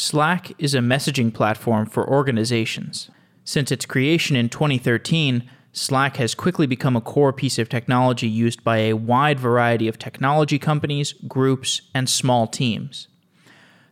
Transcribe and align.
Slack 0.00 0.52
is 0.58 0.76
a 0.76 0.78
messaging 0.78 1.34
platform 1.34 1.84
for 1.84 2.08
organizations. 2.08 3.10
Since 3.42 3.72
its 3.72 3.84
creation 3.84 4.36
in 4.36 4.48
2013, 4.48 5.50
Slack 5.72 6.18
has 6.18 6.36
quickly 6.36 6.68
become 6.68 6.94
a 6.94 7.00
core 7.00 7.32
piece 7.32 7.58
of 7.58 7.68
technology 7.68 8.28
used 8.28 8.62
by 8.62 8.76
a 8.76 8.92
wide 8.92 9.40
variety 9.40 9.88
of 9.88 9.98
technology 9.98 10.56
companies, 10.56 11.14
groups, 11.26 11.80
and 11.96 12.08
small 12.08 12.46
teams. 12.46 13.08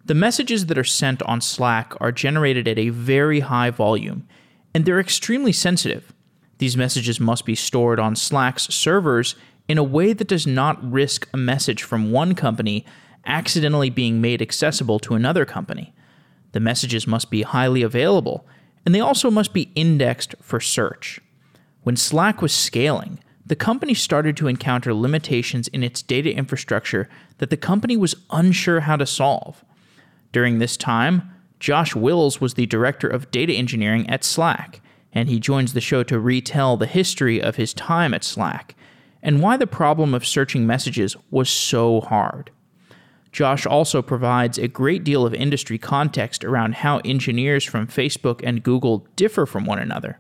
The 0.04 0.14
messages 0.14 0.66
that 0.66 0.78
are 0.78 0.84
sent 0.84 1.22
on 1.24 1.40
Slack 1.40 1.92
are 2.00 2.12
generated 2.12 2.68
at 2.68 2.78
a 2.78 2.90
very 2.90 3.40
high 3.40 3.70
volume, 3.70 4.28
and 4.72 4.84
they're 4.84 5.00
extremely 5.00 5.50
sensitive. 5.50 6.12
These 6.58 6.76
messages 6.76 7.18
must 7.18 7.44
be 7.44 7.56
stored 7.56 7.98
on 7.98 8.14
Slack's 8.14 8.72
servers 8.72 9.34
in 9.66 9.76
a 9.76 9.82
way 9.82 10.12
that 10.12 10.28
does 10.28 10.46
not 10.46 10.88
risk 10.88 11.28
a 11.34 11.36
message 11.36 11.82
from 11.82 12.12
one 12.12 12.36
company 12.36 12.86
accidentally 13.26 13.90
being 13.90 14.20
made 14.20 14.40
accessible 14.40 15.00
to 15.00 15.16
another 15.16 15.44
company. 15.44 15.92
The 16.56 16.60
messages 16.60 17.06
must 17.06 17.30
be 17.30 17.42
highly 17.42 17.82
available, 17.82 18.46
and 18.86 18.94
they 18.94 19.00
also 19.00 19.30
must 19.30 19.52
be 19.52 19.70
indexed 19.74 20.34
for 20.40 20.58
search. 20.58 21.20
When 21.82 21.96
Slack 21.96 22.40
was 22.40 22.50
scaling, 22.50 23.20
the 23.44 23.54
company 23.54 23.92
started 23.92 24.38
to 24.38 24.48
encounter 24.48 24.94
limitations 24.94 25.68
in 25.68 25.82
its 25.82 26.00
data 26.00 26.32
infrastructure 26.32 27.10
that 27.36 27.50
the 27.50 27.58
company 27.58 27.94
was 27.94 28.14
unsure 28.30 28.80
how 28.80 28.96
to 28.96 29.04
solve. 29.04 29.66
During 30.32 30.58
this 30.58 30.78
time, 30.78 31.30
Josh 31.60 31.94
Wills 31.94 32.40
was 32.40 32.54
the 32.54 32.64
director 32.64 33.06
of 33.06 33.30
data 33.30 33.52
engineering 33.52 34.08
at 34.08 34.24
Slack, 34.24 34.80
and 35.12 35.28
he 35.28 35.38
joins 35.38 35.74
the 35.74 35.82
show 35.82 36.02
to 36.04 36.18
retell 36.18 36.78
the 36.78 36.86
history 36.86 37.38
of 37.38 37.56
his 37.56 37.74
time 37.74 38.14
at 38.14 38.24
Slack 38.24 38.74
and 39.22 39.42
why 39.42 39.58
the 39.58 39.66
problem 39.66 40.14
of 40.14 40.26
searching 40.26 40.66
messages 40.66 41.16
was 41.30 41.50
so 41.50 42.00
hard. 42.00 42.50
Josh 43.36 43.66
also 43.66 44.00
provides 44.00 44.56
a 44.56 44.66
great 44.66 45.04
deal 45.04 45.26
of 45.26 45.34
industry 45.34 45.76
context 45.76 46.42
around 46.42 46.76
how 46.76 47.02
engineers 47.04 47.64
from 47.64 47.86
Facebook 47.86 48.40
and 48.42 48.62
Google 48.62 49.06
differ 49.14 49.44
from 49.44 49.66
one 49.66 49.78
another. 49.78 50.18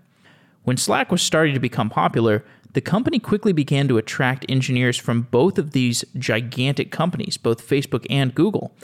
When 0.64 0.76
Slack 0.76 1.10
was 1.10 1.22
starting 1.22 1.54
to 1.54 1.58
become 1.58 1.88
popular, 1.88 2.44
the 2.74 2.82
company 2.82 3.18
quickly 3.18 3.54
began 3.54 3.88
to 3.88 3.96
attract 3.96 4.44
engineers 4.50 4.98
from 4.98 5.22
both 5.30 5.56
of 5.56 5.70
these 5.70 6.04
gigantic 6.18 6.92
companies, 6.92 7.38
both 7.38 7.66
Facebook 7.66 8.04
and 8.10 8.34
Google. 8.34 8.76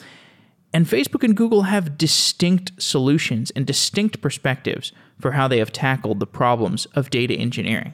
And 0.73 0.87
Facebook 0.87 1.23
and 1.23 1.37
Google 1.37 1.65
have 1.65 1.99
distinct 1.99 2.73
solutions 2.81 3.51
and 3.51 3.67
distinct 3.67 4.23
perspectives 4.23 4.93
for 5.21 5.33
how 5.33 5.47
they 5.47 5.59
have 5.59 5.73
tackled 5.73 6.21
the 6.21 6.27
problems 6.27 6.87
of 6.95 7.11
data 7.11 7.35
engineering. 7.35 7.93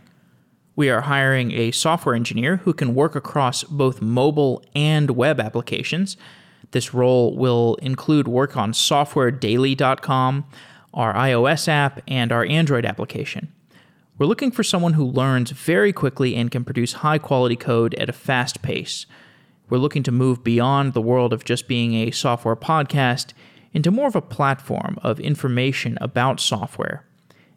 We 0.79 0.91
are 0.91 1.01
hiring 1.01 1.51
a 1.51 1.73
software 1.73 2.15
engineer 2.15 2.59
who 2.59 2.73
can 2.73 2.95
work 2.95 3.17
across 3.17 3.65
both 3.65 4.01
mobile 4.01 4.63
and 4.77 5.11
web 5.11 5.41
applications. 5.41 6.17
This 6.71 6.95
role 6.95 7.37
will 7.37 7.75
include 7.83 8.29
work 8.29 8.57
on 8.57 8.71
softwaredaily.com, 8.71 10.47
our 10.95 11.15
iOS 11.15 11.67
app, 11.67 12.01
and 12.07 12.31
our 12.31 12.45
Android 12.45 12.85
application. 12.85 13.53
We're 14.19 14.27
looking 14.27 14.53
for 14.53 14.63
someone 14.63 14.93
who 14.93 15.05
learns 15.05 15.51
very 15.51 15.93
quickly 15.93 16.37
and 16.37 16.49
can 16.49 16.65
produce 16.65 16.93
high 16.93 17.19
quality 17.19 17.57
code 17.57 17.95
at 17.95 18.09
a 18.09 18.13
fast 18.13 18.63
pace. 18.63 19.05
We're 19.69 19.79
looking 19.79 20.05
to 20.05 20.13
move 20.13 20.45
beyond 20.45 20.93
the 20.93 21.03
world 21.03 21.33
of 21.33 21.45
just 21.45 21.67
being 21.67 21.95
a 21.95 22.13
software 22.13 22.55
podcast 22.55 23.33
into 23.73 23.91
more 23.91 24.07
of 24.07 24.15
a 24.15 24.23
platform 24.23 25.01
of 25.03 25.19
information 25.19 25.99
about 26.01 26.39
software. 26.39 27.05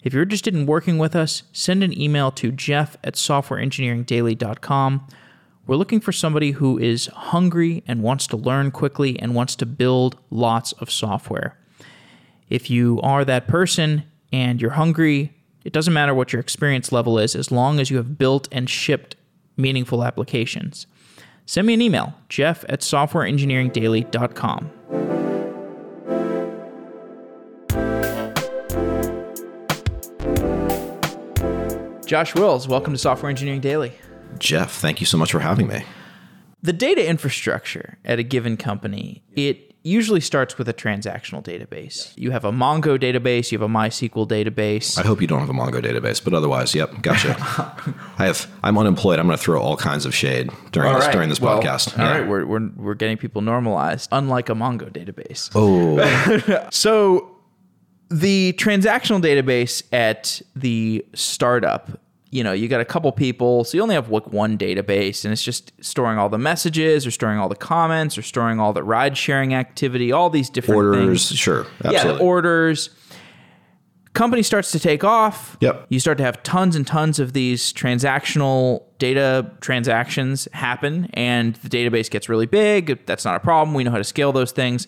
If 0.03 0.13
you're 0.13 0.23
interested 0.23 0.55
in 0.55 0.65
working 0.65 0.97
with 0.97 1.15
us, 1.15 1.43
send 1.51 1.83
an 1.83 1.99
email 1.99 2.31
to 2.31 2.51
jeff 2.51 2.97
at 3.03 3.15
softwareengineeringdaily.com. 3.15 5.07
We're 5.67 5.75
looking 5.75 5.99
for 5.99 6.11
somebody 6.11 6.51
who 6.51 6.79
is 6.79 7.05
hungry 7.07 7.83
and 7.87 8.01
wants 8.01 8.25
to 8.27 8.37
learn 8.37 8.71
quickly 8.71 9.19
and 9.19 9.35
wants 9.35 9.55
to 9.57 9.65
build 9.65 10.17
lots 10.31 10.71
of 10.73 10.89
software. 10.89 11.57
If 12.49 12.69
you 12.69 12.99
are 13.01 13.23
that 13.25 13.47
person 13.47 14.03
and 14.33 14.61
you're 14.61 14.71
hungry, 14.71 15.33
it 15.63 15.71
doesn't 15.71 15.93
matter 15.93 16.15
what 16.15 16.33
your 16.33 16.39
experience 16.39 16.91
level 16.91 17.19
is 17.19 17.35
as 17.35 17.51
long 17.51 17.79
as 17.79 17.91
you 17.91 17.97
have 17.97 18.17
built 18.17 18.47
and 18.51 18.69
shipped 18.69 19.15
meaningful 19.55 20.03
applications. 20.03 20.87
Send 21.45 21.67
me 21.67 21.75
an 21.75 21.81
email, 21.81 22.15
jeff 22.27 22.65
at 22.67 22.81
softwareengineeringdaily.com. 22.81 25.20
Josh 32.11 32.35
Wills, 32.35 32.67
welcome 32.67 32.91
to 32.91 32.97
Software 32.97 33.29
Engineering 33.29 33.61
Daily. 33.61 33.93
Jeff, 34.37 34.73
thank 34.73 34.99
you 34.99 35.05
so 35.05 35.17
much 35.17 35.31
for 35.31 35.39
having 35.39 35.67
me. 35.67 35.85
The 36.61 36.73
data 36.73 37.07
infrastructure 37.07 37.99
at 38.03 38.19
a 38.19 38.23
given 38.23 38.57
company, 38.57 39.23
it 39.37 39.73
usually 39.83 40.19
starts 40.19 40.57
with 40.57 40.67
a 40.67 40.73
transactional 40.73 41.41
database. 41.41 42.11
You 42.17 42.31
have 42.31 42.43
a 42.43 42.51
Mongo 42.51 42.99
database, 42.99 43.53
you 43.53 43.57
have 43.59 43.69
a 43.69 43.73
MySQL 43.73 44.27
database. 44.27 44.99
I 44.99 45.03
hope 45.03 45.21
you 45.21 45.27
don't 45.27 45.39
have 45.39 45.49
a 45.49 45.53
Mongo 45.53 45.81
database, 45.81 46.21
but 46.21 46.33
otherwise, 46.33 46.75
yep, 46.75 47.01
gotcha. 47.01 47.33
I 48.19 48.25
have. 48.25 48.45
I'm 48.61 48.77
unemployed. 48.77 49.17
I'm 49.17 49.25
going 49.27 49.37
to 49.37 49.41
throw 49.41 49.61
all 49.61 49.77
kinds 49.77 50.05
of 50.05 50.13
shade 50.13 50.49
during 50.73 50.89
All 50.89 50.95
this 50.97 51.05
right. 51.05 51.13
during 51.13 51.29
this 51.29 51.39
Well, 51.39 51.61
podcast. 51.63 51.97
All 51.97 52.03
Yeah. 52.05 52.17
right, 52.19 52.27
we're, 52.27 52.45
we're, 52.45 52.69
we're 52.75 52.93
getting 52.93 53.15
people 53.15 53.41
normalized, 53.41 54.09
unlike 54.11 54.49
a 54.49 54.53
Mongo 54.53 54.91
database. 54.91 55.49
Oh, 55.55 56.67
So 56.73 57.30
the 58.11 58.53
transactional 58.53 59.21
database 59.21 59.81
at 59.93 60.41
the 60.55 61.05
startup, 61.13 61.99
you 62.29 62.43
know, 62.43 62.51
you 62.51 62.67
got 62.67 62.81
a 62.81 62.85
couple 62.85 63.11
people, 63.11 63.63
so 63.63 63.77
you 63.77 63.81
only 63.81 63.95
have 63.95 64.09
like 64.09 64.31
one 64.31 64.57
database, 64.57 65.23
and 65.23 65.31
it's 65.31 65.43
just 65.43 65.71
storing 65.81 66.17
all 66.17 66.29
the 66.29 66.37
messages, 66.37 67.07
or 67.07 67.11
storing 67.11 67.39
all 67.39 67.49
the 67.49 67.55
comments, 67.55 68.17
or 68.17 68.21
storing 68.21 68.59
all 68.59 68.73
the 68.73 68.83
ride 68.83 69.17
sharing 69.17 69.53
activity, 69.53 70.11
all 70.11 70.29
these 70.29 70.49
different 70.49 70.77
orders, 70.77 71.29
things. 71.29 71.39
sure, 71.39 71.65
Yeah, 71.83 72.03
the 72.03 72.19
orders. 72.19 72.89
Company 74.13 74.43
starts 74.43 74.71
to 74.71 74.79
take 74.79 75.05
off. 75.05 75.55
Yep. 75.61 75.85
You 75.87 76.01
start 76.01 76.17
to 76.17 76.25
have 76.25 76.43
tons 76.43 76.75
and 76.75 76.85
tons 76.85 77.17
of 77.17 77.31
these 77.31 77.71
transactional 77.71 78.83
data 78.97 79.49
transactions 79.61 80.49
happen, 80.51 81.09
and 81.13 81.55
the 81.55 81.69
database 81.69 82.09
gets 82.09 82.27
really 82.27 82.45
big. 82.45 83.05
That's 83.05 83.23
not 83.23 83.37
a 83.37 83.39
problem. 83.39 83.73
We 83.73 83.85
know 83.85 83.91
how 83.91 83.97
to 83.97 84.03
scale 84.03 84.33
those 84.33 84.51
things. 84.51 84.85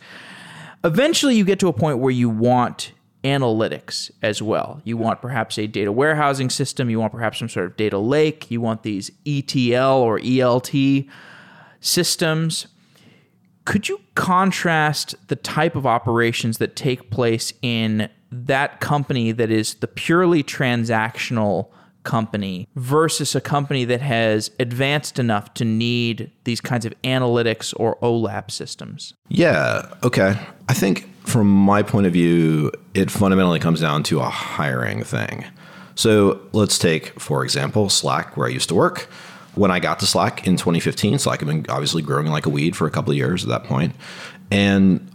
Eventually, 0.83 1.35
you 1.35 1.45
get 1.45 1.59
to 1.59 1.69
a 1.69 1.73
point 1.73 1.99
where 1.99 2.11
you 2.11 2.29
want 2.29 2.91
analytics 3.23 4.11
as 4.21 4.41
well. 4.41 4.81
You 4.83 4.97
want 4.97 5.21
perhaps 5.21 5.57
a 5.57 5.67
data 5.67 5.91
warehousing 5.91 6.49
system. 6.49 6.89
You 6.89 6.99
want 6.99 7.13
perhaps 7.13 7.39
some 7.39 7.49
sort 7.49 7.65
of 7.65 7.77
data 7.77 7.97
lake. 7.97 8.51
You 8.51 8.61
want 8.61 8.83
these 8.83 9.11
ETL 9.25 9.97
or 9.97 10.19
ELT 10.19 11.07
systems. 11.79 12.67
Could 13.65 13.87
you 13.87 14.01
contrast 14.15 15.15
the 15.27 15.37
type 15.37 15.75
of 15.75 15.85
operations 15.85 16.57
that 16.57 16.75
take 16.75 17.09
place 17.09 17.53
in 17.61 18.09
that 18.31 18.79
company 18.79 19.31
that 19.31 19.49
is 19.49 19.75
the 19.75 19.87
purely 19.87 20.43
transactional 20.43 21.69
company 22.03 22.67
versus 22.75 23.33
a 23.33 23.39
company 23.39 23.85
that 23.85 24.01
has 24.01 24.51
advanced 24.59 25.17
enough 25.19 25.53
to 25.53 25.63
need 25.63 26.29
these 26.43 26.59
kinds 26.59 26.85
of 26.85 26.93
analytics 27.03 27.73
or 27.77 27.95
OLAP 28.01 28.51
systems? 28.51 29.13
yeah, 29.29 29.87
okay. 30.03 30.37
I 30.67 30.73
think 30.73 31.09
from 31.23 31.47
my 31.47 31.83
point 31.83 32.05
of 32.05 32.13
view, 32.13 32.71
it 32.93 33.09
fundamentally 33.09 33.59
comes 33.59 33.81
down 33.81 34.03
to 34.03 34.19
a 34.19 34.29
hiring 34.29 35.03
thing. 35.03 35.45
So 35.95 36.41
let's 36.51 36.77
take, 36.77 37.19
for 37.19 37.43
example, 37.43 37.89
Slack, 37.89 38.35
where 38.35 38.47
I 38.47 38.51
used 38.51 38.69
to 38.69 38.75
work. 38.75 39.09
When 39.55 39.69
I 39.69 39.79
got 39.79 39.99
to 39.99 40.07
Slack 40.07 40.47
in 40.47 40.57
2015, 40.57 41.19
Slack 41.19 41.39
had 41.39 41.47
been 41.47 41.65
obviously 41.69 42.01
growing 42.01 42.27
like 42.27 42.45
a 42.45 42.49
weed 42.49 42.75
for 42.75 42.87
a 42.87 42.91
couple 42.91 43.11
of 43.11 43.17
years 43.17 43.43
at 43.43 43.49
that 43.49 43.63
point, 43.65 43.95
and 44.51 45.09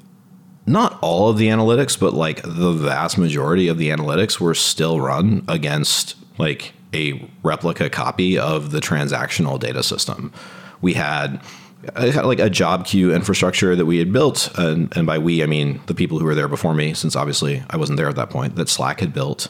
not 0.66 0.98
all 1.02 1.28
of 1.28 1.38
the 1.38 1.48
analytics, 1.48 1.98
but 1.98 2.14
like 2.14 2.42
the 2.42 2.72
vast 2.72 3.18
majority 3.18 3.68
of 3.68 3.78
the 3.78 3.88
analytics 3.88 4.38
were 4.38 4.54
still 4.54 5.00
run 5.00 5.44
against 5.48 6.14
like 6.38 6.72
a 6.94 7.28
replica 7.42 7.90
copy 7.90 8.38
of 8.38 8.70
the 8.70 8.80
transactional 8.80 9.58
data 9.58 9.82
system. 9.82 10.32
We 10.80 10.94
had 10.94 11.40
like 11.96 12.40
a 12.40 12.50
job 12.50 12.86
queue 12.86 13.14
infrastructure 13.14 13.76
that 13.76 13.86
we 13.86 13.98
had 13.98 14.12
built, 14.12 14.50
and, 14.58 14.94
and 14.96 15.06
by 15.06 15.18
we 15.18 15.42
I 15.42 15.46
mean 15.46 15.80
the 15.86 15.94
people 15.94 16.18
who 16.18 16.24
were 16.24 16.34
there 16.34 16.48
before 16.48 16.74
me, 16.74 16.94
since 16.94 17.14
obviously 17.14 17.62
I 17.70 17.76
wasn't 17.76 17.98
there 17.98 18.08
at 18.08 18.16
that 18.16 18.30
point. 18.30 18.56
That 18.56 18.68
Slack 18.68 19.00
had 19.00 19.12
built 19.12 19.48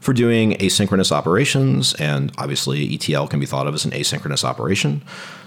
for 0.00 0.12
doing 0.12 0.52
asynchronous 0.54 1.12
operations, 1.12 1.94
and 1.94 2.32
obviously 2.38 2.94
ETL 2.94 3.28
can 3.28 3.40
be 3.40 3.46
thought 3.46 3.66
of 3.66 3.74
as 3.74 3.84
an 3.84 3.92
asynchronous 3.92 4.44
operation. 4.44 5.02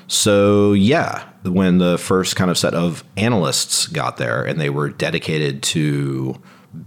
So 0.07 0.73
yeah, 0.73 1.27
when 1.43 1.77
the 1.77 1.97
first 1.97 2.35
kind 2.35 2.51
of 2.51 2.57
set 2.57 2.73
of 2.73 3.03
analysts 3.17 3.87
got 3.87 4.17
there 4.17 4.43
and 4.43 4.59
they 4.59 4.69
were 4.69 4.89
dedicated 4.89 5.63
to, 5.63 6.35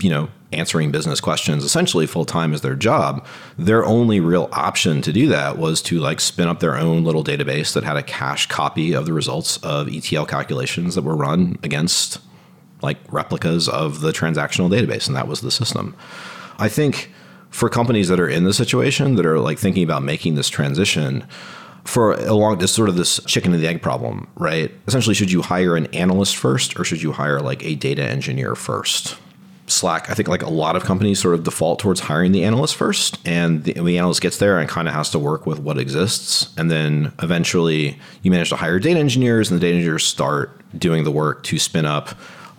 you 0.01 0.11
know, 0.11 0.29
answering 0.57 0.91
business 0.91 1.21
questions 1.21 1.65
essentially 1.65 2.07
full 2.07 2.25
time 2.25 2.53
as 2.53 2.61
their 2.61 2.75
job, 2.75 3.27
their 3.59 3.85
only 3.85 4.21
real 4.21 4.49
option 4.53 5.03
to 5.03 5.13
do 5.13 5.29
that 5.29 5.59
was 5.59 5.83
to 5.83 5.99
like 5.99 6.21
spin 6.21 6.49
up 6.49 6.61
their 6.61 6.77
own 6.77 7.05
little 7.05 7.25
database 7.25 7.73
that 7.75 7.85
had 7.85 7.97
a 7.97 8.03
cache 8.03 8.47
copy 8.47 8.93
of 8.93 9.07
the 9.07 9.13
results 9.13 9.57
of 9.59 9.89
ETL 9.89 10.27
calculations 10.27 10.95
that 10.95 11.03
were 11.03 11.17
run 11.17 11.59
against 11.63 12.19
like 12.83 12.99
replicas 13.11 13.69
of 13.69 14.01
the 14.01 14.13
transactional 14.13 14.71
database, 14.71 15.07
and 15.07 15.17
that 15.17 15.29
was 15.29 15.41
the 15.41 15.51
system. 15.51 15.97
I 16.59 16.69
think 16.69 17.11
for 17.51 17.69
companies 17.69 18.09
that 18.09 18.21
are 18.21 18.29
in 18.29 18.45
the 18.45 18.53
situation 18.53 19.17
that 19.17 19.27
are 19.27 19.39
like 19.39 19.59
thinking 19.59 19.83
about 19.83 20.03
making 20.03 20.35
this 20.35 20.49
transition, 20.49 21.27
for 21.85 22.15
along 22.15 22.59
this 22.59 22.73
sort 22.73 22.89
of 22.89 22.97
this 22.97 23.21
chicken 23.27 23.55
and 23.55 23.63
the 23.63 23.69
egg 23.69 23.81
problem, 23.81 24.29
right? 24.37 24.73
Essentially, 24.87 25.15
should 25.15 25.31
you 25.31 25.43
hire 25.43 25.77
an 25.77 25.87
analyst 25.87 26.37
first 26.37 26.79
or 26.79 26.85
should 26.85 27.03
you 27.03 27.13
hire 27.13 27.41
like 27.41 27.65
a 27.65 27.75
data 27.77 28.03
engineer 28.03 28.55
first? 28.55 29.17
Slack, 29.67 30.09
I 30.11 30.15
think 30.15 30.29
like 30.29 30.43
a 30.43 30.51
lot 30.51 30.77
of 30.77 30.85
companies 30.85 31.21
sort 31.21 31.35
of 31.35 31.45
default 31.45 31.79
towards 31.79 32.01
hiring 32.01 32.33
the 32.33 32.45
analyst 32.45 32.77
first, 32.77 33.19
and 33.27 33.65
the, 33.65 33.73
the 33.73 33.99
analyst 33.99 34.21
gets 34.21 34.39
there 34.39 34.59
and 34.59 34.69
kind 34.69 34.87
of 34.89 34.95
has 34.95 35.11
to 35.11 35.19
work 35.19 35.47
with 35.47 35.59
what 35.59 35.79
exists, 35.79 36.55
and 36.57 36.71
then 36.71 37.13
eventually 37.23 37.99
you 38.23 38.31
manage 38.31 38.51
to 38.51 38.57
hire 38.57 38.79
data 38.79 39.01
engineers, 39.01 39.51
and 39.51 39.61
the 39.61 39.65
data 39.65 39.77
engineers 39.77 40.05
start 40.05 40.61
doing 40.79 41.05
the 41.05 41.11
work 41.11 41.43
to 41.45 41.59
spin 41.59 41.85
up 41.85 42.11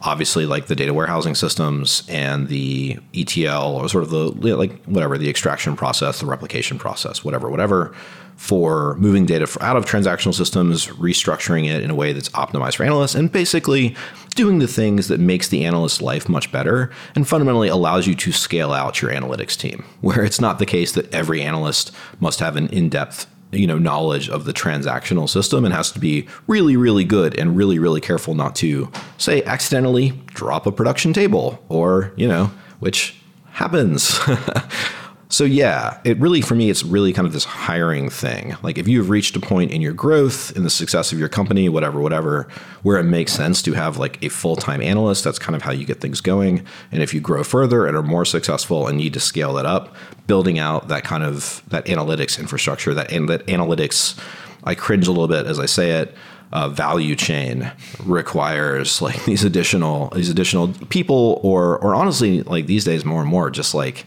obviously 0.01 0.45
like 0.45 0.67
the 0.67 0.75
data 0.75 0.93
warehousing 0.93 1.33
systems 1.33 2.03
and 2.07 2.47
the 2.49 2.99
ETL 3.15 3.75
or 3.75 3.89
sort 3.89 4.03
of 4.03 4.11
the 4.11 4.55
like 4.55 4.83
whatever 4.85 5.17
the 5.17 5.29
extraction 5.29 5.75
process, 5.75 6.19
the 6.19 6.25
replication 6.25 6.77
process, 6.77 7.23
whatever, 7.23 7.49
whatever 7.49 7.95
for 8.35 8.95
moving 8.97 9.25
data 9.25 9.47
out 9.61 9.75
of 9.75 9.85
transactional 9.85 10.33
systems, 10.33 10.87
restructuring 10.87 11.67
it 11.67 11.83
in 11.83 11.89
a 11.89 11.95
way 11.95 12.13
that's 12.13 12.29
optimized 12.29 12.75
for 12.75 12.83
analysts, 12.83 13.15
and 13.15 13.31
basically 13.31 13.95
doing 14.37 14.59
the 14.59 14.67
things 14.67 15.09
that 15.09 15.19
makes 15.19 15.49
the 15.49 15.65
analyst's 15.65 16.01
life 16.01 16.29
much 16.29 16.51
better 16.51 16.89
and 17.15 17.27
fundamentally 17.27 17.67
allows 17.67 18.07
you 18.07 18.15
to 18.15 18.31
scale 18.31 18.71
out 18.71 19.01
your 19.01 19.11
analytics 19.11 19.57
team, 19.57 19.83
where 19.99 20.23
it's 20.23 20.39
not 20.39 20.59
the 20.59 20.65
case 20.65 20.93
that 20.93 21.13
every 21.13 21.41
analyst 21.41 21.91
must 22.21 22.39
have 22.39 22.55
an 22.55 22.67
in-depth 22.69 23.27
you 23.51 23.65
know 23.65 23.77
knowledge 23.77 24.29
of 24.29 24.43
the 24.43 24.51
transactional 24.51 25.27
system 25.27 25.63
and 25.63 25.73
has 25.73 25.89
to 25.89 25.99
be 25.99 26.27
really 26.47 26.75
really 26.75 27.05
good 27.05 27.33
and 27.39 27.55
really 27.55 27.79
really 27.79 28.01
careful 28.01 28.35
not 28.35 28.53
to 28.57 28.91
say 29.17 29.41
accidentally 29.43 30.09
drop 30.27 30.65
a 30.65 30.71
production 30.71 31.13
table 31.13 31.63
or 31.69 32.11
you 32.17 32.27
know 32.27 32.51
which 32.79 33.15
happens 33.51 34.19
So 35.29 35.43
yeah, 35.43 35.99
it 36.05 36.17
really 36.19 36.41
for 36.41 36.55
me 36.55 36.69
it's 36.69 36.83
really 36.83 37.11
kind 37.11 37.27
of 37.27 37.33
this 37.33 37.43
hiring 37.43 38.09
thing. 38.09 38.55
Like 38.63 38.77
if 38.77 38.87
you've 38.87 39.09
reached 39.09 39.35
a 39.35 39.41
point 39.41 39.71
in 39.71 39.81
your 39.81 39.91
growth, 39.91 40.55
in 40.55 40.63
the 40.63 40.69
success 40.69 41.11
of 41.11 41.19
your 41.19 41.27
company, 41.27 41.67
whatever, 41.67 41.99
whatever, 41.99 42.47
where 42.83 42.97
it 42.97 43.03
makes 43.03 43.33
sense 43.33 43.61
to 43.63 43.73
have 43.73 43.97
like 43.97 44.23
a 44.23 44.29
full-time 44.29 44.81
analyst, 44.81 45.25
that's 45.25 45.37
kind 45.37 45.55
of 45.55 45.63
how 45.63 45.71
you 45.73 45.85
get 45.85 45.99
things 45.99 46.21
going. 46.21 46.65
And 46.93 47.03
if 47.03 47.13
you 47.13 47.19
grow 47.19 47.43
further 47.43 47.85
and 47.85 47.97
are 47.97 48.03
more 48.03 48.23
successful 48.23 48.87
and 48.87 48.97
need 48.97 49.13
to 49.13 49.19
scale 49.19 49.53
that 49.55 49.65
up, 49.65 49.95
building 50.27 50.59
out 50.59 50.87
that 50.87 51.03
kind 51.03 51.23
of 51.23 51.61
that 51.67 51.85
analytics 51.85 52.39
infrastructure, 52.39 52.93
that, 52.93 53.09
that 53.09 53.45
analytics 53.47 54.17
I 54.63 54.75
cringe 54.75 55.07
a 55.07 55.11
little 55.11 55.27
bit 55.27 55.45
as 55.45 55.59
I 55.59 55.65
say 55.65 55.91
it. 55.91 56.15
Uh, 56.53 56.69
value 56.69 57.13
chain 57.13 57.69
requires 58.05 59.01
like 59.01 59.25
these 59.25 59.43
additional 59.43 60.07
these 60.11 60.29
additional 60.29 60.69
people 60.87 61.41
or 61.43 61.77
or 61.79 61.93
honestly 61.93 62.41
like 62.43 62.67
these 62.67 62.85
days 62.85 63.03
more 63.03 63.19
and 63.19 63.29
more 63.29 63.49
just 63.49 63.75
like 63.75 64.05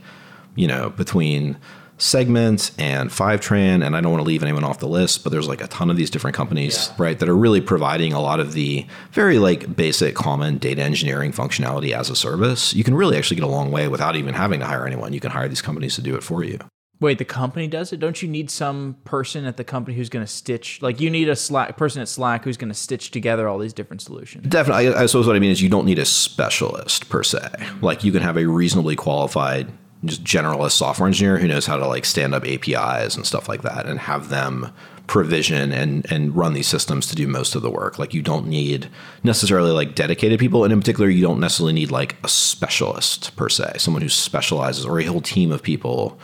you 0.54 0.66
know, 0.66 0.90
between 0.90 1.56
segments 1.98 2.72
and 2.78 3.10
Fivetran, 3.10 3.84
and 3.84 3.94
I 3.94 4.00
don't 4.00 4.10
want 4.10 4.22
to 4.22 4.26
leave 4.26 4.42
anyone 4.42 4.64
off 4.64 4.78
the 4.78 4.88
list, 4.88 5.22
but 5.22 5.30
there's 5.30 5.46
like 5.46 5.60
a 5.60 5.66
ton 5.66 5.90
of 5.90 5.96
these 5.96 6.10
different 6.10 6.34
companies, 6.34 6.88
yeah. 6.88 6.94
right, 6.98 7.18
that 7.18 7.28
are 7.28 7.36
really 7.36 7.60
providing 7.60 8.12
a 8.12 8.20
lot 8.20 8.40
of 8.40 8.54
the 8.54 8.86
very 9.12 9.38
like 9.38 9.76
basic 9.76 10.14
common 10.14 10.58
data 10.58 10.82
engineering 10.82 11.30
functionality 11.30 11.92
as 11.92 12.08
a 12.08 12.16
service. 12.16 12.74
You 12.74 12.84
can 12.84 12.94
really 12.94 13.16
actually 13.16 13.36
get 13.36 13.44
a 13.44 13.48
long 13.48 13.70
way 13.70 13.86
without 13.88 14.16
even 14.16 14.34
having 14.34 14.60
to 14.60 14.66
hire 14.66 14.86
anyone. 14.86 15.12
You 15.12 15.20
can 15.20 15.30
hire 15.30 15.48
these 15.48 15.62
companies 15.62 15.94
to 15.96 16.02
do 16.02 16.16
it 16.16 16.22
for 16.22 16.42
you. 16.42 16.58
Wait, 17.00 17.16
the 17.16 17.24
company 17.24 17.66
does 17.66 17.94
it? 17.94 17.98
Don't 17.98 18.20
you 18.20 18.28
need 18.28 18.50
some 18.50 18.94
person 19.04 19.46
at 19.46 19.56
the 19.56 19.64
company 19.64 19.96
who's 19.96 20.10
going 20.10 20.24
to 20.24 20.30
stitch? 20.30 20.82
Like, 20.82 21.00
you 21.00 21.08
need 21.08 21.30
a 21.30 21.36
Slack 21.36 21.78
person 21.78 22.02
at 22.02 22.08
Slack 22.08 22.44
who's 22.44 22.58
going 22.58 22.68
to 22.68 22.74
stitch 22.74 23.10
together 23.10 23.48
all 23.48 23.58
these 23.58 23.72
different 23.72 24.02
solutions. 24.02 24.46
Definitely. 24.46 24.88
I, 24.88 25.02
I 25.04 25.06
suppose 25.06 25.26
what 25.26 25.34
I 25.34 25.38
mean 25.38 25.50
is 25.50 25.62
you 25.62 25.70
don't 25.70 25.86
need 25.86 25.98
a 25.98 26.04
specialist 26.04 27.08
per 27.08 27.22
se. 27.22 27.48
Like, 27.80 28.04
you 28.04 28.12
can 28.12 28.20
have 28.20 28.36
a 28.36 28.44
reasonably 28.44 28.96
qualified 28.96 29.72
just 30.04 30.24
generalist 30.24 30.72
software 30.72 31.06
engineer 31.06 31.38
who 31.38 31.48
knows 31.48 31.66
how 31.66 31.76
to 31.76 31.86
like 31.86 32.04
stand 32.04 32.34
up 32.34 32.46
APIs 32.46 33.16
and 33.16 33.26
stuff 33.26 33.48
like 33.48 33.62
that 33.62 33.86
and 33.86 33.98
have 34.00 34.28
them 34.30 34.72
provision 35.10 35.72
and 35.72 36.10
and 36.10 36.36
run 36.36 36.54
these 36.54 36.68
systems 36.68 37.08
to 37.08 37.16
do 37.16 37.26
most 37.26 37.56
of 37.56 37.62
the 37.62 37.70
work. 37.70 37.98
Like 37.98 38.14
you 38.14 38.22
don't 38.22 38.46
need 38.46 38.88
necessarily 39.24 39.72
like 39.72 39.96
dedicated 39.96 40.38
people, 40.38 40.62
and 40.62 40.72
in 40.72 40.80
particular, 40.80 41.10
you 41.10 41.22
don't 41.22 41.40
necessarily 41.40 41.72
need 41.72 41.90
like 41.90 42.16
a 42.24 42.28
specialist 42.28 43.34
per 43.36 43.48
se, 43.48 43.72
someone 43.78 44.02
who 44.02 44.08
specializes 44.08 44.86
or 44.86 45.00
a 45.00 45.04
whole 45.04 45.20
team 45.20 45.50
of 45.50 45.62
people 45.62 46.18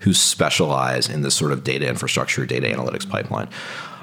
who 0.00 0.12
specialize 0.12 1.08
in 1.08 1.22
this 1.22 1.36
sort 1.36 1.52
of 1.52 1.62
data 1.62 1.88
infrastructure, 1.88 2.44
data 2.44 2.66
analytics 2.66 3.08
pipeline. 3.08 3.48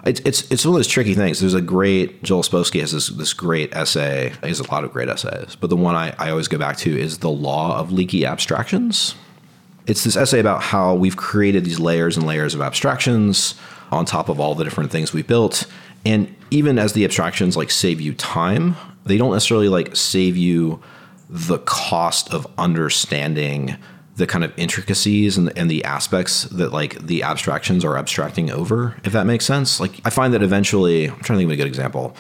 It's, 0.06 0.20
it's, 0.22 0.50
it's 0.52 0.66
one 0.66 0.76
of 0.76 0.80
those 0.80 0.88
tricky 0.88 1.14
things. 1.14 1.40
There's 1.40 1.54
a 1.54 1.62
great 1.62 2.24
Joel 2.24 2.44
Spolsky 2.44 2.80
has 2.80 2.92
this 2.92 3.10
this 3.10 3.34
great 3.34 3.74
essay. 3.74 4.34
He 4.42 4.48
has 4.48 4.60
a 4.60 4.72
lot 4.72 4.84
of 4.84 4.92
great 4.94 5.10
essays, 5.10 5.56
but 5.56 5.70
the 5.70 5.76
one 5.76 5.96
I, 5.96 6.16
I 6.18 6.30
always 6.30 6.48
go 6.48 6.58
back 6.58 6.78
to 6.78 6.98
is 6.98 7.20
the 7.20 7.30
law 7.30 7.78
of 7.78 7.92
leaky 7.92 8.26
abstractions. 8.26 9.16
It's 9.88 10.04
this 10.04 10.16
essay 10.16 10.40
about 10.40 10.62
how 10.62 10.94
we've 10.94 11.18
created 11.18 11.66
these 11.66 11.80
layers 11.80 12.16
and 12.16 12.26
layers 12.26 12.54
of 12.54 12.62
abstractions 12.62 13.56
on 13.92 14.06
top 14.06 14.30
of 14.30 14.40
all 14.40 14.56
the 14.56 14.64
different 14.64 14.92
things 14.92 15.14
we 15.14 15.24
built, 15.24 15.66
and 16.06 16.34
even 16.52 16.80
as 16.80 16.94
the 16.94 17.04
abstractions 17.06 17.58
like 17.58 17.72
save 17.72 18.00
you 18.00 18.14
time, 18.14 18.76
they 19.06 19.18
don't 19.18 19.34
necessarily 19.34 19.70
like 19.70 19.96
save 19.96 20.38
you 20.38 20.82
the 21.30 21.60
cost 21.60 22.34
of 22.34 22.48
understanding 22.58 23.76
the 24.20 24.28
kind 24.28 24.44
of 24.44 24.54
intricacies 24.58 25.38
and, 25.38 25.58
and 25.58 25.72
the 25.72 25.84
aspects 25.84 26.44
that 26.44 26.72
like 26.72 27.00
the 27.00 27.24
abstractions 27.24 27.84
are 27.84 27.98
abstracting 27.98 28.52
over, 28.52 28.96
if 29.04 29.14
that 29.14 29.26
makes 29.26 29.46
sense. 29.46 29.80
Like 29.80 30.00
I 30.06 30.12
find 30.12 30.34
that 30.34 30.44
eventually, 30.44 31.10
I'm 31.10 31.20
trying 31.22 31.38
to 31.38 31.42
think 31.42 31.48
of 31.48 31.54
a 31.54 31.56
good 31.56 31.68
example. 31.68 32.16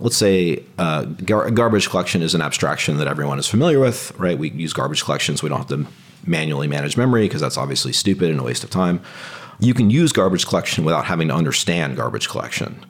Let's 0.00 0.16
say 0.16 0.64
uh, 0.76 1.04
gar- 1.04 1.50
garbage 1.50 1.88
collection 1.88 2.20
is 2.20 2.34
an 2.34 2.42
abstraction 2.42 2.98
that 2.98 3.06
everyone 3.06 3.38
is 3.38 3.46
familiar 3.46 3.78
with, 3.80 4.12
right? 4.18 4.36
We 4.36 4.50
use 4.50 4.72
garbage 4.72 5.04
collections. 5.04 5.40
So 5.40 5.44
we 5.44 5.48
don't 5.48 5.58
have 5.58 5.68
to 5.68 5.86
manually 6.26 6.66
manage 6.66 6.96
memory 6.96 7.26
because 7.26 7.40
that's 7.40 7.56
obviously 7.56 7.92
stupid 7.92 8.30
and 8.30 8.40
a 8.40 8.42
waste 8.42 8.64
of 8.64 8.70
time. 8.70 9.00
You 9.60 9.72
can 9.72 9.90
use 9.90 10.12
garbage 10.12 10.46
collection 10.46 10.84
without 10.84 11.04
having 11.04 11.28
to 11.28 11.34
understand 11.34 11.96
garbage 11.96 12.28
collection. 12.28 12.84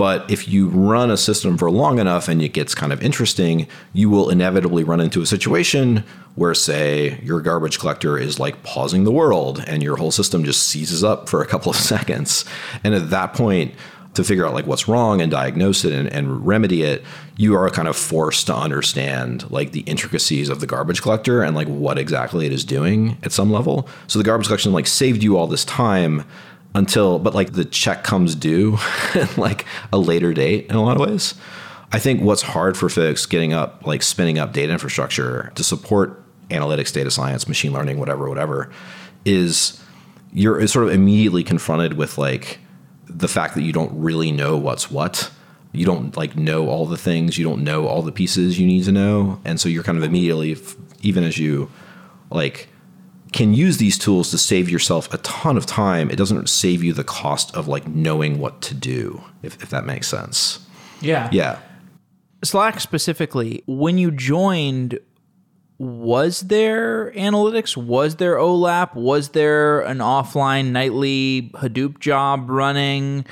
But 0.00 0.30
if 0.30 0.48
you 0.48 0.68
run 0.70 1.10
a 1.10 1.16
system 1.18 1.58
for 1.58 1.70
long 1.70 1.98
enough 1.98 2.26
and 2.26 2.40
it 2.40 2.54
gets 2.54 2.74
kind 2.74 2.90
of 2.90 3.02
interesting, 3.02 3.66
you 3.92 4.08
will 4.08 4.30
inevitably 4.30 4.82
run 4.82 4.98
into 4.98 5.20
a 5.20 5.26
situation 5.26 6.04
where, 6.36 6.54
say, 6.54 7.20
your 7.22 7.42
garbage 7.42 7.78
collector 7.78 8.16
is 8.16 8.40
like 8.40 8.62
pausing 8.62 9.04
the 9.04 9.12
world 9.12 9.62
and 9.66 9.82
your 9.82 9.96
whole 9.96 10.10
system 10.10 10.42
just 10.42 10.62
seizes 10.62 11.04
up 11.04 11.28
for 11.28 11.42
a 11.42 11.46
couple 11.46 11.68
of 11.68 11.76
seconds. 11.92 12.46
And 12.82 12.94
at 12.94 13.10
that 13.10 13.34
point, 13.34 13.74
to 14.14 14.24
figure 14.24 14.46
out 14.46 14.54
like 14.54 14.66
what's 14.66 14.88
wrong 14.88 15.20
and 15.20 15.30
diagnose 15.30 15.84
it 15.84 15.92
and, 15.92 16.08
and, 16.08 16.46
remedy 16.46 16.82
it, 16.82 17.04
you 17.36 17.54
are 17.54 17.68
kind 17.68 17.86
of 17.86 17.94
forced 17.94 18.46
to 18.46 18.56
understand 18.56 19.48
like 19.50 19.72
the 19.72 19.80
intricacies 19.80 20.48
of 20.48 20.60
the 20.60 20.66
garbage 20.66 21.02
collector 21.02 21.42
and 21.42 21.54
like 21.54 21.68
what 21.68 21.98
exactly 21.98 22.46
it 22.46 22.52
is 22.52 22.64
doing 22.64 23.18
at 23.22 23.32
some 23.32 23.52
level. 23.52 23.86
So 24.06 24.18
the 24.18 24.24
garbage 24.24 24.46
collection 24.46 24.72
like 24.72 24.86
saved 24.86 25.22
you 25.22 25.36
all 25.36 25.46
this 25.46 25.64
time 25.66 26.24
until 26.74 27.18
but 27.18 27.34
like 27.34 27.52
the 27.52 27.64
check 27.64 28.04
comes 28.04 28.34
due 28.34 28.78
like 29.36 29.64
a 29.92 29.98
later 29.98 30.32
date 30.32 30.66
in 30.66 30.76
a 30.76 30.82
lot 30.82 31.00
of 31.00 31.06
ways. 31.06 31.34
I 31.92 31.98
think 31.98 32.22
what's 32.22 32.42
hard 32.42 32.76
for 32.76 32.88
folks 32.88 33.26
getting 33.26 33.52
up 33.52 33.86
like 33.86 34.02
spinning 34.02 34.38
up 34.38 34.52
data 34.52 34.72
infrastructure 34.72 35.50
to 35.56 35.64
support 35.64 36.22
analytics, 36.50 36.92
data 36.92 37.10
science, 37.10 37.48
machine 37.48 37.72
learning, 37.72 37.98
whatever, 37.98 38.28
whatever, 38.28 38.70
is 39.24 39.82
you're 40.32 40.64
sort 40.68 40.86
of 40.86 40.92
immediately 40.92 41.42
confronted 41.42 41.94
with 41.94 42.18
like 42.18 42.60
the 43.06 43.28
fact 43.28 43.54
that 43.54 43.62
you 43.62 43.72
don't 43.72 43.92
really 44.00 44.30
know 44.30 44.56
what's 44.56 44.90
what. 44.90 45.30
You 45.72 45.86
don't 45.86 46.16
like 46.16 46.36
know 46.36 46.68
all 46.68 46.86
the 46.86 46.96
things, 46.96 47.38
you 47.38 47.44
don't 47.44 47.62
know 47.62 47.86
all 47.86 48.02
the 48.02 48.12
pieces 48.12 48.58
you 48.58 48.66
need 48.66 48.84
to 48.84 48.92
know. 48.92 49.40
And 49.44 49.60
so 49.60 49.68
you're 49.68 49.84
kind 49.84 49.98
of 49.98 50.04
immediately 50.04 50.56
even 51.02 51.24
as 51.24 51.38
you 51.38 51.70
like 52.30 52.68
can 53.32 53.54
use 53.54 53.78
these 53.78 53.96
tools 53.96 54.30
to 54.30 54.38
save 54.38 54.68
yourself 54.68 55.12
a 55.12 55.18
ton 55.18 55.56
of 55.56 55.66
time. 55.66 56.10
It 56.10 56.16
doesn't 56.16 56.48
save 56.48 56.82
you 56.82 56.92
the 56.92 57.04
cost 57.04 57.54
of 57.54 57.68
like 57.68 57.86
knowing 57.86 58.38
what 58.38 58.60
to 58.62 58.74
do, 58.74 59.22
if, 59.42 59.62
if 59.62 59.70
that 59.70 59.84
makes 59.84 60.08
sense. 60.08 60.66
Yeah. 61.00 61.28
Yeah. 61.32 61.58
Slack 62.42 62.80
specifically, 62.80 63.62
when 63.66 63.98
you 63.98 64.10
joined, 64.10 64.98
was 65.78 66.40
there 66.40 67.12
analytics? 67.12 67.76
Was 67.76 68.16
there 68.16 68.36
OLAP? 68.36 68.94
Was 68.94 69.30
there 69.30 69.80
an 69.80 69.98
offline 69.98 70.72
nightly 70.72 71.50
Hadoop 71.54 72.00
job 72.00 72.50
running? 72.50 73.24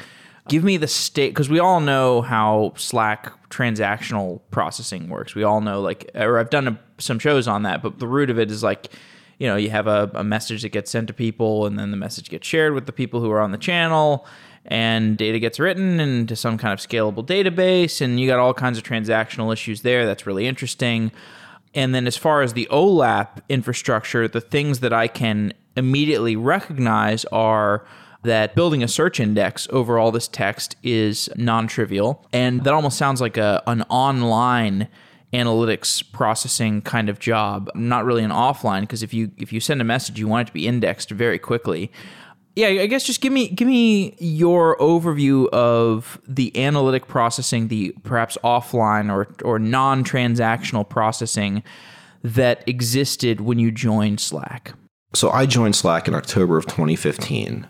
Give 0.48 0.64
me 0.64 0.76
the 0.78 0.86
state 0.86 1.30
because 1.30 1.50
we 1.50 1.58
all 1.58 1.80
know 1.80 2.22
how 2.22 2.72
Slack 2.76 3.32
transactional 3.50 4.40
processing 4.50 5.08
works. 5.08 5.34
We 5.34 5.42
all 5.42 5.60
know, 5.60 5.80
like, 5.80 6.10
or 6.14 6.38
I've 6.38 6.50
done 6.50 6.68
a, 6.68 6.80
some 6.98 7.18
shows 7.18 7.48
on 7.48 7.64
that, 7.64 7.82
but 7.82 7.98
the 7.98 8.06
root 8.06 8.30
of 8.30 8.38
it 8.38 8.50
is 8.50 8.62
like 8.62 8.90
you 9.38 9.46
know, 9.46 9.56
you 9.56 9.70
have 9.70 9.86
a, 9.86 10.10
a 10.14 10.24
message 10.24 10.62
that 10.62 10.70
gets 10.70 10.90
sent 10.90 11.08
to 11.08 11.14
people, 11.14 11.66
and 11.66 11.78
then 11.78 11.90
the 11.90 11.96
message 11.96 12.28
gets 12.28 12.46
shared 12.46 12.74
with 12.74 12.86
the 12.86 12.92
people 12.92 13.20
who 13.20 13.30
are 13.30 13.40
on 13.40 13.52
the 13.52 13.58
channel, 13.58 14.26
and 14.66 15.16
data 15.16 15.38
gets 15.38 15.58
written 15.58 16.00
into 16.00 16.36
some 16.36 16.58
kind 16.58 16.72
of 16.72 16.80
scalable 16.80 17.24
database, 17.24 18.00
and 18.00 18.20
you 18.20 18.26
got 18.26 18.38
all 18.38 18.52
kinds 18.52 18.76
of 18.76 18.84
transactional 18.84 19.52
issues 19.52 19.82
there. 19.82 20.04
That's 20.04 20.26
really 20.26 20.46
interesting. 20.46 21.12
And 21.74 21.94
then, 21.94 22.06
as 22.06 22.16
far 22.16 22.42
as 22.42 22.54
the 22.54 22.66
OLAP 22.70 23.40
infrastructure, 23.48 24.26
the 24.26 24.40
things 24.40 24.80
that 24.80 24.92
I 24.92 25.06
can 25.06 25.52
immediately 25.76 26.34
recognize 26.34 27.24
are 27.26 27.86
that 28.24 28.54
building 28.54 28.82
a 28.82 28.88
search 28.88 29.20
index 29.20 29.68
over 29.70 29.98
all 29.98 30.10
this 30.10 30.26
text 30.26 30.76
is 30.82 31.28
non 31.36 31.68
trivial. 31.68 32.26
And 32.32 32.64
that 32.64 32.74
almost 32.74 32.98
sounds 32.98 33.20
like 33.20 33.36
a, 33.36 33.62
an 33.66 33.82
online 33.82 34.88
analytics 35.32 36.02
processing 36.12 36.80
kind 36.82 37.08
of 37.08 37.18
job, 37.18 37.70
not 37.74 38.04
really 38.04 38.24
an 38.24 38.30
offline 38.30 38.82
because 38.82 39.02
if 39.02 39.12
you 39.12 39.30
if 39.36 39.52
you 39.52 39.60
send 39.60 39.80
a 39.80 39.84
message, 39.84 40.18
you 40.18 40.26
want 40.28 40.46
it 40.46 40.50
to 40.50 40.54
be 40.54 40.66
indexed 40.66 41.10
very 41.10 41.38
quickly. 41.38 41.90
yeah, 42.54 42.68
I 42.68 42.86
guess 42.86 43.04
just 43.04 43.20
give 43.20 43.32
me 43.32 43.48
give 43.48 43.68
me 43.68 44.16
your 44.18 44.76
overview 44.78 45.48
of 45.50 46.20
the 46.26 46.56
analytic 46.56 47.06
processing, 47.06 47.68
the 47.68 47.94
perhaps 48.02 48.38
offline 48.42 49.12
or 49.12 49.28
or 49.44 49.58
non-transactional 49.58 50.88
processing 50.88 51.62
that 52.24 52.66
existed 52.66 53.40
when 53.40 53.58
you 53.58 53.70
joined 53.70 54.20
Slack. 54.20 54.72
So 55.14 55.30
I 55.30 55.46
joined 55.46 55.76
Slack 55.76 56.08
in 56.08 56.14
October 56.14 56.58
of 56.58 56.66
2015. 56.66 57.66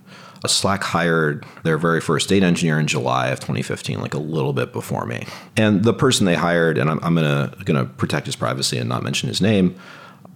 Slack 0.46 0.82
hired 0.82 1.44
their 1.64 1.78
very 1.78 2.00
first 2.00 2.28
data 2.28 2.46
engineer 2.46 2.78
in 2.78 2.86
July 2.86 3.28
of 3.28 3.40
2015, 3.40 4.00
like 4.00 4.14
a 4.14 4.18
little 4.18 4.52
bit 4.52 4.72
before 4.72 5.04
me. 5.06 5.26
And 5.56 5.84
the 5.84 5.92
person 5.92 6.26
they 6.26 6.36
hired, 6.36 6.78
and 6.78 6.88
I'm, 6.88 7.00
I'm 7.02 7.14
gonna 7.14 7.52
gonna 7.64 7.86
protect 7.86 8.26
his 8.26 8.36
privacy 8.36 8.78
and 8.78 8.88
not 8.88 9.02
mention 9.02 9.28
his 9.28 9.40
name. 9.40 9.74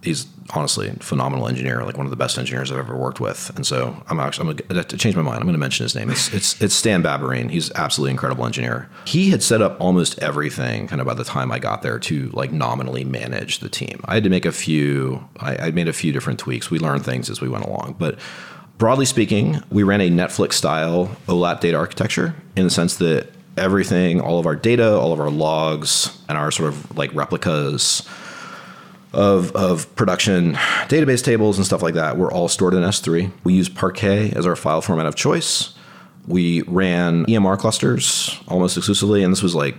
He's 0.01 0.27
honestly 0.53 0.89
a 0.89 0.93
phenomenal 0.95 1.47
engineer, 1.47 1.85
like 1.85 1.95
one 1.95 2.05
of 2.05 2.09
the 2.09 2.17
best 2.17 2.37
engineers 2.37 2.69
I've 2.69 2.79
ever 2.79 2.97
worked 2.97 3.21
with. 3.21 3.51
And 3.55 3.65
so 3.65 3.95
I'm 4.09 4.19
actually 4.19 4.49
I'm 4.49 4.55
gonna 4.67 4.83
to 4.83 4.97
change 4.97 5.15
my 5.15 5.21
mind. 5.21 5.39
I'm 5.39 5.47
to 5.49 5.57
mention 5.57 5.85
his 5.85 5.95
name. 5.95 6.09
It's 6.09 6.33
it's 6.33 6.61
it's 6.61 6.75
Stan 6.75 7.01
Babarine. 7.01 7.49
He's 7.49 7.71
absolutely 7.71 8.11
incredible 8.11 8.45
engineer. 8.45 8.89
He 9.05 9.29
had 9.29 9.41
set 9.41 9.61
up 9.61 9.79
almost 9.79 10.19
everything 10.19 10.87
kind 10.87 10.99
of 10.99 11.07
by 11.07 11.13
the 11.13 11.23
time 11.23 11.51
I 11.51 11.59
got 11.59 11.81
there 11.81 11.99
to 11.99 12.29
like 12.33 12.51
nominally 12.51 13.05
manage 13.05 13.59
the 13.59 13.69
team. 13.69 14.01
I 14.03 14.15
had 14.15 14.25
to 14.25 14.29
make 14.29 14.45
a 14.45 14.51
few. 14.51 15.23
I, 15.39 15.67
I 15.67 15.71
made 15.71 15.87
a 15.87 15.93
few 15.93 16.11
different 16.11 16.39
tweaks. 16.39 16.69
We 16.69 16.79
learned 16.79 17.05
things 17.05 17.29
as 17.29 17.39
we 17.39 17.47
went 17.47 17.63
along, 17.63 17.95
but 17.97 18.19
broadly 18.83 19.05
speaking, 19.05 19.63
we 19.71 19.81
ran 19.81 20.01
a 20.01 20.09
Netflix 20.09 20.55
style 20.55 21.05
OLAP 21.29 21.61
data 21.61 21.77
architecture 21.77 22.35
in 22.57 22.65
the 22.65 22.69
sense 22.69 22.97
that 22.97 23.29
everything, 23.55 24.19
all 24.19 24.39
of 24.39 24.45
our 24.45 24.57
data, 24.57 24.99
all 24.99 25.13
of 25.13 25.21
our 25.21 25.29
logs, 25.29 26.21
and 26.27 26.37
our 26.37 26.51
sort 26.51 26.67
of 26.67 26.97
like 26.97 27.09
replicas 27.15 28.05
of, 29.13 29.55
of 29.55 29.95
production 29.95 30.55
database 30.89 31.23
tables 31.23 31.57
and 31.57 31.65
stuff 31.65 31.81
like 31.81 31.93
that 31.93 32.17
were 32.17 32.29
all 32.29 32.49
stored 32.49 32.73
in 32.73 32.81
S3. 32.81 33.31
We 33.45 33.53
use 33.53 33.69
Parquet 33.69 34.33
as 34.33 34.45
our 34.45 34.57
file 34.57 34.81
format 34.81 35.05
of 35.05 35.15
choice. 35.15 35.73
We 36.27 36.63
ran 36.63 37.25
EMR 37.27 37.57
clusters 37.57 38.37
almost 38.49 38.75
exclusively, 38.75 39.23
and 39.23 39.31
this 39.31 39.41
was 39.41 39.55
like 39.55 39.77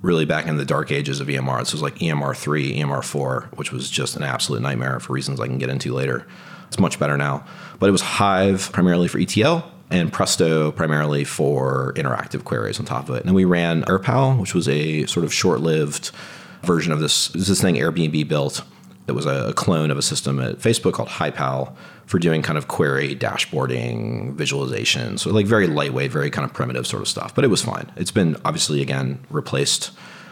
really 0.00 0.26
back 0.26 0.46
in 0.46 0.58
the 0.58 0.64
dark 0.64 0.92
ages 0.92 1.18
of 1.18 1.26
EMR. 1.26 1.58
This 1.58 1.72
was 1.72 1.82
like 1.82 1.96
EMR 1.96 2.36
3, 2.36 2.78
EMR 2.78 3.02
4, 3.02 3.50
which 3.56 3.72
was 3.72 3.90
just 3.90 4.14
an 4.14 4.22
absolute 4.22 4.62
nightmare 4.62 5.00
for 5.00 5.12
reasons 5.12 5.40
I 5.40 5.48
can 5.48 5.58
get 5.58 5.70
into 5.70 5.92
later. 5.92 6.24
It's 6.68 6.78
much 6.78 7.00
better 7.00 7.18
now. 7.18 7.44
But 7.78 7.88
it 7.88 7.92
was 7.92 8.02
Hive 8.02 8.70
primarily 8.72 9.08
for 9.08 9.18
ETL 9.18 9.70
and 9.90 10.12
Presto 10.12 10.72
primarily 10.72 11.24
for 11.24 11.92
interactive 11.94 12.44
queries 12.44 12.80
on 12.80 12.86
top 12.86 13.08
of 13.08 13.16
it. 13.16 13.20
And 13.20 13.28
then 13.28 13.34
we 13.34 13.44
ran 13.44 13.82
AirPal, 13.84 14.40
which 14.40 14.54
was 14.54 14.68
a 14.68 15.06
sort 15.06 15.24
of 15.24 15.32
short 15.32 15.60
lived 15.60 16.10
version 16.62 16.92
of 16.92 17.00
this, 17.00 17.28
this 17.28 17.60
thing 17.60 17.74
Airbnb 17.76 18.26
built 18.28 18.62
it 19.06 19.12
was 19.12 19.26
a 19.26 19.52
clone 19.54 19.90
of 19.90 19.98
a 19.98 20.02
system 20.02 20.40
at 20.40 20.58
Facebook 20.58 20.94
called 20.94 21.08
HiPal 21.10 21.74
for 22.06 22.18
doing 22.18 22.42
kind 22.42 22.56
of 22.56 22.68
query 22.68 23.14
dashboarding, 23.14 24.32
visualization. 24.34 25.18
So 25.18 25.30
like 25.30 25.46
very 25.46 25.66
lightweight, 25.66 26.10
very 26.10 26.30
kind 26.30 26.44
of 26.44 26.54
primitive 26.54 26.86
sort 26.86 27.02
of 27.02 27.08
stuff. 27.08 27.34
But 27.34 27.44
it 27.44 27.48
was 27.48 27.62
fine. 27.62 27.90
It's 27.96 28.10
been 28.10 28.36
obviously 28.44 28.80
again 28.80 29.24
replaced 29.30 29.90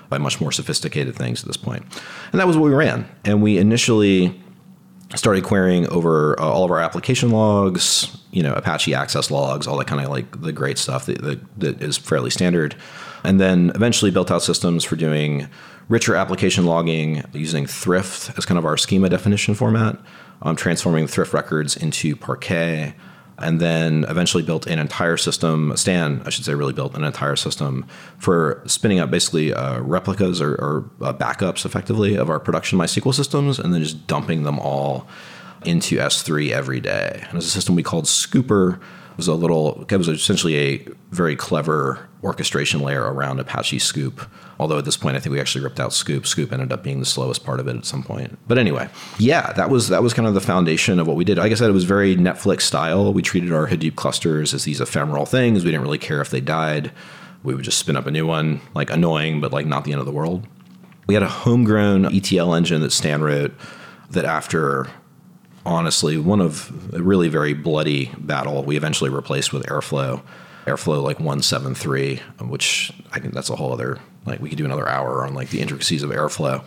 by 0.09 0.19
much 0.19 0.41
more 0.41 0.53
sophisticated 0.53 1.17
things 1.17 1.43
at 1.43 1.47
this 1.47 1.57
point. 1.57 1.85
And 2.33 2.41
that 2.41 2.47
was 2.47 2.57
what 2.57 2.67
we 2.67 2.75
ran. 2.75 3.09
And 3.25 3.43
we 3.43 3.59
initially 3.59 4.42
started 5.15 5.45
querying 5.45 5.87
over 5.89 6.39
uh, 6.41 6.45
all 6.45 6.65
of 6.65 6.71
our 6.71 6.81
application 6.81 7.31
logs, 7.31 8.17
you 8.31 8.43
know, 8.43 8.55
Apache 8.55 8.95
access 8.95 9.31
logs, 9.31 9.67
all 9.67 9.77
that 9.79 9.87
kind 9.87 10.03
of 10.03 10.11
like 10.11 10.41
the 10.41 10.53
great 10.53 10.79
stuff 10.79 11.07
that, 11.07 11.21
that, 11.23 11.61
that 11.61 11.83
is 11.83 11.99
fairly 11.99 12.31
standard. 12.31 12.75
And 13.25 13.41
then 13.41 13.71
eventually 13.75 14.11
built 14.11 14.31
out 14.31 14.43
systems 14.43 14.85
for 14.85 14.97
doing 14.97 15.49
richer 15.89 16.15
application 16.15 16.65
logging 16.65 17.23
using 17.33 17.67
Thrift 17.67 18.37
as 18.37 18.47
kind 18.47 18.59
of 18.59 18.65
our 18.65 18.77
schema 18.77 19.09
definition 19.09 19.55
format, 19.55 19.99
um, 20.43 20.57
transforming 20.57 21.07
Thrift 21.07 21.33
records 21.33 21.77
into 21.77 22.17
Parquet, 22.17 22.95
and 23.43 23.61
then 23.61 24.05
eventually 24.09 24.43
built 24.43 24.67
an 24.67 24.79
entire 24.79 25.17
system. 25.17 25.77
Stan, 25.77 26.23
I 26.25 26.31
should 26.31 26.45
say, 26.45 26.55
really 26.55 26.73
built 26.73 26.95
an 26.95 27.05
entire 27.05 27.37
system 27.37 27.87
for 28.19 28.63
spinning 28.67 29.01
up 29.01 29.11
basically 29.11 29.53
uh, 29.53 29.81
replicas 29.81 30.41
or, 30.41 30.55
or 30.55 30.91
uh, 31.01 31.13
backups, 31.13 31.65
effectively, 31.67 32.15
of 32.15 32.31
our 32.31 32.39
production 32.39 32.79
MySQL 32.79 33.15
systems, 33.15 33.59
and 33.59 33.75
then 33.75 33.83
just 33.83 34.07
dumping 34.07 34.45
them 34.45 34.59
all 34.59 35.07
into 35.65 35.99
S3 35.99 36.51
every 36.51 36.81
day. 36.81 37.25
And 37.29 37.37
it's 37.37 37.47
a 37.47 37.51
system 37.51 37.75
we 37.75 37.83
called 37.83 38.05
Scooper 38.05 38.81
was 39.17 39.29
a 39.29 39.35
little 39.35 39.85
it 39.89 39.97
was 39.97 40.09
essentially 40.09 40.57
a 40.57 40.87
very 41.11 41.37
clever 41.37 42.09
orchestration 42.23 42.81
layer 42.81 43.03
around 43.03 43.41
Apache 43.41 43.79
Sqoop. 43.79 44.29
Although 44.59 44.79
at 44.79 44.85
this 44.85 44.97
point 44.97 45.17
I 45.17 45.21
think 45.21 45.33
we 45.33 45.41
actually 45.41 45.65
ripped 45.65 45.81
out 45.81 45.91
Sqoop. 45.91 46.21
Sqoop 46.21 46.53
ended 46.53 46.73
up 46.73 46.83
being 46.83 47.01
the 47.01 47.07
slowest 47.07 47.45
part 47.45 47.61
of 47.61 47.69
it 47.69 47.77
at 47.77 47.85
some 47.85 48.03
point. 48.03 48.39
But 48.47 48.59
anyway, 48.59 48.89
yeah, 49.19 49.53
that 49.55 49.71
was 49.71 49.89
that 49.89 50.03
was 50.03 50.15
kind 50.15 50.29
of 50.29 50.35
the 50.35 50.41
foundation 50.41 50.99
of 50.99 51.07
what 51.07 51.17
we 51.17 51.25
did. 51.25 51.39
Like 51.39 51.53
I 51.53 51.55
said, 51.55 51.69
it 51.69 51.75
was 51.75 51.85
very 51.85 52.17
Netflix 52.17 52.63
style. 52.63 53.13
We 53.13 53.23
treated 53.23 53.53
our 53.53 53.69
Hadoop 53.69 53.97
clusters 53.97 54.55
as 54.55 54.65
these 54.65 54.81
ephemeral 54.81 55.27
things. 55.27 55.65
We 55.65 55.71
didn't 55.71 55.85
really 55.85 55.99
care 55.99 56.21
if 56.21 56.31
they 56.31 56.41
died. 56.41 56.93
We 57.43 57.55
would 57.55 57.65
just 57.65 57.79
spin 57.79 57.97
up 57.97 58.07
a 58.07 58.11
new 58.11 58.27
one, 58.27 58.61
like 58.75 58.91
annoying, 58.91 59.41
but 59.41 59.53
like 59.53 59.67
not 59.67 59.85
the 59.85 59.93
end 59.93 60.01
of 60.01 60.07
the 60.07 60.13
world. 60.13 60.47
We 61.07 61.15
had 61.15 61.25
a 61.25 61.29
homegrown 61.29 62.15
ETL 62.15 62.55
engine 62.55 62.81
that 62.83 62.93
Stan 62.93 63.23
wrote 63.23 63.53
that 64.11 64.25
after 64.25 64.89
honestly 65.65 66.17
one 66.17 66.41
of 66.41 66.71
a 66.95 67.03
really 67.03 67.29
very 67.29 67.55
bloody 67.55 68.11
battle 68.19 68.63
we 68.65 68.77
eventually 68.77 69.11
replaced 69.11 69.53
with 69.53 69.65
airflow. 69.67 70.23
Airflow 70.67 71.03
like 71.03 71.19
173 71.19 72.17
which 72.43 72.93
i 73.13 73.19
think 73.19 73.35
that's 73.35 73.51
a 73.51 73.57
whole 73.57 73.73
other 73.73 73.99
like 74.27 74.41
we 74.41 74.49
could 74.49 74.59
do 74.59 74.65
another 74.65 74.89
hour 74.89 75.27
on 75.27 75.35
like 75.35 75.51
the 75.51 75.61
intricacies 75.61 76.03
of 76.03 76.11
airflow. 76.11 76.65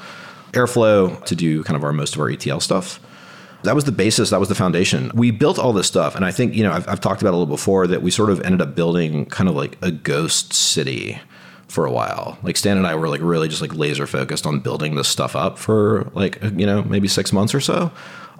Airflow 0.51 1.23
to 1.25 1.35
do 1.35 1.63
kind 1.63 1.75
of 1.75 1.83
our 1.83 1.93
most 1.93 2.15
of 2.15 2.21
our 2.21 2.29
etl 2.29 2.59
stuff 2.59 2.99
that 3.63 3.73
was 3.73 3.85
the 3.85 3.91
basis 3.91 4.29
that 4.29 4.39
was 4.39 4.49
the 4.49 4.55
foundation. 4.55 5.09
We 5.15 5.31
built 5.31 5.57
all 5.57 5.73
this 5.73 5.87
stuff 5.87 6.15
and 6.15 6.23
i 6.25 6.31
think 6.31 6.55
you 6.55 6.63
know 6.63 6.71
I've, 6.71 6.87
I've 6.87 7.01
talked 7.01 7.21
about 7.21 7.31
a 7.31 7.37
little 7.37 7.53
before 7.53 7.87
that 7.87 8.01
we 8.01 8.11
sort 8.11 8.29
of 8.29 8.41
ended 8.41 8.61
up 8.61 8.75
building 8.75 9.25
kind 9.25 9.49
of 9.49 9.55
like 9.55 9.77
a 9.81 9.91
ghost 9.91 10.53
city 10.53 11.19
for 11.67 11.85
a 11.85 11.91
while. 11.91 12.37
Like 12.43 12.57
Stan 12.57 12.77
and 12.77 12.87
I 12.87 12.95
were 12.95 13.09
like 13.09 13.21
really 13.21 13.49
just 13.49 13.61
like 13.61 13.73
laser 13.73 14.07
focused 14.07 14.45
on 14.45 14.59
building 14.59 14.95
this 14.95 15.07
stuff 15.07 15.35
up 15.35 15.57
for 15.57 16.09
like 16.13 16.41
you 16.41 16.65
know 16.65 16.83
maybe 16.83 17.07
six 17.07 17.33
months 17.33 17.53
or 17.53 17.59
so 17.59 17.91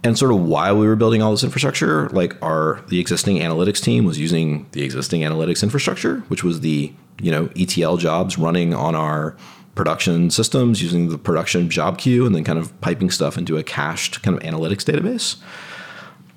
and 0.06 0.18
sort 0.18 0.32
of 0.32 0.40
while 0.40 0.78
we 0.78 0.88
were 0.88 0.96
building 0.96 1.22
all 1.22 1.32
this 1.32 1.44
infrastructure 1.44 2.08
like 2.10 2.42
our 2.44 2.82
the 2.88 3.00
existing 3.00 3.38
analytics 3.38 3.82
team 3.82 4.06
was 4.06 4.18
using 4.18 4.66
the 4.72 4.84
existing 4.84 5.22
analytics 5.22 5.64
infrastructure 5.64 6.20
which 6.28 6.44
was 6.44 6.62
the 6.62 6.94
you 7.22 7.32
know 7.32 7.50
etl 7.58 7.98
jobs 7.98 8.38
running 8.38 8.74
on 8.74 8.96
our 8.96 9.36
production 9.76 10.30
systems 10.30 10.82
using 10.82 11.10
the 11.10 11.18
production 11.18 11.70
job 11.70 11.98
queue 11.98 12.26
and 12.26 12.34
then 12.34 12.44
kind 12.44 12.58
of 12.58 12.80
piping 12.82 13.10
stuff 13.10 13.38
into 13.38 13.58
a 13.58 13.64
cached 13.64 14.24
kind 14.24 14.38
of 14.38 14.44
analytics 14.44 14.84
database. 14.84 15.36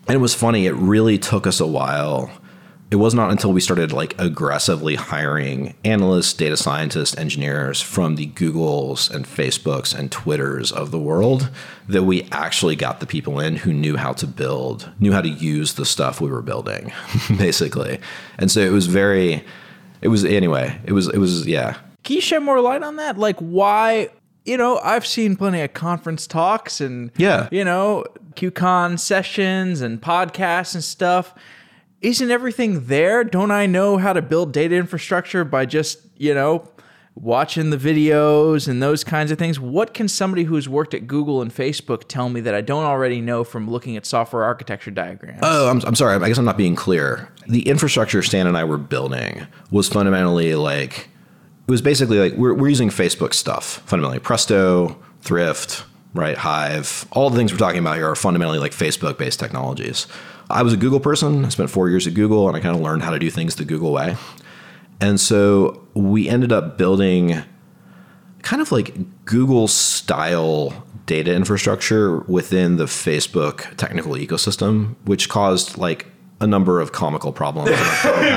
And 0.07 0.17
it 0.17 0.19
was 0.19 0.35
funny 0.35 0.67
it 0.67 0.75
really 0.75 1.19
took 1.19 1.47
us 1.47 1.61
a 1.61 1.67
while 1.67 2.31
it 2.91 2.97
was 2.97 3.13
not 3.13 3.31
until 3.31 3.53
we 3.53 3.61
started 3.61 3.93
like 3.93 4.19
aggressively 4.19 4.95
hiring 4.95 5.75
analysts, 5.85 6.33
data 6.33 6.57
scientists, 6.57 7.17
engineers 7.19 7.83
from 7.83 8.17
the 8.17 8.29
Googles 8.29 9.11
and 9.11 9.27
Facebooks 9.27 9.97
and 9.97 10.11
Twitters 10.11 10.73
of 10.73 10.91
the 10.91 10.99
world 10.99 11.51
that 11.87 12.05
we 12.05 12.27
actually 12.33 12.77
got 12.77 13.01
the 13.01 13.07
people 13.07 13.41
in 13.41 13.57
who 13.57 13.75
knew 13.75 13.99
how 13.99 14.15
to 14.15 14.27
build, 14.27 14.91
knew 15.01 15.13
how 15.13 15.21
to 15.21 15.29
use 15.29 15.75
the 15.75 15.85
stuff 15.85 16.21
we 16.21 16.31
were 16.31 16.41
building, 16.41 16.91
basically. 17.37 18.01
And 18.39 18.51
so 18.51 18.61
it 18.61 18.73
was 18.73 18.87
very, 18.87 19.45
it 20.01 20.09
was 20.09 20.25
anyway, 20.25 20.81
it 20.85 20.93
was, 20.93 21.09
it 21.09 21.19
was, 21.19 21.47
yeah. 21.47 21.77
Can 22.05 22.17
you 22.17 22.23
shed 22.23 22.43
more 22.43 22.61
light 22.61 22.83
on 22.83 22.97
that? 22.97 23.19
Like, 23.19 23.37
why? 23.39 24.09
You 24.47 24.57
know, 24.57 24.79
I've 24.79 25.07
seen 25.07 25.37
plenty 25.37 25.61
of 25.61 25.75
conference 25.75 26.27
talks 26.27 26.81
and, 26.81 27.11
yeah, 27.19 27.51
you 27.53 27.65
know, 27.65 28.07
QCon 28.35 28.99
sessions 28.99 29.83
and 29.83 30.01
podcasts 30.01 30.75
and 30.75 30.83
stuff 30.83 31.35
isn't 32.01 32.31
everything 32.31 32.87
there? 32.87 33.25
Don't 33.25 33.51
I 33.51 33.67
know 33.67 33.99
how 33.99 34.13
to 34.13 34.23
build 34.23 34.53
data 34.53 34.77
infrastructure 34.77 35.45
by 35.45 35.67
just, 35.67 36.01
you 36.17 36.35
know, 36.35 36.69
watching 37.15 37.71
the 37.71 37.77
videos 37.77 38.69
and 38.69 38.83
those 38.83 39.03
kinds 39.03 39.31
of 39.31 39.39
things? 39.39 39.59
What 39.59 39.95
can 39.95 40.07
somebody 40.07 40.45
who's 40.45 40.69
worked 40.69 40.95
at 40.95 41.07
Google 41.07 41.43
and 41.43 41.53
Facebook 41.53 42.05
tell 42.07 42.29
me 42.29 42.41
that 42.43 42.55
I 42.55 42.61
don't 42.61 42.85
already 42.85 43.21
know 43.21 43.43
from 43.43 43.69
looking 43.69 43.97
at 43.97 44.07
software 44.07 44.45
architecture 44.45 44.91
diagrams? 44.91 45.41
Oh, 45.43 45.69
I'm, 45.69 45.81
I'm 45.85 45.95
sorry. 45.95 46.23
I 46.23 46.29
guess 46.29 46.39
I'm 46.39 46.45
not 46.45 46.57
being 46.57 46.77
clear. 46.77 47.33
The 47.49 47.69
infrastructure 47.69 48.23
Stan 48.23 48.47
and 48.47 48.57
I 48.57 48.65
were 48.65 48.79
building 48.79 49.47
was 49.71 49.89
fundamentally 49.89 50.55
like, 50.55 51.09
it 51.67 51.71
was 51.71 51.83
basically 51.83 52.19
like 52.19 52.35
we're, 52.35 52.55
we're 52.55 52.69
using 52.69 52.91
Facebook 52.91 53.35
stuff, 53.35 53.83
fundamentally. 53.87 54.21
Presto, 54.21 54.97
Thrift, 55.21 55.85
right? 56.15 56.39
Hive, 56.39 57.07
all 57.11 57.29
the 57.29 57.37
things 57.37 57.53
we're 57.53 57.59
talking 57.59 57.81
about 57.81 57.97
here 57.97 58.09
are 58.09 58.15
fundamentally 58.15 58.59
like 58.59 58.73
Facebook 58.73 59.19
based 59.19 59.41
technologies. 59.41 60.07
I 60.51 60.63
was 60.63 60.73
a 60.73 60.77
Google 60.77 61.01
person. 61.01 61.45
I 61.45 61.49
spent 61.51 61.71
four 61.71 61.89
years 61.89 62.07
at 62.07 62.15
Google 62.15 62.49
and 62.49 62.57
I 62.57 62.61
kind 62.61 62.75
of 62.75 62.81
learned 62.81 63.03
how 63.03 63.11
to 63.11 63.19
do 63.19 63.31
things 63.31 63.57
the 63.57 63.65
Google 63.65 63.93
way. 63.93 64.17
And 65.01 65.21
so 65.21 65.87
we 65.95 66.29
ended 66.29 66.53
up 66.53 66.79
building 66.79 67.43
kind 68.43 68.63
of 68.63 68.73
like 68.73 69.25
Google 69.25 69.69
style 69.69 70.85
data 71.07 71.35
infrastructure 71.35 72.19
within 72.21 72.77
the 72.77 72.85
Facebook 72.85 73.77
technical 73.77 74.13
ecosystem, 74.13 74.97
which 75.05 75.29
caused 75.29 75.79
like 75.79 76.07
a 76.41 76.47
number 76.47 76.81
of 76.81 76.93
comical 76.93 77.33
problems. 77.33 77.71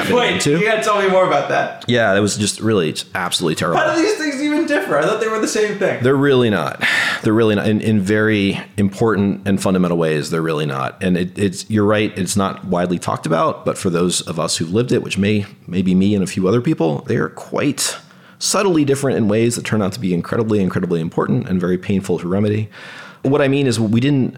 Wait, 0.10 0.46
you 0.46 0.63
gotta 0.65 0.82
tell 0.82 1.01
me 1.01 1.08
more 1.08 1.27
about 1.27 1.50
that. 1.50 1.86
Yeah, 1.88 2.15
it 2.15 2.20
was 2.20 2.36
just 2.36 2.60
really 2.60 2.96
absolutely 3.13 3.56
terrible. 3.56 3.80
How 3.80 3.96
do 3.96 4.01
these 4.01 4.18
things 4.18 4.41
even 4.41 4.65
differ? 4.65 4.98
I 4.98 5.03
thought 5.03 5.20
they 5.20 5.27
were 5.27 5.39
the 5.39 5.48
same 5.48 5.77
thing. 5.77 6.01
They're 6.03 6.15
really 6.15 6.50
not. 6.50 6.84
They're 7.22 7.34
really 7.34 7.56
not 7.56 7.68
in, 7.68 7.82
in 7.82 8.01
very 8.01 8.60
important 8.78 9.48
and 9.48 9.62
fundamental 9.62 9.98
ways. 9.98 10.30
They're 10.30 10.42
really 10.42 10.66
not. 10.66 11.01
And 11.04 11.18
it, 11.18 11.38
it's 11.38 11.70
you're 11.70 11.86
right. 11.86 12.18
It's 12.18 12.36
not 12.36 12.66
widely 12.66 12.98
talked 12.98 13.25
about, 13.25 13.63
but 13.66 13.78
for 13.78 13.90
those 13.90 14.22
of 14.22 14.40
us 14.40 14.58
who've 14.58 14.72
lived 14.72 14.92
it, 14.92 15.04
which 15.04 15.18
may 15.18 15.46
maybe 15.68 15.94
me 15.94 16.16
and 16.16 16.24
a 16.24 16.28
few 16.28 16.48
other 16.48 16.62
people, 16.62 17.01
they 17.04 17.18
are 17.18 17.30
quite 17.30 17.98
subtly 18.40 18.84
different 18.84 19.18
in 19.18 19.28
ways 19.28 19.56
that 19.56 19.66
turn 19.66 19.82
out 19.82 19.94
to 19.94 20.00
be 20.00 20.13
incredibly, 20.13 20.62
incredibly 20.62 21.00
important 21.00 21.48
and 21.48 21.62
very 21.62 21.78
painful 21.78 22.18
to 22.20 22.28
remedy. 22.28 22.70
What 23.22 23.42
I 23.42 23.48
mean 23.48 23.68
is, 23.68 23.80
we 23.80 24.00
didn't. 24.00 24.38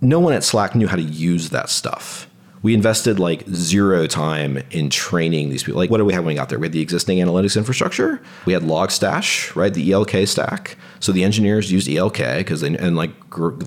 No 0.00 0.20
one 0.20 0.32
at 0.32 0.44
Slack 0.44 0.74
knew 0.74 0.88
how 0.88 0.96
to 0.96 1.02
use 1.02 1.50
that 1.50 1.68
stuff 1.68 2.25
we 2.66 2.74
invested 2.74 3.20
like 3.20 3.46
zero 3.50 4.08
time 4.08 4.60
in 4.72 4.90
training 4.90 5.50
these 5.50 5.62
people. 5.62 5.78
Like, 5.78 5.88
what 5.88 5.98
do 5.98 6.04
we 6.04 6.12
have 6.12 6.24
when 6.24 6.34
we 6.34 6.34
got 6.34 6.48
there? 6.48 6.58
We 6.58 6.64
had 6.66 6.72
the 6.72 6.80
existing 6.80 7.18
analytics 7.18 7.56
infrastructure. 7.56 8.20
We 8.44 8.54
had 8.54 8.64
Logstash, 8.64 9.54
right? 9.54 9.72
The 9.72 9.92
ELK 9.92 10.26
stack. 10.26 10.76
So 10.98 11.12
the 11.12 11.22
engineers 11.22 11.70
used 11.70 11.86
ELK 11.86 12.38
because 12.38 12.62
they 12.62 12.76
and 12.76 12.96
like 12.96 13.12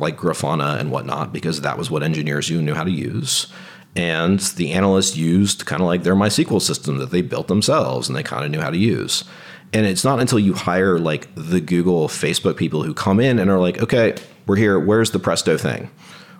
like 0.01 0.17
Grafana 0.17 0.77
and 0.77 0.91
whatnot 0.91 1.31
because 1.31 1.61
that 1.61 1.77
was 1.77 1.89
what 1.89 2.03
engineers 2.03 2.49
you 2.49 2.61
knew 2.61 2.73
how 2.73 2.83
to 2.83 2.91
use. 2.91 3.47
And 3.95 4.41
the 4.41 4.73
analysts 4.73 5.15
used 5.15 5.65
kind 5.65 5.81
of 5.81 5.87
like 5.87 6.03
their 6.03 6.15
MySQL 6.15 6.61
system 6.61 6.97
that 6.97 7.11
they 7.11 7.21
built 7.21 7.47
themselves 7.47 8.09
and 8.09 8.17
they 8.17 8.23
kind 8.23 8.43
of 8.43 8.51
knew 8.51 8.59
how 8.59 8.69
to 8.69 8.77
use. 8.77 9.23
And 9.71 9.85
it's 9.85 10.03
not 10.03 10.19
until 10.19 10.39
you 10.39 10.53
hire 10.53 10.99
like 10.99 11.33
the 11.35 11.61
Google, 11.61 12.09
Facebook 12.09 12.57
people 12.57 12.83
who 12.83 12.93
come 12.93 13.21
in 13.21 13.39
and 13.39 13.49
are 13.49 13.59
like, 13.59 13.81
okay, 13.81 14.15
we're 14.45 14.57
here. 14.57 14.77
Where's 14.77 15.11
the 15.11 15.19
Presto 15.19 15.57
thing? 15.57 15.89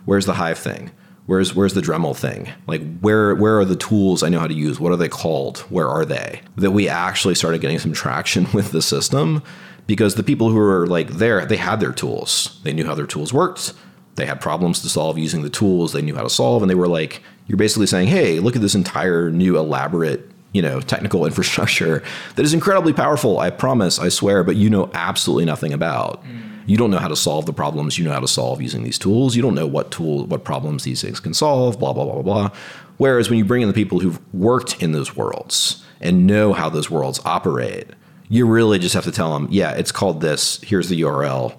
Where's 0.04 0.26
the 0.26 0.34
Hive 0.34 0.58
thing? 0.58 0.90
Where's 1.30 1.54
where's 1.54 1.74
the 1.74 1.80
Dremel 1.80 2.16
thing? 2.16 2.50
Like 2.66 2.82
where 2.98 3.36
where 3.36 3.56
are 3.60 3.64
the 3.64 3.76
tools 3.76 4.24
I 4.24 4.30
know 4.30 4.40
how 4.40 4.48
to 4.48 4.52
use? 4.52 4.80
What 4.80 4.90
are 4.90 4.96
they 4.96 5.08
called? 5.08 5.58
Where 5.70 5.86
are 5.86 6.04
they? 6.04 6.40
That 6.56 6.72
we 6.72 6.88
actually 6.88 7.36
started 7.36 7.60
getting 7.60 7.78
some 7.78 7.92
traction 7.92 8.48
with 8.52 8.72
the 8.72 8.82
system 8.82 9.40
because 9.86 10.16
the 10.16 10.24
people 10.24 10.50
who 10.50 10.56
were 10.56 10.88
like 10.88 11.06
there, 11.10 11.46
they 11.46 11.56
had 11.56 11.78
their 11.78 11.92
tools. 11.92 12.58
They 12.64 12.72
knew 12.72 12.84
how 12.84 12.96
their 12.96 13.06
tools 13.06 13.32
worked. 13.32 13.74
They 14.16 14.26
had 14.26 14.40
problems 14.40 14.80
to 14.80 14.88
solve 14.88 15.18
using 15.18 15.42
the 15.42 15.50
tools 15.50 15.92
they 15.92 16.02
knew 16.02 16.16
how 16.16 16.24
to 16.24 16.28
solve, 16.28 16.64
and 16.64 16.70
they 16.70 16.74
were 16.74 16.88
like, 16.88 17.22
you're 17.46 17.56
basically 17.56 17.86
saying, 17.86 18.08
hey, 18.08 18.40
look 18.40 18.56
at 18.56 18.62
this 18.62 18.74
entire 18.74 19.30
new 19.30 19.56
elaborate 19.56 20.28
you 20.50 20.62
know 20.62 20.80
technical 20.80 21.24
infrastructure 21.30 22.02
that 22.34 22.44
is 22.44 22.52
incredibly 22.52 22.92
powerful 22.92 23.38
i 23.38 23.50
promise 23.50 24.00
i 24.00 24.08
swear 24.08 24.42
but 24.42 24.56
you 24.56 24.68
know 24.68 24.90
absolutely 24.94 25.44
nothing 25.44 25.72
about 25.72 26.24
mm 26.24 26.49
you 26.66 26.76
don't 26.76 26.90
know 26.90 26.98
how 26.98 27.08
to 27.08 27.16
solve 27.16 27.46
the 27.46 27.52
problems 27.52 27.98
you 27.98 28.04
know 28.04 28.12
how 28.12 28.20
to 28.20 28.28
solve 28.28 28.60
using 28.60 28.82
these 28.82 28.98
tools. 28.98 29.36
You 29.36 29.42
don't 29.42 29.54
know 29.54 29.66
what 29.66 29.90
tool, 29.90 30.26
what 30.26 30.44
problems 30.44 30.84
these 30.84 31.02
things 31.02 31.20
can 31.20 31.34
solve, 31.34 31.78
blah, 31.78 31.92
blah, 31.92 32.04
blah, 32.04 32.14
blah, 32.14 32.22
blah. 32.22 32.50
Whereas 32.96 33.30
when 33.30 33.38
you 33.38 33.44
bring 33.44 33.62
in 33.62 33.68
the 33.68 33.74
people 33.74 34.00
who've 34.00 34.20
worked 34.34 34.82
in 34.82 34.92
those 34.92 35.16
worlds 35.16 35.84
and 36.00 36.26
know 36.26 36.52
how 36.52 36.68
those 36.68 36.90
worlds 36.90 37.20
operate, 37.24 37.88
you 38.28 38.46
really 38.46 38.78
just 38.78 38.94
have 38.94 39.04
to 39.04 39.12
tell 39.12 39.32
them, 39.32 39.48
yeah, 39.50 39.72
it's 39.72 39.92
called 39.92 40.20
this. 40.20 40.60
Here's 40.62 40.88
the 40.88 41.00
URL. 41.00 41.56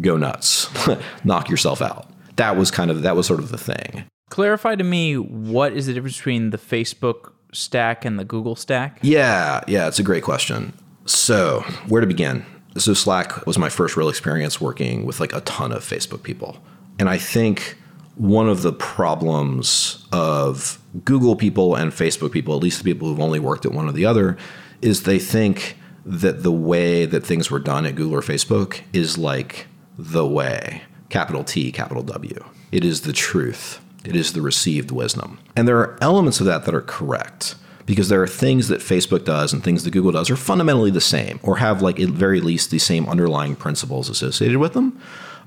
Go 0.00 0.16
nuts. 0.16 0.68
Knock 1.24 1.48
yourself 1.48 1.80
out. 1.80 2.10
That 2.36 2.56
was 2.56 2.70
kind 2.70 2.90
of, 2.90 3.02
that 3.02 3.16
was 3.16 3.26
sort 3.26 3.40
of 3.40 3.50
the 3.50 3.58
thing. 3.58 4.04
Clarify 4.30 4.76
to 4.76 4.84
me 4.84 5.16
what 5.16 5.72
is 5.72 5.86
the 5.86 5.94
difference 5.94 6.16
between 6.16 6.50
the 6.50 6.58
Facebook 6.58 7.32
stack 7.52 8.04
and 8.04 8.18
the 8.18 8.24
Google 8.24 8.54
stack? 8.56 8.98
Yeah, 9.02 9.62
yeah, 9.66 9.88
it's 9.88 9.98
a 9.98 10.04
great 10.04 10.22
question. 10.22 10.72
So, 11.06 11.64
where 11.88 12.00
to 12.00 12.06
begin? 12.06 12.44
So 12.76 12.94
Slack 12.94 13.46
was 13.46 13.58
my 13.58 13.68
first 13.68 13.96
real 13.96 14.08
experience 14.08 14.60
working 14.60 15.04
with 15.04 15.20
like 15.20 15.32
a 15.32 15.40
ton 15.40 15.72
of 15.72 15.82
Facebook 15.84 16.22
people. 16.22 16.58
And 16.98 17.08
I 17.08 17.18
think 17.18 17.76
one 18.14 18.48
of 18.48 18.62
the 18.62 18.72
problems 18.72 20.06
of 20.12 20.80
Google 21.04 21.36
people 21.36 21.74
and 21.74 21.92
Facebook 21.92 22.32
people, 22.32 22.54
at 22.54 22.62
least 22.62 22.78
the 22.78 22.84
people 22.84 23.08
who've 23.08 23.20
only 23.20 23.40
worked 23.40 23.64
at 23.64 23.72
one 23.72 23.88
or 23.88 23.92
the 23.92 24.04
other, 24.04 24.36
is 24.82 25.02
they 25.02 25.18
think 25.18 25.76
that 26.04 26.42
the 26.42 26.52
way 26.52 27.06
that 27.06 27.24
things 27.24 27.50
were 27.50 27.58
done 27.58 27.86
at 27.86 27.94
Google 27.94 28.18
or 28.18 28.22
Facebook 28.22 28.80
is 28.92 29.18
like 29.18 29.66
the 29.98 30.26
way, 30.26 30.82
capital 31.08 31.44
T, 31.44 31.72
capital 31.72 32.02
W. 32.02 32.44
It 32.72 32.84
is 32.84 33.02
the 33.02 33.12
truth. 33.12 33.80
It 34.04 34.16
is 34.16 34.32
the 34.32 34.42
received 34.42 34.90
wisdom. 34.90 35.38
And 35.56 35.68
there 35.68 35.78
are 35.78 35.98
elements 36.00 36.40
of 36.40 36.46
that 36.46 36.64
that 36.64 36.74
are 36.74 36.80
correct 36.80 37.54
because 37.90 38.08
there 38.08 38.22
are 38.22 38.28
things 38.28 38.68
that 38.68 38.80
Facebook 38.80 39.24
does 39.24 39.52
and 39.52 39.64
things 39.64 39.82
that 39.82 39.90
Google 39.90 40.12
does 40.12 40.30
are 40.30 40.36
fundamentally 40.36 40.92
the 40.92 41.00
same 41.00 41.40
or 41.42 41.56
have 41.56 41.82
like 41.82 41.98
at 41.98 42.10
very 42.10 42.40
least 42.40 42.70
the 42.70 42.78
same 42.78 43.08
underlying 43.08 43.56
principles 43.56 44.08
associated 44.08 44.58
with 44.58 44.74
them. 44.74 44.96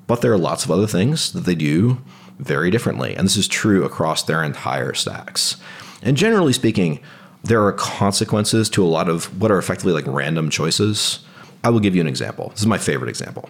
But 0.08 0.20
there 0.20 0.34
are 0.34 0.38
lots 0.38 0.66
of 0.66 0.70
other 0.70 0.86
things 0.86 1.32
that 1.32 1.46
they 1.46 1.56
do 1.56 2.02
very 2.40 2.70
differently. 2.70 3.16
And 3.16 3.26
this 3.26 3.38
is 3.38 3.48
true 3.48 3.86
across 3.86 4.24
their 4.24 4.44
entire 4.44 4.94
stacks. 4.94 5.56
And 6.02 6.18
generally 6.18 6.52
speaking, 6.52 7.00
there 7.46 7.64
are 7.64 7.72
consequences 7.72 8.70
to 8.72 8.84
a 8.84 8.92
lot 8.92 9.08
of 9.08 9.42
what 9.42 9.50
are 9.50 9.58
effectively 9.58 9.94
like 9.94 10.06
random 10.06 10.50
choices. 10.50 11.20
I 11.64 11.70
will 11.70 11.80
give 11.80 11.96
you 11.96 12.02
an 12.02 12.08
example. 12.08 12.50
This 12.50 12.60
is 12.60 12.68
my 12.68 12.78
favorite 12.78 13.08
example. 13.08 13.50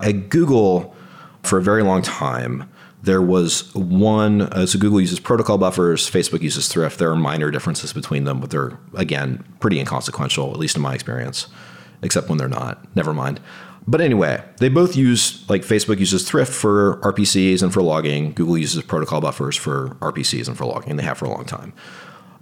At 0.00 0.30
Google, 0.30 0.96
for 1.44 1.58
a 1.58 1.62
very 1.62 1.84
long 1.84 2.02
time, 2.02 2.68
there 3.06 3.22
was 3.22 3.72
one 3.74 4.42
uh, 4.42 4.66
so 4.66 4.78
google 4.78 5.00
uses 5.00 5.18
protocol 5.18 5.56
buffers 5.56 6.10
facebook 6.10 6.42
uses 6.42 6.68
thrift. 6.68 6.98
There 6.98 7.10
are 7.10 7.16
minor 7.16 7.50
differences 7.50 7.92
between 7.92 8.24
them 8.24 8.40
but 8.40 8.50
they're 8.50 8.78
again 8.94 9.44
pretty 9.60 9.78
inconsequential 9.80 10.50
at 10.50 10.58
least 10.58 10.76
in 10.76 10.82
my 10.82 10.94
experience 10.94 11.46
except 12.02 12.28
when 12.28 12.36
they're 12.36 12.48
not. 12.48 12.84
Never 12.94 13.14
mind. 13.14 13.40
But 13.86 14.00
anyway 14.00 14.42
they 14.58 14.68
both 14.68 14.96
use 14.96 15.48
like 15.48 15.62
facebook 15.62 15.98
uses 15.98 16.28
thrift 16.28 16.52
for 16.52 17.00
rpcs 17.02 17.62
and 17.62 17.72
for 17.72 17.80
logging. 17.80 18.32
Google 18.32 18.58
uses 18.58 18.82
protocol 18.82 19.20
buffers 19.20 19.56
for 19.56 19.90
rpcs 20.00 20.48
and 20.48 20.58
for 20.58 20.66
logging. 20.66 20.90
And 20.90 20.98
they 20.98 21.04
have 21.04 21.16
for 21.16 21.24
a 21.26 21.30
long 21.30 21.44
time. 21.44 21.72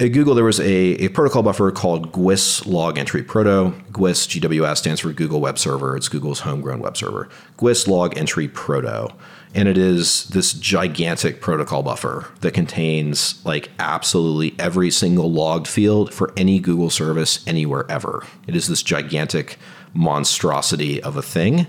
At 0.00 0.08
Google, 0.08 0.34
there 0.34 0.44
was 0.44 0.58
a, 0.58 1.04
a 1.04 1.08
protocol 1.08 1.44
buffer 1.44 1.70
called 1.70 2.10
GWS 2.10 2.66
Log 2.66 2.98
Entry 2.98 3.22
Proto. 3.22 3.70
GWS, 3.92 4.40
GWS 4.40 4.78
stands 4.78 5.00
for 5.00 5.12
Google 5.12 5.40
Web 5.40 5.56
Server. 5.56 5.96
It's 5.96 6.08
Google's 6.08 6.40
homegrown 6.40 6.80
web 6.80 6.96
server. 6.96 7.28
GWS 7.58 7.86
Log 7.86 8.18
Entry 8.18 8.48
Proto 8.48 9.14
and 9.54 9.68
it 9.68 9.78
is 9.78 10.24
this 10.26 10.52
gigantic 10.52 11.40
protocol 11.40 11.82
buffer 11.82 12.26
that 12.40 12.52
contains 12.52 13.44
like 13.46 13.70
absolutely 13.78 14.54
every 14.58 14.90
single 14.90 15.32
logged 15.32 15.68
field 15.68 16.12
for 16.12 16.32
any 16.36 16.58
Google 16.58 16.90
service 16.90 17.46
anywhere 17.46 17.86
ever. 17.88 18.26
It 18.48 18.56
is 18.56 18.66
this 18.66 18.82
gigantic 18.82 19.56
monstrosity 19.94 21.00
of 21.02 21.16
a 21.16 21.22
thing. 21.22 21.68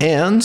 And 0.00 0.42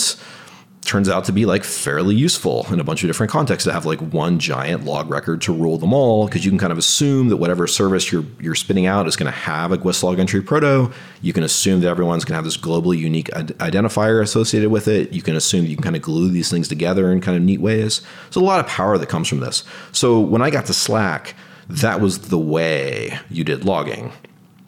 turns 0.84 1.08
out 1.08 1.24
to 1.24 1.32
be 1.32 1.46
like 1.46 1.64
fairly 1.64 2.14
useful 2.14 2.66
in 2.70 2.78
a 2.78 2.84
bunch 2.84 3.02
of 3.02 3.08
different 3.08 3.32
contexts 3.32 3.64
to 3.64 3.72
have 3.72 3.86
like 3.86 4.00
one 4.00 4.38
giant 4.38 4.84
log 4.84 5.10
record 5.10 5.40
to 5.42 5.52
rule 5.52 5.78
them 5.78 5.92
all 5.92 6.26
because 6.26 6.44
you 6.44 6.50
can 6.50 6.58
kind 6.58 6.72
of 6.72 6.78
assume 6.78 7.28
that 7.28 7.38
whatever 7.38 7.66
service 7.66 8.12
you're 8.12 8.24
you're 8.40 8.54
spinning 8.54 8.86
out 8.86 9.06
is 9.06 9.16
going 9.16 9.30
to 9.30 9.38
have 9.38 9.72
a 9.72 9.78
GWS 9.78 10.02
log 10.02 10.18
entry 10.18 10.42
proto. 10.42 10.92
You 11.22 11.32
can 11.32 11.42
assume 11.42 11.80
that 11.80 11.88
everyone's 11.88 12.24
going 12.24 12.32
to 12.32 12.36
have 12.36 12.44
this 12.44 12.56
globally 12.56 12.98
unique 12.98 13.28
identifier 13.30 14.22
associated 14.22 14.70
with 14.70 14.86
it. 14.88 15.12
You 15.12 15.22
can 15.22 15.36
assume 15.36 15.64
you 15.64 15.76
can 15.76 15.84
kind 15.84 15.96
of 15.96 16.02
glue 16.02 16.28
these 16.28 16.50
things 16.50 16.68
together 16.68 17.10
in 17.10 17.20
kind 17.20 17.36
of 17.36 17.42
neat 17.42 17.60
ways. 17.60 18.02
There's 18.24 18.36
a 18.36 18.40
lot 18.40 18.60
of 18.60 18.66
power 18.66 18.98
that 18.98 19.08
comes 19.08 19.28
from 19.28 19.40
this. 19.40 19.64
So 19.92 20.20
when 20.20 20.42
I 20.42 20.50
got 20.50 20.66
to 20.66 20.74
Slack, 20.74 21.34
that 21.68 22.00
was 22.00 22.28
the 22.28 22.38
way 22.38 23.18
you 23.30 23.44
did 23.44 23.64
logging. 23.64 24.12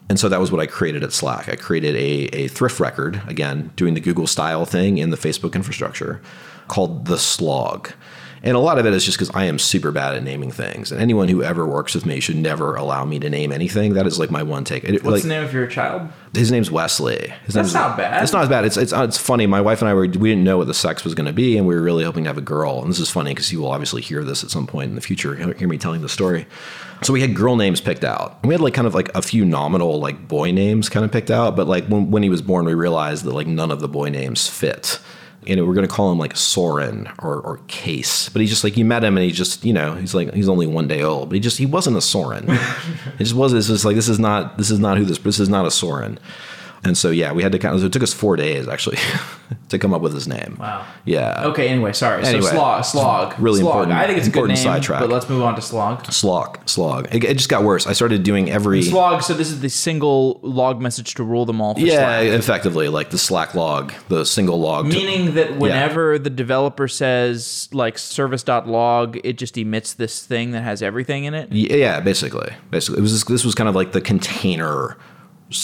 And 0.09 0.19
so 0.19 0.29
that 0.29 0.39
was 0.39 0.51
what 0.51 0.61
I 0.61 0.67
created 0.67 1.03
at 1.03 1.11
Slack. 1.11 1.49
I 1.49 1.55
created 1.55 1.95
a, 1.95 2.35
a 2.35 2.47
thrift 2.47 2.79
record, 2.79 3.21
again, 3.27 3.71
doing 3.75 3.93
the 3.93 3.99
Google 3.99 4.27
style 4.27 4.65
thing 4.65 4.97
in 4.97 5.09
the 5.09 5.17
Facebook 5.17 5.53
infrastructure 5.53 6.21
called 6.67 7.05
the 7.05 7.17
slog. 7.17 7.91
And 8.47 8.55
a 8.55 8.59
lot 8.59 8.79
of 8.79 8.85
it 8.85 8.93
is 8.93 9.03
just 9.03 9.17
because 9.17 9.29
I 9.35 9.43
am 9.43 9.59
super 9.59 9.91
bad 9.91 10.15
at 10.15 10.23
naming 10.23 10.51
things. 10.51 10.93
And 10.93 11.01
anyone 11.01 11.27
who 11.27 11.43
ever 11.43 11.67
works 11.67 11.93
with 11.93 12.05
me 12.05 12.21
should 12.21 12.37
never 12.37 12.75
allow 12.75 13.03
me 13.03 13.19
to 13.19 13.29
name 13.29 13.51
anything. 13.51 13.95
That 13.95 14.07
is 14.07 14.19
like 14.19 14.31
my 14.31 14.41
one 14.41 14.63
take. 14.63 14.83
What's 14.83 15.03
like, 15.03 15.21
the 15.23 15.27
name 15.27 15.43
of 15.43 15.51
your 15.53 15.67
child? 15.67 16.09
His 16.33 16.49
name's 16.49 16.71
Wesley. 16.71 17.33
His 17.43 17.55
That's 17.55 17.73
not 17.73 17.97
bad. 17.97 18.23
It's 18.23 18.31
not 18.31 18.43
as 18.43 18.49
bad. 18.49 18.63
It's, 18.63 18.77
it's 18.77 18.93
it's 18.93 19.17
funny. 19.17 19.47
My 19.47 19.59
wife 19.59 19.81
and 19.81 19.89
I 19.89 19.93
were 19.93 20.07
we 20.07 20.29
didn't 20.29 20.45
know 20.45 20.57
what 20.59 20.67
the 20.67 20.73
sex 20.73 21.03
was 21.03 21.13
going 21.13 21.25
to 21.25 21.33
be, 21.33 21.57
and 21.57 21.67
we 21.67 21.75
were 21.75 21.81
really 21.81 22.05
hoping 22.05 22.23
to 22.23 22.29
have 22.29 22.37
a 22.37 22.41
girl. 22.41 22.79
And 22.81 22.89
this 22.89 22.99
is 22.99 23.09
funny 23.09 23.31
because 23.31 23.51
you 23.51 23.59
will 23.59 23.71
obviously 23.71 24.01
hear 24.01 24.23
this 24.23 24.45
at 24.45 24.49
some 24.49 24.65
point 24.65 24.91
in 24.91 24.95
the 24.95 25.01
future. 25.01 25.35
Hear 25.35 25.67
me 25.67 25.77
telling 25.77 26.01
the 26.01 26.07
story. 26.07 26.47
So 27.03 27.11
we 27.11 27.19
had 27.19 27.35
girl 27.35 27.57
names 27.57 27.81
picked 27.81 28.05
out. 28.05 28.39
And 28.43 28.47
we 28.47 28.53
had 28.53 28.61
like 28.61 28.73
kind 28.73 28.87
of 28.87 28.95
like 28.95 29.13
a 29.13 29.21
few 29.21 29.43
nominal 29.43 29.99
like 29.99 30.25
boy 30.25 30.51
names 30.51 30.87
kind 30.87 31.03
of 31.03 31.11
picked 31.11 31.31
out, 31.31 31.57
but 31.57 31.67
like 31.67 31.85
when, 31.87 32.11
when 32.11 32.23
he 32.23 32.29
was 32.29 32.41
born, 32.41 32.65
we 32.65 32.75
realized 32.75 33.25
that 33.25 33.33
like 33.33 33.45
none 33.45 33.71
of 33.71 33.81
the 33.81 33.89
boy 33.89 34.07
names 34.07 34.47
fit 34.47 35.01
you 35.47 35.55
know, 35.55 35.65
we're 35.65 35.73
going 35.73 35.87
to 35.87 35.93
call 35.93 36.11
him 36.11 36.19
like 36.19 36.35
Soren 36.35 37.09
or, 37.19 37.39
or 37.39 37.59
Case. 37.67 38.29
But 38.29 38.41
he 38.41 38.47
just 38.47 38.63
like, 38.63 38.75
you 38.75 38.83
met 38.83 39.03
him 39.03 39.17
and 39.17 39.23
he 39.23 39.31
just, 39.31 39.63
you 39.63 39.73
know, 39.73 39.95
he's 39.95 40.13
like, 40.13 40.33
he's 40.33 40.49
only 40.49 40.67
one 40.67 40.87
day 40.87 41.01
old, 41.01 41.29
but 41.29 41.35
he 41.35 41.39
just, 41.39 41.57
he 41.57 41.65
wasn't 41.65 41.95
a 41.95 42.01
Soren. 42.01 42.45
it 42.49 43.19
just 43.19 43.33
wasn't, 43.33 43.59
it's 43.59 43.67
just 43.67 43.85
like, 43.85 43.95
this 43.95 44.09
is 44.09 44.19
not, 44.19 44.57
this 44.57 44.69
is 44.69 44.79
not 44.79 44.97
who 44.97 45.05
this, 45.05 45.17
this 45.19 45.39
is 45.39 45.49
not 45.49 45.65
a 45.65 45.71
Soren. 45.71 46.19
And 46.83 46.97
so 46.97 47.09
yeah, 47.09 47.31
we 47.31 47.43
had 47.43 47.51
to 47.51 47.59
kind 47.59 47.75
of. 47.75 47.83
It 47.83 47.91
took 47.91 48.03
us 48.03 48.13
four 48.13 48.35
days 48.35 48.67
actually 48.67 48.97
to 49.69 49.79
come 49.79 49.93
up 49.93 50.01
with 50.01 50.13
his 50.13 50.27
name. 50.27 50.57
Wow. 50.59 50.85
Yeah. 51.05 51.45
Okay. 51.47 51.67
Anyway, 51.67 51.93
sorry. 51.93 52.23
Anyway, 52.23 52.41
so 52.41 52.51
slog, 52.51 52.85
slog, 52.85 53.39
really 53.39 53.59
slog. 53.59 53.71
important. 53.71 53.97
I 53.97 54.05
think 54.05 54.19
it's 54.19 54.27
a 54.27 54.31
good 54.31 54.47
name. 54.47 54.57
Sidetrack. 54.57 55.01
But 55.01 55.09
let's 55.09 55.27
move 55.29 55.43
on 55.43 55.55
to 55.55 55.61
slog. 55.61 56.05
Slog, 56.11 56.67
slog. 56.67 57.13
It, 57.13 57.23
it, 57.23 57.37
just 57.37 57.49
got 57.49 57.63
worse. 57.63 57.87
I 57.87 57.93
started 57.93 58.23
doing 58.23 58.49
every 58.49 58.83
slog. 58.83 59.23
So 59.23 59.33
this 59.33 59.49
is 59.49 59.61
the 59.61 59.69
single 59.69 60.39
log 60.43 60.81
message 60.81 61.15
to 61.15 61.23
rule 61.23 61.45
them 61.45 61.61
all. 61.61 61.73
For 61.73 61.79
yeah, 61.81 62.21
Slack. 62.21 62.39
effectively, 62.39 62.87
like 62.89 63.09
the 63.09 63.17
Slack 63.17 63.55
log, 63.55 63.93
the 64.09 64.25
single 64.25 64.59
log. 64.59 64.87
Meaning 64.87 65.27
to, 65.27 65.31
that 65.33 65.57
whenever 65.57 66.13
yeah. 66.13 66.19
the 66.19 66.29
developer 66.29 66.87
says 66.87 67.69
like 67.71 67.97
service.log, 67.97 69.19
it 69.23 69.37
just 69.37 69.57
emits 69.57 69.93
this 69.93 70.25
thing 70.25 70.51
that 70.51 70.61
has 70.61 70.81
everything 70.81 71.25
in 71.25 71.33
it. 71.33 71.51
Yeah, 71.51 71.99
basically, 72.01 72.53
basically, 72.69 72.99
it 72.99 73.01
was 73.01 73.23
this 73.25 73.43
was 73.43 73.55
kind 73.55 73.69
of 73.69 73.75
like 73.75 73.91
the 73.91 74.01
container 74.01 74.97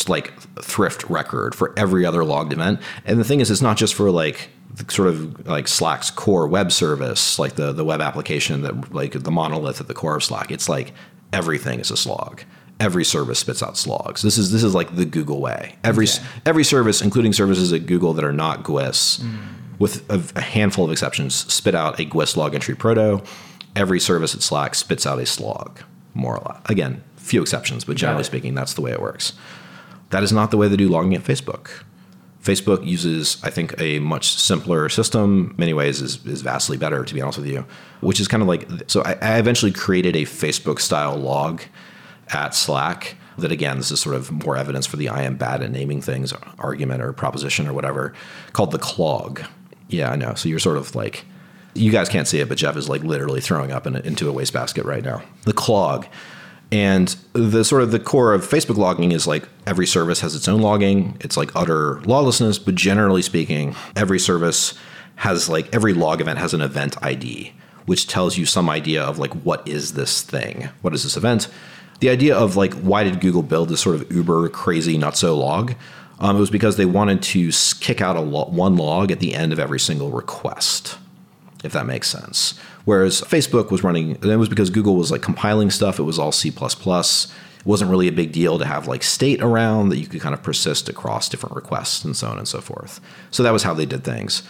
like 0.08 0.34
thrift 0.62 1.04
record 1.10 1.56
for 1.56 1.74
every 1.78 2.06
other 2.06 2.24
logged 2.24 2.54
event. 2.54 2.80
And 3.06 3.20
the 3.20 3.24
thing 3.24 3.42
is, 3.42 3.52
it's 3.52 3.62
not 3.62 3.78
just 3.78 3.94
for 3.94 4.10
like 4.12 4.50
sort 4.90 5.08
of 5.08 5.48
like 5.48 5.68
Slack's 5.68 6.10
core 6.10 6.48
web 6.48 6.72
service, 6.72 7.38
like 7.38 7.56
the 7.56 7.72
the 7.72 7.86
web 7.86 8.02
application 8.02 8.62
that 8.62 8.94
like 8.94 9.12
the 9.12 9.32
monolith 9.32 9.82
at 9.82 9.88
the 9.88 9.94
core 9.94 10.16
of 10.16 10.24
Slack. 10.24 10.52
It's 10.52 10.70
like 10.70 10.94
everything 11.32 11.80
is 11.80 11.92
a 11.92 11.98
slog. 11.98 12.44
Every 12.80 13.06
service 13.06 13.40
spits 13.40 13.62
out 13.62 13.78
slogs. 13.78 14.22
This 14.24 14.38
is 14.38 14.52
this 14.52 14.64
is 14.64 14.74
like 14.74 14.96
the 14.96 15.06
Google 15.06 15.42
way. 15.42 15.76
Every 15.84 16.06
Okay. 16.08 16.24
every 16.46 16.64
service, 16.64 17.02
including 17.02 17.34
services 17.34 17.72
at 17.72 17.86
Google 17.86 18.14
that 18.14 18.26
are 18.26 18.34
not 18.34 18.64
GWIS, 18.64 19.20
mm. 19.22 19.38
with 19.80 20.10
a, 20.10 20.22
a 20.38 20.42
handful 20.42 20.86
of 20.86 20.92
exceptions, 20.92 21.36
spit 21.54 21.76
out 21.76 22.00
a 22.00 22.06
GWIS 22.06 22.36
log 22.36 22.56
entry 22.56 22.76
proto. 22.76 23.22
Every 23.76 24.00
service 24.00 24.36
at 24.36 24.42
Slack 24.42 24.76
spits 24.76 25.06
out 25.06 25.20
a 25.20 25.26
slog, 25.26 25.82
more 26.14 26.38
or 26.38 26.44
less. 26.52 26.62
Again, 26.66 27.04
few 27.16 27.42
exceptions, 27.42 27.86
but 27.86 27.96
generally 27.96 28.24
speaking, 28.24 28.54
that's 28.54 28.74
the 28.74 28.82
way 28.82 28.92
it 28.92 29.02
works. 29.02 29.34
That 30.14 30.22
is 30.22 30.32
not 30.32 30.52
the 30.52 30.58
way 30.58 30.68
they 30.68 30.76
do 30.76 30.90
logging 30.90 31.16
at 31.16 31.24
Facebook. 31.24 31.72
Facebook 32.44 32.86
uses, 32.86 33.42
I 33.42 33.50
think, 33.50 33.74
a 33.82 33.98
much 33.98 34.36
simpler 34.36 34.88
system. 34.88 35.56
Many 35.58 35.74
ways 35.74 36.02
is, 36.02 36.24
is 36.28 36.44
vastly 36.44 36.78
better, 36.78 37.04
to 37.04 37.14
be 37.16 37.20
honest 37.20 37.40
with 37.40 37.48
you. 37.48 37.66
Which 38.02 38.20
is 38.20 38.28
kind 38.28 38.44
of 38.44 38.48
like 38.48 38.68
so. 38.86 39.02
I, 39.02 39.14
I 39.22 39.40
eventually 39.40 39.72
created 39.72 40.16
a 40.16 40.22
Facebook 40.22 40.80
style 40.80 41.16
log 41.18 41.64
at 42.30 42.54
Slack. 42.54 43.16
That 43.40 43.52
again, 43.52 43.78
this 43.78 43.90
is 43.90 44.02
sort 44.02 44.16
of 44.16 44.32
more 44.32 44.56
evidence 44.56 44.86
for 44.86 44.98
the 44.98 45.10
"I 45.10 45.24
am 45.24 45.36
bad 45.36 45.64
at 45.64 45.72
naming 45.72 46.00
things" 46.00 46.32
argument 46.60 47.02
or 47.02 47.12
proposition 47.12 47.68
or 47.68 47.74
whatever, 47.74 48.14
called 48.52 48.70
the 48.70 48.78
clog. 48.78 49.42
Yeah, 49.88 50.12
I 50.12 50.16
know. 50.16 50.36
So 50.36 50.48
you're 50.48 50.60
sort 50.60 50.78
of 50.78 50.94
like, 50.94 51.26
you 51.74 51.92
guys 51.92 52.08
can't 52.08 52.28
see 52.28 52.40
it, 52.40 52.50
but 52.50 52.60
Jeff 52.60 52.78
is 52.78 52.88
like 52.88 53.04
literally 53.04 53.42
throwing 53.42 53.72
up 53.72 53.88
in 53.88 53.96
into 53.96 54.30
a 54.30 54.32
wastebasket 54.32 54.86
right 54.86 55.04
now. 55.04 55.24
The 55.46 55.54
clog. 55.54 56.06
And 56.74 57.16
the 57.34 57.64
sort 57.64 57.84
of 57.84 57.92
the 57.92 58.00
core 58.00 58.34
of 58.34 58.48
Facebook 58.50 58.78
logging 58.78 59.12
is 59.12 59.28
like 59.28 59.48
every 59.68 59.86
service 59.86 60.22
has 60.22 60.34
its 60.34 60.48
own 60.48 60.60
logging. 60.60 61.16
It's 61.20 61.38
like 61.38 61.56
utter 61.56 62.02
lawlessness, 62.02 62.58
but 62.58 62.74
generally 62.74 63.22
speaking, 63.22 63.76
every 63.96 64.18
service 64.18 64.74
has 65.18 65.48
like 65.48 65.72
every 65.72 65.94
log 65.94 66.20
event 66.20 66.40
has 66.40 66.52
an 66.52 66.62
event 66.62 66.98
ID, 67.04 67.54
which 67.86 68.08
tells 68.08 68.40
you 68.40 68.48
some 68.48 68.72
idea 68.72 69.04
of 69.04 69.20
like 69.20 69.34
what 69.44 69.68
is 69.68 69.94
this 69.94 70.24
thing? 70.24 70.70
What 70.82 70.96
is 70.96 71.04
this 71.04 71.16
event? 71.16 71.48
The 72.00 72.10
idea 72.10 72.36
of 72.36 72.56
like 72.56 72.74
why 72.74 73.04
did 73.04 73.22
Google 73.22 73.44
build 73.44 73.70
this 73.70 73.82
sort 73.82 73.98
of 73.98 74.12
uber 74.12 74.50
crazy 74.50 74.98
not 74.98 75.16
so 75.16 75.38
log? 75.38 75.76
Um, 76.20 76.38
it 76.38 76.40
was 76.40 76.50
because 76.50 76.78
they 76.78 76.86
wanted 76.86 77.22
to 77.22 77.52
kick 77.82 78.02
out 78.02 78.16
a 78.16 78.22
lo- 78.22 78.50
one 78.50 78.78
log 78.78 79.12
at 79.12 79.20
the 79.20 79.36
end 79.36 79.54
of 79.54 79.60
every 79.60 79.80
single 79.80 80.10
request 80.10 80.98
if 81.64 81.72
that 81.74 81.86
makes 81.86 82.10
sense. 82.10 82.60
Whereas 82.86 83.22
Facebook 83.22 83.72
was 83.72 83.84
running, 83.84 84.18
and 84.22 84.26
it 84.26 84.38
was 84.38 84.50
because 84.50 84.70
Google 84.70 84.96
was 84.96 85.12
like 85.12 85.22
compiling 85.22 85.72
stuff. 85.72 86.00
It 86.00 86.04
was 86.04 86.20
all 86.20 86.32
C. 86.32 86.50
It 86.50 87.66
wasn't 87.66 87.90
really 87.90 88.10
a 88.10 88.12
big 88.12 88.34
deal 88.34 88.60
to 88.60 88.66
have 88.66 88.88
like 88.88 89.04
state 89.04 89.42
around 89.42 89.90
that 89.90 89.98
you 89.98 90.06
could 90.08 90.20
kind 90.20 90.34
of 90.34 90.44
persist 90.44 90.90
across 90.90 91.30
different 91.30 91.56
requests 91.56 92.04
and 92.04 92.16
so 92.16 92.28
on 92.28 92.38
and 92.38 92.48
so 92.48 92.60
forth. 92.60 93.00
So 93.32 93.42
that 93.44 93.54
was 93.54 93.64
how 93.64 93.74
they 93.74 93.86
did 93.86 94.04
things. 94.04 94.44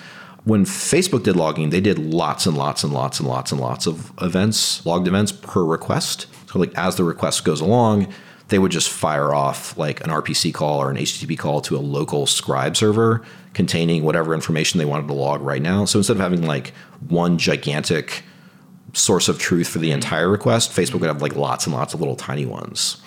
When 0.45 0.65
Facebook 0.65 1.23
did 1.23 1.35
logging, 1.35 1.69
they 1.69 1.79
did 1.79 1.99
lots 1.99 2.47
and 2.47 2.57
lots 2.57 2.83
and 2.83 2.91
lots 2.91 3.19
and 3.19 3.29
lots 3.29 3.51
and 3.51 3.61
lots 3.61 3.85
of 3.85 4.11
events, 4.19 4.83
logged 4.85 5.07
events 5.07 5.31
per 5.31 5.63
request. 5.63 6.25
So 6.51 6.59
like 6.59 6.73
as 6.75 6.95
the 6.95 7.03
request 7.03 7.45
goes 7.45 7.61
along, 7.61 8.11
they 8.53 8.59
would 8.59 8.71
just 8.71 8.89
fire 8.89 9.33
off 9.33 9.75
like 9.79 9.99
an 10.01 10.11
RPC 10.11 10.53
call 10.53 10.79
or 10.79 10.91
an 10.91 10.97
HTTP 10.97 11.37
call 11.39 11.59
to 11.61 11.75
a 11.75 11.79
local 11.79 12.27
scribe 12.27 12.77
server 12.77 13.23
containing 13.53 14.03
whatever 14.03 14.35
information 14.35 14.77
they 14.77 14.85
wanted 14.85 15.07
to 15.07 15.13
log 15.13 15.41
right 15.41 15.61
now. 15.61 15.85
So 15.85 15.97
instead 15.97 16.17
of 16.17 16.21
having 16.21 16.45
like 16.45 16.71
one 17.09 17.39
gigantic 17.39 18.23
source 18.93 19.27
of 19.27 19.39
truth 19.39 19.67
for 19.67 19.79
the 19.79 19.89
entire 19.89 20.29
request, 20.29 20.71
Facebook 20.71 20.99
would 20.99 21.07
have 21.07 21.21
like 21.21 21.35
lots 21.35 21.65
and 21.65 21.75
lots 21.75 21.95
of 21.95 21.99
little 21.99 22.15
tiny 22.15 22.45
ones. 22.45 22.97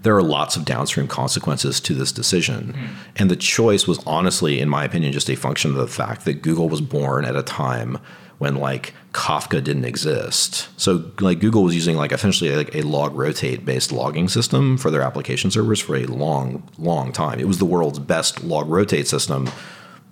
There 0.00 0.16
are 0.16 0.22
lots 0.22 0.56
of 0.56 0.64
downstream 0.64 1.08
consequences 1.08 1.78
to 1.80 1.92
this 1.92 2.10
decision. 2.10 2.74
And 3.16 3.30
the 3.30 3.36
choice 3.36 3.86
was 3.86 4.02
honestly, 4.06 4.60
in 4.60 4.70
my 4.70 4.84
opinion, 4.84 5.12
just 5.12 5.28
a 5.28 5.36
function 5.36 5.72
of 5.72 5.76
the 5.76 5.88
fact 5.88 6.24
that 6.24 6.40
Google 6.40 6.70
was 6.70 6.80
born 6.80 7.26
at 7.26 7.36
a 7.36 7.42
time 7.42 7.98
when 8.38 8.56
like 8.56 8.92
Kafka 9.12 9.64
didn't 9.64 9.84
exist. 9.84 10.68
So 10.78 11.10
like 11.20 11.40
Google 11.40 11.62
was 11.62 11.74
using 11.74 11.96
like 11.96 12.12
essentially 12.12 12.54
like 12.54 12.74
a 12.74 12.82
log 12.82 13.14
rotate 13.14 13.64
based 13.64 13.92
logging 13.92 14.28
system 14.28 14.76
for 14.76 14.90
their 14.90 15.02
application 15.02 15.50
servers 15.50 15.80
for 15.80 15.96
a 15.96 16.04
long, 16.04 16.68
long 16.78 17.12
time. 17.12 17.40
It 17.40 17.48
was 17.48 17.58
the 17.58 17.64
world's 17.64 17.98
best 17.98 18.44
log 18.44 18.68
rotate 18.68 19.08
system, 19.08 19.48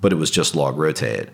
but 0.01 0.13
it 0.13 0.17
was 0.17 0.31
just 0.31 0.55
log 0.55 0.79
rotate. 0.79 1.29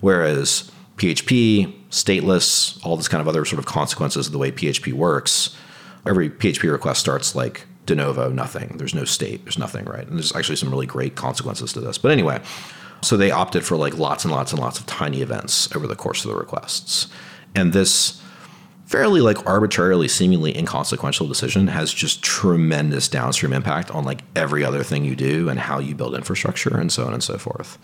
Whereas 0.00 0.70
PHP, 0.96 1.72
stateless, 1.90 2.84
all 2.84 2.96
this 2.96 3.08
kind 3.08 3.20
of 3.20 3.28
other 3.28 3.44
sort 3.44 3.58
of 3.58 3.66
consequences 3.66 4.26
of 4.26 4.32
the 4.32 4.38
way 4.38 4.52
PHP 4.52 4.92
works, 4.92 5.56
every 6.06 6.28
PHP 6.28 6.70
request 6.70 7.00
starts 7.00 7.34
like 7.34 7.66
de 7.86 7.94
novo, 7.94 8.30
nothing. 8.30 8.76
There's 8.76 8.94
no 8.94 9.04
state, 9.04 9.44
there's 9.44 9.58
nothing, 9.58 9.84
right? 9.84 10.06
And 10.06 10.16
there's 10.16 10.34
actually 10.34 10.56
some 10.56 10.70
really 10.70 10.86
great 10.86 11.16
consequences 11.16 11.72
to 11.72 11.80
this. 11.80 11.98
But 11.98 12.12
anyway, 12.12 12.40
so 13.04 13.16
they 13.16 13.30
opted 13.30 13.64
for 13.64 13.76
like 13.76 13.96
lots 13.98 14.24
and 14.24 14.32
lots 14.32 14.52
and 14.52 14.60
lots 14.60 14.78
of 14.78 14.86
tiny 14.86 15.20
events 15.20 15.74
over 15.74 15.86
the 15.86 15.96
course 15.96 16.24
of 16.24 16.30
the 16.30 16.36
requests. 16.36 17.08
And 17.54 17.72
this 17.72 18.20
fairly 18.86 19.20
like 19.20 19.44
arbitrarily 19.46 20.08
seemingly 20.08 20.56
inconsequential 20.56 21.26
decision 21.26 21.68
has 21.68 21.92
just 21.92 22.22
tremendous 22.22 23.08
downstream 23.08 23.52
impact 23.52 23.90
on 23.90 24.04
like 24.04 24.22
every 24.36 24.64
other 24.64 24.82
thing 24.82 25.04
you 25.04 25.16
do 25.16 25.48
and 25.48 25.58
how 25.58 25.78
you 25.78 25.94
build 25.94 26.14
infrastructure 26.14 26.76
and 26.78 26.92
so 26.92 27.06
on 27.06 27.12
and 27.12 27.22
so 27.22 27.38
forth 27.38 27.78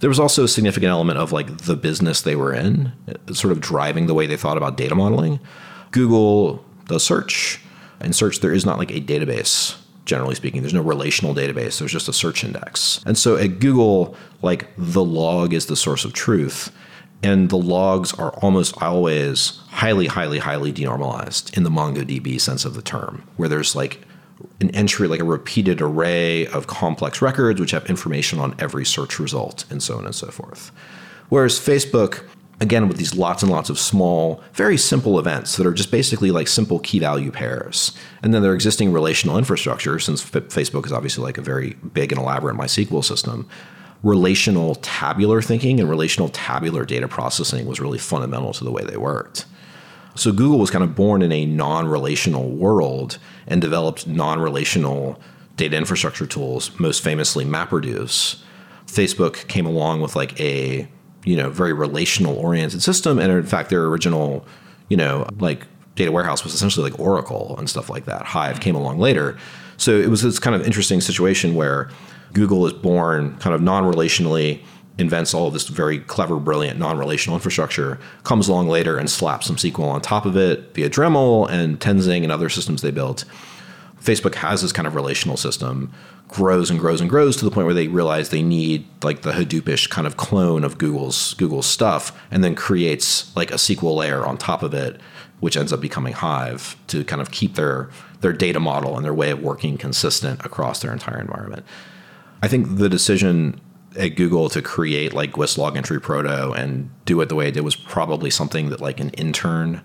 there 0.00 0.08
was 0.08 0.18
also 0.18 0.44
a 0.44 0.48
significant 0.48 0.90
element 0.90 1.18
of 1.18 1.30
like 1.30 1.58
the 1.58 1.76
business 1.76 2.22
they 2.22 2.34
were 2.34 2.54
in 2.54 2.92
uh, 3.06 3.34
sort 3.34 3.52
of 3.52 3.60
driving 3.60 4.06
the 4.06 4.14
way 4.14 4.26
they 4.26 4.36
thought 4.36 4.56
about 4.56 4.76
data 4.76 4.94
modeling 4.94 5.38
google 5.90 6.64
does 6.86 7.04
search 7.04 7.60
in 8.00 8.12
search 8.12 8.40
there 8.40 8.52
is 8.52 8.64
not 8.64 8.78
like 8.78 8.90
a 8.90 9.00
database 9.00 9.76
generally 10.10 10.34
speaking 10.34 10.60
there's 10.60 10.74
no 10.74 10.82
relational 10.82 11.34
database 11.34 11.78
there's 11.78 11.92
just 11.92 12.08
a 12.08 12.12
search 12.12 12.42
index 12.42 13.00
and 13.06 13.16
so 13.16 13.36
at 13.36 13.60
google 13.60 14.16
like 14.42 14.68
the 14.76 15.04
log 15.04 15.54
is 15.54 15.66
the 15.66 15.76
source 15.76 16.04
of 16.04 16.12
truth 16.12 16.72
and 17.22 17.50
the 17.50 17.56
logs 17.56 18.12
are 18.14 18.30
almost 18.42 18.80
always 18.82 19.58
highly, 19.68 20.06
highly, 20.06 20.38
highly 20.38 20.72
denormalized 20.72 21.56
in 21.56 21.64
the 21.64 21.70
MongoDB 21.70 22.40
sense 22.40 22.64
of 22.64 22.74
the 22.74 22.82
term, 22.82 23.28
where 23.36 23.48
there's 23.48 23.76
like 23.76 24.00
an 24.60 24.70
entry, 24.70 25.06
like 25.06 25.20
a 25.20 25.24
repeated 25.24 25.82
array 25.82 26.46
of 26.46 26.66
complex 26.66 27.20
records 27.20 27.60
which 27.60 27.72
have 27.72 27.84
information 27.86 28.38
on 28.38 28.54
every 28.58 28.86
search 28.86 29.18
result 29.18 29.64
and 29.70 29.82
so 29.82 29.98
on 29.98 30.06
and 30.06 30.14
so 30.14 30.28
forth. 30.28 30.72
Whereas 31.28 31.58
Facebook, 31.58 32.24
again, 32.60 32.88
with 32.88 32.98
these 32.98 33.14
lots 33.14 33.42
and 33.42 33.50
lots 33.50 33.70
of 33.70 33.78
small, 33.78 34.42
very 34.52 34.76
simple 34.76 35.18
events 35.18 35.56
that 35.56 35.66
are 35.66 35.72
just 35.72 35.90
basically 35.90 36.30
like 36.30 36.46
simple 36.46 36.78
key 36.80 36.98
value 36.98 37.30
pairs. 37.30 37.92
And 38.22 38.34
then 38.34 38.42
their 38.42 38.54
existing 38.54 38.92
relational 38.92 39.38
infrastructure, 39.38 39.98
since 39.98 40.22
F- 40.22 40.44
Facebook 40.44 40.84
is 40.86 40.92
obviously 40.92 41.24
like 41.24 41.38
a 41.38 41.42
very 41.42 41.74
big 41.94 42.12
and 42.12 42.20
elaborate 42.20 42.56
MySQL 42.56 43.02
system, 43.02 43.48
relational 44.02 44.76
tabular 44.76 45.42
thinking 45.42 45.80
and 45.80 45.88
relational 45.88 46.28
tabular 46.28 46.84
data 46.84 47.08
processing 47.08 47.66
was 47.66 47.80
really 47.80 47.98
fundamental 47.98 48.52
to 48.52 48.64
the 48.64 48.72
way 48.72 48.84
they 48.84 48.96
worked. 48.96 49.46
So 50.14 50.32
Google 50.32 50.58
was 50.58 50.70
kind 50.70 50.84
of 50.84 50.94
born 50.94 51.22
in 51.22 51.32
a 51.32 51.46
non-relational 51.46 52.50
world 52.50 53.18
and 53.46 53.60
developed 53.60 54.06
non-relational 54.06 55.20
data 55.56 55.76
infrastructure 55.76 56.26
tools, 56.26 56.78
most 56.78 57.02
famously 57.02 57.44
MapReduce. 57.44 58.42
Facebook 58.86 59.46
came 59.46 59.66
along 59.66 60.00
with 60.00 60.16
like 60.16 60.38
a, 60.40 60.88
you 61.24 61.36
know, 61.36 61.50
very 61.50 61.72
relational 61.72 62.36
oriented 62.36 62.82
system 62.82 63.18
and 63.18 63.30
in 63.30 63.42
fact 63.44 63.70
their 63.70 63.84
original, 63.86 64.44
you 64.88 64.96
know, 64.96 65.26
like 65.38 65.66
data 65.94 66.12
warehouse 66.12 66.44
was 66.44 66.54
essentially 66.54 66.90
like 66.90 66.98
Oracle 66.98 67.56
and 67.58 67.68
stuff 67.68 67.90
like 67.90 68.06
that. 68.06 68.22
Hive 68.22 68.60
came 68.60 68.74
along 68.74 68.98
later. 68.98 69.36
So 69.76 69.92
it 69.98 70.08
was 70.08 70.22
this 70.22 70.38
kind 70.38 70.56
of 70.56 70.64
interesting 70.66 71.00
situation 71.00 71.54
where 71.54 71.90
Google 72.32 72.66
is 72.66 72.72
born 72.72 73.36
kind 73.38 73.54
of 73.54 73.60
non-relationally 73.60 74.62
invents 74.98 75.32
all 75.32 75.46
of 75.46 75.52
this 75.52 75.66
very 75.68 75.98
clever, 75.98 76.36
brilliant 76.36 76.78
non-relational 76.78 77.34
infrastructure, 77.34 77.98
comes 78.24 78.48
along 78.48 78.68
later 78.68 78.98
and 78.98 79.10
slaps 79.10 79.46
some 79.46 79.56
SQL 79.56 79.88
on 79.88 80.00
top 80.00 80.26
of 80.26 80.36
it 80.36 80.74
via 80.74 80.90
Dremel 80.90 81.48
and 81.50 81.80
Tenzing 81.80 82.22
and 82.22 82.30
other 82.30 82.48
systems 82.48 82.82
they 82.82 82.90
built. 82.90 83.24
Facebook 84.02 84.34
has 84.34 84.62
this 84.62 84.72
kind 84.72 84.86
of 84.86 84.94
relational 84.94 85.36
system, 85.36 85.92
grows 86.30 86.70
and 86.70 86.78
grows 86.78 87.00
and 87.00 87.10
grows 87.10 87.36
to 87.36 87.44
the 87.44 87.50
point 87.50 87.66
where 87.66 87.74
they 87.74 87.88
realize 87.88 88.30
they 88.30 88.42
need 88.42 88.86
like 89.02 89.22
the 89.22 89.32
Hadoopish 89.32 89.90
kind 89.90 90.06
of 90.06 90.16
clone 90.16 90.62
of 90.62 90.78
Google's 90.78 91.34
Google 91.34 91.60
stuff, 91.60 92.16
and 92.30 92.44
then 92.44 92.54
creates 92.54 93.34
like 93.36 93.50
a 93.50 93.56
SQL 93.56 93.96
layer 93.96 94.24
on 94.24 94.38
top 94.38 94.62
of 94.62 94.72
it, 94.72 95.00
which 95.40 95.56
ends 95.56 95.72
up 95.72 95.80
becoming 95.80 96.12
Hive 96.12 96.76
to 96.86 97.04
kind 97.04 97.20
of 97.20 97.32
keep 97.32 97.56
their 97.56 97.90
their 98.20 98.32
data 98.32 98.60
model 98.60 98.96
and 98.96 99.04
their 99.04 99.14
way 99.14 99.30
of 99.30 99.42
working 99.42 99.76
consistent 99.76 100.44
across 100.44 100.80
their 100.80 100.92
entire 100.92 101.20
environment. 101.20 101.64
I 102.42 102.48
think 102.48 102.76
the 102.76 102.88
decision 102.88 103.60
at 103.98 104.10
Google 104.10 104.48
to 104.50 104.62
create 104.62 105.12
like 105.12 105.32
GWIS 105.32 105.58
log 105.58 105.76
entry 105.76 106.00
proto 106.00 106.52
and 106.52 106.90
do 107.06 107.20
it 107.20 107.28
the 107.28 107.34
way 107.34 107.48
it 107.48 107.54
did 107.54 107.62
was 107.62 107.74
probably 107.74 108.30
something 108.30 108.70
that 108.70 108.80
like 108.80 109.00
an 109.00 109.10
intern, 109.10 109.82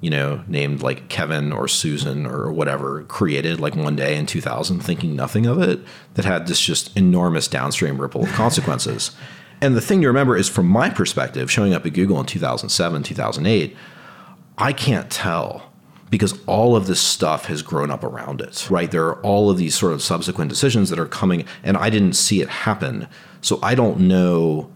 you 0.00 0.10
know, 0.10 0.42
named 0.46 0.82
like 0.82 1.08
Kevin 1.08 1.52
or 1.52 1.66
Susan 1.66 2.26
or 2.26 2.52
whatever 2.52 3.02
created 3.04 3.60
like 3.60 3.74
one 3.74 3.96
day 3.96 4.16
in 4.16 4.26
2000 4.26 4.80
thinking 4.80 5.16
nothing 5.16 5.46
of 5.46 5.60
it 5.60 5.80
that 6.14 6.24
had 6.24 6.46
this 6.46 6.60
just 6.60 6.96
enormous 6.96 7.48
downstream 7.48 8.00
ripple 8.00 8.22
of 8.22 8.32
consequences. 8.32 9.10
and 9.60 9.76
the 9.76 9.80
thing 9.80 10.00
to 10.02 10.06
remember 10.06 10.36
is 10.36 10.48
from 10.48 10.66
my 10.66 10.88
perspective, 10.88 11.50
showing 11.50 11.74
up 11.74 11.84
at 11.84 11.94
Google 11.94 12.20
in 12.20 12.26
2007, 12.26 13.02
2008, 13.02 13.76
I 14.56 14.72
can't 14.72 15.10
tell 15.10 15.72
because 16.10 16.38
all 16.46 16.74
of 16.74 16.86
this 16.86 17.00
stuff 17.00 17.46
has 17.46 17.60
grown 17.60 17.90
up 17.90 18.02
around 18.02 18.40
it, 18.40 18.70
right? 18.70 18.90
There 18.90 19.06
are 19.06 19.20
all 19.20 19.50
of 19.50 19.58
these 19.58 19.74
sort 19.74 19.92
of 19.92 20.02
subsequent 20.02 20.48
decisions 20.48 20.90
that 20.90 20.98
are 20.98 21.06
coming, 21.06 21.44
and 21.62 21.76
I 21.76 21.90
didn't 21.90 22.14
see 22.14 22.40
it 22.40 22.48
happen. 22.48 23.08
So 23.40 23.58
I 23.62 23.74
don't 23.74 24.00
know 24.00 24.70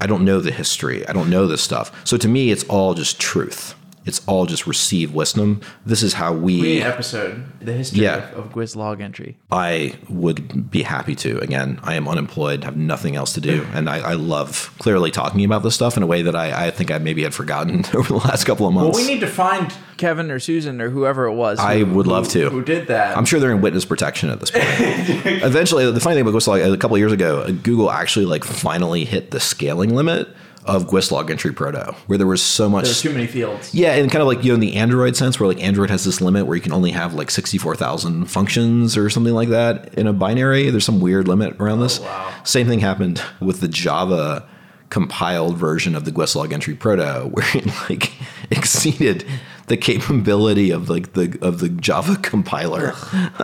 I 0.00 0.06
don't 0.06 0.24
know 0.24 0.40
the 0.40 0.50
history. 0.50 1.06
I 1.06 1.12
don't 1.12 1.28
know 1.28 1.46
this 1.46 1.62
stuff. 1.62 2.06
So 2.06 2.16
to 2.16 2.28
me, 2.28 2.50
it's 2.50 2.64
all 2.64 2.94
just 2.94 3.20
truth. 3.20 3.74
It's 4.06 4.26
all 4.26 4.46
just 4.46 4.66
received 4.66 5.14
wisdom. 5.14 5.60
This 5.84 6.02
is 6.02 6.14
how 6.14 6.32
we. 6.32 6.80
episode, 6.80 7.44
the 7.60 7.72
history 7.74 8.00
Yeah. 8.02 8.30
of, 8.30 8.46
of 8.46 8.52
Gwiz 8.54 8.74
log 8.74 9.00
entry. 9.02 9.36
I 9.52 9.94
would 10.08 10.70
be 10.70 10.82
happy 10.82 11.14
to. 11.16 11.38
Again, 11.40 11.78
I 11.82 11.94
am 11.94 12.08
unemployed, 12.08 12.64
have 12.64 12.76
nothing 12.78 13.14
else 13.14 13.34
to 13.34 13.40
do, 13.42 13.66
and 13.74 13.90
I, 13.90 13.98
I 13.98 14.12
love 14.14 14.74
clearly 14.78 15.10
talking 15.10 15.44
about 15.44 15.62
this 15.62 15.74
stuff 15.74 15.96
in 15.98 16.02
a 16.02 16.06
way 16.06 16.22
that 16.22 16.34
I, 16.34 16.66
I 16.68 16.70
think 16.70 16.90
I 16.90 16.96
maybe 16.98 17.22
had 17.24 17.34
forgotten 17.34 17.84
over 17.94 18.08
the 18.08 18.16
last 18.18 18.44
couple 18.44 18.66
of 18.66 18.72
months. 18.72 18.96
Well, 18.96 19.06
we 19.06 19.12
need 19.12 19.20
to 19.20 19.26
find 19.26 19.70
Kevin 19.98 20.30
or 20.30 20.38
Susan 20.38 20.80
or 20.80 20.88
whoever 20.88 21.26
it 21.26 21.34
was. 21.34 21.58
I 21.58 21.80
who- 21.80 21.94
would 21.94 22.06
love 22.06 22.32
who- 22.32 22.44
to. 22.44 22.50
Who 22.50 22.64
did 22.64 22.86
that? 22.86 23.16
I'm 23.18 23.26
sure 23.26 23.38
they're 23.38 23.52
in 23.52 23.60
witness 23.60 23.84
protection 23.84 24.30
at 24.30 24.40
this 24.40 24.50
point. 24.50 24.64
Eventually, 25.44 25.90
the 25.90 26.00
funny 26.00 26.16
thing 26.16 26.22
about 26.26 26.34
Gwistlog, 26.34 26.72
a 26.72 26.76
couple 26.78 26.94
of 26.96 27.00
years 27.00 27.12
ago, 27.12 27.52
Google 27.52 27.90
actually 27.90 28.24
like 28.26 28.44
finally 28.44 29.04
hit 29.04 29.30
the 29.30 29.40
scaling 29.40 29.94
limit 29.94 30.28
of 30.70 30.86
Gwistlog 30.86 31.30
entry 31.30 31.52
proto, 31.52 31.96
where 32.06 32.16
there 32.16 32.28
was 32.28 32.40
so 32.40 32.68
much. 32.68 32.84
There's 32.84 33.02
too 33.02 33.10
many 33.10 33.26
fields. 33.26 33.74
Yeah, 33.74 33.94
and 33.94 34.08
kind 34.08 34.22
of 34.22 34.28
like 34.28 34.44
you 34.44 34.50
know 34.50 34.54
in 34.54 34.60
the 34.60 34.76
Android 34.76 35.16
sense, 35.16 35.40
where 35.40 35.48
like 35.48 35.60
Android 35.60 35.90
has 35.90 36.04
this 36.04 36.20
limit 36.20 36.46
where 36.46 36.54
you 36.54 36.62
can 36.62 36.72
only 36.72 36.92
have 36.92 37.12
like 37.12 37.30
sixty 37.30 37.58
four 37.58 37.74
thousand 37.74 38.26
functions 38.26 38.96
or 38.96 39.10
something 39.10 39.34
like 39.34 39.48
that 39.48 39.92
in 39.94 40.06
a 40.06 40.12
binary. 40.12 40.70
There's 40.70 40.84
some 40.84 41.00
weird 41.00 41.26
limit 41.26 41.60
around 41.60 41.80
this. 41.80 41.98
Oh, 41.98 42.04
wow. 42.04 42.32
Same 42.44 42.68
thing 42.68 42.78
happened 42.78 43.20
with 43.40 43.60
the 43.60 43.66
Java 43.66 44.48
compiled 44.90 45.56
version 45.56 45.96
of 45.96 46.04
the 46.04 46.12
Gwistlog 46.12 46.52
entry 46.52 46.76
proto, 46.76 47.28
where 47.32 47.46
it 47.52 47.66
like 47.90 48.12
exceeded 48.50 49.24
the 49.66 49.76
capability 49.76 50.70
of 50.70 50.88
like 50.88 51.14
the 51.14 51.36
of 51.42 51.58
the 51.58 51.68
Java 51.68 52.14
compiler. 52.22 52.94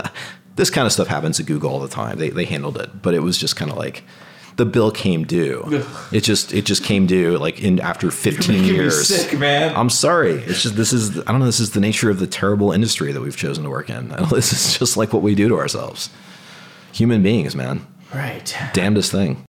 this 0.55 0.71
kind 0.71 0.87
of 0.87 0.93
stuff 0.93 1.09
happens 1.09 1.41
at 1.41 1.47
Google 1.47 1.73
all 1.73 1.81
the 1.81 1.89
time. 1.89 2.19
They 2.19 2.31
they 2.31 2.45
handled 2.45 2.79
it, 2.79 3.03
but 3.03 3.15
it 3.15 3.21
was 3.21 3.37
just 3.37 3.57
kind 3.57 3.73
of 3.73 3.77
like. 3.77 4.05
The 4.57 4.65
bill 4.67 4.91
came 4.91 5.25
due. 5.25 5.85
It 6.13 6.21
just 6.23 6.55
it 6.55 6.65
just 6.65 6.83
came 6.83 7.07
due 7.07 7.37
like 7.37 7.61
in 7.63 7.79
after 7.79 8.11
15 8.11 8.57
making 8.57 8.71
me 8.73 8.75
years. 8.75 9.07
sick, 9.07 9.39
man. 9.39 9.75
I'm 9.77 9.91
sorry. 9.91 10.33
It's 10.33 10.63
just 10.63 10.77
this 10.77 10.93
is 10.95 11.19
I 11.21 11.25
don't 11.33 11.41
know. 11.41 11.47
This 11.47 11.61
is 11.61 11.73
the 11.73 11.81
nature 11.81 12.09
of 12.09 12.19
the 12.21 12.27
terrible 12.27 12.73
industry 12.73 13.13
that 13.13 13.21
we've 13.21 13.37
chosen 13.37 13.65
to 13.65 13.71
work 13.71 13.91
in. 13.91 14.09
This 14.31 14.53
is 14.53 14.79
just 14.79 14.97
like 14.97 15.13
what 15.13 15.23
we 15.23 15.35
do 15.35 15.49
to 15.51 15.57
ourselves. 15.59 16.09
Human 16.93 17.23
beings, 17.23 17.55
man, 17.55 17.87
Right. 18.15 18.57
damnedest 18.73 19.13
thing. 19.13 19.45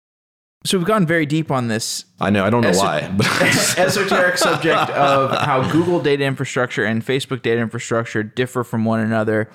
So 0.65 0.77
we've 0.77 0.87
gone 0.87 1.05
very 1.05 1.25
deep 1.25 1.51
on 1.51 1.67
this 1.67 2.05
I 2.21 2.29
know. 2.29 2.45
I 2.45 2.49
don't 2.49 2.61
know 2.61 2.69
Eso- 2.69 2.79
why, 2.83 3.11
but 3.17 3.27
esoteric 3.77 4.37
subject 4.37 4.89
of 4.91 5.31
how 5.37 5.69
Google 5.69 5.99
data 5.99 6.23
infrastructure 6.23 6.85
and 6.85 7.05
Facebook 7.05 7.41
data 7.41 7.59
infrastructure 7.59 8.23
differ 8.23 8.63
from 8.63 8.85
one 8.85 9.01
another 9.01 9.49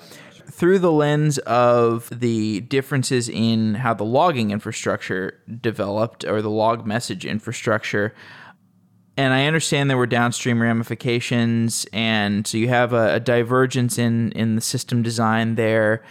through 0.59 0.77
the 0.77 0.91
lens 0.91 1.37
of 1.39 2.09
the 2.11 2.59
differences 2.59 3.29
in 3.29 3.75
how 3.75 3.93
the 3.93 4.03
logging 4.03 4.51
infrastructure 4.51 5.41
developed 5.61 6.25
or 6.25 6.41
the 6.41 6.49
log 6.49 6.85
message 6.85 7.25
infrastructure. 7.25 8.13
And 9.15 9.33
I 9.33 9.45
understand 9.45 9.89
there 9.89 9.95
were 9.95 10.05
downstream 10.05 10.61
ramifications, 10.61 11.85
and 11.93 12.45
so 12.45 12.57
you 12.57 12.67
have 12.67 12.91
a, 12.91 13.15
a 13.15 13.19
divergence 13.21 13.97
in 13.97 14.33
in 14.33 14.55
the 14.55 14.61
system 14.61 15.01
design 15.01 15.55
there. 15.55 16.03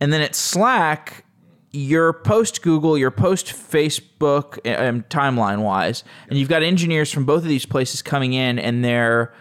And 0.00 0.12
then 0.12 0.20
at 0.20 0.36
Slack, 0.36 1.24
you're 1.72 2.12
post 2.12 2.62
Google, 2.62 2.96
you're 2.96 3.10
post 3.10 3.46
Facebook, 3.46 4.58
um, 4.66 5.02
timeline 5.10 5.62
wise, 5.62 6.04
and 6.28 6.38
you've 6.38 6.48
got 6.48 6.62
engineers 6.62 7.10
from 7.10 7.24
both 7.24 7.42
of 7.42 7.48
these 7.48 7.66
places 7.66 8.02
coming 8.02 8.34
in, 8.34 8.60
and 8.60 8.84
they're 8.84 9.34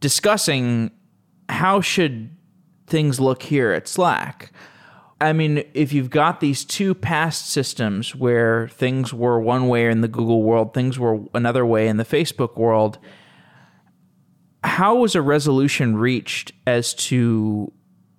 discussing 0.00 0.90
how 1.48 1.80
should 1.80 2.36
things 2.90 3.20
look 3.20 3.42
here 3.42 3.72
at 3.72 3.88
Slack. 3.88 4.52
I 5.20 5.32
mean, 5.32 5.64
if 5.74 5.92
you've 5.92 6.10
got 6.10 6.40
these 6.40 6.64
two 6.64 6.94
past 6.94 7.50
systems 7.50 8.14
where 8.14 8.68
things 8.68 9.12
were 9.12 9.38
one 9.40 9.68
way 9.68 9.90
in 9.90 10.00
the 10.00 10.08
Google 10.08 10.42
world, 10.42 10.74
things 10.74 10.98
were 10.98 11.20
another 11.34 11.64
way 11.64 11.88
in 11.88 11.96
the 11.96 12.04
Facebook 12.04 12.56
world, 12.56 12.98
how 14.64 14.96
was 14.96 15.14
a 15.14 15.22
resolution 15.22 15.96
reached 15.96 16.52
as 16.66 16.94
to 16.94 17.72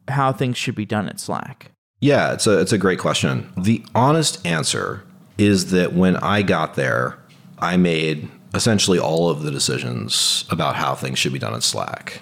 how 0.07 0.31
things 0.31 0.57
should 0.57 0.75
be 0.75 0.85
done 0.85 1.09
at 1.09 1.19
Slack? 1.19 1.71
yeah, 2.01 2.33
it's 2.33 2.47
a 2.47 2.59
it's 2.59 2.73
a 2.73 2.77
great 2.77 2.99
question. 2.99 3.53
The 3.55 3.85
honest 3.95 4.45
answer 4.45 5.03
is 5.37 5.71
that 5.71 5.93
when 5.93 6.17
I 6.17 6.41
got 6.41 6.75
there, 6.75 7.17
I 7.59 7.77
made 7.77 8.27
essentially 8.53 8.99
all 8.99 9.29
of 9.29 9.43
the 9.43 9.51
decisions 9.51 10.43
about 10.49 10.75
how 10.75 10.95
things 10.95 11.19
should 11.19 11.31
be 11.31 11.39
done 11.39 11.53
at 11.53 11.63
Slack, 11.63 12.21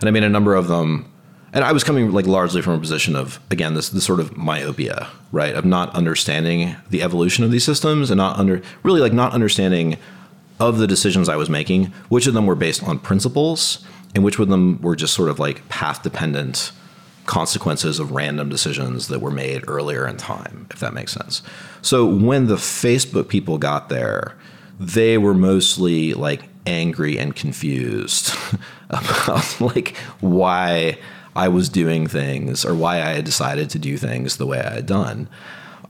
and 0.00 0.08
I 0.08 0.10
made 0.10 0.24
a 0.24 0.28
number 0.28 0.54
of 0.54 0.66
them. 0.68 1.12
And 1.52 1.64
I 1.64 1.72
was 1.72 1.82
coming 1.82 2.12
like 2.12 2.26
largely 2.26 2.60
from 2.60 2.74
a 2.74 2.78
position 2.78 3.16
of 3.16 3.40
again 3.50 3.74
this 3.74 3.88
this 3.88 4.04
sort 4.04 4.20
of 4.20 4.36
myopia, 4.36 5.08
right? 5.32 5.54
Of 5.54 5.64
not 5.64 5.94
understanding 5.94 6.76
the 6.90 7.02
evolution 7.02 7.44
of 7.44 7.50
these 7.50 7.64
systems 7.64 8.10
and 8.10 8.18
not 8.18 8.38
under 8.38 8.62
really 8.82 9.00
like 9.00 9.12
not 9.12 9.32
understanding 9.32 9.96
of 10.60 10.78
the 10.78 10.86
decisions 10.86 11.28
I 11.28 11.36
was 11.36 11.48
making, 11.48 11.86
which 12.08 12.26
of 12.26 12.34
them 12.34 12.46
were 12.46 12.54
based 12.54 12.82
on 12.82 12.98
principles 12.98 13.84
and 14.14 14.24
which 14.24 14.38
of 14.38 14.48
them 14.48 14.80
were 14.82 14.96
just 14.96 15.14
sort 15.14 15.28
of 15.30 15.38
like 15.38 15.68
path 15.68 16.02
dependent 16.02 16.72
consequences 17.26 17.98
of 17.98 18.10
random 18.12 18.48
decisions 18.48 19.08
that 19.08 19.20
were 19.20 19.30
made 19.30 19.62
earlier 19.68 20.06
in 20.06 20.16
time, 20.16 20.66
if 20.70 20.80
that 20.80 20.94
makes 20.94 21.12
sense. 21.12 21.42
So 21.82 22.06
when 22.06 22.46
the 22.46 22.56
Facebook 22.56 23.28
people 23.28 23.58
got 23.58 23.90
there, 23.90 24.34
they 24.80 25.18
were 25.18 25.34
mostly 25.34 26.14
like 26.14 26.48
angry 26.66 27.18
and 27.18 27.36
confused 27.36 28.34
about 28.90 29.60
like 29.60 29.96
why 30.20 30.98
I 31.36 31.48
was 31.48 31.68
doing 31.68 32.06
things 32.06 32.64
or 32.64 32.74
why 32.74 32.96
I 32.96 33.14
had 33.14 33.24
decided 33.24 33.70
to 33.70 33.78
do 33.78 33.96
things 33.96 34.36
the 34.36 34.46
way 34.46 34.60
I 34.60 34.74
had 34.74 34.86
done. 34.86 35.28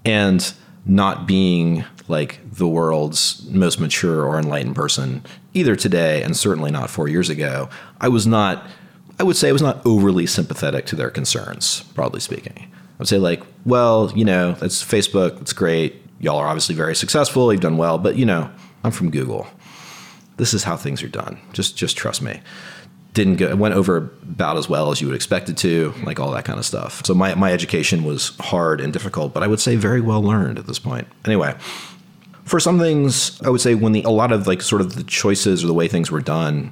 And 0.05 0.53
not 0.87 1.27
being 1.27 1.85
like 2.07 2.41
the 2.51 2.69
world's 2.69 3.47
most 3.51 3.79
mature 3.79 4.25
or 4.25 4.39
enlightened 4.39 4.75
person 4.75 5.23
either 5.53 5.77
today 5.77 6.23
and 6.23 6.37
certainly 6.37 6.71
not 6.71 6.89
4 6.89 7.09
years 7.09 7.29
ago, 7.29 7.69
I 8.01 8.09
was 8.09 8.27
not 8.27 8.67
I 9.21 9.25
would 9.25 9.37
say 9.37 9.49
I 9.49 9.53
was 9.53 9.63
not 9.63 9.85
overly 9.85 10.27
sympathetic 10.27 10.87
to 10.87 10.97
their 10.97 11.11
concerns, 11.11 11.83
broadly 11.95 12.21
speaking. 12.21 12.57
I 12.59 12.99
would 12.99 13.09
say 13.09 13.19
like, 13.19 13.43
well, 13.65 14.13
you 14.15 14.25
know, 14.25 14.53
that's 14.53 14.83
Facebook, 14.83 15.41
it's 15.41 15.53
great. 15.53 16.01
Y'all 16.21 16.39
are 16.39 16.47
obviously 16.47 16.75
very 16.75 16.95
successful, 16.95 17.53
you've 17.53 17.61
done 17.61 17.77
well, 17.77 17.99
but 17.99 18.17
you 18.17 18.25
know, 18.25 18.51
I'm 18.85 18.93
from 18.93 19.11
Google. 19.11 19.47
This 20.37 20.55
is 20.55 20.63
how 20.63 20.77
things 20.77 21.03
are 21.03 21.09
done. 21.09 21.39
Just 21.53 21.77
just 21.77 21.97
trust 21.97 22.23
me. 22.23 22.41
Didn't 23.19 23.35
go 23.35 23.49
it 23.49 23.59
went 23.59 23.75
over 23.75 23.97
about 24.23 24.57
as 24.57 24.69
well 24.69 24.93
as 24.93 25.01
you 25.01 25.09
would 25.09 25.17
expect 25.17 25.49
it 25.49 25.57
to, 25.57 25.91
mm-hmm. 25.91 26.07
like 26.07 26.21
all 26.21 26.31
that 26.31 26.45
kind 26.45 26.57
of 26.57 26.65
stuff. 26.65 27.03
So 27.05 27.15
my, 27.15 27.35
my 27.35 27.53
education 27.53 28.05
was 28.05 28.29
hard 28.39 28.81
and 28.81 28.93
difficult, 28.93 29.35
but 29.35 29.43
I 29.43 29.49
would 29.49 29.59
say 29.59 29.75
very 29.75 30.01
well 30.01 30.23
learned 30.23 30.57
at 30.57 30.69
this 30.69 30.79
point. 30.79 31.09
Anyway, 31.25 31.53
for 32.45 32.61
some 32.61 32.79
things, 32.79 33.43
I 33.43 33.51
would 33.51 33.61
say 33.61 33.75
when 33.75 33.91
the 33.91 34.05
a 34.05 34.11
lot 34.11 34.31
of 34.31 34.47
like 34.47 34.63
sort 34.63 34.83
of 34.83 34.95
the 34.95 35.03
choices 35.03 35.65
or 35.65 35.67
the 35.67 35.75
way 35.75 35.89
things 35.89 36.13
were 36.13 36.21
done 36.21 36.71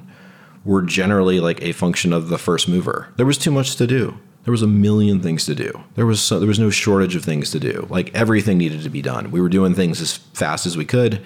were 0.63 0.81
generally 0.81 1.41
like 1.41 1.61
a 1.61 1.73
function 1.73 2.13
of 2.13 2.29
the 2.29 2.37
first 2.37 2.69
mover. 2.69 3.09
There 3.17 3.25
was 3.25 3.37
too 3.37 3.51
much 3.51 3.75
to 3.75 3.85
do. 3.85 4.17
There 4.45 4.53
was 4.53 4.61
a 4.61 4.67
million 4.67 5.19
things 5.19 5.45
to 5.47 5.53
do. 5.53 5.83
There 5.95 6.05
was 6.05 6.21
so, 6.21 6.39
there 6.39 6.47
was 6.47 6.59
no 6.59 6.69
shortage 6.69 7.17
of 7.17 7.25
things 7.25 7.51
to 7.51 7.59
do. 7.59 7.87
Like 7.89 8.15
everything 8.15 8.57
needed 8.57 8.83
to 8.83 8.89
be 8.89 9.01
done. 9.01 9.31
We 9.31 9.41
were 9.41 9.49
doing 9.49 9.75
things 9.75 9.99
as 9.99 10.15
fast 10.15 10.65
as 10.65 10.77
we 10.77 10.85
could, 10.85 11.21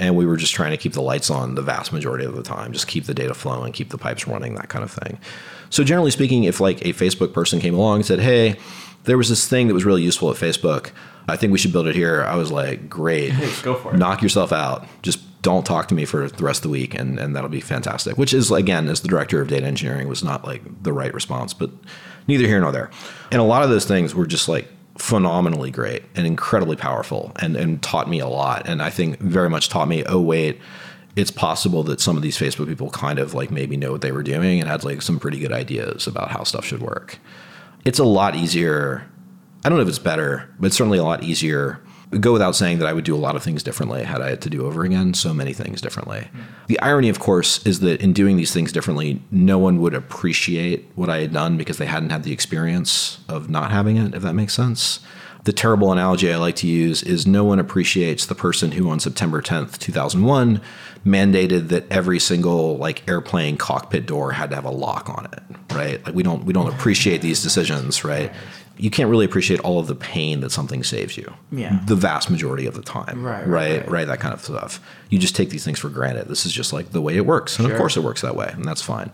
and 0.00 0.16
we 0.16 0.26
were 0.26 0.36
just 0.36 0.54
trying 0.54 0.70
to 0.70 0.76
keep 0.76 0.94
the 0.94 1.02
lights 1.02 1.30
on 1.30 1.54
the 1.54 1.62
vast 1.62 1.92
majority 1.92 2.24
of 2.24 2.34
the 2.34 2.42
time. 2.42 2.72
Just 2.72 2.88
keep 2.88 3.04
the 3.04 3.14
data 3.14 3.34
flowing, 3.34 3.72
keep 3.72 3.90
the 3.90 3.98
pipes 3.98 4.26
running, 4.26 4.54
that 4.54 4.68
kind 4.68 4.82
of 4.82 4.90
thing. 4.90 5.20
So 5.68 5.84
generally 5.84 6.10
speaking, 6.10 6.44
if 6.44 6.58
like 6.58 6.80
a 6.80 6.92
Facebook 6.94 7.32
person 7.32 7.60
came 7.60 7.74
along 7.74 7.96
and 7.96 8.06
said, 8.06 8.18
"Hey, 8.18 8.56
there 9.04 9.18
was 9.18 9.28
this 9.28 9.46
thing 9.46 9.68
that 9.68 9.74
was 9.74 9.84
really 9.84 10.02
useful 10.02 10.30
at 10.30 10.36
Facebook. 10.36 10.90
I 11.28 11.36
think 11.36 11.52
we 11.52 11.58
should 11.58 11.72
build 11.72 11.86
it 11.86 11.94
here." 11.94 12.24
I 12.24 12.34
was 12.34 12.50
like, 12.50 12.88
"Great, 12.88 13.32
go 13.62 13.74
for 13.76 13.94
it. 13.94 13.98
knock 13.98 14.22
yourself 14.22 14.52
out. 14.52 14.86
Just 15.02 15.20
don't 15.42 15.64
talk 15.64 15.88
to 15.88 15.94
me 15.94 16.04
for 16.04 16.28
the 16.28 16.44
rest 16.44 16.58
of 16.58 16.62
the 16.64 16.68
week, 16.70 16.94
and, 16.94 17.18
and 17.18 17.36
that'll 17.36 17.48
be 17.48 17.60
fantastic. 17.60 18.18
Which 18.18 18.34
is, 18.34 18.50
again, 18.50 18.88
as 18.88 19.00
the 19.00 19.08
director 19.08 19.40
of 19.40 19.48
data 19.48 19.66
engineering, 19.66 20.08
was 20.08 20.22
not 20.22 20.44
like 20.44 20.62
the 20.82 20.92
right 20.92 21.12
response, 21.14 21.54
but 21.54 21.70
neither 22.26 22.46
here 22.46 22.60
nor 22.60 22.72
there. 22.72 22.90
And 23.30 23.40
a 23.40 23.44
lot 23.44 23.62
of 23.62 23.70
those 23.70 23.86
things 23.86 24.14
were 24.14 24.26
just 24.26 24.48
like 24.48 24.68
phenomenally 25.00 25.70
great 25.70 26.02
and 26.14 26.26
incredibly 26.26 26.76
powerful 26.76 27.32
and, 27.36 27.56
and 27.56 27.82
taught 27.82 28.08
me 28.08 28.20
a 28.20 28.28
lot. 28.28 28.68
And 28.68 28.82
I 28.82 28.90
think 28.90 29.18
very 29.18 29.48
much 29.48 29.70
taught 29.70 29.88
me, 29.88 30.04
oh, 30.04 30.20
wait, 30.20 30.60
it's 31.16 31.30
possible 31.30 31.82
that 31.84 32.00
some 32.00 32.16
of 32.16 32.22
these 32.22 32.38
Facebook 32.38 32.66
people 32.66 32.90
kind 32.90 33.18
of 33.18 33.32
like 33.32 33.50
maybe 33.50 33.78
know 33.78 33.92
what 33.92 34.02
they 34.02 34.12
were 34.12 34.22
doing 34.22 34.60
and 34.60 34.68
had 34.68 34.84
like 34.84 35.00
some 35.00 35.18
pretty 35.18 35.38
good 35.38 35.52
ideas 35.52 36.06
about 36.06 36.30
how 36.30 36.44
stuff 36.44 36.66
should 36.66 36.82
work. 36.82 37.18
It's 37.84 37.98
a 37.98 38.04
lot 38.04 38.36
easier. 38.36 39.06
I 39.64 39.70
don't 39.70 39.78
know 39.78 39.82
if 39.82 39.88
it's 39.88 39.98
better, 39.98 40.54
but 40.60 40.66
it's 40.66 40.76
certainly 40.76 40.98
a 40.98 41.04
lot 41.04 41.24
easier 41.24 41.80
go 42.18 42.32
without 42.32 42.56
saying 42.56 42.78
that 42.78 42.88
I 42.88 42.92
would 42.92 43.04
do 43.04 43.14
a 43.14 43.18
lot 43.18 43.36
of 43.36 43.42
things 43.42 43.62
differently 43.62 44.02
had 44.02 44.20
I 44.20 44.30
had 44.30 44.40
to 44.42 44.50
do 44.50 44.66
over 44.66 44.82
again, 44.82 45.14
so 45.14 45.32
many 45.32 45.52
things 45.52 45.80
differently. 45.80 46.28
The 46.66 46.80
irony, 46.80 47.08
of 47.08 47.20
course, 47.20 47.64
is 47.64 47.80
that 47.80 48.00
in 48.00 48.12
doing 48.12 48.36
these 48.36 48.52
things 48.52 48.72
differently, 48.72 49.22
no 49.30 49.58
one 49.58 49.80
would 49.80 49.94
appreciate 49.94 50.90
what 50.96 51.08
I 51.08 51.20
had 51.20 51.32
done 51.32 51.56
because 51.56 51.78
they 51.78 51.86
hadn't 51.86 52.10
had 52.10 52.24
the 52.24 52.32
experience 52.32 53.18
of 53.28 53.48
not 53.48 53.70
having 53.70 53.96
it, 53.96 54.14
if 54.14 54.22
that 54.22 54.34
makes 54.34 54.54
sense. 54.54 55.00
The 55.44 55.52
terrible 55.52 55.90
analogy 55.90 56.30
I 56.30 56.36
like 56.36 56.56
to 56.56 56.66
use 56.66 57.02
is 57.02 57.26
no 57.26 57.44
one 57.44 57.58
appreciates 57.58 58.26
the 58.26 58.34
person 58.34 58.72
who 58.72 58.90
on 58.90 59.00
September 59.00 59.40
10th, 59.40 59.78
2001 59.78 60.60
mandated 61.06 61.68
that 61.68 61.90
every 61.90 62.18
single 62.18 62.76
like 62.76 63.08
airplane 63.08 63.56
cockpit 63.56 64.04
door 64.04 64.32
had 64.32 64.50
to 64.50 64.56
have 64.56 64.66
a 64.66 64.70
lock 64.70 65.08
on 65.08 65.26
it, 65.32 65.74
right? 65.74 66.04
Like 66.04 66.14
we 66.14 66.22
don't 66.22 66.44
we 66.44 66.52
don't 66.52 66.68
appreciate 66.68 67.22
these 67.22 67.42
decisions, 67.42 68.04
right? 68.04 68.30
You 68.82 68.90
can't 68.90 69.10
really 69.10 69.24
appreciate 69.24 69.60
all 69.60 69.78
of 69.78 69.86
the 69.86 69.94
pain 69.94 70.40
that 70.40 70.50
something 70.50 70.82
saves 70.82 71.16
you. 71.16 71.32
Yeah. 71.52 71.80
The 71.86 71.94
vast 71.96 72.30
majority 72.30 72.66
of 72.66 72.74
the 72.74 72.82
time. 72.82 73.22
Right, 73.24 73.46
right, 73.46 73.80
Right. 73.80 73.90
right. 73.90 74.06
That 74.06 74.20
kind 74.20 74.32
of 74.34 74.40
stuff. 74.42 74.80
You 75.10 75.18
just 75.18 75.36
take 75.36 75.50
these 75.50 75.64
things 75.64 75.78
for 75.78 75.88
granted. 75.90 76.28
This 76.28 76.46
is 76.46 76.52
just 76.52 76.72
like 76.72 76.90
the 76.90 77.00
way 77.00 77.16
it 77.16 77.26
works. 77.26 77.58
And 77.58 77.66
Sure. 77.66 77.74
of 77.74 77.78
course 77.78 77.96
it 77.96 78.02
works 78.02 78.22
that 78.22 78.34
way. 78.36 78.50
And 78.54 78.64
that's 78.64 78.82
fine. 78.82 79.10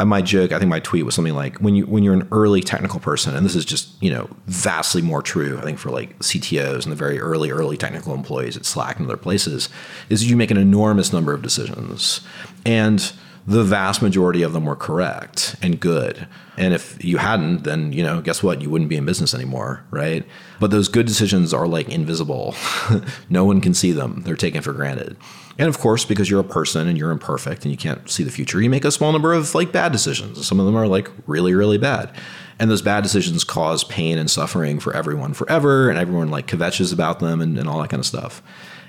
I 0.00 0.04
might 0.04 0.26
joke, 0.26 0.52
I 0.52 0.58
think 0.60 0.68
my 0.68 0.78
tweet 0.78 1.04
was 1.04 1.16
something 1.16 1.34
like 1.34 1.58
when 1.58 1.74
you 1.74 1.84
when 1.84 2.04
you're 2.04 2.14
an 2.14 2.28
early 2.30 2.60
technical 2.62 3.00
person, 3.00 3.34
and 3.34 3.44
this 3.44 3.56
is 3.56 3.64
just, 3.64 3.88
you 4.00 4.10
know, 4.10 4.28
vastly 4.46 5.02
more 5.02 5.22
true, 5.22 5.58
I 5.58 5.62
think, 5.62 5.76
for 5.80 5.90
like 5.90 6.16
CTOs 6.20 6.84
and 6.84 6.92
the 6.92 6.96
very 6.96 7.18
early, 7.18 7.50
early 7.50 7.76
technical 7.76 8.14
employees 8.14 8.56
at 8.56 8.64
Slack 8.64 8.98
and 9.00 9.06
other 9.08 9.16
places, 9.16 9.68
is 10.08 10.30
you 10.30 10.36
make 10.36 10.52
an 10.52 10.56
enormous 10.56 11.12
number 11.12 11.34
of 11.34 11.42
decisions. 11.42 12.20
And 12.64 13.12
the 13.48 13.64
vast 13.64 14.02
majority 14.02 14.42
of 14.42 14.52
them 14.52 14.66
were 14.66 14.76
correct 14.76 15.56
and 15.62 15.80
good. 15.80 16.28
And 16.58 16.74
if 16.74 17.02
you 17.02 17.16
hadn't, 17.16 17.64
then 17.64 17.94
you 17.94 18.02
know, 18.02 18.20
guess 18.20 18.42
what? 18.42 18.60
You 18.60 18.68
wouldn't 18.68 18.90
be 18.90 18.96
in 18.96 19.06
business 19.06 19.32
anymore, 19.32 19.82
right? 19.90 20.22
But 20.60 20.70
those 20.70 20.86
good 20.86 21.06
decisions 21.06 21.54
are 21.54 21.66
like 21.66 21.88
invisible. 21.88 22.54
no 23.30 23.46
one 23.46 23.62
can 23.62 23.72
see 23.72 23.90
them. 23.90 24.20
They're 24.26 24.36
taken 24.36 24.60
for 24.60 24.74
granted. 24.74 25.16
And 25.56 25.66
of 25.66 25.78
course, 25.78 26.04
because 26.04 26.28
you're 26.28 26.40
a 26.40 26.44
person 26.44 26.86
and 26.88 26.98
you're 26.98 27.10
imperfect 27.10 27.64
and 27.64 27.72
you 27.72 27.78
can't 27.78 28.10
see 28.10 28.22
the 28.22 28.30
future, 28.30 28.60
you 28.60 28.68
make 28.68 28.84
a 28.84 28.90
small 28.90 29.12
number 29.12 29.32
of 29.32 29.54
like 29.54 29.72
bad 29.72 29.92
decisions. 29.92 30.46
Some 30.46 30.60
of 30.60 30.66
them 30.66 30.76
are 30.76 30.86
like 30.86 31.10
really, 31.26 31.54
really 31.54 31.78
bad. 31.78 32.14
And 32.58 32.70
those 32.70 32.82
bad 32.82 33.02
decisions 33.02 33.44
cause 33.44 33.82
pain 33.82 34.18
and 34.18 34.30
suffering 34.30 34.78
for 34.78 34.94
everyone 34.94 35.32
forever, 35.32 35.88
and 35.88 35.98
everyone 35.98 36.30
like 36.30 36.48
kvetches 36.48 36.92
about 36.92 37.20
them 37.20 37.40
and, 37.40 37.58
and 37.58 37.66
all 37.66 37.80
that 37.80 37.88
kind 37.88 38.00
of 38.00 38.06
stuff. 38.06 38.42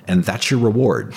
And 0.06 0.26
that's 0.26 0.52
your 0.52 0.60
reward. 0.60 1.13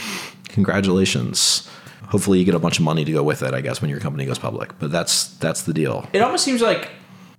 Congratulations. 0.48 1.68
Hopefully 2.12 2.38
you 2.38 2.44
get 2.44 2.54
a 2.54 2.58
bunch 2.58 2.78
of 2.78 2.84
money 2.84 3.06
to 3.06 3.12
go 3.12 3.22
with 3.22 3.42
it, 3.42 3.54
I 3.54 3.62
guess, 3.62 3.80
when 3.80 3.88
your 3.88 3.98
company 3.98 4.26
goes 4.26 4.38
public. 4.38 4.78
But 4.78 4.92
that's 4.92 5.28
that's 5.38 5.62
the 5.62 5.72
deal. 5.72 6.06
It 6.12 6.20
almost 6.20 6.44
seems 6.44 6.60
like 6.60 6.90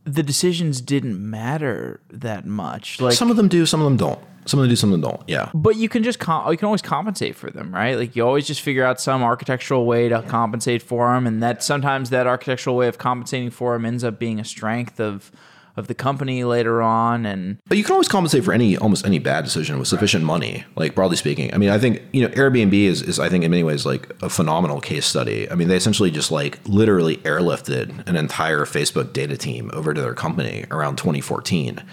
the 0.03 0.23
decisions 0.23 0.81
didn't 0.81 1.17
matter 1.29 2.01
that 2.09 2.47
much. 2.47 2.99
Like 2.99 3.13
Some 3.13 3.29
of 3.29 3.37
them 3.37 3.47
do, 3.47 3.67
some 3.67 3.81
of 3.81 3.85
them 3.85 3.97
don't. 3.97 4.19
Some 4.45 4.59
of 4.59 4.63
them 4.63 4.69
do, 4.71 4.75
some 4.75 4.91
of 4.91 4.99
them 4.99 5.11
don't. 5.11 5.21
Yeah. 5.29 5.51
But 5.53 5.75
you 5.75 5.87
can 5.87 6.01
just 6.01 6.17
com- 6.17 6.51
you 6.51 6.57
can 6.57 6.65
always 6.65 6.81
compensate 6.81 7.35
for 7.35 7.51
them, 7.51 7.71
right? 7.71 7.95
Like 7.95 8.15
you 8.15 8.25
always 8.25 8.47
just 8.47 8.61
figure 8.61 8.83
out 8.83 8.99
some 8.99 9.21
architectural 9.21 9.85
way 9.85 10.09
to 10.09 10.23
compensate 10.23 10.81
for 10.81 11.13
them, 11.13 11.27
and 11.27 11.43
that 11.43 11.63
sometimes 11.63 12.09
that 12.09 12.25
architectural 12.25 12.75
way 12.75 12.87
of 12.87 12.97
compensating 12.97 13.51
for 13.51 13.73
them 13.73 13.85
ends 13.85 14.03
up 14.03 14.17
being 14.17 14.39
a 14.39 14.43
strength 14.43 14.99
of 14.99 15.31
of 15.75 15.87
the 15.87 15.95
company 15.95 16.43
later 16.43 16.81
on. 16.81 17.25
And 17.25 17.57
But 17.67 17.77
you 17.77 17.83
can 17.83 17.93
always 17.93 18.07
compensate 18.07 18.43
for 18.43 18.53
any 18.53 18.77
almost 18.77 19.05
any 19.05 19.19
bad 19.19 19.43
decision 19.43 19.79
with 19.79 19.87
sufficient 19.87 20.23
money, 20.23 20.63
like 20.75 20.95
broadly 20.95 21.17
speaking. 21.17 21.53
I 21.53 21.57
mean, 21.57 21.69
I 21.69 21.77
think, 21.77 22.01
you 22.11 22.21
know, 22.21 22.29
Airbnb 22.29 22.73
is, 22.73 23.01
is 23.01 23.19
I 23.19 23.29
think 23.29 23.43
in 23.43 23.51
many 23.51 23.63
ways 23.63 23.85
like 23.85 24.09
a 24.21 24.29
phenomenal 24.29 24.79
case 24.79 25.05
study. 25.05 25.49
I 25.49 25.55
mean, 25.55 25.67
they 25.67 25.75
essentially 25.75 26.11
just 26.11 26.31
like 26.31 26.59
literally 26.67 27.17
airlifted 27.17 28.07
an 28.07 28.15
entire 28.15 28.65
Facebook 28.65 29.13
data 29.13 29.37
team 29.37 29.71
over 29.73 29.93
to 29.93 30.01
their 30.01 30.13
company 30.13 30.65
around 30.71 30.97
2014. 30.97 31.83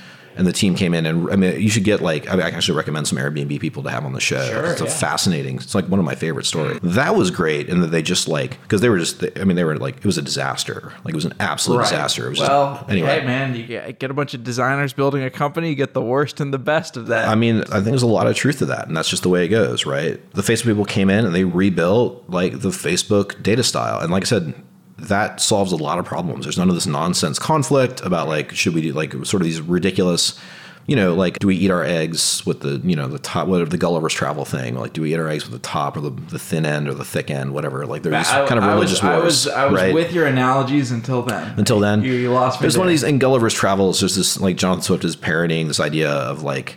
And 0.41 0.47
the 0.47 0.55
team 0.55 0.75
came 0.75 0.95
in 0.95 1.05
and 1.05 1.31
I 1.31 1.37
mean, 1.37 1.61
you 1.61 1.69
should 1.69 1.85
get 1.85 2.01
like 2.01 2.27
I, 2.27 2.33
mean, 2.33 2.47
I 2.47 2.49
actually 2.49 2.79
recommend 2.79 3.07
some 3.07 3.19
Airbnb 3.19 3.61
people 3.61 3.83
to 3.83 3.91
have 3.91 4.07
on 4.07 4.15
the 4.15 4.21
show. 4.21 4.43
Sure, 4.43 4.73
it's 4.73 4.81
a 4.81 4.87
fascinating. 4.87 5.57
It's 5.57 5.75
like 5.75 5.85
one 5.85 6.01
of 6.01 6.07
my 6.07 6.15
favorite 6.15 6.47
stories. 6.47 6.79
Mm. 6.79 6.95
That 6.95 7.15
was 7.15 7.31
great, 7.31 7.69
and 7.69 7.83
that 7.83 7.89
they 7.89 8.01
just 8.01 8.27
like 8.27 8.59
because 8.63 8.81
they 8.81 8.89
were 8.89 8.99
just. 8.99 9.23
I 9.39 9.45
mean, 9.45 9.57
they 9.57 9.65
were 9.65 9.77
like 9.77 9.99
it 9.99 10.07
was 10.07 10.17
a 10.17 10.23
disaster. 10.23 10.95
Like 11.05 11.13
it 11.13 11.15
was 11.15 11.27
an 11.27 11.35
absolute 11.41 11.83
disaster. 11.83 12.25
It 12.25 12.31
was 12.31 12.41
well, 12.41 12.77
just, 12.77 12.89
anyway. 12.89 13.21
hey 13.21 13.27
man, 13.27 13.55
you 13.55 13.67
get, 13.67 13.99
get 13.99 14.11
a 14.11 14.15
bunch 14.15 14.33
of 14.33 14.43
designers 14.43 14.95
building 14.95 15.23
a 15.23 15.29
company, 15.29 15.69
you 15.69 15.75
get 15.75 15.93
the 15.93 16.01
worst 16.01 16.41
and 16.41 16.55
the 16.55 16.59
best 16.59 16.97
of 16.97 17.09
that. 17.09 17.29
I 17.29 17.35
mean, 17.35 17.61
I 17.65 17.75
think 17.75 17.85
there's 17.85 18.03
a 18.03 18.07
lot 18.07 18.27
of 18.27 18.35
truth 18.35 18.61
to 18.61 18.67
that, 18.67 18.89
and 18.89 18.97
that's 18.97 19.11
just 19.11 19.23
the 19.23 19.29
way 19.29 19.45
it 19.45 19.49
goes, 19.49 19.85
right? 19.85 20.19
The 20.33 20.41
Facebook 20.41 20.69
people 20.69 20.87
came 20.87 21.11
in 21.11 21.27
and 21.27 21.35
they 21.35 21.45
rebuilt 21.45 22.25
like 22.29 22.61
the 22.61 22.71
Facebook 22.71 23.43
data 23.43 23.63
style, 23.63 24.01
and 24.01 24.11
like 24.11 24.23
I 24.23 24.27
said, 24.27 24.55
that 25.09 25.41
solves 25.41 25.73
a 25.73 25.77
lot 25.77 25.99
of 25.99 26.05
problems. 26.05 26.45
There's 26.45 26.59
none 26.59 26.69
of 26.69 26.75
this 26.75 26.87
nonsense 26.87 27.39
conflict 27.39 28.01
about 28.03 28.29
like 28.29 28.53
should 28.53 28.75
we 28.75 28.83
do 28.83 28.93
like 28.93 29.13
sort 29.25 29.43
of 29.43 29.45
these 29.45 29.61
ridiculous, 29.61 30.39
you 30.87 30.97
know, 30.97 31.15
like 31.15 31.39
do 31.39 31.47
we 31.47 31.57
eat 31.57 31.71
our 31.71 31.85
eggs 31.85 32.45
with 32.47 32.61
the 32.61 32.81
you 32.85 32.97
know 32.97 33.07
the 33.07 33.19
top, 33.19 33.49
whatever 33.49 33.71
the 33.71 33.79
Gulliver's 33.79 34.13
Travel 34.15 34.45
thing, 34.45 34.75
like 34.77 34.93
do 34.93 35.03
we 35.03 35.13
eat 35.13 35.19
our 35.19 35.29
eggs 35.29 35.45
with 35.45 35.53
the 35.53 35.67
top 35.67 35.97
or 35.97 36.01
the, 36.01 36.11
the 36.11 36.39
thin 36.39 36.67
end 36.67 36.89
or 36.89 36.95
the 36.95 37.05
thick 37.05 37.31
end, 37.31 37.53
whatever. 37.55 37.87
Like 37.87 38.03
there's 38.03 38.29
I- 38.29 38.47
kind 38.47 38.59
of 38.59 38.65
I 38.65 38.73
religious 38.75 39.03
was, 39.03 39.05
I 39.05 39.17
wars, 39.17 39.25
was, 39.25 39.47
I 39.49 39.67
was 39.67 39.81
right? 39.81 39.95
with 39.95 40.13
your 40.13 40.27
analogies 40.27 40.91
until 40.91 41.23
then. 41.23 41.59
until 41.59 41.79
then. 41.81 42.03
you, 42.03 42.13
you 42.13 42.33
lost 42.33 42.61
me. 42.61 42.65
There's 42.65 42.79
one 42.79 42.87
of 42.87 42.91
these 42.91 43.03
in 43.03 43.19
Gulliver's 43.19 43.55
Travels. 43.55 44.01
There's 44.01 44.17
this 44.17 44.41
like 44.41 44.57
Jonathan 44.57 44.83
Swift 44.83 45.05
is 45.05 45.17
parodying 45.17 45.69
this 45.69 45.81
idea 45.81 46.11
of 46.11 46.43
like 46.43 46.77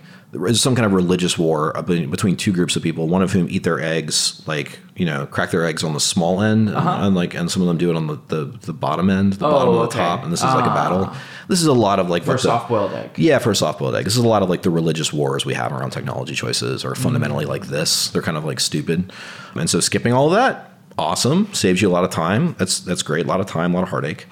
some 0.53 0.75
kind 0.75 0.85
of 0.85 0.93
religious 0.93 1.37
war 1.37 1.73
between 1.83 2.35
two 2.35 2.51
groups 2.51 2.75
of 2.75 2.83
people. 2.83 3.07
One 3.07 3.21
of 3.21 3.31
whom 3.31 3.47
eat 3.49 3.63
their 3.63 3.79
eggs 3.79 4.41
like 4.47 4.79
you 4.95 5.05
know 5.05 5.25
crack 5.25 5.51
their 5.51 5.65
eggs 5.65 5.83
on 5.83 5.93
the 5.93 5.99
small 5.99 6.41
end, 6.41 6.69
and, 6.69 6.77
and 6.77 7.15
like 7.15 7.33
and 7.33 7.49
some 7.51 7.61
of 7.61 7.67
them 7.67 7.77
do 7.77 7.89
it 7.89 7.95
on 7.95 8.07
the 8.07 8.17
the, 8.27 8.45
the 8.61 8.73
bottom 8.73 9.09
end, 9.09 9.33
the 9.33 9.45
Uh-huh. 9.45 9.55
Oh, 9.55 9.59
bottom 9.59 9.75
of 9.75 9.89
the 9.89 9.95
top, 9.95 10.23
and 10.23 10.31
this 10.31 10.39
is 10.39 10.45
like 10.45 10.65
a 10.65 10.69
Ah. 10.69 10.73
battle. 10.73 11.15
This 11.47 11.59
is 11.59 11.67
a 11.67 11.73
lot 11.73 11.99
of 11.99 12.09
like 12.09 12.23
for 12.23 12.35
a 12.35 12.39
soft-boiled 12.39 12.93
egg. 12.93 13.11
yeah, 13.17 13.37
for 13.39 13.51
a 13.51 13.55
soft 13.55 13.79
boiled 13.79 13.95
egg. 13.95 14.05
This 14.05 14.15
is 14.17 14.23
a 14.23 14.27
lot 14.27 14.41
of 14.43 14.49
like 14.49 14.61
the 14.61 14.69
religious 14.69 15.11
wars 15.11 15.45
we 15.45 15.53
have 15.53 15.71
around 15.71 15.89
technology 15.91 16.33
choices 16.35 16.85
are 16.85 16.95
fundamentally 16.95 17.45
like 17.45 17.67
this. 17.67 18.09
They're 18.09 18.21
kind 18.21 18.37
of 18.37 18.45
like 18.45 18.59
stupid. 18.59 19.11
And 19.55 19.69
so 19.69 19.79
skipping 19.81 20.13
all 20.13 20.27
of 20.27 20.33
that, 20.33 20.71
awesome. 20.97 21.53
Saves 21.53 21.81
you 21.81 21.89
a 21.89 21.91
lot 21.91 22.03
of 22.05 22.09
time. 22.11 22.55
That's 22.59 22.79
that's 22.79 23.03
great. 23.03 23.25
A 23.25 23.27
lot 23.27 23.39
of 23.41 23.45
time, 23.45 23.73
a 23.73 23.77
lot 23.77 23.83
of 23.83 23.89
heartache. 23.89 24.25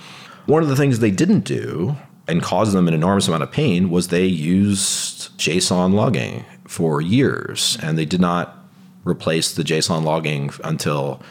One 0.46 0.64
of 0.64 0.70
the 0.70 0.76
things 0.76 1.00
they 1.00 1.12
didn't 1.12 1.42
do 1.42 1.96
and 2.28 2.42
caused 2.42 2.74
them 2.74 2.88
an 2.88 2.94
enormous 2.94 3.28
amount 3.28 3.44
of 3.44 3.52
pain 3.52 3.90
was 3.90 4.08
they 4.08 4.26
used 4.26 5.38
JSON 5.38 5.94
logging 5.94 6.46
for 6.66 7.02
years 7.02 7.78
and 7.82 7.98
they 7.98 8.06
did 8.06 8.22
not 8.22 8.58
replace 9.04 9.54
the 9.54 9.64
JSON 9.64 10.04
logging 10.04 10.52
until 10.64 11.22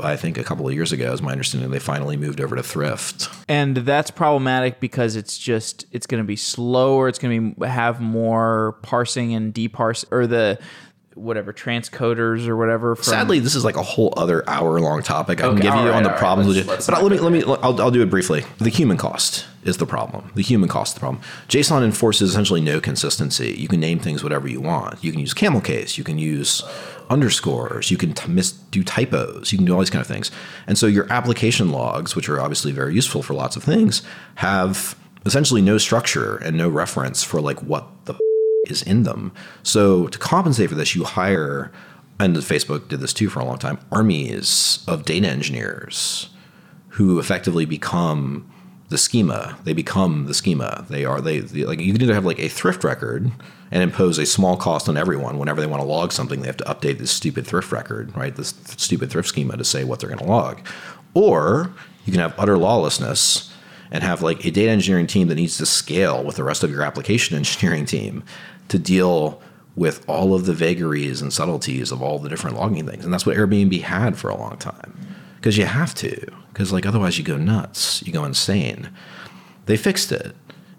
I 0.00 0.16
think 0.16 0.38
a 0.38 0.44
couple 0.44 0.66
of 0.66 0.74
years 0.74 0.92
ago, 0.92 1.12
is 1.12 1.22
my 1.22 1.32
understanding. 1.32 1.70
They 1.70 1.78
finally 1.78 2.16
moved 2.16 2.40
over 2.40 2.56
to 2.56 2.62
Thrift. 2.62 3.28
and 3.48 3.76
that's 3.76 4.10
problematic 4.10 4.80
because 4.80 5.16
it's 5.16 5.38
just 5.38 5.86
it's 5.92 6.06
going 6.06 6.22
to 6.22 6.26
be 6.26 6.36
slower 6.36 7.08
it's 7.08 7.18
going 7.18 7.54
to 7.54 7.68
have 7.68 8.00
more 8.00 8.78
parsing 8.82 9.34
and 9.34 9.52
deparse 9.52 10.04
or 10.10 10.26
the 10.26 10.58
whatever 11.14 11.52
transcoders 11.52 12.48
or 12.48 12.56
whatever 12.56 12.96
from, 12.96 13.04
Sadly, 13.04 13.38
this 13.38 13.54
is 13.54 13.64
like 13.64 13.76
a 13.76 13.82
whole 13.82 14.12
other 14.16 14.48
hour 14.48 14.80
long 14.80 15.02
topic 15.02 15.40
I 15.42 15.48
can 15.48 15.56
give 15.56 15.64
you 15.64 15.70
right, 15.70 15.90
on 15.90 16.02
the 16.02 16.08
right. 16.10 16.18
problems 16.18 16.56
Let's- 16.56 16.66
with 16.68 16.88
it. 16.88 16.92
But 16.92 17.02
let 17.02 17.12
me 17.12 17.18
let 17.18 17.32
me 17.32 17.42
I'll, 17.62 17.80
I'll 17.80 17.90
do 17.90 18.02
it 18.02 18.10
briefly. 18.10 18.44
The 18.58 18.70
human 18.70 18.96
cost 18.96 19.46
is 19.64 19.76
the 19.78 19.86
problem. 19.86 20.30
The 20.34 20.42
human 20.42 20.68
cost 20.68 20.90
is 20.90 20.94
the 20.94 21.00
problem. 21.00 21.22
JSON 21.48 21.82
enforces 21.84 22.30
essentially 22.30 22.60
no 22.60 22.80
consistency. 22.80 23.52
You 23.58 23.68
can 23.68 23.80
name 23.80 23.98
things 23.98 24.22
whatever 24.22 24.46
you 24.48 24.60
want. 24.60 25.02
You 25.02 25.10
can 25.10 25.20
use 25.20 25.32
camel 25.32 25.60
case. 25.60 25.96
You 25.96 26.04
can 26.04 26.18
use 26.18 26.62
underscores. 27.10 27.90
You 27.90 27.96
can 27.96 28.12
t- 28.12 28.28
miss 28.30 28.52
do 28.52 28.82
typos. 28.82 29.52
You 29.52 29.58
can 29.58 29.64
do 29.66 29.72
all 29.72 29.80
these 29.80 29.90
kind 29.90 30.00
of 30.00 30.06
things. 30.06 30.30
And 30.66 30.76
so 30.76 30.86
your 30.86 31.10
application 31.12 31.70
logs, 31.70 32.16
which 32.16 32.28
are 32.28 32.40
obviously 32.40 32.72
very 32.72 32.94
useful 32.94 33.22
for 33.22 33.34
lots 33.34 33.56
of 33.56 33.62
things, 33.62 34.02
have 34.36 34.96
essentially 35.26 35.62
no 35.62 35.78
structure 35.78 36.36
and 36.36 36.56
no 36.56 36.68
reference 36.68 37.22
for 37.22 37.40
like 37.40 37.62
what 37.62 37.86
the 38.04 38.14
is 38.70 38.82
in 38.82 39.02
them. 39.04 39.32
So 39.62 40.08
to 40.08 40.18
compensate 40.18 40.68
for 40.68 40.74
this, 40.74 40.94
you 40.94 41.04
hire, 41.04 41.72
and 42.18 42.36
Facebook 42.36 42.88
did 42.88 43.00
this 43.00 43.12
too 43.12 43.28
for 43.28 43.40
a 43.40 43.44
long 43.44 43.58
time, 43.58 43.78
armies 43.90 44.84
of 44.86 45.04
data 45.04 45.28
engineers 45.28 46.30
who 46.90 47.18
effectively 47.18 47.64
become 47.64 48.50
the 48.88 48.98
schema. 48.98 49.58
They 49.64 49.72
become 49.72 50.26
the 50.26 50.34
schema. 50.34 50.86
They 50.88 51.04
are 51.04 51.20
they, 51.20 51.40
they 51.40 51.64
like 51.64 51.80
you 51.80 51.92
can 51.92 52.02
either 52.02 52.14
have 52.14 52.24
like 52.24 52.38
a 52.38 52.48
thrift 52.48 52.84
record 52.84 53.32
and 53.70 53.82
impose 53.82 54.18
a 54.18 54.26
small 54.26 54.56
cost 54.56 54.88
on 54.88 54.96
everyone 54.96 55.38
whenever 55.38 55.60
they 55.60 55.66
want 55.66 55.82
to 55.82 55.88
log 55.88 56.12
something. 56.12 56.40
They 56.40 56.46
have 56.46 56.56
to 56.58 56.64
update 56.64 56.98
this 56.98 57.10
stupid 57.10 57.46
thrift 57.46 57.72
record, 57.72 58.16
right? 58.16 58.34
This 58.34 58.54
stupid 58.76 59.10
thrift 59.10 59.28
schema 59.28 59.56
to 59.56 59.64
say 59.64 59.82
what 59.82 60.00
they're 60.00 60.10
going 60.10 60.24
to 60.24 60.30
log, 60.30 60.64
or 61.14 61.74
you 62.04 62.12
can 62.12 62.20
have 62.20 62.38
utter 62.38 62.56
lawlessness 62.58 63.52
and 63.90 64.04
have 64.04 64.22
like 64.22 64.44
a 64.44 64.50
data 64.50 64.70
engineering 64.70 65.06
team 65.06 65.28
that 65.28 65.36
needs 65.36 65.56
to 65.58 65.66
scale 65.66 66.22
with 66.22 66.36
the 66.36 66.44
rest 66.44 66.62
of 66.62 66.70
your 66.70 66.82
application 66.82 67.36
engineering 67.36 67.86
team 67.86 68.22
to 68.68 68.78
deal 68.78 69.40
with 69.76 70.08
all 70.08 70.34
of 70.34 70.46
the 70.46 70.52
vagaries 70.52 71.20
and 71.20 71.32
subtleties 71.32 71.90
of 71.90 72.00
all 72.00 72.18
the 72.18 72.28
different 72.28 72.56
logging 72.56 72.86
things. 72.86 73.04
And 73.04 73.12
that's 73.12 73.26
what 73.26 73.36
Airbnb 73.36 73.80
had 73.82 74.16
for 74.16 74.30
a 74.30 74.36
long 74.36 74.56
time. 74.56 74.96
Because 75.36 75.58
you 75.58 75.64
have 75.66 75.94
to, 75.96 76.26
because 76.52 76.72
like 76.72 76.86
otherwise 76.86 77.18
you 77.18 77.24
go 77.24 77.36
nuts, 77.36 78.02
you 78.06 78.12
go 78.12 78.24
insane. 78.24 78.88
They 79.66 79.76
fixed 79.76 80.12
it. 80.12 80.34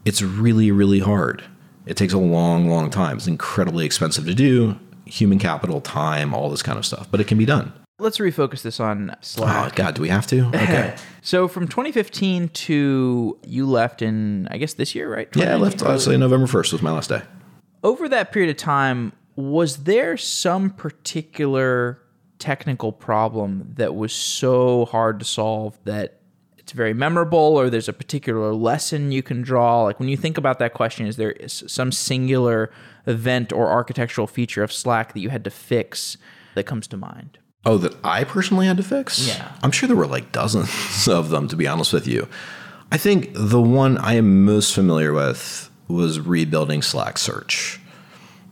It's 0.06 0.22
really, 0.22 0.72
really 0.72 1.00
hard. 1.00 1.44
It 1.86 1.98
takes 1.98 2.14
a 2.14 2.18
long, 2.18 2.70
long 2.70 2.90
time. 2.90 3.18
It's 3.18 3.28
incredibly 3.28 3.86
expensive 3.86 4.26
to 4.26 4.34
do, 4.34 4.80
human 5.06 5.40
capital, 5.40 5.82
time, 5.82 6.34
all 6.34 6.50
this 6.50 6.64
kind 6.64 6.78
of 6.80 6.86
stuff, 6.86 7.08
but 7.12 7.20
it 7.20 7.28
can 7.28 7.38
be 7.38 7.46
done. 7.46 7.74
let's 8.00 8.18
refocus 8.18 8.62
this 8.64 8.80
on 8.80 9.16
Oh, 9.38 9.70
God, 9.76 9.96
do 9.96 10.02
we 10.02 10.10
have 10.10 10.26
to? 10.28 10.46
Okay. 10.56 10.96
so 11.22 11.48
from 11.48 11.68
2015 11.68 12.50
to 12.50 13.38
you 13.46 13.66
left 13.66 14.02
in 14.02 14.48
i 14.52 14.58
guess 14.58 14.74
this 14.74 14.94
year 14.96 15.12
right 15.12 15.30
yeah, 15.36 15.54
I 15.54 15.56
left, 15.58 15.84
I'd 15.84 16.02
say 16.02 16.18
November 16.18 16.48
1st 16.48 16.74
was 16.74 16.82
my 16.82 16.92
last 16.92 17.10
day. 17.10 17.22
Over 17.86 18.10
that 18.10 18.32
period 18.32 18.50
of 18.50 18.58
time, 18.58 19.14
was 19.36 19.84
there 19.84 20.18
some 20.18 20.72
particular 20.72 22.02
technical 22.40 22.92
problem 22.92 23.74
that 23.76 23.94
was 23.96 24.12
so 24.12 24.86
hard 24.86 25.20
to 25.20 25.26
solve 25.26 25.78
that 25.86 26.20
it's 26.58 26.72
very 26.72 26.96
memorable, 26.96 27.38
or 27.38 27.70
there's 27.70 27.88
a 27.88 27.94
particular 27.94 28.54
lesson 28.56 29.12
you 29.12 29.22
can 29.22 29.44
draw? 29.44 29.84
Like 29.84 30.00
when 30.00 30.10
you 30.10 30.18
think 30.18 30.38
about 30.40 30.58
that 30.58 30.74
question, 30.74 31.06
is 31.06 31.18
there 31.18 31.36
some 31.48 31.92
singular 31.92 32.72
event 33.06 33.54
or 33.54 33.70
architectural 33.70 34.26
feature 34.26 34.64
of 34.64 34.74
Slack 34.74 35.14
that 35.14 35.20
you 35.20 35.30
had 35.30 35.44
to 35.44 35.52
fix 35.52 36.18
that 36.56 36.64
comes 36.64 36.88
to 36.88 36.98
mind? 36.98 37.38
Oh, 37.66 37.78
that 37.78 37.96
I 38.04 38.24
personally 38.24 38.66
had 38.66 38.78
to 38.78 38.84
fix? 38.84 39.28
Yeah. 39.28 39.52
I'm 39.62 39.72
sure 39.72 39.86
there 39.86 39.96
were 39.96 40.08
like 40.08 40.32
dozens 40.32 41.08
of 41.08 41.30
them, 41.30 41.48
to 41.50 41.56
be 41.56 41.68
honest 41.68 41.94
with 41.94 42.08
you. 42.08 42.28
I 42.92 42.96
I 42.96 42.98
think 42.98 43.32
the 43.34 43.62
one 43.62 43.98
I 44.00 44.14
am 44.14 44.46
most 44.46 44.74
familiar 44.74 45.14
with 45.14 45.70
was 45.88 46.20
rebuilding 46.20 46.82
Slack 46.82 47.18
Search. 47.18 47.80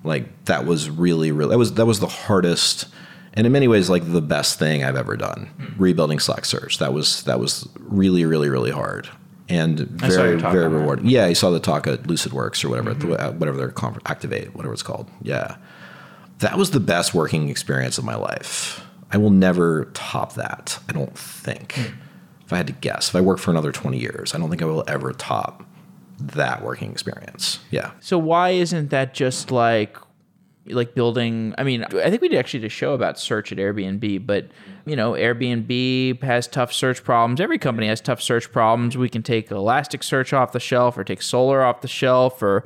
Like 0.03 0.45
that 0.45 0.65
was 0.65 0.89
really, 0.89 1.31
really 1.31 1.51
that 1.51 1.57
was 1.57 1.73
that 1.75 1.85
was 1.85 1.99
the 1.99 2.07
hardest 2.07 2.87
and 3.33 3.47
in 3.47 3.53
many 3.53 3.67
ways 3.67 3.89
like 3.89 4.11
the 4.11 4.21
best 4.21 4.59
thing 4.59 4.83
I've 4.83 4.95
ever 4.95 5.17
done. 5.17 5.49
Rebuilding 5.77 6.19
Slack 6.19 6.45
Search. 6.45 6.77
That 6.77 6.93
was 6.93 7.23
that 7.23 7.39
was 7.39 7.67
really, 7.79 8.25
really, 8.25 8.49
really 8.49 8.71
hard. 8.71 9.09
And 9.49 9.79
very, 9.79 10.39
very 10.39 10.67
rewarding. 10.67 11.07
Yeah, 11.07 11.27
you 11.27 11.35
saw 11.35 11.49
the 11.49 11.59
talk 11.59 11.85
at 11.85 12.03
LucidWorks 12.03 12.63
or 12.63 12.69
whatever, 12.69 12.95
mm-hmm. 12.95 13.39
whatever 13.39 13.57
their 13.57 13.71
conference, 13.71 14.09
Activate, 14.09 14.55
whatever 14.55 14.73
it's 14.73 14.83
called. 14.83 15.09
Yeah, 15.21 15.57
that 16.39 16.57
was 16.57 16.71
the 16.71 16.79
best 16.79 17.13
working 17.13 17.49
experience 17.49 17.97
of 17.97 18.05
my 18.05 18.15
life. 18.15 18.83
I 19.11 19.17
will 19.17 19.29
never 19.29 19.85
top 19.93 20.33
that. 20.35 20.79
I 20.87 20.93
don't 20.93 21.15
think. 21.17 21.73
Mm. 21.73 21.93
If 22.45 22.53
I 22.53 22.57
had 22.57 22.67
to 22.67 22.73
guess, 22.73 23.09
if 23.09 23.15
I 23.15 23.21
work 23.21 23.37
for 23.37 23.51
another 23.51 23.71
twenty 23.71 23.99
years, 23.99 24.33
I 24.33 24.37
don't 24.37 24.49
think 24.49 24.61
I 24.61 24.65
will 24.65 24.83
ever 24.87 25.11
top 25.11 25.63
that 26.27 26.63
working 26.63 26.91
experience. 26.91 27.59
Yeah. 27.71 27.91
So 27.99 28.17
why 28.17 28.51
isn't 28.51 28.89
that 28.89 29.13
just 29.13 29.51
like 29.51 29.97
like 30.67 30.95
building 30.95 31.53
i 31.57 31.63
mean 31.63 31.83
i 31.83 32.09
think 32.09 32.21
we 32.21 32.29
did 32.29 32.39
actually 32.39 32.61
did 32.61 32.67
a 32.67 32.69
show 32.69 32.93
about 32.93 33.19
search 33.19 33.51
at 33.51 33.57
airbnb 33.57 34.25
but 34.25 34.47
you 34.85 34.95
know 34.95 35.11
airbnb 35.11 36.21
has 36.23 36.47
tough 36.47 36.71
search 36.71 37.03
problems 37.03 37.41
every 37.41 37.57
company 37.57 37.87
has 37.87 37.99
tough 37.99 38.21
search 38.21 38.49
problems 38.49 38.97
we 38.97 39.09
can 39.09 39.21
take 39.21 39.49
elasticsearch 39.49 40.31
off 40.31 40.53
the 40.53 40.61
shelf 40.61 40.97
or 40.97 41.03
take 41.03 41.19
Solr 41.19 41.67
off 41.67 41.81
the 41.81 41.87
shelf 41.89 42.41
or 42.41 42.63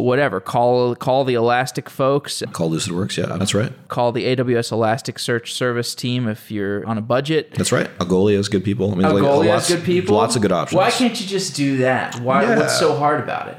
whatever. 0.00 0.40
Call 0.40 0.94
call 0.96 1.24
the 1.24 1.34
elastic 1.34 1.90
folks. 1.90 2.42
Call 2.52 2.70
lucidworks 2.70 3.16
yeah 3.16 3.36
that's 3.36 3.54
right. 3.54 3.72
Call 3.88 4.12
the 4.12 4.24
aws 4.24 4.72
elasticsearch 4.72 5.48
service 5.48 5.94
team 5.94 6.28
if 6.28 6.50
you're 6.50 6.86
on 6.86 6.98
a 6.98 7.02
budget. 7.02 7.52
That's 7.54 7.72
right. 7.72 7.88
Algolia 7.98 8.36
has 8.36 8.48
good 8.48 8.64
people. 8.64 8.92
I 8.92 8.94
mean 8.94 9.06
algolia 9.06 9.38
like, 9.38 9.48
has 9.48 9.68
good 9.68 9.84
people? 9.84 10.16
lots 10.16 10.36
of 10.36 10.42
good 10.42 10.52
options. 10.52 10.76
Why 10.76 10.90
can't 10.90 11.18
you 11.20 11.26
just 11.26 11.54
do 11.54 11.78
that? 11.78 12.18
Why 12.20 12.42
yeah. 12.42 12.58
what's 12.58 12.78
so 12.78 12.96
hard 12.96 13.22
about 13.22 13.48
it? 13.48 13.58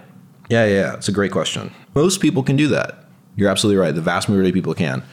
Yeah 0.50 0.66
yeah 0.66 0.94
it's 0.96 1.08
a 1.08 1.14
great 1.14 1.32
question. 1.32 1.74
Most 1.96 2.22
people 2.22 2.44
can 2.44 2.56
do 2.56 2.68
that. 2.70 3.06
You're 3.36 3.50
absolutely 3.50 3.82
right. 3.82 3.94
The 3.94 4.02
vast 4.02 4.30
majority 4.30 4.50
of 4.50 4.54
people 4.54 4.74
can. 4.74 5.04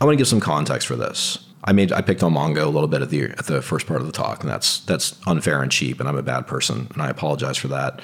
I 0.00 0.04
want 0.04 0.14
to 0.14 0.18
give 0.18 0.28
some 0.28 0.40
context 0.40 0.86
for 0.86 0.96
this. 0.96 1.38
I 1.64 1.72
made 1.72 1.92
I 1.92 2.02
picked 2.02 2.22
on 2.22 2.34
Mongo 2.34 2.64
a 2.64 2.68
little 2.68 2.88
bit 2.88 3.00
at 3.00 3.10
the 3.10 3.24
at 3.24 3.46
the 3.46 3.62
first 3.62 3.86
part 3.86 4.00
of 4.00 4.06
the 4.06 4.12
talk, 4.12 4.42
and 4.42 4.50
that's 4.50 4.80
that's 4.80 5.18
unfair 5.26 5.62
and 5.62 5.72
cheap, 5.72 5.98
and 5.98 6.08
I'm 6.08 6.16
a 6.16 6.22
bad 6.22 6.46
person, 6.46 6.88
and 6.92 7.02
I 7.02 7.08
apologize 7.08 7.56
for 7.56 7.68
that. 7.68 8.00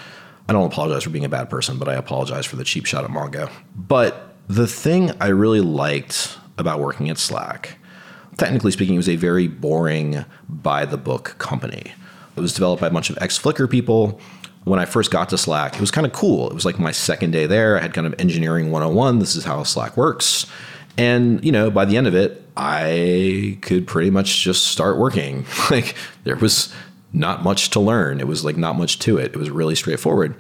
I 0.51 0.53
don't 0.53 0.66
apologize 0.66 1.05
for 1.05 1.11
being 1.11 1.24
a 1.24 1.28
bad 1.28 1.48
person, 1.48 1.78
but 1.78 1.88
I 1.88 1.94
apologize 1.94 2.44
for 2.44 2.57
the 2.57 2.64
cheap 2.64 2.84
shot 2.84 3.05
at 3.05 3.11
Mongo. 3.11 3.48
But 3.76 4.34
the 4.48 4.66
thing 4.66 5.12
I 5.20 5.28
really 5.28 5.61
liked 5.61 6.36
about 6.59 6.80
working 6.80 7.09
at 7.09 7.18
Slack, 7.18 7.78
technically 8.36 8.72
speaking, 8.72 8.96
it 8.96 8.98
was 8.98 9.09
a 9.09 9.14
very 9.14 9.46
boring 9.46 10.24
by 10.48 10.86
the 10.86 10.96
book 10.96 11.36
company. 11.38 11.92
It 12.34 12.40
was 12.40 12.53
developed 12.53 12.80
by 12.80 12.88
a 12.88 12.90
bunch 12.90 13.11
of 13.11 13.18
ex 13.20 13.38
Flickr 13.38 13.70
people 13.70 14.20
when 14.64 14.80
I 14.80 14.86
first 14.86 15.12
got 15.12 15.28
to 15.28 15.38
Slack, 15.38 15.74
it 15.74 15.80
was 15.80 15.92
kind 15.92 16.05
of 16.05 16.12
cool. 16.12 16.51
It 16.51 16.55
was 16.55 16.64
like 16.64 16.80
my 16.80 16.90
second 16.90 17.30
day 17.30 17.46
there. 17.46 17.78
I 17.78 17.82
had 17.82 17.94
kind 17.94 18.09
of 18.09 18.16
engineering 18.18 18.72
101. 18.72 19.20
This 19.20 19.36
is 19.36 19.44
how 19.44 19.62
Slack 19.62 19.96
works. 19.96 20.46
And, 20.98 21.44
you 21.44 21.53
know, 21.53 21.70
by 21.70 21.84
the 21.84 21.96
end 21.96 22.09
of 22.09 22.16
it, 22.16 22.44
I 22.57 23.57
could 23.62 23.86
pretty 23.86 24.11
much 24.11 24.42
just 24.42 24.66
start 24.66 24.98
working. 24.98 25.46
like 25.70 25.94
there 26.24 26.34
was 26.34 26.74
not 27.12 27.42
much 27.42 27.70
to 27.70 27.80
learn. 27.80 28.20
It 28.20 28.26
was 28.26 28.44
like 28.44 28.56
not 28.56 28.76
much 28.76 28.98
to 29.00 29.18
it. 29.18 29.32
It 29.32 29.36
was 29.36 29.50
really 29.50 29.74
straightforward. 29.74 30.34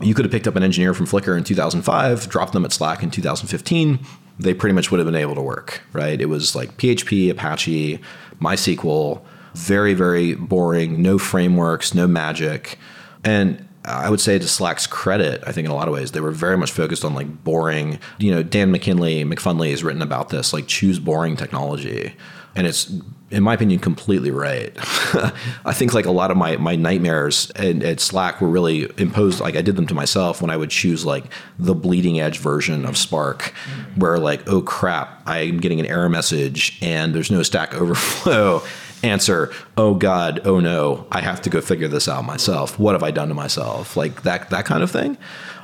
You 0.00 0.14
could 0.14 0.24
have 0.24 0.32
picked 0.32 0.48
up 0.48 0.56
an 0.56 0.62
engineer 0.62 0.94
from 0.94 1.06
Flickr 1.06 1.36
in 1.36 1.44
2005, 1.44 2.28
dropped 2.28 2.52
them 2.52 2.64
at 2.64 2.72
Slack 2.72 3.02
in 3.02 3.10
2015. 3.10 3.98
They 4.38 4.54
pretty 4.54 4.74
much 4.74 4.90
would 4.90 4.98
have 4.98 5.06
been 5.06 5.14
able 5.14 5.34
to 5.34 5.42
work, 5.42 5.82
right? 5.92 6.18
It 6.20 6.26
was 6.26 6.56
like 6.56 6.78
PHP, 6.78 7.30
Apache, 7.30 8.00
MySQL, 8.40 9.22
very, 9.54 9.92
very 9.92 10.34
boring, 10.34 11.02
no 11.02 11.18
frameworks, 11.18 11.94
no 11.94 12.06
magic 12.06 12.78
and 13.24 13.66
I 13.84 14.10
would 14.10 14.20
say 14.20 14.38
to 14.38 14.46
Slack's 14.46 14.86
credit, 14.86 15.42
I 15.46 15.52
think 15.52 15.64
in 15.64 15.70
a 15.70 15.74
lot 15.74 15.88
of 15.88 15.94
ways 15.94 16.12
they 16.12 16.20
were 16.20 16.30
very 16.30 16.56
much 16.56 16.70
focused 16.70 17.04
on 17.04 17.14
like 17.14 17.44
boring. 17.44 17.98
You 18.18 18.30
know, 18.30 18.42
Dan 18.42 18.70
McKinley, 18.70 19.24
McFunley 19.24 19.70
has 19.70 19.82
written 19.82 20.02
about 20.02 20.28
this, 20.28 20.52
like 20.52 20.66
choose 20.66 20.98
boring 20.98 21.36
technology, 21.36 22.14
and 22.54 22.66
it's 22.66 22.92
in 23.30 23.42
my 23.42 23.54
opinion 23.54 23.78
completely 23.78 24.30
right. 24.30 24.72
I 25.64 25.72
think 25.72 25.94
like 25.94 26.06
a 26.06 26.10
lot 26.10 26.30
of 26.30 26.36
my 26.36 26.56
my 26.56 26.76
nightmares 26.76 27.50
at, 27.56 27.82
at 27.82 28.00
Slack 28.00 28.40
were 28.40 28.48
really 28.48 28.90
imposed. 28.96 29.40
Like 29.40 29.56
I 29.56 29.62
did 29.62 29.76
them 29.76 29.86
to 29.86 29.94
myself 29.94 30.42
when 30.42 30.50
I 30.50 30.56
would 30.56 30.70
choose 30.70 31.04
like 31.04 31.24
the 31.58 31.74
bleeding 31.74 32.20
edge 32.20 32.38
version 32.38 32.84
of 32.84 32.96
Spark, 32.96 33.54
where 33.96 34.18
like 34.18 34.48
oh 34.48 34.62
crap, 34.62 35.22
I'm 35.26 35.58
getting 35.58 35.80
an 35.80 35.86
error 35.86 36.08
message 36.08 36.78
and 36.82 37.14
there's 37.14 37.30
no 37.30 37.42
Stack 37.42 37.74
Overflow 37.80 38.62
answer, 39.02 39.52
oh 39.76 39.94
God, 39.94 40.40
oh 40.44 40.60
no, 40.60 41.06
I 41.10 41.20
have 41.20 41.40
to 41.42 41.50
go 41.50 41.60
figure 41.60 41.88
this 41.88 42.08
out 42.08 42.24
myself. 42.24 42.78
What 42.78 42.94
have 42.94 43.02
I 43.02 43.10
done 43.10 43.28
to 43.28 43.34
myself? 43.34 43.96
Like 43.96 44.22
that, 44.22 44.50
that 44.50 44.64
kind 44.64 44.82
of 44.82 44.90
thing. 44.90 45.16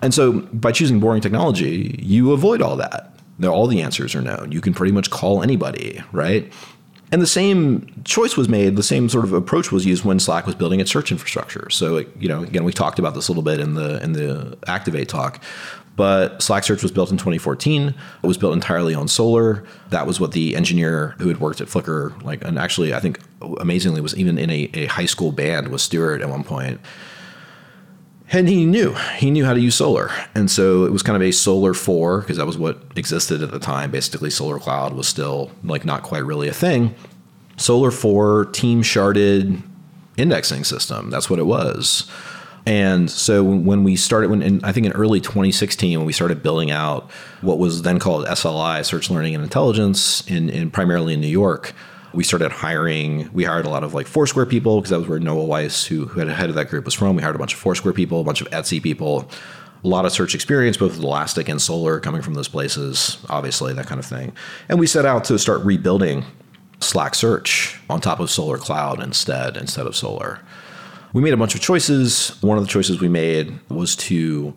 And 0.02 0.14
so 0.14 0.40
by 0.52 0.72
choosing 0.72 1.00
boring 1.00 1.20
technology, 1.20 1.98
you 2.02 2.32
avoid 2.32 2.62
all 2.62 2.76
that. 2.76 3.12
All 3.44 3.66
the 3.66 3.82
answers 3.82 4.14
are 4.14 4.22
known. 4.22 4.50
You 4.52 4.62
can 4.62 4.72
pretty 4.72 4.92
much 4.92 5.10
call 5.10 5.42
anybody, 5.42 6.02
right? 6.12 6.50
And 7.12 7.22
the 7.22 7.26
same 7.26 8.02
choice 8.04 8.36
was 8.36 8.48
made, 8.48 8.74
the 8.74 8.82
same 8.82 9.08
sort 9.08 9.24
of 9.24 9.32
approach 9.32 9.70
was 9.70 9.86
used 9.86 10.04
when 10.04 10.18
Slack 10.18 10.44
was 10.44 10.56
building 10.56 10.80
its 10.80 10.90
search 10.90 11.12
infrastructure. 11.12 11.70
So, 11.70 11.98
you 12.18 12.28
know, 12.28 12.42
again, 12.42 12.64
we 12.64 12.72
talked 12.72 12.98
about 12.98 13.14
this 13.14 13.28
a 13.28 13.30
little 13.30 13.44
bit 13.44 13.60
in 13.60 13.74
the 13.74 14.02
in 14.02 14.12
the 14.12 14.58
Activate 14.66 15.08
talk, 15.08 15.40
but 15.94 16.42
Slack 16.42 16.64
Search 16.64 16.82
was 16.82 16.90
built 16.90 17.10
in 17.10 17.16
2014. 17.16 17.88
It 17.88 18.26
was 18.26 18.36
built 18.36 18.54
entirely 18.54 18.94
on 18.94 19.06
Solr. 19.06 19.64
That 19.90 20.06
was 20.06 20.18
what 20.18 20.32
the 20.32 20.56
engineer 20.56 21.14
who 21.18 21.28
had 21.28 21.38
worked 21.38 21.60
at 21.60 21.68
Flickr, 21.68 22.20
like, 22.22 22.44
and 22.44 22.58
actually, 22.58 22.92
I 22.92 23.00
think 23.00 23.20
amazingly, 23.60 24.00
was 24.00 24.16
even 24.16 24.36
in 24.36 24.50
a, 24.50 24.70
a 24.74 24.86
high 24.86 25.06
school 25.06 25.30
band 25.30 25.68
with 25.68 25.80
Stewart 25.80 26.22
at 26.22 26.28
one 26.28 26.42
point. 26.44 26.80
And 28.32 28.48
he 28.48 28.66
knew 28.66 28.94
he 29.16 29.30
knew 29.30 29.44
how 29.44 29.54
to 29.54 29.60
use 29.60 29.78
Solr, 29.78 30.10
and 30.34 30.50
so 30.50 30.84
it 30.84 30.92
was 30.92 31.02
kind 31.02 31.14
of 31.14 31.22
a 31.22 31.30
Solr 31.30 31.76
four 31.76 32.20
because 32.20 32.38
that 32.38 32.46
was 32.46 32.58
what 32.58 32.80
existed 32.96 33.40
at 33.40 33.52
the 33.52 33.60
time. 33.60 33.92
Basically, 33.92 34.30
Solr 34.30 34.60
Cloud 34.60 34.94
was 34.94 35.06
still 35.06 35.52
like 35.62 35.84
not 35.84 36.02
quite 36.02 36.24
really 36.24 36.48
a 36.48 36.52
thing. 36.52 36.94
Solr 37.56 37.92
four 37.92 38.46
team 38.46 38.82
sharded 38.82 39.62
indexing 40.16 40.64
system. 40.64 41.10
That's 41.10 41.30
what 41.30 41.38
it 41.38 41.46
was. 41.46 42.10
And 42.66 43.08
so 43.08 43.44
when 43.44 43.84
we 43.84 43.94
started, 43.94 44.28
when 44.28 44.42
in, 44.42 44.64
I 44.64 44.72
think 44.72 44.86
in 44.86 44.92
early 44.92 45.20
2016, 45.20 45.98
when 45.98 46.04
we 46.04 46.12
started 46.12 46.42
building 46.42 46.72
out 46.72 47.08
what 47.40 47.58
was 47.60 47.82
then 47.82 48.00
called 48.00 48.26
SLI, 48.26 48.84
Search 48.84 49.08
Learning 49.08 49.36
and 49.36 49.44
Intelligence, 49.44 50.28
in, 50.28 50.50
in 50.50 50.72
primarily 50.72 51.14
in 51.14 51.20
New 51.20 51.28
York, 51.28 51.74
we 52.16 52.24
started 52.24 52.50
hiring. 52.50 53.30
We 53.34 53.44
hired 53.44 53.66
a 53.66 53.68
lot 53.68 53.84
of 53.84 53.92
like 53.92 54.06
Foursquare 54.06 54.46
people 54.46 54.80
because 54.80 54.88
that 54.88 54.98
was 54.98 55.06
where 55.06 55.20
Noah 55.20 55.44
Weiss, 55.44 55.84
who, 55.84 56.06
who 56.06 56.20
had 56.20 56.28
head 56.28 56.48
of 56.48 56.54
that 56.54 56.70
group, 56.70 56.86
was 56.86 56.94
from. 56.94 57.14
We 57.14 57.22
hired 57.22 57.36
a 57.36 57.38
bunch 57.38 57.52
of 57.52 57.60
Foursquare 57.60 57.92
people, 57.92 58.22
a 58.22 58.24
bunch 58.24 58.40
of 58.40 58.48
Etsy 58.50 58.82
people, 58.82 59.28
a 59.84 59.88
lot 59.88 60.06
of 60.06 60.12
search 60.12 60.34
experience, 60.34 60.78
both 60.78 60.96
with 60.96 61.04
Elastic 61.04 61.46
and 61.50 61.60
Solr, 61.60 62.02
coming 62.02 62.22
from 62.22 62.32
those 62.32 62.48
places. 62.48 63.18
Obviously, 63.28 63.74
that 63.74 63.86
kind 63.86 63.98
of 63.98 64.06
thing. 64.06 64.32
And 64.70 64.80
we 64.80 64.86
set 64.86 65.04
out 65.04 65.24
to 65.24 65.38
start 65.38 65.60
rebuilding 65.62 66.24
Slack 66.80 67.14
Search 67.14 67.78
on 67.90 68.00
top 68.00 68.18
of 68.18 68.30
Solr 68.30 68.58
Cloud 68.58 69.02
instead, 69.02 69.58
instead 69.58 69.86
of 69.86 69.92
Solr. 69.92 70.40
we 71.12 71.20
made 71.20 71.34
a 71.34 71.36
bunch 71.36 71.54
of 71.54 71.60
choices. 71.60 72.30
One 72.40 72.56
of 72.56 72.64
the 72.64 72.70
choices 72.70 72.98
we 72.98 73.08
made 73.08 73.58
was 73.68 73.94
to, 73.96 74.54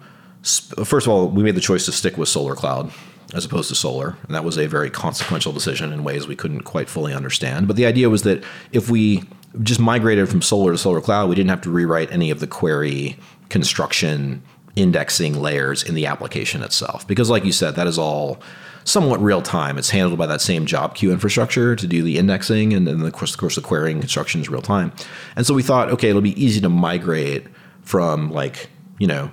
first 0.85 1.07
of 1.07 1.09
all, 1.09 1.27
we 1.27 1.43
made 1.43 1.55
the 1.55 1.61
choice 1.61 1.85
to 1.87 1.91
stick 1.91 2.17
with 2.17 2.29
Solr 2.29 2.55
Cloud 2.55 2.89
as 3.33 3.45
opposed 3.45 3.69
to 3.69 3.75
Solr. 3.75 4.15
And 4.25 4.35
that 4.35 4.43
was 4.43 4.57
a 4.57 4.67
very 4.67 4.89
consequential 4.89 5.51
decision 5.51 5.93
in 5.93 6.03
ways 6.03 6.27
we 6.27 6.35
couldn't 6.35 6.61
quite 6.61 6.89
fully 6.89 7.13
understand. 7.13 7.67
But 7.67 7.75
the 7.75 7.85
idea 7.85 8.09
was 8.09 8.23
that 8.23 8.43
if 8.71 8.89
we 8.89 9.23
just 9.61 9.79
migrated 9.79 10.29
from 10.29 10.41
Solr 10.41 10.75
to 10.75 10.89
Solr 10.89 11.01
Cloud, 11.03 11.29
we 11.29 11.35
didn't 11.35 11.49
have 11.49 11.61
to 11.61 11.69
rewrite 11.69 12.11
any 12.11 12.31
of 12.31 12.39
the 12.39 12.47
query 12.47 13.17
construction 13.49 14.41
indexing 14.75 15.39
layers 15.39 15.83
in 15.83 15.95
the 15.95 16.05
application 16.05 16.63
itself. 16.63 17.07
Because, 17.07 17.29
like 17.29 17.45
you 17.45 17.51
said, 17.51 17.75
that 17.75 17.87
is 17.87 17.97
all 17.97 18.39
somewhat 18.83 19.21
real 19.21 19.41
time. 19.41 19.77
It's 19.77 19.89
handled 19.89 20.17
by 20.17 20.25
that 20.27 20.41
same 20.41 20.65
job 20.65 20.95
queue 20.95 21.11
infrastructure 21.11 21.75
to 21.75 21.87
do 21.87 22.01
the 22.01 22.17
indexing, 22.17 22.73
and 22.73 22.87
then 22.87 23.01
of 23.01 23.13
course, 23.13 23.33
of 23.33 23.39
course, 23.39 23.55
the 23.55 23.61
querying 23.61 23.99
construction 23.99 24.41
is 24.41 24.49
real 24.49 24.61
time. 24.61 24.91
And 25.35 25.45
so 25.45 25.53
we 25.53 25.63
thought, 25.63 25.89
okay, 25.89 26.09
it'll 26.09 26.21
be 26.21 26.41
easy 26.41 26.61
to 26.61 26.69
migrate 26.69 27.45
from 27.83 28.31
like 28.31 28.69
you 28.99 29.07
know 29.07 29.31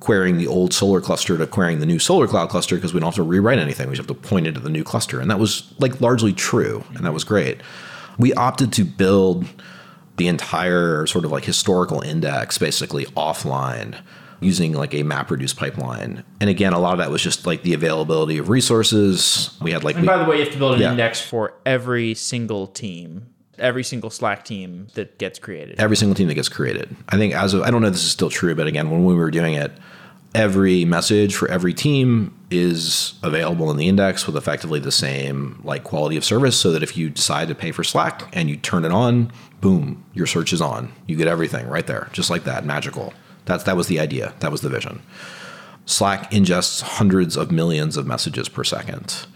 querying 0.00 0.38
the 0.38 0.46
old 0.46 0.72
Solr 0.72 1.02
cluster 1.02 1.38
to 1.38 1.46
querying 1.46 1.80
the 1.80 1.86
new 1.86 1.98
Solr 1.98 2.28
cloud 2.28 2.48
cluster 2.48 2.76
because 2.76 2.92
we 2.92 3.00
don't 3.00 3.08
have 3.08 3.14
to 3.14 3.22
rewrite 3.22 3.58
anything. 3.58 3.88
We 3.88 3.96
just 3.96 4.08
have 4.08 4.16
to 4.16 4.28
point 4.28 4.46
it 4.46 4.52
to 4.52 4.60
the 4.60 4.68
new 4.68 4.84
cluster, 4.84 5.20
and 5.20 5.30
that 5.30 5.38
was 5.38 5.72
like 5.78 6.00
largely 6.00 6.32
true, 6.32 6.84
and 6.94 7.04
that 7.04 7.12
was 7.12 7.24
great. 7.24 7.60
We 8.18 8.32
opted 8.34 8.72
to 8.74 8.84
build 8.84 9.46
the 10.16 10.28
entire 10.28 11.06
sort 11.06 11.24
of 11.24 11.32
like 11.32 11.44
historical 11.44 12.00
index 12.00 12.56
basically 12.58 13.04
offline 13.06 14.00
using 14.40 14.72
like 14.72 14.94
a 14.94 15.02
MapReduce 15.02 15.56
pipeline. 15.56 16.24
And 16.40 16.50
again, 16.50 16.72
a 16.72 16.78
lot 16.78 16.92
of 16.92 16.98
that 16.98 17.10
was 17.10 17.22
just 17.22 17.46
like 17.46 17.62
the 17.62 17.74
availability 17.74 18.38
of 18.38 18.48
resources. 18.48 19.56
We 19.60 19.72
had 19.72 19.84
like. 19.84 19.96
And 19.96 20.02
we, 20.02 20.08
by 20.08 20.18
the 20.18 20.24
way, 20.24 20.38
you 20.38 20.44
have 20.44 20.52
to 20.52 20.58
build 20.58 20.74
an 20.74 20.80
yeah. 20.80 20.90
index 20.90 21.20
for 21.20 21.54
every 21.64 22.14
single 22.14 22.66
team. 22.66 23.26
Every 23.58 23.84
single 23.84 24.10
Slack 24.10 24.44
team 24.44 24.88
that 24.94 25.18
gets 25.18 25.38
created. 25.38 25.80
Every 25.80 25.96
single 25.96 26.14
team 26.14 26.28
that 26.28 26.34
gets 26.34 26.48
created. 26.48 26.94
I 27.08 27.16
think 27.16 27.34
as 27.34 27.54
of, 27.54 27.62
I 27.62 27.70
don't 27.70 27.82
know 27.82 27.88
if 27.88 27.94
this 27.94 28.04
is 28.04 28.10
still 28.10 28.30
true, 28.30 28.54
but 28.54 28.66
again, 28.66 28.90
when 28.90 29.04
we 29.04 29.14
were 29.14 29.30
doing 29.30 29.54
it, 29.54 29.72
every 30.36 30.84
message 30.84 31.34
for 31.34 31.50
every 31.50 31.72
team 31.72 32.32
is 32.50 33.14
available 33.22 33.70
in 33.70 33.78
the 33.78 33.88
index 33.88 34.26
with 34.26 34.36
effectively 34.36 34.78
the 34.78 34.92
same 34.92 35.58
like 35.64 35.82
quality 35.82 36.16
of 36.16 36.24
service 36.24 36.58
so 36.58 36.70
that 36.72 36.82
if 36.82 36.96
you 36.96 37.08
decide 37.08 37.48
to 37.48 37.54
pay 37.54 37.72
for 37.72 37.82
slack 37.82 38.28
and 38.34 38.50
you 38.50 38.56
turn 38.56 38.84
it 38.84 38.92
on 38.92 39.32
boom 39.62 40.04
your 40.12 40.26
search 40.26 40.52
is 40.52 40.60
on. 40.60 40.92
You 41.06 41.16
get 41.16 41.26
everything 41.26 41.66
right 41.68 41.86
there 41.86 42.10
just 42.12 42.28
like 42.28 42.44
that 42.44 42.66
magical. 42.66 43.14
That's 43.46 43.64
that 43.64 43.76
was 43.76 43.86
the 43.88 43.98
idea. 43.98 44.34
That 44.40 44.52
was 44.52 44.60
the 44.60 44.68
vision. 44.68 45.02
Slack 45.86 46.30
ingests 46.30 46.82
hundreds 46.82 47.36
of 47.36 47.50
millions 47.50 47.96
of 47.96 48.06
messages 48.06 48.48
per 48.48 48.64
second. 48.64 49.26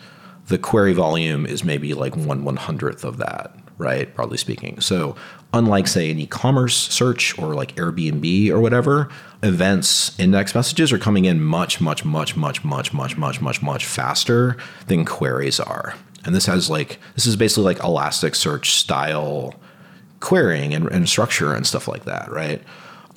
The 0.49 0.59
query 0.59 0.93
volume 0.93 1.47
is 1.47 1.65
maybe 1.65 1.95
like 1.95 2.17
one 2.17 2.45
one 2.45 2.57
hundredth 2.57 3.05
of 3.05 3.17
that 3.19 3.57
right 3.81 4.15
broadly 4.15 4.37
speaking. 4.37 4.81
So 4.81 5.17
unlike 5.53 5.89
say 5.89 6.11
an 6.11 6.19
e-commerce 6.19 6.77
search 6.77 7.37
or 7.39 7.55
like 7.55 7.75
airbnb 7.77 8.51
or 8.51 8.61
whatever 8.61 9.09
events 9.43 10.19
index 10.21 10.55
messages 10.55 10.93
are 10.93 10.99
coming 10.99 11.25
in 11.25 11.43
much 11.43 11.81
much 11.81 12.05
much 12.05 12.37
much 12.37 12.63
much 12.63 12.93
much 12.93 13.17
much 13.17 13.41
much 13.41 13.63
much 13.63 13.85
faster 13.85 14.57
than 14.87 15.05
queries 15.05 15.59
are. 15.59 15.95
And 16.25 16.35
this 16.35 16.47
has 16.47 16.71
like 16.71 16.99
this 17.15 17.27
is 17.27 17.37
basically 17.37 17.65
like 17.65 17.79
elasticsearch 17.79 18.67
style 18.67 19.55
querying 20.21 20.75
and, 20.75 20.87
and 20.89 21.09
structure 21.09 21.55
and 21.55 21.67
stuff 21.67 21.89
like 21.89 22.05
that 22.05 22.31
right? 22.31 22.63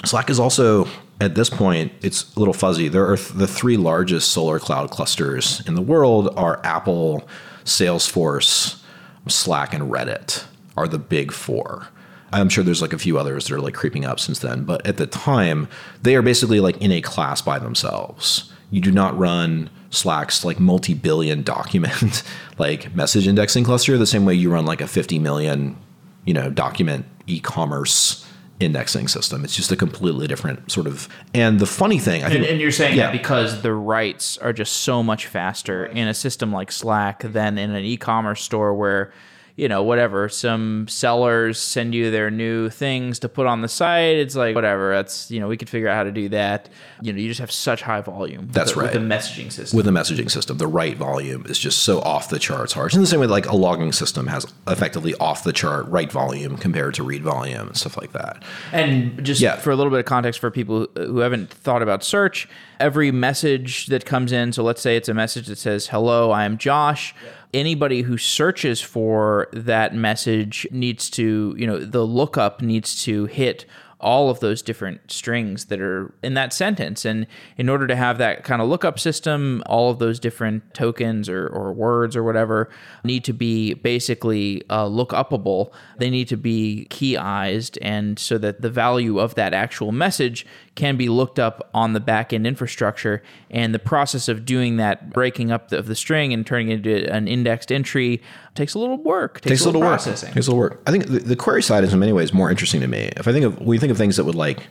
Slack 0.06 0.30
is 0.30 0.40
also 0.40 0.88
at 1.22 1.36
this 1.36 1.50
point 1.50 1.92
it's 2.02 2.34
a 2.36 2.40
little 2.40 2.54
fuzzy. 2.54 2.88
There 2.88 3.08
are 3.10 3.18
th- 3.18 3.34
the 3.34 3.48
three 3.48 3.78
largest 3.78 4.36
Solr 4.36 4.60
cloud 4.60 4.90
clusters 4.90 5.62
in 5.68 5.76
the 5.76 5.82
world 5.82 6.34
are 6.38 6.62
apple 6.64 7.28
salesforce 7.66 8.80
slack 9.28 9.74
and 9.74 9.92
reddit 9.92 10.46
are 10.78 10.88
the 10.88 11.00
big 11.00 11.32
four 11.32 11.88
I'm 12.32 12.50
sure 12.50 12.64
there's 12.64 12.82
like 12.82 12.94
a 12.94 12.98
few 12.98 13.20
others 13.20 13.46
that 13.46 13.54
are 13.56 13.62
like 13.62 13.76
creeping 13.76 14.06
up 14.06 14.20
since 14.20 14.40
then, 14.40 14.64
but 14.64 14.84
at 14.88 14.98
the 14.98 15.06
time, 15.06 15.68
they 16.02 16.16
are 16.16 16.24
basically 16.24 16.60
like 16.60 16.82
in 16.82 16.92
a 16.92 17.00
class 17.00 17.44
by 17.44 17.60
themselves. 17.60 18.52
You 18.72 18.82
do 18.82 18.92
not 18.92 19.16
run 19.16 19.70
Slack's 19.92 20.44
like 20.44 20.60
multi-billion 20.60 21.44
document 21.44 22.24
like 22.58 22.96
message 22.96 23.28
indexing 23.28 23.66
cluster 23.66 24.00
the 24.00 24.08
same 24.08 24.26
way 24.26 24.34
you 24.34 24.52
run 24.52 24.66
like 24.66 24.82
a 24.82 24.88
50 24.88 25.20
million, 25.20 25.78
you 26.26 26.34
know, 26.34 26.50
document 26.50 27.06
e-commerce 27.28 28.28
indexing 28.60 29.08
system. 29.08 29.44
It's 29.44 29.56
just 29.56 29.72
a 29.72 29.76
completely 29.76 30.26
different 30.26 30.72
sort 30.72 30.88
of. 30.88 31.08
And 31.36 31.60
the 31.60 31.68
funny 31.68 32.00
thing, 32.00 32.24
I 32.24 32.30
think, 32.30 32.40
And, 32.40 32.46
and 32.54 32.60
you're 32.60 32.72
saying 32.72 32.98
Yeah. 32.98 33.08
that 33.08 33.12
because 33.12 33.62
the 33.62 33.74
writes 33.74 34.38
are 34.40 34.54
just 34.54 34.78
so 34.78 35.04
much 35.04 35.28
faster 35.28 35.86
in 35.86 36.08
a 36.08 36.14
system 36.16 36.52
like 36.52 36.72
Slack 36.72 37.20
than 37.22 37.60
in 37.60 37.72
an 37.72 37.84
e-commerce 37.84 38.42
store 38.42 38.74
where, 38.74 39.14
you 39.56 39.68
know, 39.68 39.84
whatever, 39.84 40.28
some 40.30 40.88
sellers 40.88 41.60
send 41.60 41.94
you 41.94 42.10
their 42.10 42.32
new 42.32 42.70
things 42.72 43.20
to 43.20 43.30
put 43.30 43.46
on 43.46 43.62
the 43.62 43.68
site. 43.68 44.16
It's 44.18 44.36
like 44.36 44.56
whatever. 44.56 44.94
That's 44.96 45.30
you 45.30 45.40
know, 45.40 45.48
we 45.48 45.58
could 45.58 45.70
figure 45.70 45.88
out 45.88 45.96
how 45.96 46.04
to 46.04 46.12
do 46.12 46.28
that. 46.30 46.70
You 47.02 47.14
know, 47.14 47.20
you 47.20 47.28
just 47.28 47.40
have 47.40 47.52
such 47.52 47.84
high 47.84 48.02
volume. 48.02 48.48
with 48.48 48.54
That's 48.54 48.74
the- 48.74 48.80
With 48.80 48.94
the 48.94 49.00
messaging 49.00 49.52
system. 49.52 49.78
with 49.78 49.86
the 49.86 49.92
messaging 49.92 50.32
system, 50.32 50.58
the 50.58 50.66
write 50.68 50.98
volume 50.98 51.46
is 51.48 51.60
just 51.60 51.80
so 51.84 52.00
off 52.02 52.30
the 52.30 52.40
charts 52.40 52.74
hard. 52.74 52.94
In 52.96 53.02
the 53.02 53.06
same 53.08 53.20
way, 53.20 53.28
like 53.28 53.46
a 53.46 53.56
logging 53.56 53.92
system 53.92 54.26
has 54.28 54.46
effectively 54.68 55.14
off 55.20 55.44
the 55.44 55.54
chart 55.54 55.88
write 55.88 56.12
volume 56.12 56.58
compared 56.58 56.96
to 56.96 57.04
read 57.04 57.22
volume 57.22 57.68
and 57.68 57.78
stuff 57.78 57.96
like 57.96 58.12
that. 58.14 58.44
And 58.72 59.24
just 59.24 59.40
Yeah. 59.40 59.58
for 59.58 59.70
a 59.70 59.76
little 59.76 59.92
bit 59.92 60.00
of 60.00 60.06
context 60.06 60.40
for 60.40 60.50
people 60.50 60.88
who 60.96 61.20
haven't 61.20 61.52
thought 61.52 61.84
about 61.84 62.04
search, 62.04 62.48
every 62.80 63.12
message 63.12 63.86
that 63.88 64.04
comes 64.06 64.32
in, 64.32 64.52
so 64.52 64.64
let's 64.64 64.82
say 64.82 64.96
it's 64.98 65.10
a 65.10 65.14
message 65.14 65.46
that 65.48 65.58
says, 65.60 65.88
Hello, 65.88 66.32
I 66.32 66.46
am 66.46 66.58
Josh. 66.58 67.14
Anybody 67.54 68.02
who 68.02 68.18
searches 68.18 68.82
for 68.82 69.48
that 69.54 69.94
message 69.94 70.66
needs 70.72 71.10
to, 71.12 71.56
you 71.58 71.68
know, 71.68 71.78
the 71.80 72.04
lookup 72.04 72.62
needs 72.62 73.04
to 73.04 73.26
hit 73.26 73.66
all 74.04 74.30
of 74.30 74.42
those 74.42 74.62
different 74.62 75.10
strings 75.10 75.66
that 75.66 75.80
are 75.80 76.14
in 76.22 76.34
that 76.34 76.52
sentence. 76.52 77.06
And 77.06 77.26
in 77.58 77.70
order 77.70 77.88
to 77.88 77.96
have 77.96 78.18
that 78.18 78.44
kind 78.44 78.62
of 78.62 78.68
lookup 78.68 79.00
system, 79.00 79.64
all 79.66 79.90
of 79.90 80.00
those 80.00 80.20
different 80.20 80.74
tokens 80.74 81.30
or, 81.30 81.48
or 81.48 81.72
words 81.72 82.16
or 82.16 82.24
whatever 82.24 82.70
need 83.04 83.24
to 83.24 83.34
be 83.34 83.74
basically 83.74 84.62
uh, 84.70 84.86
look 84.86 85.12
upable. 85.12 85.72
They 85.98 86.10
need 86.10 86.28
to 86.28 86.38
be 86.38 86.88
keyized, 86.90 87.78
and 87.82 88.20
so 88.20 88.38
that 88.40 88.62
the 88.62 88.70
value 88.70 89.20
of 89.20 89.36
that 89.36 89.54
actual 89.54 89.92
message 89.92 90.46
can 90.76 90.98
be 90.98 91.08
looked 91.08 91.40
up 91.40 91.70
on 91.74 91.94
the 91.94 92.02
backend 92.02 92.46
infrastructure. 92.46 93.24
And 93.50 93.74
the 93.74 93.80
process 93.80 94.28
of 94.28 94.44
doing 94.44 94.78
that, 94.78 95.12
breaking 95.12 95.52
up 95.52 95.70
the, 95.70 95.78
of 95.78 95.88
the 95.88 95.96
string 95.96 96.34
and 96.34 96.46
turning 96.46 96.70
it 96.70 96.86
into 96.86 97.14
an 97.14 97.28
indexed 97.28 97.72
entry, 97.72 98.22
takes 98.56 98.74
a 98.74 98.80
little 98.80 98.98
work. 98.98 99.42
Takes, 99.42 99.48
takes 99.48 99.62
a 99.62 99.66
little 99.66 99.82
work. 99.82 99.90
processing. 99.90 100.34
Takes 100.34 100.48
a 100.48 100.52
little 100.52 100.60
work. 100.60 100.82
I 100.86 100.92
think 100.92 101.08
the, 101.08 101.20
the 101.20 101.36
query 101.36 101.64
side 101.64 101.84
is 101.84 101.94
in 101.94 102.00
many 102.00 102.14
ways 102.14 102.34
more 102.34 102.50
interesting 102.50 102.82
to 102.82 102.88
me. 102.88 103.12
If 103.18 103.28
I 103.28 103.32
think 103.32 103.46
of 103.46 103.62
we 103.62 103.78
think 103.78 103.92
of 103.92 103.98
things 103.98 104.18
that 104.18 104.26
would 104.26 104.36
like 104.36 104.68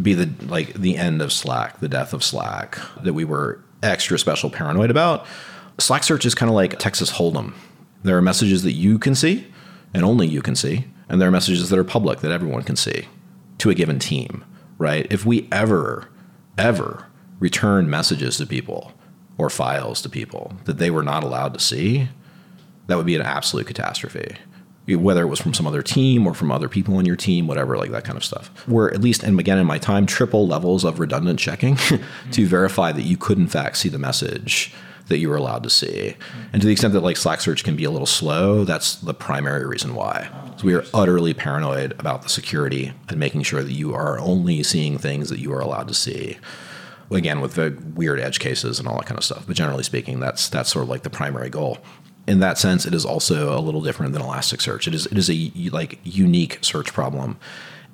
be 0.00 0.14
the 0.14 0.30
like 0.46 0.74
the 0.74 0.96
end 0.96 1.22
of 1.22 1.32
Slack, 1.32 1.80
the 1.80 1.88
death 1.88 2.12
of 2.12 2.22
Slack, 2.22 2.78
that 3.02 3.14
we 3.14 3.24
were 3.24 3.62
extra 3.82 4.18
special 4.18 4.50
paranoid 4.50 4.90
about. 4.90 5.26
Slack 5.78 6.04
search 6.04 6.24
is 6.24 6.34
kind 6.34 6.48
of 6.48 6.54
like 6.54 6.78
Texas 6.78 7.12
Hold'em. 7.12 7.52
There 8.02 8.16
are 8.16 8.22
messages 8.22 8.62
that 8.62 8.72
you 8.72 8.98
can 8.98 9.14
see 9.14 9.46
and 9.92 10.04
only 10.04 10.26
you 10.26 10.42
can 10.42 10.54
see, 10.54 10.86
and 11.08 11.20
there 11.20 11.28
are 11.28 11.32
messages 11.32 11.70
that 11.70 11.78
are 11.78 11.84
public 11.84 12.20
that 12.20 12.32
everyone 12.32 12.62
can 12.62 12.76
see 12.76 13.08
to 13.58 13.70
a 13.70 13.74
given 13.74 13.98
team, 13.98 14.44
right? 14.78 15.06
If 15.10 15.24
we 15.24 15.48
ever, 15.50 16.08
ever 16.58 17.06
return 17.38 17.88
messages 17.88 18.36
to 18.38 18.46
people 18.46 18.92
or 19.38 19.50
files 19.50 20.02
to 20.02 20.08
people 20.08 20.52
that 20.64 20.78
they 20.78 20.90
were 20.90 21.02
not 21.02 21.24
allowed 21.24 21.54
to 21.54 21.60
see, 21.60 22.08
that 22.86 22.96
would 22.96 23.06
be 23.06 23.16
an 23.16 23.22
absolute 23.22 23.66
catastrophe. 23.66 24.36
Whether 24.88 25.22
it 25.22 25.26
was 25.26 25.40
from 25.40 25.52
some 25.52 25.66
other 25.66 25.82
team 25.82 26.28
or 26.28 26.34
from 26.34 26.52
other 26.52 26.68
people 26.68 26.96
on 26.96 27.04
your 27.04 27.16
team, 27.16 27.48
whatever, 27.48 27.76
like 27.76 27.90
that 27.90 28.04
kind 28.04 28.16
of 28.16 28.24
stuff. 28.24 28.50
Where 28.68 28.92
at 28.94 29.00
least, 29.00 29.24
and 29.24 29.38
again, 29.40 29.58
in 29.58 29.66
my 29.66 29.78
time, 29.78 30.06
triple 30.06 30.46
levels 30.46 30.84
of 30.84 31.00
redundant 31.00 31.40
checking 31.40 31.74
to 31.76 31.98
mm-hmm. 31.98 32.44
verify 32.44 32.92
that 32.92 33.02
you 33.02 33.16
could 33.16 33.38
in 33.38 33.48
fact 33.48 33.78
see 33.78 33.88
the 33.88 33.98
message 33.98 34.72
that 35.08 35.18
you 35.18 35.28
were 35.28 35.36
allowed 35.36 35.64
to 35.64 35.70
see. 35.70 36.16
Mm-hmm. 36.18 36.48
And 36.52 36.62
to 36.62 36.66
the 36.66 36.72
extent 36.72 36.92
that 36.94 37.00
like 37.00 37.16
Slack 37.16 37.40
search 37.40 37.64
can 37.64 37.74
be 37.74 37.84
a 37.84 37.90
little 37.90 38.06
slow, 38.06 38.64
that's 38.64 38.96
the 38.96 39.14
primary 39.14 39.66
reason 39.66 39.94
why. 39.94 40.30
So 40.58 40.66
we 40.66 40.74
are 40.74 40.84
oh, 40.94 41.02
utterly 41.02 41.34
paranoid 41.34 41.92
about 41.98 42.22
the 42.22 42.28
security 42.28 42.92
and 43.08 43.18
making 43.18 43.42
sure 43.42 43.62
that 43.62 43.72
you 43.72 43.92
are 43.94 44.18
only 44.20 44.62
seeing 44.62 44.98
things 44.98 45.30
that 45.30 45.38
you 45.38 45.52
are 45.52 45.60
allowed 45.60 45.88
to 45.88 45.94
see 45.94 46.38
again 47.10 47.40
with 47.40 47.54
the 47.54 47.76
weird 47.94 48.18
edge 48.18 48.40
cases 48.40 48.78
and 48.78 48.88
all 48.88 48.96
that 48.96 49.06
kind 49.06 49.18
of 49.18 49.24
stuff. 49.24 49.46
But 49.46 49.56
generally 49.56 49.84
speaking, 49.84 50.20
that's 50.20 50.48
that's 50.48 50.70
sort 50.70 50.84
of 50.84 50.88
like 50.88 51.02
the 51.02 51.10
primary 51.10 51.50
goal. 51.50 51.78
In 52.26 52.40
that 52.40 52.58
sense, 52.58 52.86
it 52.86 52.94
is 52.94 53.04
also 53.04 53.56
a 53.56 53.60
little 53.60 53.80
different 53.80 54.12
than 54.12 54.22
Elasticsearch. 54.22 54.88
It 54.88 54.94
is 54.94 55.06
it 55.06 55.18
is 55.18 55.30
a 55.30 55.52
like 55.70 56.00
unique 56.04 56.58
search 56.62 56.92
problem. 56.92 57.38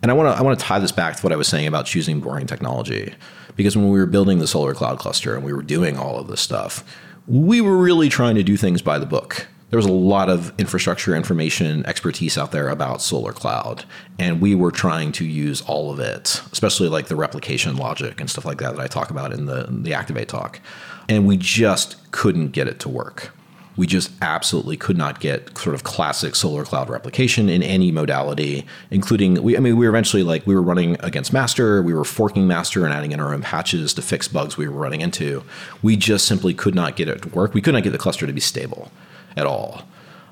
And 0.03 0.11
I 0.11 0.14
want 0.14 0.35
to 0.35 0.39
I 0.39 0.43
want 0.43 0.59
to 0.59 0.64
tie 0.64 0.78
this 0.78 0.93
back 0.93 1.16
to 1.16 1.22
what 1.22 1.33
I 1.33 1.37
was 1.37 1.49
saying 1.49 1.66
about 1.66 1.87
choosing 1.87 2.20
boring 2.20 2.47
technology, 2.47 3.14
because 3.57 3.76
when 3.76 3.91
we 3.91 3.99
were 3.99 4.07
building 4.07 4.39
the 4.39 4.47
Solr 4.47 4.74
Cloud 4.74 4.99
cluster 4.99 5.35
and 5.35 5.45
we 5.45 5.53
were 5.53 5.62
doing 5.62 5.97
all 5.97 6.18
of 6.18 6.28
this 6.28 6.41
stuff, 6.41 6.83
we 7.26 7.61
were 7.61 7.76
really 7.76 8.09
trying 8.09 8.35
to 8.35 8.43
do 8.43 8.57
things 8.57 8.83
by 8.83 8.99
the 8.99 9.07
book. 9.07 9.47
There 9.70 9.78
was 9.78 9.87
a 9.87 9.93
lot 9.93 10.28
of 10.28 10.53
infrastructure 10.59 11.14
information 11.14 11.87
expertise 11.87 12.37
out 12.37 12.53
there 12.53 12.68
about 12.68 12.99
Solr 12.99 13.33
Cloud, 13.33 13.85
and 14.18 14.39
we 14.39 14.55
were 14.55 14.70
trying 14.70 15.12
to 15.12 15.24
use 15.24 15.62
all 15.62 15.91
of 15.91 15.99
it, 15.99 16.43
especially 16.53 16.91
like 16.91 17.07
the 17.07 17.16
replication 17.16 17.76
logic 17.76 18.20
and 18.20 18.28
stuff 18.28 18.45
like 18.45 18.59
that 18.59 18.76
that 18.76 18.83
I 18.83 18.87
talk 18.87 19.11
about 19.11 19.33
in 19.33 19.47
the 19.47 19.66
in 19.66 19.83
the 19.83 19.95
Activate 19.95 20.28
talk. 20.28 20.61
And 21.09 21.26
we 21.26 21.37
just 21.37 22.11
couldn't 22.12 22.49
get 22.49 22.66
it 22.68 22.80
to 22.80 22.89
work. 22.89 23.33
We 23.76 23.86
just 23.86 24.10
absolutely 24.20 24.76
could 24.76 24.98
not 24.98 25.20
get 25.20 25.56
sort 25.56 25.74
of 25.74 25.82
classic 25.82 26.34
Solr 26.34 26.64
Cloud 26.64 26.90
replication 26.90 27.48
in 27.48 27.62
any 27.62 27.90
modality, 27.90 28.66
including 28.90 29.42
we. 29.42 29.56
I 29.56 29.60
mean, 29.60 29.76
we 29.76 29.86
were 29.86 29.90
eventually 29.90 30.22
like 30.22 30.46
we 30.46 30.54
were 30.54 30.62
running 30.62 30.96
against 31.00 31.32
Master, 31.32 31.82
we 31.82 31.94
were 31.94 32.04
forking 32.04 32.46
Master 32.46 32.84
and 32.84 32.92
adding 32.92 33.12
in 33.12 33.20
our 33.20 33.32
own 33.32 33.42
patches 33.42 33.94
to 33.94 34.02
fix 34.02 34.28
bugs 34.28 34.56
we 34.56 34.68
were 34.68 34.78
running 34.78 35.00
into. 35.00 35.42
We 35.82 35.96
just 35.96 36.26
simply 36.26 36.52
could 36.52 36.74
not 36.74 36.96
get 36.96 37.08
it 37.08 37.22
to 37.22 37.28
work. 37.30 37.54
We 37.54 37.62
could 37.62 37.74
not 37.74 37.82
get 37.82 37.90
the 37.90 37.98
cluster 37.98 38.26
to 38.26 38.32
be 38.32 38.40
stable 38.40 38.92
at 39.36 39.46
all. 39.46 39.82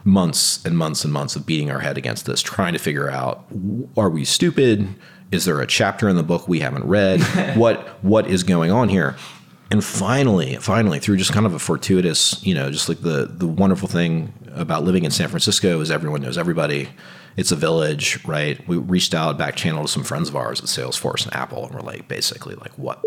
Months 0.05 0.64
and 0.64 0.76
months 0.76 1.05
and 1.05 1.12
months 1.12 1.36
of 1.36 1.47
beating 1.47 1.70
our 1.70 1.80
head 1.80 1.97
against 1.97 2.26
this, 2.26 2.43
trying 2.43 2.74
to 2.74 2.78
figure 2.78 3.11
out: 3.11 3.47
are 3.97 4.11
we 4.11 4.24
stupid? 4.24 4.88
Is 5.32 5.45
there 5.45 5.61
a 5.61 5.66
chapter 5.66 6.09
in 6.09 6.16
the 6.16 6.22
book 6.22 6.49
we 6.49 6.61
haven't 6.61 6.84
read? 6.84 7.22
what 7.57 7.86
what 8.03 8.26
is 8.26 8.43
going 8.43 8.70
on 8.70 8.91
here? 8.91 9.16
And 9.71 9.85
finally, 9.85 10.57
finally, 10.57 10.99
through 10.99 11.16
just 11.16 11.33
kind 11.33 11.47
of 11.47 11.55
a 11.55 11.59
fortuitous, 11.59 12.45
you 12.45 12.55
know, 12.55 12.71
just 12.71 12.89
like 12.89 13.03
the 13.03 13.27
the 13.27 13.47
wonderful 13.47 13.89
thing 13.89 14.33
about 14.53 14.83
living 14.83 15.05
in 15.05 15.12
San 15.12 15.29
Francisco 15.29 15.81
is 15.81 15.91
everyone 15.91 16.23
knows 16.23 16.37
everybody. 16.37 16.89
It's 17.37 17.53
a 17.53 17.57
village, 17.57 18.25
right? 18.27 18.66
We 18.66 18.77
reached 18.77 19.14
out 19.14 19.39
back 19.39 19.55
channel 19.55 19.83
to 19.83 19.89
some 19.89 20.03
friends 20.03 20.29
of 20.29 20.35
ours 20.35 20.61
at 20.61 20.66
Salesforce 20.66 21.25
and 21.25 21.35
Apple, 21.35 21.66
and 21.66 21.75
we're 21.75 21.83
like, 21.83 22.09
basically, 22.09 22.57
like, 22.57 22.73
what, 22.77 23.01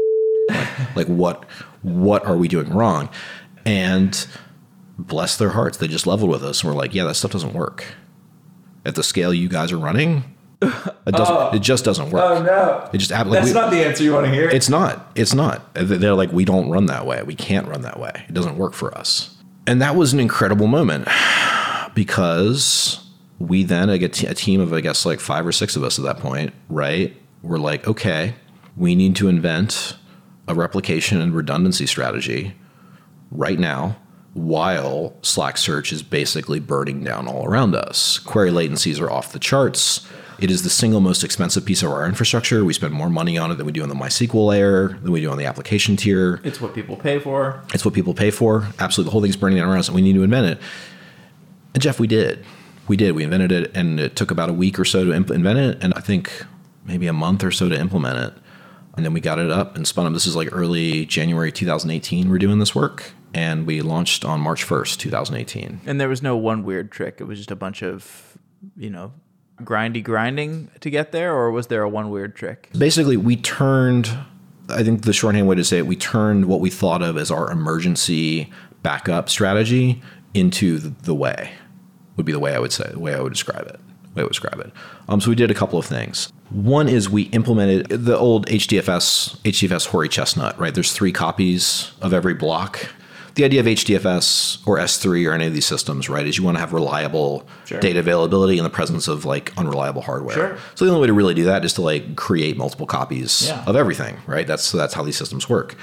like, 0.49 0.95
like 0.95 1.07
what, 1.07 1.43
what 1.81 2.25
are 2.25 2.37
we 2.37 2.47
doing 2.47 2.69
wrong? 2.69 3.09
And 3.65 4.25
bless 4.97 5.37
their 5.37 5.49
hearts, 5.49 5.77
they 5.77 5.87
just 5.89 6.07
leveled 6.07 6.31
with 6.31 6.43
us, 6.43 6.63
and 6.63 6.71
we're 6.71 6.77
like, 6.77 6.93
yeah, 6.93 7.03
that 7.03 7.15
stuff 7.15 7.31
doesn't 7.31 7.53
work 7.53 7.85
at 8.85 8.95
the 8.95 9.03
scale 9.03 9.33
you 9.33 9.49
guys 9.49 9.71
are 9.71 9.77
running. 9.77 10.32
It 11.05 11.11
doesn't. 11.15 11.55
It 11.55 11.59
just 11.61 11.83
doesn't 11.85 12.11
work. 12.11 12.23
Oh 12.23 12.41
no. 12.43 12.89
It 12.93 12.97
just 12.99 13.11
like, 13.11 13.29
That's 13.29 13.47
we- 13.47 13.53
not 13.53 13.71
the 13.71 13.85
answer 13.85 14.03
you 14.03 14.13
want 14.13 14.25
to 14.25 14.31
hear. 14.31 14.49
it's 14.49 14.69
not. 14.69 15.11
It's 15.15 15.33
not. 15.33 15.73
They're 15.75 16.13
like, 16.13 16.31
we 16.31 16.45
don't 16.45 16.69
run 16.69 16.85
that 16.87 17.05
way. 17.05 17.21
We 17.23 17.35
can't 17.35 17.67
run 17.67 17.81
that 17.81 17.99
way. 17.99 18.25
It 18.27 18.33
doesn't 18.33 18.57
work 18.57 18.73
for 18.73 18.95
us. 18.97 19.35
And 19.67 19.81
that 19.81 19.95
was 19.95 20.13
an 20.13 20.19
incredible 20.19 20.67
moment 20.67 21.07
because 21.95 22.99
we 23.39 23.63
then, 23.63 23.89
like 23.89 24.01
a, 24.01 24.09
t- 24.09 24.27
a 24.27 24.33
team 24.33 24.59
of, 24.61 24.73
I 24.73 24.81
guess, 24.81 25.05
like 25.05 25.19
five 25.19 25.45
or 25.45 25.51
six 25.51 25.75
of 25.75 25.83
us 25.83 25.97
at 25.99 26.05
that 26.05 26.19
point, 26.19 26.53
right? 26.69 27.15
We're 27.41 27.57
like, 27.57 27.87
okay, 27.87 28.35
we 28.77 28.95
need 28.95 29.15
to 29.17 29.27
invent 29.27 29.95
a 30.47 30.53
replication 30.55 31.21
and 31.21 31.33
redundancy 31.35 31.85
strategy 31.87 32.53
right 33.31 33.59
now 33.59 33.97
while 34.33 35.15
Slack 35.21 35.57
search 35.57 35.91
is 35.93 36.01
basically 36.03 36.59
burning 36.59 37.03
down 37.03 37.27
all 37.27 37.45
around 37.45 37.75
us. 37.75 38.17
Query 38.19 38.49
latencies 38.51 38.99
are 38.99 39.11
off 39.11 39.31
the 39.31 39.39
charts. 39.39 40.07
It 40.39 40.51
is 40.51 40.63
the 40.63 40.69
single 40.69 40.99
most 40.99 41.23
expensive 41.23 41.65
piece 41.65 41.83
of 41.83 41.91
our 41.91 42.05
infrastructure. 42.05 42.65
We 42.65 42.73
spend 42.73 42.93
more 42.93 43.09
money 43.09 43.37
on 43.37 43.51
it 43.51 43.55
than 43.55 43.65
we 43.65 43.71
do 43.71 43.83
on 43.83 43.89
the 43.89 43.95
MySQL 43.95 44.47
layer, 44.47 44.89
than 45.01 45.11
we 45.11 45.21
do 45.21 45.31
on 45.31 45.37
the 45.37 45.45
application 45.45 45.95
tier. 45.95 46.41
It's 46.43 46.59
what 46.59 46.73
people 46.73 46.95
pay 46.95 47.19
for. 47.19 47.61
It's 47.73 47.85
what 47.85 47.93
people 47.93 48.13
pay 48.13 48.31
for. 48.31 48.67
Absolutely, 48.79 49.09
the 49.09 49.11
whole 49.11 49.21
thing's 49.21 49.37
burning 49.37 49.57
down 49.59 49.67
around 49.67 49.79
us, 49.79 49.87
and 49.87 49.95
we 49.95 50.01
need 50.01 50.13
to 50.13 50.23
invent 50.23 50.47
it. 50.47 50.59
And 51.73 51.81
Jeff, 51.81 51.99
we 51.99 52.07
did. 52.07 52.45
We 52.87 52.97
did. 52.97 53.13
We 53.13 53.23
invented 53.23 53.51
it, 53.51 53.71
and 53.75 53.99
it 53.99 54.15
took 54.15 54.31
about 54.31 54.49
a 54.49 54.53
week 54.53 54.77
or 54.79 54.85
so 54.85 55.05
to 55.05 55.13
imp- 55.13 55.31
invent 55.31 55.59
it, 55.59 55.83
and 55.83 55.93
I 55.95 56.01
think 56.01 56.45
maybe 56.85 57.07
a 57.07 57.13
month 57.13 57.43
or 57.43 57.51
so 57.51 57.69
to 57.69 57.79
implement 57.79 58.17
it. 58.17 58.33
And 58.95 59.05
then 59.05 59.13
we 59.13 59.21
got 59.21 59.39
it 59.39 59.49
up 59.49 59.75
and 59.75 59.87
spun 59.87 60.05
up. 60.05 60.13
This 60.13 60.27
is 60.27 60.35
like 60.35 60.49
early 60.51 61.05
January 61.05 61.51
2018. 61.51 62.29
We're 62.29 62.37
doing 62.37 62.59
this 62.59 62.75
work, 62.75 63.11
and 63.33 63.65
we 63.65 63.81
launched 63.81 64.23
on 64.23 64.39
March 64.39 64.65
1st, 64.65 64.97
2018. 64.99 65.81
And 65.85 65.99
there 65.99 66.09
was 66.09 66.21
no 66.21 66.37
one 66.37 66.63
weird 66.63 66.91
trick. 66.91 67.17
It 67.19 67.23
was 67.23 67.39
just 67.39 67.49
a 67.49 67.55
bunch 67.55 67.81
of, 67.81 68.37
you 68.77 68.91
know, 68.91 69.13
grindy 69.61 70.03
grinding 70.03 70.69
to 70.79 70.89
get 70.89 71.11
there, 71.11 71.33
or 71.33 71.51
was 71.51 71.67
there 71.67 71.83
a 71.83 71.89
one 71.89 72.09
weird 72.09 72.35
trick? 72.35 72.69
Basically, 72.77 73.17
we 73.17 73.35
turned. 73.35 74.17
I 74.69 74.83
think 74.83 75.03
the 75.03 75.13
shorthand 75.13 75.47
way 75.47 75.55
to 75.55 75.63
say 75.63 75.79
it, 75.79 75.87
we 75.87 75.95
turned 75.95 76.45
what 76.45 76.61
we 76.61 76.69
thought 76.69 77.01
of 77.01 77.17
as 77.17 77.29
our 77.29 77.51
emergency 77.51 78.49
backup 78.81 79.29
strategy 79.29 80.01
into 80.33 80.77
the, 80.77 81.13
way. 81.13 81.51
Would 82.15 82.25
be 82.25 82.31
the 82.31 82.39
way 82.39 82.55
I 82.55 82.59
would 82.59 82.71
say, 82.71 82.89
the 82.91 82.99
way 82.99 83.13
I 83.13 83.21
would 83.21 83.33
describe 83.33 83.67
it. 83.67 83.79
Way 84.15 84.21
I 84.21 84.23
would 84.23 84.29
describe 84.29 84.59
it. 84.59 84.71
Um, 85.09 85.19
so 85.19 85.29
we 85.29 85.35
did 85.35 85.51
a 85.51 85.53
couple 85.53 85.77
of 85.77 85.85
things. 85.85 86.31
One 86.49 86.87
is 86.87 87.09
we 87.09 87.23
implemented 87.23 87.89
the 87.89 88.17
old 88.17 88.47
HDFS 88.47 89.37
HDFS 89.41 89.87
Hori 89.87 90.07
Chestnut. 90.07 90.57
Right, 90.59 90.73
there's 90.73 90.93
three 90.93 91.11
copies 91.11 91.91
of 92.01 92.13
every 92.13 92.33
block. 92.33 92.87
The 93.35 93.45
idea 93.45 93.61
of 93.61 93.65
HDFS 93.65 94.59
or 94.67 94.77
S3 94.77 95.27
or 95.27 95.33
any 95.33 95.47
of 95.47 95.53
these 95.53 95.65
systems, 95.65 96.07
right, 96.07 96.25
is 96.27 96.37
you 96.37 96.43
want 96.43 96.55
to 96.57 96.61
have 96.61 96.71
reliable 96.71 97.47
Sure. 97.65 97.79
data 97.79 97.99
availability 97.99 98.59
in 98.59 98.63
the 98.63 98.69
presence 98.69 99.07
of 99.07 99.25
like 99.25 99.51
unreliable 99.57 100.03
hardware. 100.03 100.35
Sure. 100.35 100.57
So 100.75 100.85
the 100.85 100.91
only 100.91 101.01
way 101.01 101.07
to 101.07 101.13
really 101.13 101.33
do 101.33 101.45
that 101.45 101.65
is 101.65 101.73
to 101.73 101.81
like 101.81 102.15
create 102.15 102.57
multiple 102.57 102.85
copies 102.85 103.47
Yeah. 103.47 103.63
of 103.65 103.75
everything, 103.75 104.17
right? 104.27 104.45
That's 104.45 104.71
that's 104.71 104.93
how 104.93 105.03
these 105.03 105.17
systems 105.17 105.49
work. 105.49 105.75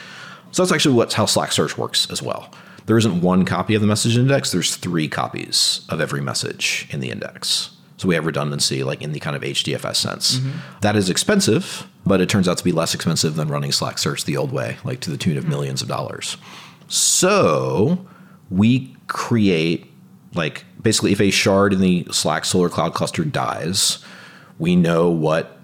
So 0.53 0.63
that's 0.63 0.73
actually 0.73 0.95
what's 0.95 1.15
how 1.15 1.27
Slack 1.27 1.51
search 1.51 1.77
works 1.77 2.09
as 2.11 2.23
well. 2.23 2.51
There 2.87 2.97
isn't 2.99 3.21
one 3.21 3.45
copy 3.45 3.75
of 3.75 3.81
the 3.81 3.87
message 3.87 4.17
index, 4.17 4.53
there's 4.53 4.77
three 4.77 5.09
copies 5.09 5.83
of 5.89 6.01
every 6.01 6.21
message 6.21 6.89
in 6.91 7.01
the 7.01 7.11
index. 7.11 7.71
So 7.97 8.09
we 8.09 8.15
have 8.15 8.27
redundancy 8.27 8.83
like 8.83 9.03
in 9.03 9.13
the 9.13 9.21
kind 9.21 9.37
of 9.37 9.43
HDFS 9.43 9.97
sense. 9.97 10.39
Mm-hmm. 10.39 10.59
That 10.81 10.97
is 10.97 11.11
expensive, 11.11 11.87
but 12.07 12.21
it 12.21 12.29
turns 12.29 12.49
out 12.49 12.59
to 12.59 12.65
be 12.65 12.73
less 12.73 12.95
expensive 12.95 13.35
than 13.35 13.49
running 13.49 13.73
Slack 13.73 13.99
search 13.99 14.25
the 14.25 14.37
old 14.37 14.53
way, 14.53 14.79
like 14.85 15.01
to 15.01 15.11
the 15.11 15.19
tune 15.19 15.37
of 15.37 15.45
hmm. 15.45 15.51
millions 15.51 15.83
of 15.83 15.89
dollars. 15.89 16.37
So 16.91 18.05
we 18.51 18.95
create 19.07 19.91
like 20.35 20.65
basically 20.83 21.13
if 21.13 21.21
a 21.21 21.31
shard 21.31 21.73
in 21.73 21.81
the 21.81 22.07
Slack 22.11 22.43
Solr 22.43 22.71
Cloud 22.71 22.95
cluster 22.95 23.25
dies, 23.25 24.05
we 24.59 24.77
know 24.77 25.09
what 25.09 25.57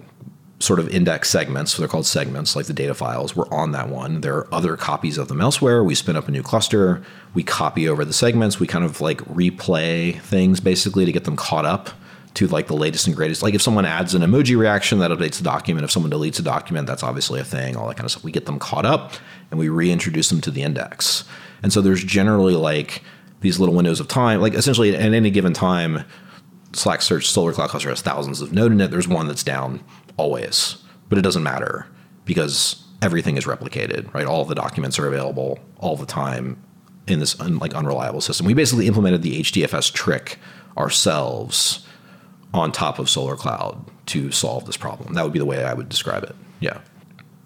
sort 0.59 0.79
of 0.79 0.89
index 0.89 1.29
segments, 1.29 1.73
so 1.73 1.81
they're 1.81 1.87
called 1.87 2.07
segments, 2.07 2.55
like 2.55 2.65
the 2.65 2.73
data 2.73 2.95
files, 2.95 3.35
were 3.35 3.51
on 3.53 3.73
that 3.73 3.89
one. 3.89 4.21
There 4.21 4.35
are 4.35 4.53
other 4.53 4.75
copies 4.75 5.19
of 5.19 5.27
them 5.27 5.39
elsewhere. 5.39 5.83
We 5.83 5.93
spin 5.93 6.15
up 6.15 6.27
a 6.27 6.31
new 6.31 6.41
cluster, 6.41 7.03
we 7.35 7.43
copy 7.43 7.87
over 7.87 8.03
the 8.03 8.13
segments, 8.13 8.59
we 8.59 8.65
kind 8.65 8.83
of 8.83 8.99
like 8.99 9.19
replay 9.25 10.19
things 10.21 10.59
basically 10.59 11.05
to 11.05 11.11
get 11.11 11.25
them 11.25 11.35
caught 11.35 11.65
up 11.65 11.91
to 12.33 12.47
like 12.47 12.67
the 12.67 12.75
latest 12.75 13.07
and 13.07 13.15
greatest. 13.15 13.43
Like 13.43 13.53
if 13.53 13.61
someone 13.61 13.85
adds 13.85 14.13
an 14.13 14.21
emoji 14.21 14.57
reaction, 14.57 14.99
that 14.99 15.11
updates 15.11 15.37
the 15.37 15.43
document. 15.43 15.83
If 15.83 15.91
someone 15.91 16.11
deletes 16.11 16.39
a 16.39 16.43
document, 16.43 16.87
that's 16.87 17.03
obviously 17.03 17.39
a 17.39 17.43
thing, 17.43 17.75
all 17.75 17.87
that 17.87 17.97
kind 17.97 18.05
of 18.05 18.11
stuff. 18.11 18.23
We 18.23 18.31
get 18.31 18.45
them 18.45 18.59
caught 18.59 18.85
up 18.85 19.13
and 19.49 19.59
we 19.59 19.69
reintroduce 19.69 20.29
them 20.29 20.41
to 20.41 20.51
the 20.51 20.63
index. 20.63 21.23
And 21.63 21.73
so 21.73 21.81
there's 21.81 22.03
generally 22.03 22.55
like 22.55 23.03
these 23.41 23.59
little 23.59 23.75
windows 23.75 23.99
of 23.99 24.07
time, 24.07 24.41
like 24.41 24.53
essentially 24.53 24.95
at 24.95 25.13
any 25.13 25.31
given 25.31 25.53
time, 25.53 26.03
Slack 26.73 27.01
Search 27.01 27.25
Solr 27.25 27.53
Cloud 27.53 27.69
Cluster 27.69 27.89
has 27.89 28.01
thousands 28.01 28.41
of 28.41 28.51
node 28.51 28.71
in 28.71 28.81
it. 28.81 28.91
There's 28.91 29.07
one 29.07 29.27
that's 29.27 29.43
down 29.43 29.83
always, 30.17 30.77
but 31.09 31.17
it 31.17 31.21
doesn't 31.21 31.43
matter 31.43 31.87
because 32.25 32.83
everything 33.01 33.37
is 33.37 33.45
replicated, 33.45 34.13
right? 34.13 34.25
All 34.25 34.45
the 34.45 34.55
documents 34.55 34.99
are 34.99 35.07
available 35.07 35.59
all 35.77 35.95
the 35.95 36.05
time 36.05 36.61
in 37.07 37.19
this 37.19 37.39
un, 37.39 37.57
like 37.57 37.73
unreliable 37.73 38.21
system. 38.21 38.45
We 38.45 38.53
basically 38.53 38.87
implemented 38.87 39.21
the 39.21 39.41
HDFS 39.41 39.93
trick 39.93 40.37
ourselves 40.77 41.85
on 42.53 42.71
top 42.71 42.99
of 42.99 43.07
Solr 43.07 43.37
Cloud 43.37 43.85
to 44.07 44.31
solve 44.31 44.65
this 44.65 44.77
problem. 44.77 45.13
That 45.13 45.23
would 45.23 45.33
be 45.33 45.39
the 45.39 45.45
way 45.45 45.63
I 45.63 45.73
would 45.73 45.89
describe 45.89 46.23
it. 46.23 46.35
Yeah. 46.59 46.79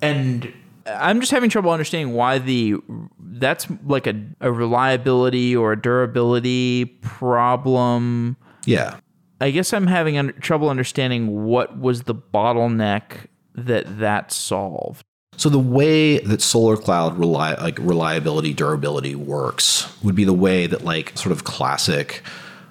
And 0.01 0.53
I'm 0.99 1.19
just 1.19 1.31
having 1.31 1.49
trouble 1.49 1.71
understanding 1.71 2.13
why 2.13 2.39
the 2.39 2.75
that's 3.19 3.67
like 3.85 4.07
a, 4.07 4.21
a 4.39 4.51
reliability 4.51 5.55
or 5.55 5.73
a 5.73 5.81
durability 5.81 6.85
problem. 7.01 8.37
Yeah. 8.65 8.97
I 9.39 9.51
guess 9.51 9.73
I'm 9.73 9.87
having 9.87 10.17
un- 10.17 10.33
trouble 10.39 10.69
understanding 10.69 11.45
what 11.45 11.79
was 11.79 12.03
the 12.03 12.15
bottleneck 12.15 13.27
that 13.55 13.99
that 13.99 14.31
solved. 14.31 15.03
So 15.37 15.49
the 15.49 15.59
way 15.59 16.19
that 16.19 16.41
Solr 16.41 16.81
cloud 16.81 17.17
reli- 17.17 17.59
like 17.59 17.79
reliability 17.79 18.53
durability 18.53 19.15
works 19.15 19.91
would 20.03 20.13
be 20.13 20.25
the 20.25 20.33
way 20.33 20.67
that 20.67 20.83
like 20.83 21.17
sort 21.17 21.31
of 21.31 21.43
classic 21.43 22.21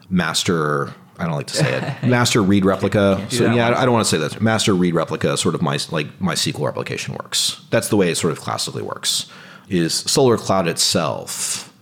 master 0.09 0.95
I 1.21 1.25
don't 1.25 1.35
like 1.35 1.49
to 1.49 1.57
say 1.57 1.73
it 1.73 2.03
master 2.07 2.43
read 2.43 2.65
replica. 2.65 3.25
So 3.31 3.53
yeah. 3.53 3.79
I 3.79 3.85
don't 3.85 3.93
want 3.93 4.07
to 4.07 4.11
say 4.11 4.19
that 4.19 4.41
master 4.41 4.75
read 4.75 4.95
replica 4.95 5.37
sort 5.37 5.55
of 5.55 5.63
my 5.63 5.79
like 5.91 6.19
MySQL 6.19 6.65
replication 6.65 7.15
works. 7.15 7.63
That's 7.71 7.89
the 7.89 7.97
way 7.97 8.11
it 8.11 8.17
sort 8.17 8.33
of 8.33 8.41
classically 8.41 8.83
works. 8.83 9.27
Is 9.69 9.93
Solr 9.93 10.39
cloud 10.39 10.67
itself 10.67 11.73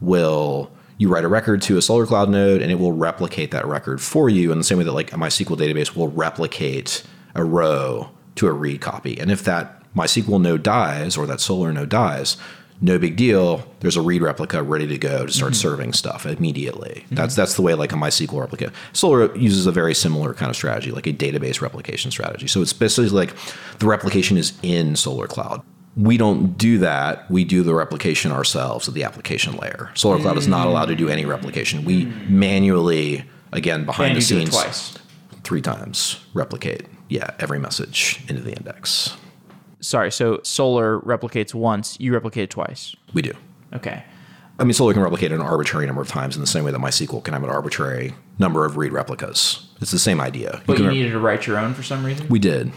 will 0.00 0.70
you 0.98 1.08
write 1.08 1.24
a 1.24 1.28
record 1.28 1.60
to 1.62 1.76
a 1.76 1.80
Solr 1.80 2.06
cloud 2.06 2.30
node 2.30 2.62
and 2.62 2.72
it 2.72 2.76
will 2.76 2.92
replicate 2.92 3.50
that 3.50 3.66
record 3.66 4.00
for 4.00 4.28
you 4.28 4.50
in 4.50 4.58
the 4.58 4.64
same 4.64 4.78
way 4.78 4.84
that 4.84 4.92
like 4.92 5.12
a 5.12 5.16
MySQL 5.16 5.56
database 5.56 5.94
will 5.94 6.08
replicate 6.08 7.02
a 7.34 7.44
row 7.44 8.10
to 8.36 8.46
a 8.46 8.52
read 8.52 8.80
copy. 8.80 9.18
And 9.18 9.30
if 9.30 9.44
that 9.44 9.82
MySQL 9.94 10.40
node 10.40 10.62
dies 10.62 11.16
or 11.16 11.26
that 11.26 11.38
Solr 11.38 11.72
node 11.72 11.90
dies, 11.90 12.36
no 12.80 12.98
big 12.98 13.16
deal. 13.16 13.66
There's 13.80 13.96
a 13.96 14.02
read 14.02 14.22
replica 14.22 14.62
ready 14.62 14.86
to 14.86 14.98
go 14.98 15.26
to 15.26 15.32
start 15.32 15.52
mm-hmm. 15.52 15.60
serving 15.60 15.92
stuff 15.94 16.26
immediately. 16.26 17.04
Mm-hmm. 17.06 17.14
That's 17.14 17.34
that's 17.34 17.54
the 17.54 17.62
way 17.62 17.74
like 17.74 17.92
a 17.92 17.96
MySQL 17.96 18.40
replica. 18.40 18.72
Solr 18.92 19.34
uses 19.40 19.66
a 19.66 19.72
very 19.72 19.94
similar 19.94 20.34
kind 20.34 20.50
of 20.50 20.56
strategy, 20.56 20.90
like 20.90 21.06
a 21.06 21.12
database 21.12 21.60
replication 21.60 22.10
strategy. 22.10 22.46
So 22.46 22.60
it's 22.60 22.72
basically 22.72 23.08
like 23.10 23.34
the 23.78 23.86
replication 23.86 24.36
is 24.36 24.58
in 24.62 24.94
Solr 24.94 25.28
Cloud. 25.28 25.62
We 25.96 26.18
don't 26.18 26.58
do 26.58 26.78
that. 26.78 27.30
We 27.30 27.44
do 27.44 27.62
the 27.62 27.74
replication 27.74 28.30
ourselves 28.30 28.86
at 28.86 28.92
the 28.92 29.04
application 29.04 29.56
layer. 29.56 29.90
Solr 29.94 30.20
Cloud 30.20 30.36
is 30.36 30.46
not 30.46 30.66
mm. 30.66 30.70
allowed 30.70 30.86
to 30.86 30.94
do 30.94 31.08
any 31.08 31.24
replication. 31.24 31.84
We 31.84 32.04
manually, 32.28 33.24
again, 33.52 33.86
behind 33.86 34.12
And 34.12 34.20
the 34.20 34.24
you 34.24 34.28
do 34.28 34.36
it 34.36 34.52
scenes, 34.52 34.62
twice. 34.62 34.98
three 35.42 35.62
times 35.62 36.20
replicate. 36.34 36.86
Yeah, 37.08 37.30
every 37.38 37.58
message 37.58 38.20
into 38.28 38.42
the 38.42 38.52
index. 38.52 39.16
Sorry, 39.80 40.10
so 40.10 40.38
Solr 40.38 41.02
replicates 41.04 41.54
once, 41.54 41.98
you 42.00 42.12
replicate 42.12 42.50
twice. 42.50 42.96
We 43.12 43.22
do. 43.22 43.32
Okay. 43.74 44.02
I 44.58 44.64
mean, 44.64 44.72
Solr 44.72 44.92
can 44.94 45.02
replicate 45.02 45.32
an 45.32 45.42
arbitrary 45.42 45.86
number 45.86 46.00
of 46.00 46.08
times 46.08 46.34
in 46.34 46.40
the 46.40 46.46
same 46.46 46.64
way 46.64 46.70
that 46.70 46.80
MySQL 46.80 47.22
can 47.22 47.34
have 47.34 47.44
an 47.44 47.50
arbitrary 47.50 48.14
number 48.38 48.64
of 48.64 48.76
read 48.78 48.92
replicas. 48.92 49.66
It's 49.80 49.90
the 49.90 49.98
same 49.98 50.20
idea. 50.20 50.62
But 50.66 50.78
you 50.78 50.88
re- 50.88 50.94
needed 50.94 51.10
to 51.10 51.18
write 51.18 51.46
your 51.46 51.58
own 51.58 51.74
for 51.74 51.82
some 51.82 52.04
reason? 52.04 52.28
we 52.28 52.38
did. 52.38 52.72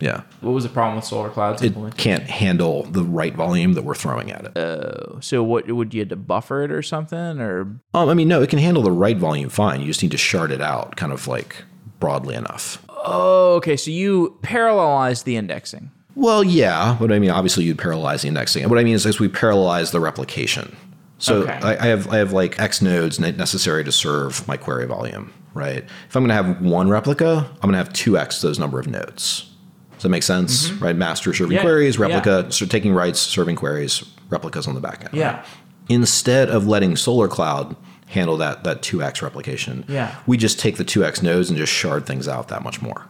Yeah. 0.00 0.22
What 0.40 0.50
was 0.50 0.64
the 0.64 0.70
problem 0.70 0.96
with 0.96 1.04
Solr 1.04 1.30
Cloud's 1.30 1.62
It 1.62 1.76
can't 1.96 2.24
handle 2.24 2.82
the 2.82 3.04
write 3.04 3.36
volume 3.36 3.74
that 3.74 3.84
we're 3.84 3.94
throwing 3.94 4.32
at 4.32 4.46
it. 4.46 4.58
Oh, 4.58 5.18
so 5.20 5.44
what 5.44 5.70
would 5.70 5.94
you 5.94 6.00
have 6.00 6.08
to 6.08 6.16
buffer 6.16 6.64
it 6.64 6.72
or 6.72 6.82
something 6.82 7.40
or 7.40 7.60
Um, 7.94 8.08
I 8.08 8.14
mean, 8.14 8.26
no, 8.26 8.42
it 8.42 8.50
can 8.50 8.58
handle 8.58 8.82
the 8.82 8.90
write 8.90 9.18
volume 9.18 9.48
fine. 9.48 9.80
You 9.80 9.86
just 9.86 10.02
need 10.02 10.10
to 10.10 10.18
shard 10.18 10.50
it 10.50 10.60
out 10.60 10.96
kind 10.96 11.12
of 11.12 11.28
like 11.28 11.62
broadly 12.00 12.34
enough. 12.34 12.84
Oh, 13.04 13.54
okay. 13.56 13.76
So 13.76 13.90
you 13.90 14.38
parallelize 14.42 15.24
the 15.24 15.36
indexing. 15.36 15.90
Well, 16.14 16.44
yeah, 16.44 16.96
but 17.00 17.10
I 17.10 17.18
mean, 17.18 17.30
obviously 17.30 17.64
you'd 17.64 17.78
parallelize 17.78 18.22
the 18.22 18.28
indexing. 18.28 18.62
And 18.62 18.70
what 18.70 18.78
I 18.78 18.84
mean 18.84 18.94
is, 18.94 19.06
is 19.06 19.18
we 19.18 19.28
parallelize 19.28 19.92
the 19.92 20.00
replication. 20.00 20.76
So 21.18 21.42
Okay. 21.42 21.52
I, 21.52 21.76
I 21.76 21.86
have 21.86 22.08
I 22.08 22.16
have 22.16 22.32
like 22.32 22.58
X 22.60 22.82
nodes 22.82 23.18
necessary 23.20 23.84
to 23.84 23.92
serve 23.92 24.46
my 24.48 24.56
query 24.56 24.86
volume, 24.86 25.32
right? 25.54 25.84
If 26.08 26.16
I'm 26.16 26.24
going 26.26 26.28
to 26.28 26.34
have 26.34 26.60
one 26.60 26.88
replica, 26.88 27.48
I'm 27.48 27.60
going 27.70 27.72
to 27.72 27.78
have 27.78 27.92
two 27.92 28.18
X 28.18 28.40
those 28.42 28.58
number 28.58 28.78
of 28.80 28.86
nodes. 28.88 29.48
Does 29.94 30.02
that 30.02 30.08
make 30.08 30.24
sense? 30.24 30.70
Right? 30.72 30.96
Master 30.96 31.32
serving 31.32 31.56
Mm-hmm. 31.56 31.64
Yeah, 31.64 31.70
queries, 31.70 31.96
yeah. 31.96 32.02
replica, 32.06 32.50
so 32.52 32.66
taking 32.66 32.92
writes, 32.92 33.20
serving 33.20 33.54
queries, 33.56 34.02
replicas 34.30 34.66
on 34.66 34.74
the 34.74 34.80
back 34.80 35.04
end. 35.04 35.14
Yeah. 35.14 35.36
right? 35.36 35.46
Instead 35.88 36.48
of 36.50 36.66
letting 36.66 36.92
Solr 36.94 37.30
Cloud 37.30 37.76
handle 38.12 38.36
that 38.36 38.64
that 38.64 38.82
2x 38.82 39.22
replication, 39.22 39.84
Yeah. 39.88 40.14
we 40.26 40.36
just 40.36 40.58
take 40.60 40.76
the 40.76 40.84
2x 40.84 41.22
nodes 41.22 41.48
and 41.48 41.58
just 41.58 41.72
shard 41.72 42.06
things 42.06 42.28
out 42.28 42.48
that 42.48 42.62
much 42.62 42.80
more, 42.80 43.06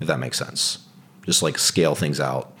if 0.00 0.08
that 0.08 0.18
makes 0.18 0.38
sense. 0.38 0.78
Just 1.24 1.42
like 1.42 1.58
scale 1.58 1.94
things 1.94 2.20
out 2.20 2.52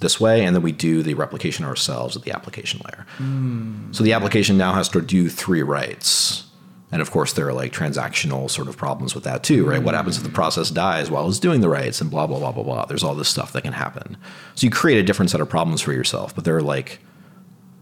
this 0.00 0.20
way, 0.20 0.44
and 0.44 0.54
then 0.54 0.62
we 0.62 0.72
do 0.72 1.02
the 1.02 1.14
replication 1.14 1.64
ourselves 1.64 2.16
at 2.16 2.22
the 2.22 2.32
application 2.32 2.80
layer. 2.84 3.06
Hmm. 3.16 3.92
So 3.92 4.02
the 4.02 4.12
application 4.12 4.56
now 4.56 4.72
has 4.74 4.88
to 4.90 5.00
do 5.00 5.28
three 5.28 5.62
writes, 5.62 6.44
And 6.90 7.00
of 7.00 7.10
course, 7.10 7.32
there 7.32 7.48
are 7.48 7.52
like 7.52 7.72
transactional 7.72 8.50
sort 8.50 8.68
of 8.68 8.76
problems 8.76 9.14
with 9.14 9.24
that 9.24 9.42
too, 9.42 9.64
right? 9.64 9.82
What 9.82 9.94
happens 9.94 10.16
if 10.16 10.22
the 10.22 10.28
hmm. 10.28 10.34
process 10.34 10.70
dies 10.70 11.10
while 11.10 11.28
it's 11.28 11.38
doing 11.38 11.60
the 11.60 11.68
writes 11.68 12.00
and 12.00 12.10
blah, 12.10 12.26
blah, 12.26 12.38
blah, 12.38 12.52
blah, 12.52 12.62
blah. 12.64 12.84
There's 12.86 13.04
all 13.04 13.14
this 13.14 13.28
stuff 13.28 13.52
that 13.52 13.62
can 13.62 13.72
happen. 13.72 14.16
So 14.54 14.66
you 14.66 14.70
create 14.70 14.98
a 14.98 15.02
different 15.02 15.30
set 15.30 15.40
of 15.40 15.48
problems 15.48 15.80
for 15.80 15.92
yourself, 15.92 16.34
but 16.34 16.44
they're 16.44 16.62
like 16.62 16.98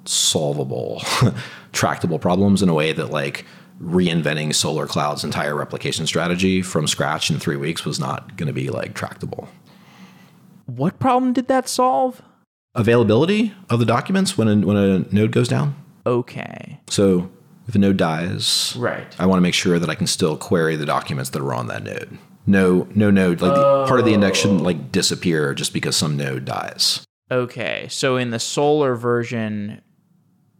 solvable, 0.05 1.03
tractable 1.73 2.19
problems 2.19 2.63
in 2.63 2.69
a 2.69 2.75
way 2.75 2.93
that 2.93 3.11
like 3.11 3.47
reinventing 3.83 4.49
Solr 4.51 4.87
Cloud's 4.89 5.25
entire 5.25 5.55
replication 5.57 6.07
strategy 6.07 6.63
from 6.63 6.87
scratch 6.87 7.31
in 7.31 7.39
three 7.39 7.57
weeks 7.57 7.85
was 7.85 7.99
not 7.99 8.37
going 8.37 8.47
to 8.47 8.53
be 8.53 8.71
like 8.71 8.95
tractable. 8.95 9.49
What 10.67 10.99
problem 10.99 11.33
did 11.33 11.49
that 11.49 11.69
solve? 11.69 12.23
Availability 12.75 13.53
of 13.69 13.81
the 13.81 13.85
documents 13.85 14.39
when 14.39 14.49
a, 14.49 14.67
when 14.67 14.77
a 14.77 14.99
node 15.13 15.33
goes 15.33 15.49
down. 15.49 15.75
Okay. 16.07 16.81
So 16.89 17.31
if 17.69 17.75
a 17.75 17.79
node 17.79 17.97
dies, 17.97 18.75
Right. 18.79 19.15
I 19.19 19.27
want 19.27 19.39
to 19.39 19.43
make 19.43 19.55
sure 19.55 19.79
that 19.79 19.91
I 19.91 19.95
can 19.95 20.07
still 20.07 20.37
query 20.37 20.77
the 20.77 20.87
documents 20.87 21.31
that 21.31 21.43
are 21.43 21.53
on 21.55 21.67
that 21.67 21.83
node. 21.83 22.17
No, 22.47 22.89
no 22.95 23.11
node 23.11 23.41
like 23.41 23.55
the, 23.55 23.87
part 23.87 24.01
of 24.01 24.07
the 24.07 24.15
index 24.15 24.39
shouldn't 24.39 24.63
like 24.63 24.91
disappear 24.91 25.55
just 25.55 25.73
because 25.73 25.97
some 25.97 26.17
node 26.17 26.45
dies. 26.45 27.05
Okay. 27.31 27.87
So 27.91 28.17
in 28.17 28.31
the 28.31 28.39
Solr 28.39 28.97
version, 28.97 29.81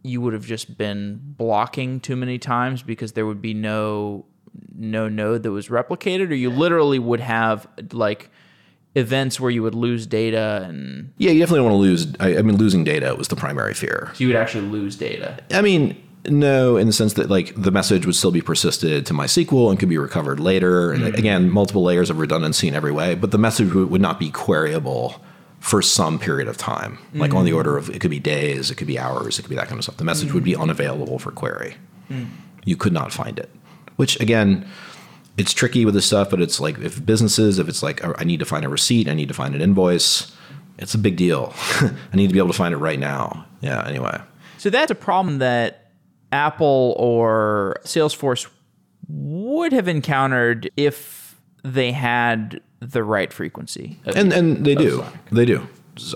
you 0.03 0.21
would 0.21 0.33
have 0.33 0.45
just 0.45 0.77
been 0.77 1.19
blocking 1.23 1.99
too 1.99 2.15
many 2.15 2.37
times 2.37 2.83
because 2.83 3.13
there 3.13 3.25
would 3.25 3.41
be 3.41 3.53
no 3.53 4.25
no 4.75 5.07
node 5.07 5.43
that 5.43 5.51
was 5.51 5.69
replicated, 5.69 6.29
or 6.29 6.35
you 6.35 6.49
literally 6.49 6.99
would 6.99 7.21
have 7.21 7.67
like 7.91 8.29
events 8.95 9.39
where 9.39 9.49
you 9.49 9.63
would 9.63 9.73
lose 9.73 10.05
data 10.05 10.65
and 10.67 11.11
Yeah, 11.17 11.31
you 11.31 11.39
definitely 11.39 11.59
don't 11.59 11.71
want 11.71 11.73
to 11.75 11.89
lose. 11.89 12.07
I, 12.19 12.37
I 12.37 12.41
mean, 12.43 12.57
losing 12.57 12.83
data 12.83 13.15
was 13.15 13.29
the 13.29 13.35
primary 13.35 13.73
fear. 13.73 14.11
so 14.13 14.21
you 14.21 14.27
would 14.27 14.35
actually 14.35 14.67
lose 14.67 14.95
data. 14.95 15.39
I 15.51 15.61
mean, 15.61 16.01
no, 16.25 16.77
in 16.77 16.87
the 16.87 16.93
sense 16.93 17.13
that 17.13 17.29
like 17.29 17.53
the 17.55 17.71
message 17.71 18.05
would 18.05 18.15
still 18.15 18.31
be 18.31 18.41
persisted 18.41 19.05
to 19.07 19.13
MySQL 19.13 19.69
and 19.69 19.79
could 19.79 19.89
be 19.89 19.97
recovered 19.97 20.39
later. 20.39 20.91
And 20.91 21.03
mm-hmm. 21.03 21.15
again, 21.15 21.49
multiple 21.49 21.83
layers 21.83 22.09
of 22.09 22.19
redundancy 22.19 22.67
in 22.67 22.75
every 22.75 22.91
way, 22.91 23.15
but 23.15 23.31
the 23.31 23.37
message 23.37 23.73
would 23.73 24.01
not 24.01 24.19
be 24.19 24.29
queryable 24.29 25.19
for 25.63 25.81
some 25.81 26.19
period 26.19 26.49
of 26.49 26.57
time, 26.57 26.99
like 27.13 27.33
on 27.33 27.45
the 27.45 27.51
mm. 27.51 27.55
order 27.55 27.77
of 27.77 27.89
it 27.89 28.01
could 28.01 28.11
be 28.11 28.19
days, 28.19 28.69
it 28.69 28.75
could 28.75 28.85
be 28.85 28.99
hours, 28.99 29.39
it 29.39 29.43
could 29.43 29.49
be 29.49 29.55
that 29.55 29.69
kind 29.69 29.79
of 29.79 29.85
stuff. 29.85 29.95
The 29.95 30.03
message 30.03 30.33
would 30.33 30.43
be 30.43 30.55
mm. 30.55 30.61
unavailable 30.61 31.19
for 31.19 31.31
query. 31.31 31.75
Mm. 32.09 32.27
You 32.65 32.75
could 32.75 32.91
not 32.91 33.13
find 33.13 33.39
it, 33.39 33.49
which 33.95 34.19
again, 34.19 34.67
it's 35.37 35.53
tricky 35.53 35.85
with 35.85 35.93
this 35.93 36.05
stuff, 36.05 36.29
but 36.29 36.41
it's 36.41 36.59
like 36.59 36.77
if 36.79 37.03
businesses, 37.05 37.59
if 37.59 37.69
it's 37.69 37.81
like 37.81 38.03
oh, 38.03 38.13
I 38.17 38.25
need 38.25 38.41
to 38.41 38.45
find 38.45 38.65
a 38.65 38.69
receipt, 38.69 39.07
I 39.07 39.13
need 39.13 39.29
to 39.29 39.33
find 39.33 39.55
an 39.55 39.61
invoice, 39.61 40.35
it's 40.79 40.93
a 40.93 40.97
big 40.97 41.15
deal. 41.15 41.53
I 41.79 41.95
need 42.11 42.27
to 42.27 42.33
be 42.33 42.39
able 42.39 42.49
to 42.49 42.57
find 42.57 42.73
it 42.73 42.77
right 42.77 42.99
now. 42.99 43.45
Yeah. 43.61 43.87
Anyway. 43.87 44.19
So 44.57 44.69
that's 44.69 44.91
a 44.91 44.95
problem 44.95 45.37
that 45.37 45.91
Apple 46.33 46.93
or 46.99 47.77
Salesforce 47.85 48.49
would 49.07 49.71
have 49.71 49.87
encountered 49.87 50.69
if 50.75 51.39
they 51.63 51.93
had 51.93 52.59
the 52.91 53.03
right 53.03 53.31
frequency. 53.31 53.99
and 54.05 54.31
and 54.33 54.65
they 54.65 54.75
do. 54.75 54.97
Slack. 54.97 55.29
they 55.31 55.45
do. 55.45 55.67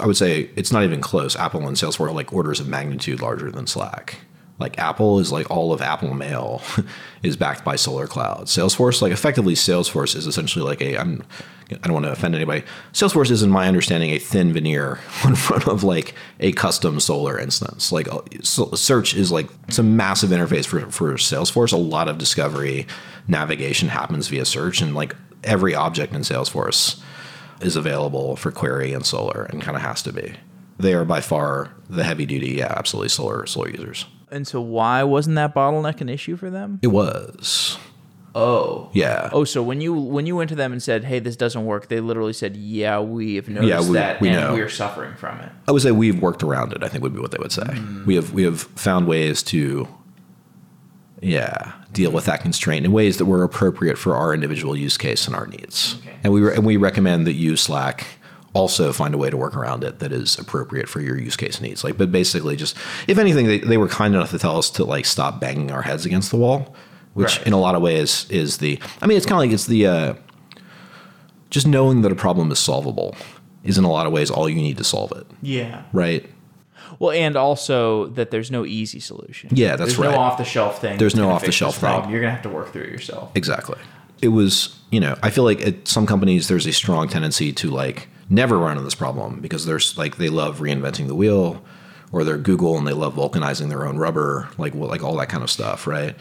I 0.02 0.08
would 0.08 0.18
say 0.18 0.50
it's 0.56 0.72
not 0.72 0.84
even 0.84 1.02
close. 1.02 1.36
Apple 1.36 1.68
and 1.68 1.78
salesforce 1.78 2.08
are 2.08 2.12
like 2.12 2.34
orders 2.34 2.60
of 2.60 2.68
magnitude 2.68 3.22
larger 3.22 3.52
than 3.52 3.68
slack. 3.68 4.20
Like 4.60 4.80
apple 4.80 5.20
is 5.20 5.32
like 5.32 5.52
all 5.52 5.72
of 5.72 5.84
apple 5.84 6.16
mail 6.16 6.64
is 7.24 7.38
backed 7.38 7.64
by 7.64 7.76
Solr 7.76 8.10
cloud 8.10 8.48
salesforce 8.48 9.04
like 9.04 9.12
effectively 9.12 9.54
salesforce 9.54 10.16
is 10.16 10.26
essentially 10.26 10.66
like 10.66 10.82
a 10.82 10.98
i'm 10.98 11.24
i 11.70 11.76
don't 11.84 11.94
want 11.94 12.06
to 12.06 12.12
offend 12.12 12.34
anybody. 12.34 12.64
Salesforce 12.94 13.30
is 13.30 13.44
in 13.44 13.52
my 13.52 13.68
understanding 13.68 14.10
a 14.12 14.18
thin 14.18 14.54
veneer 14.54 15.00
in 15.26 15.36
front 15.36 15.68
of 15.68 15.84
like 15.84 16.16
a 16.40 16.54
custom 16.54 16.98
Solr 16.98 17.40
instance. 17.40 17.92
Like 17.92 18.08
uh, 18.12 18.22
search 18.42 19.14
is 19.14 19.32
like 19.32 19.48
it's 19.68 19.78
a 19.78 19.84
massive 19.84 20.30
interface 20.32 20.66
for 20.66 20.80
for 20.92 21.14
salesforce. 21.14 21.74
A 21.74 21.78
lot 21.78 22.08
of 22.08 22.18
discovery 22.18 22.88
navigation 23.28 23.90
happens 23.90 24.28
via 24.30 24.46
search 24.46 24.82
and 24.82 24.96
like 24.96 25.16
every 25.44 25.74
object 25.76 26.14
in 26.14 26.22
salesforce 26.22 27.00
is 27.62 27.76
available 27.76 28.36
for 28.36 28.52
query 28.52 28.94
and 28.94 29.04
Solr 29.04 29.50
and 29.50 29.62
kind 29.62 29.76
of 29.76 29.82
has 29.84 30.02
to 30.04 30.14
be. 30.14 30.34
They 30.80 30.94
are 30.94 31.06
by 31.06 31.22
far 31.22 31.72
the 31.90 32.04
heavy 32.04 32.26
duty, 32.26 32.52
yeah, 32.58 32.74
absolutely 32.78 33.10
Solr 33.10 33.44
Solr 33.44 33.72
users. 33.72 34.06
and 34.32 34.46
so 34.48 34.62
why 34.62 35.04
wasn't 35.04 35.36
that 35.38 35.56
bottleneck 35.56 36.02
an 36.02 36.10
issue 36.10 36.36
for 36.36 36.50
them? 36.50 36.80
It 36.84 36.88
was. 36.88 37.78
Oh. 38.36 38.90
Yeah. 38.94 39.30
Oh, 39.32 39.44
so 39.46 39.64
when 39.64 39.82
you 39.82 39.94
when 39.96 40.28
you 40.28 40.36
went 40.36 40.50
to 40.50 40.56
them 40.56 40.72
and 40.72 40.84
said, 40.84 41.06
"Hey, 41.06 41.18
this 41.18 41.36
doesn't 41.36 41.66
work," 41.66 41.88
they 41.88 42.00
literally 42.00 42.34
said, 42.34 42.56
"Yeah, 42.56 43.00
we 43.00 43.34
have 43.36 43.50
noticed 43.50 43.68
Yeah, 43.68 43.90
we- 43.90 43.94
that, 43.98 44.22
we 44.22 44.30
and 44.30 44.38
know." 44.40 44.54
we're 44.54 44.70
suffering 44.70 45.16
from 45.16 45.40
it." 45.40 45.50
I 45.68 45.72
would 45.72 45.82
say 45.82 45.92
we've 45.92 46.22
worked 46.22 46.44
around 46.44 46.74
it, 46.74 46.84
I 46.84 46.88
think 46.88 47.04
would 47.04 47.16
be 47.16 47.20
what 47.20 47.32
they 47.32 47.40
would 47.40 47.52
say. 47.52 47.66
Hmm. 47.66 48.06
We 48.06 48.14
have 48.16 48.34
we 48.34 48.44
have 48.44 48.62
found 48.62 49.08
ways 49.08 49.42
to 49.44 49.88
yeah, 51.22 51.72
deal 51.92 52.12
with 52.12 52.26
that 52.26 52.42
constraint 52.42 52.86
in 52.86 52.92
ways 52.92 53.18
that 53.18 53.26
were 53.26 53.44
appropriate 53.44 53.98
for 53.98 54.16
our 54.16 54.34
individual 54.34 54.76
use 54.76 54.98
case 54.98 55.28
and 55.28 55.36
our 55.36 55.48
needs. 55.48 55.96
Okay. 56.00 56.16
And 56.24 56.34
we 56.34 56.42
re- 56.42 56.56
and 56.56 56.66
we 56.66 56.78
recommend 56.78 57.26
that 57.28 57.34
you 57.34 57.56
Slack 57.56 58.06
also 58.54 58.92
find 58.94 59.14
a 59.14 59.18
way 59.18 59.30
to 59.30 59.38
work 59.38 59.56
around 59.56 59.84
it 59.84 60.00
that 60.00 60.12
is 60.12 60.38
appropriate 60.40 60.90
for 60.90 61.00
your 61.02 61.18
use 61.20 61.36
case 61.36 61.62
needs. 61.62 61.84
Like, 61.84 61.98
but 61.98 62.12
basically, 62.12 62.56
just 62.56 62.76
if 63.08 63.18
anything, 63.18 63.46
they, 63.48 63.60
they 63.60 63.78
were 63.78 63.88
kind 63.88 64.16
enough 64.16 64.32
to 64.32 64.40
tell 64.40 64.58
us 64.58 64.70
to 64.72 64.84
like 64.86 65.06
stop 65.06 65.40
banging 65.40 65.72
our 65.72 65.82
heads 65.84 66.06
against 66.06 66.32
the 66.32 66.38
wall, 66.38 66.76
which 67.14 67.38
Right. 67.40 67.48
in 67.48 67.54
a 67.54 67.60
lot 67.60 67.76
of 67.76 67.82
ways 67.82 68.26
is 68.30 68.58
the. 68.58 68.80
I 69.02 69.06
mean, 69.08 69.18
it's 69.18 69.26
kind 69.26 69.36
of 69.42 69.48
like 69.48 69.54
it's 69.54 69.68
the. 69.68 69.88
Uh, 69.88 70.14
just 71.50 71.66
knowing 71.66 72.02
that 72.02 72.12
a 72.12 72.16
problem 72.16 72.52
is 72.52 72.60
solvable 72.60 73.16
is 73.64 73.78
in 73.78 73.84
a 73.84 73.90
lot 73.92 74.06
of 74.06 74.12
ways 74.12 74.30
all 74.30 74.50
you 74.50 74.56
need 74.62 74.78
to 74.78 74.84
solve 74.84 75.12
it, 75.14 75.26
Yeah. 75.42 75.84
right? 75.94 76.30
Well, 77.00 77.12
and 77.12 77.36
also 77.36 78.08
that 78.08 78.32
there's 78.32 78.50
no 78.50 78.66
easy 78.66 79.00
solution. 79.00 79.50
Yeah, 79.54 79.76
that's 79.76 79.92
there's 79.92 79.98
right. 80.00 80.12
no 80.12 80.18
off 80.18 80.38
the 80.38 80.44
shelf 80.44 80.82
thing. 80.82 80.98
There's 80.98 81.16
no 81.16 81.30
off-the-shelf 81.30 81.80
problem. 81.80 82.04
thing. 82.04 82.12
You're 82.12 82.22
gonna 82.22 82.34
have 82.34 82.44
to 82.44 82.50
work 82.50 82.72
through 82.74 82.84
it 82.84 82.90
yourself. 82.92 83.32
Exactly. 83.36 83.78
It 84.22 84.30
was, 84.30 84.80
you 84.90 85.00
know, 85.00 85.16
I 85.22 85.30
feel 85.30 85.44
like 85.44 85.62
at 85.62 85.88
some 85.88 86.08
companies 86.08 86.48
there's 86.48 86.66
a 86.66 86.74
strong 86.74 87.08
tendency 87.08 87.54
to 87.54 87.70
like 87.70 88.08
never 88.30 88.58
run 88.58 88.72
into 88.72 88.84
this 88.84 88.96
problem 88.96 89.40
because 89.40 89.66
there's 89.66 89.98
like 89.98 90.18
they 90.18 90.30
love 90.30 90.60
reinventing 90.60 91.08
the 91.08 91.16
wheel, 91.16 91.64
or 92.12 92.24
they're 92.24 92.38
Google 92.38 92.78
and 92.78 92.88
they 92.88 92.94
love 92.94 93.14
vulcanizing 93.16 93.70
their 93.70 93.86
own 93.86 93.98
rubber, 93.98 94.50
like 94.58 94.74
like 94.74 95.04
all 95.04 95.16
that 95.18 95.30
kind 95.30 95.44
of 95.44 95.52
stuff, 95.52 95.86
right? 95.86 96.16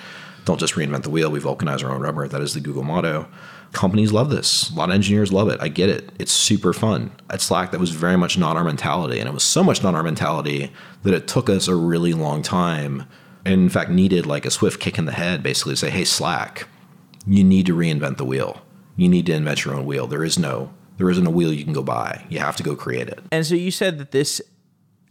Don't 0.45 0.61
just 0.61 0.75
reinvent 0.75 1.03
the 1.03 1.11
wheel; 1.11 1.31
we 1.31 1.41
vulcanize 1.41 1.83
our 1.83 1.91
own 1.93 2.03
rubber. 2.03 2.29
That 2.29 2.43
is 2.43 2.55
the 2.55 2.61
Google 2.61 2.83
motto. 2.83 3.29
Companies 3.73 4.13
love 4.13 4.31
this. 4.31 4.71
A 4.71 4.75
lot 4.75 4.89
of 4.89 4.95
engineers 4.95 5.33
love 5.33 5.49
it. 5.49 5.61
I 5.61 5.69
get 5.69 5.89
it. 5.89 6.11
It's 6.19 6.33
super 6.33 6.73
fun. 6.73 7.13
At 7.31 7.41
Slack, 7.41 7.73
that 7.73 7.81
was 7.81 7.91
very 7.91 8.17
much 8.17 8.39
not 8.39 8.57
our 8.57 8.65
mentality, 8.65 9.19
and 9.19 9.29
it 9.29 9.33
was 9.33 9.45
so 9.45 9.63
much 9.63 9.83
not 9.83 9.95
our 9.95 10.03
mentality 10.03 10.73
that 11.03 11.13
it 11.13 11.29
took 11.29 11.51
us 11.51 11.69
a 11.69 11.75
really 11.75 12.13
long 12.13 12.43
time, 12.43 13.05
and 13.45 13.55
in 13.55 13.69
fact 13.69 13.91
needed 13.91 14.25
like 14.25 14.47
a 14.47 14.51
swift 14.51 14.81
kick 14.81 14.99
in 14.99 15.05
the 15.05 15.13
head, 15.13 15.43
basically 15.43 15.75
to 15.75 15.77
say, 15.77 15.91
"Hey, 15.91 16.05
Slack." 16.05 16.69
you 17.27 17.43
need 17.45 17.67
to 17.67 17.75
reinvent 17.75 18.17
the 18.17 18.25
wheel. 18.25 18.63
You 18.97 19.09
need 19.09 19.27
to 19.27 19.35
invent 19.35 19.65
your 19.65 19.75
own 19.75 19.85
wheel. 19.85 20.07
There 20.07 20.25
is 20.25 20.39
no 20.39 20.73
there 20.99 21.11
isn't 21.11 21.27
a 21.27 21.31
wheel 21.31 21.53
you 21.53 21.63
can 21.63 21.75
go 21.75 21.83
buy. 21.83 22.25
You 22.31 22.39
have 22.39 22.57
to 22.57 22.63
go 22.63 22.75
create 22.75 23.09
it. 23.09 23.23
And 23.31 23.45
so 23.45 23.55
you 23.55 23.71
said 23.71 23.99
that 23.99 24.13
this 24.13 24.41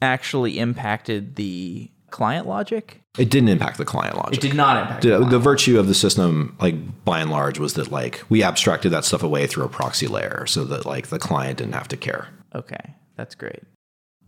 actually 0.02 0.58
impacted 0.58 1.36
the 1.36 1.92
client 2.10 2.48
logic. 2.48 3.04
It 3.18 3.30
didn't 3.30 3.50
impact 3.50 3.78
the 3.78 3.86
client 3.86 4.18
logic. 4.18 4.36
It 4.36 4.42
did 4.42 4.56
not 4.56 4.82
impact. 4.82 5.02
the 5.04 5.20
The, 5.20 5.26
the 5.26 5.40
virtue 5.40 5.80
of 5.80 5.88
the 5.88 5.94
system, 5.94 6.56
like 6.60 7.06
by 7.06 7.20
and 7.20 7.32
large, 7.32 7.60
was 7.60 7.76
that 7.76 7.92
like 7.92 8.24
we 8.30 8.44
abstracted 8.44 8.92
that 8.92 9.06
stuff 9.06 9.24
away 9.24 9.48
through 9.48 9.64
a 9.64 9.70
proxy 9.70 10.08
layer, 10.08 10.46
so 10.48 10.64
that 10.66 10.86
like 10.86 11.08
the 11.08 11.20
client 11.20 11.58
didn't 11.60 11.74
have 11.74 11.88
to 11.90 11.98
care. 11.98 12.28
Okay, 12.54 12.96
that's 13.16 13.36
great. 13.36 13.64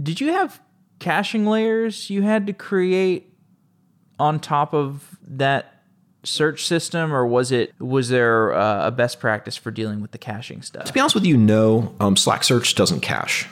Did 0.01 0.21
you 0.21 0.31
have 0.31 0.61
caching 0.99 1.45
layers 1.45 2.09
you 2.09 2.21
had 2.21 2.47
to 2.47 2.53
create 2.53 3.33
on 4.19 4.39
top 4.39 4.73
of 4.73 5.17
that 5.27 5.83
search 6.23 6.65
system, 6.65 7.13
or 7.13 7.25
was 7.25 7.51
it 7.51 7.73
was 7.79 8.09
there 8.09 8.53
uh, 8.53 8.87
a 8.87 8.91
best 8.91 9.19
practice 9.19 9.57
for 9.57 9.71
dealing 9.71 10.01
with 10.01 10.11
the 10.11 10.17
caching 10.17 10.61
stuff? 10.61 10.85
To 10.85 10.93
be 10.93 10.99
honest 10.99 11.15
with 11.15 11.25
you, 11.25 11.35
no. 11.37 11.93
Um, 11.99 12.15
Slack 12.15 12.43
Search 12.43 12.75
doesn't 12.75 13.01
cache. 13.01 13.47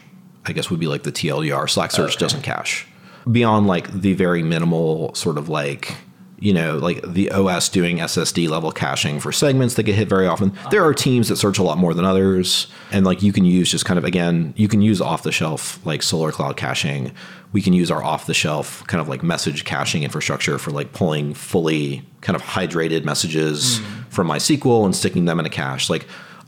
I 0.46 0.54
guess 0.54 0.70
would 0.70 0.80
be 0.80 0.88
like 0.88 1.04
the 1.04 1.12
TLDR. 1.12 1.70
Slack 1.70 1.92
Search 1.92 2.18
doesn't 2.18 2.44
cache 2.44 2.88
beyond 3.32 3.68
like 3.68 3.92
the 3.92 4.14
very 4.14 4.44
minimal 4.44 5.14
sort 5.16 5.38
of 5.38 5.50
like 5.50 5.96
you 6.38 6.54
know 6.54 6.78
like 6.78 7.02
the 7.02 7.32
OS 7.32 7.70
doing 7.70 7.98
SSD 7.98 8.48
level 8.50 8.72
caching 8.72 9.20
for 9.20 9.32
segments 9.32 9.76
that 9.76 9.84
get 9.84 9.96
hit 9.96 10.08
very 10.08 10.28
often. 10.28 10.54
There 10.70 10.84
are 10.84 10.94
teams 10.94 11.30
that 11.30 11.38
search 11.38 11.58
a 11.58 11.64
lot 11.64 11.78
more 11.78 11.94
than 11.94 12.06
others, 12.06 12.68
and 12.92 13.06
like 13.06 13.24
you 13.24 13.34
can 13.34 13.46
use 13.46 13.72
just 13.72 13.86
kind 13.86 13.98
of 13.98 14.04
again 14.04 14.54
you 14.56 14.68
can 14.68 14.82
use 14.82 15.02
off 15.02 15.24
the 15.24 15.32
shelf 15.32 15.84
like 15.86 16.02
Solr 16.02 16.32
Cloud 16.32 16.58
caching. 16.58 17.12
We 17.52 17.62
can 17.62 17.74
use 17.74 17.90
our 17.90 18.04
off 18.04 18.26
the 18.26 18.34
shelf 18.34 18.86
kind 18.88 19.02
of 19.02 19.08
like 19.08 19.24
message 19.24 19.64
caching 19.64 20.04
infrastructure 20.04 20.58
for 20.58 20.72
like 20.72 20.92
pulling 20.92 21.34
fully 21.34 22.06
kind 22.22 22.36
of 22.36 22.42
hydrated 22.42 23.06
messages 23.06 23.80
mm. 23.80 24.12
from 24.12 24.28
MySQL 24.28 24.84
and 24.84 24.96
sticking 24.96 25.26
them 25.26 25.40
in 25.40 25.46
a 25.46 25.50
cache. 25.50 25.90
Like 25.90 26.06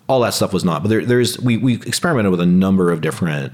all 0.10 0.20
that 0.22 0.34
stuff 0.34 0.54
was 0.54 0.64
not, 0.64 0.84
but 0.84 0.90
there, 0.90 1.06
there's 1.06 1.40
we 1.40 1.58
we 1.58 1.76
experimented 1.76 2.32
with 2.32 2.42
a 2.42 2.46
number 2.46 2.92
of 2.92 3.02
different 3.02 3.54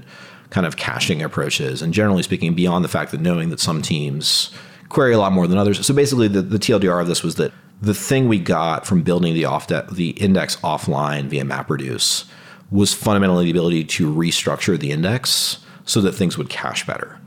kind 0.50 0.66
of 0.66 0.76
caching 0.76 1.22
approaches, 1.22 1.82
and 1.82 1.92
generally 1.92 2.22
speaking, 2.22 2.54
beyond 2.54 2.84
the 2.84 2.88
fact 2.88 3.10
that 3.10 3.20
knowing 3.20 3.50
that 3.50 3.60
some 3.60 3.82
teams 3.82 4.50
query 4.88 5.12
a 5.12 5.18
lot 5.18 5.32
more 5.32 5.46
than 5.46 5.58
others. 5.58 5.84
So 5.84 5.92
basically, 5.92 6.28
the, 6.28 6.42
the 6.42 6.58
TLDR 6.58 7.00
of 7.00 7.08
this 7.08 7.22
was 7.22 7.34
that 7.36 7.52
the 7.80 7.94
thing 7.94 8.28
we 8.28 8.38
got 8.38 8.86
from 8.86 9.02
building 9.02 9.34
the 9.34 9.44
off 9.44 9.66
the 9.66 10.10
index 10.10 10.56
offline 10.56 11.24
via 11.24 11.44
MapReduce 11.44 12.24
was 12.70 12.94
fundamentally 12.94 13.44
the 13.44 13.50
ability 13.50 13.84
to 13.84 14.12
restructure 14.12 14.78
the 14.78 14.90
index 14.90 15.58
so 15.84 16.00
that 16.00 16.12
things 16.12 16.38
would 16.38 16.48
cache 16.48 16.86
better, 16.86 17.18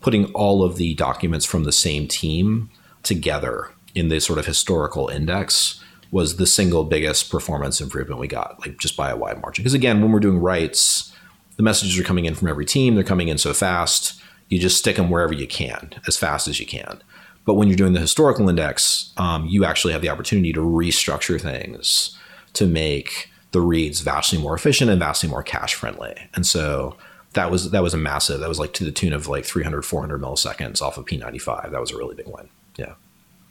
putting 0.00 0.26
all 0.32 0.62
of 0.62 0.76
the 0.76 0.94
documents 0.94 1.44
from 1.44 1.64
the 1.64 1.72
same 1.72 2.06
team 2.06 2.70
together 3.02 3.70
in 3.94 4.08
the 4.08 4.20
sort 4.20 4.38
of 4.38 4.46
historical 4.46 5.08
index 5.08 5.82
was 6.10 6.36
the 6.36 6.46
single 6.46 6.84
biggest 6.84 7.30
performance 7.30 7.80
improvement 7.80 8.20
we 8.20 8.28
got, 8.28 8.60
like 8.60 8.78
just 8.78 8.96
by 8.96 9.10
a 9.10 9.16
wide 9.16 9.40
margin. 9.40 9.62
Because 9.62 9.74
again, 9.74 10.00
when 10.00 10.12
we're 10.12 10.20
doing 10.20 10.38
writes, 10.38 11.12
the 11.56 11.62
messages 11.62 11.98
are 11.98 12.04
coming 12.04 12.24
in 12.24 12.34
from 12.34 12.48
every 12.48 12.66
team. 12.66 12.94
They're 12.94 13.04
coming 13.04 13.28
in 13.28 13.38
so 13.38 13.54
fast. 13.54 14.20
You 14.48 14.58
just 14.58 14.78
stick 14.78 14.96
them 14.96 15.10
wherever 15.10 15.32
you 15.32 15.46
can, 15.46 15.94
as 16.06 16.16
fast 16.16 16.48
as 16.48 16.60
you 16.60 16.66
can. 16.66 17.02
But 17.44 17.54
when 17.54 17.68
you're 17.68 17.76
doing 17.76 17.92
the 17.92 18.00
historical 18.00 18.48
index, 18.48 19.12
um, 19.16 19.46
you 19.46 19.64
actually 19.64 19.92
have 19.92 20.02
the 20.02 20.08
opportunity 20.08 20.52
to 20.52 20.60
restructure 20.60 21.40
things 21.40 22.18
to 22.54 22.66
make 22.66 23.30
the 23.52 23.60
reads 23.60 24.00
vastly 24.00 24.38
more 24.38 24.54
efficient 24.54 24.90
and 24.90 24.98
vastly 24.98 25.28
more 25.28 25.42
cache 25.42 25.74
friendly. 25.74 26.14
And 26.34 26.46
so 26.46 26.96
that 27.34 27.50
was 27.50 27.70
that 27.70 27.82
was 27.82 27.94
a 27.94 27.98
massive. 27.98 28.40
That 28.40 28.48
was 28.48 28.58
like 28.58 28.72
to 28.74 28.84
the 28.84 28.92
tune 28.92 29.12
of 29.12 29.28
like 29.28 29.44
300, 29.44 29.82
400 29.82 30.20
milliseconds 30.20 30.80
off 30.80 30.98
of 30.98 31.04
P95. 31.04 31.70
That 31.70 31.80
was 31.80 31.90
a 31.90 31.96
really 31.96 32.14
big 32.14 32.26
win. 32.26 32.48
Yeah, 32.76 32.94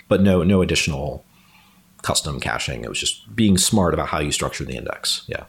but 0.08 0.22
no 0.22 0.44
no 0.44 0.62
additional 0.62 1.24
custom 2.02 2.40
caching. 2.40 2.84
It 2.84 2.90
was 2.90 3.00
just 3.00 3.36
being 3.36 3.58
smart 3.58 3.94
about 3.94 4.10
how 4.10 4.20
you 4.20 4.32
structure 4.32 4.66
the 4.66 4.76
index. 4.76 5.24
Yeah. 5.28 5.46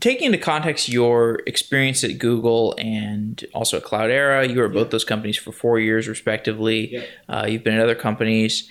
Taking 0.00 0.26
into 0.26 0.38
context 0.38 0.88
your 0.88 1.40
experience 1.46 2.04
at 2.04 2.18
Google 2.18 2.74
and 2.78 3.44
also 3.54 3.78
at 3.78 3.84
Cloudera, 3.84 4.48
you 4.48 4.58
were 4.58 4.66
at 4.66 4.72
both 4.72 4.90
those 4.90 5.04
companies 5.04 5.36
for 5.36 5.50
four 5.50 5.80
years, 5.80 6.06
respectively. 6.06 6.92
Yeah. 6.92 7.04
Uh, 7.28 7.46
you've 7.46 7.64
been 7.64 7.74
at 7.74 7.80
other 7.80 7.94
companies, 7.94 8.70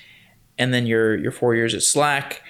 and 0.58 0.74
then 0.74 0.86
your 0.86 1.18
your 1.18 1.32
four 1.32 1.56
years 1.56 1.74
at 1.74 1.82
Slack. 1.82 2.44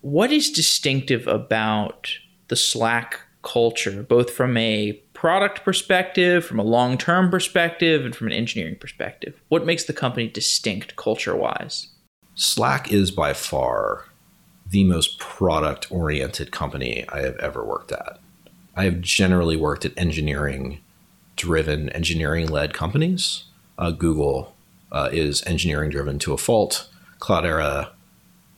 What 0.00 0.32
is 0.32 0.50
distinctive 0.50 1.26
about 1.26 2.10
the 2.48 2.56
Slack 2.56 3.20
culture, 3.42 4.02
both 4.02 4.30
from 4.30 4.56
a 4.56 4.92
product 5.12 5.64
perspective, 5.64 6.44
from 6.44 6.58
a 6.58 6.64
long 6.64 6.98
term 6.98 7.30
perspective, 7.30 8.04
and 8.04 8.14
from 8.14 8.26
an 8.26 8.32
engineering 8.32 8.76
perspective? 8.80 9.40
What 9.48 9.66
makes 9.66 9.84
the 9.84 9.92
company 9.92 10.28
distinct 10.28 10.96
culture 10.96 11.36
wise? 11.36 11.88
Slack 12.34 12.92
is 12.92 13.10
by 13.10 13.32
far 13.32 14.06
the 14.66 14.84
most 14.84 15.18
product 15.18 15.90
oriented 15.90 16.50
company 16.50 17.04
I 17.08 17.20
have 17.20 17.36
ever 17.36 17.64
worked 17.64 17.92
at. 17.92 18.18
I 18.76 18.84
have 18.84 19.00
generally 19.00 19.56
worked 19.56 19.84
at 19.84 19.96
engineering 19.96 20.80
driven, 21.36 21.90
engineering 21.90 22.48
led 22.48 22.74
companies. 22.74 23.44
Uh, 23.78 23.90
Google 23.90 24.54
uh, 24.90 25.10
is 25.12 25.44
engineering 25.46 25.90
driven 25.90 26.18
to 26.20 26.32
a 26.32 26.38
fault. 26.38 26.88
Cloudera 27.18 27.90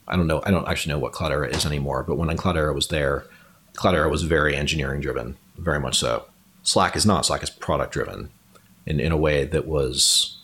I 0.09 0.17
don't 0.17 0.27
know. 0.27 0.43
I 0.45 0.51
don't 0.51 0.69
actually 0.69 0.95
know 0.95 0.99
what 0.99 1.13
Cloudera 1.13 1.51
is 1.51 1.67
anymore, 1.67 2.05
but 2.05 2.17
when 2.17 2.29
Cloudera 2.37 2.75
was 2.75 2.89
there, 2.89 3.27
Cloudera 3.75 4.11
was 4.11 4.23
very 4.23 4.55
engineering 4.55 5.01
driven, 5.01 5.37
very 5.59 5.81
much 5.81 5.99
so. 5.99 6.27
Slack 6.63 6.97
is 6.97 7.05
not. 7.05 7.27
Slack 7.27 7.43
is 7.43 7.51
product 7.51 7.93
driven 7.93 8.31
in, 8.87 9.01
in 9.01 9.13
a 9.13 9.17
way 9.17 9.45
that 9.45 9.67
was, 9.67 10.39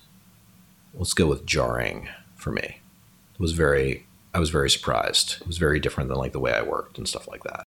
let's 0.95 1.15
go 1.15 1.27
with 1.27 1.47
jarring 1.47 2.09
for 2.35 2.51
me. 2.51 2.81
It 3.35 3.41
was 3.41 3.53
very, 3.53 4.07
I 4.35 4.39
was 4.39 4.51
very 4.51 4.71
surprised. 4.71 5.39
It 5.41 5.47
was 5.47 5.59
very 5.59 5.81
different 5.81 6.09
than 6.09 6.19
like 6.19 6.33
the 6.33 6.41
way 6.41 6.53
I 6.53 6.63
worked 6.63 6.99
and 6.99 7.09
stuff 7.09 7.29
like 7.29 7.43
that. 7.45 7.65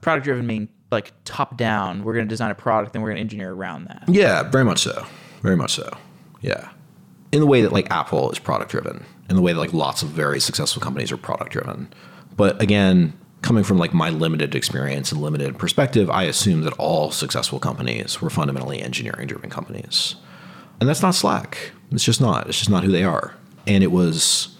Product 0.00 0.24
driven 0.24 0.46
mean 0.46 0.68
like 0.90 1.12
top 1.24 1.56
down. 1.56 2.04
We're 2.04 2.14
going 2.14 2.26
to 2.26 2.28
design 2.28 2.50
a 2.50 2.54
product 2.54 2.94
and 2.94 3.02
we're 3.02 3.10
going 3.10 3.16
to 3.16 3.22
engineer 3.22 3.52
around 3.52 3.84
that. 3.86 4.04
Yeah, 4.08 4.42
very 4.42 4.64
much 4.64 4.80
so. 4.80 5.06
Very 5.42 5.56
much 5.56 5.72
so. 5.72 5.96
Yeah. 6.40 6.70
In 7.32 7.40
the 7.40 7.46
way 7.46 7.62
that 7.62 7.72
like 7.72 7.90
Apple 7.90 8.30
is 8.30 8.38
product 8.38 8.70
driven 8.70 9.04
in 9.28 9.36
the 9.36 9.42
way 9.42 9.52
that 9.52 9.58
like 9.58 9.72
lots 9.72 10.02
of 10.02 10.08
very 10.08 10.40
successful 10.40 10.80
companies 10.80 11.12
are 11.12 11.16
product 11.16 11.52
driven. 11.52 11.92
But 12.36 12.60
again, 12.62 13.18
coming 13.42 13.64
from 13.64 13.78
like 13.78 13.92
my 13.92 14.10
limited 14.10 14.54
experience 14.54 15.12
and 15.12 15.20
limited 15.20 15.58
perspective, 15.58 16.10
I 16.10 16.24
assume 16.24 16.62
that 16.62 16.72
all 16.74 17.10
successful 17.10 17.58
companies 17.58 18.20
were 18.20 18.30
fundamentally 18.30 18.80
engineering 18.80 19.26
driven 19.26 19.50
companies. 19.50 20.16
And 20.80 20.88
that's 20.88 21.02
not 21.02 21.14
Slack. 21.14 21.72
It's 21.90 22.04
just 22.04 22.20
not. 22.20 22.48
It's 22.48 22.58
just 22.58 22.70
not 22.70 22.84
who 22.84 22.92
they 22.92 23.04
are. 23.04 23.34
And 23.66 23.82
it 23.82 23.92
was 23.92 24.56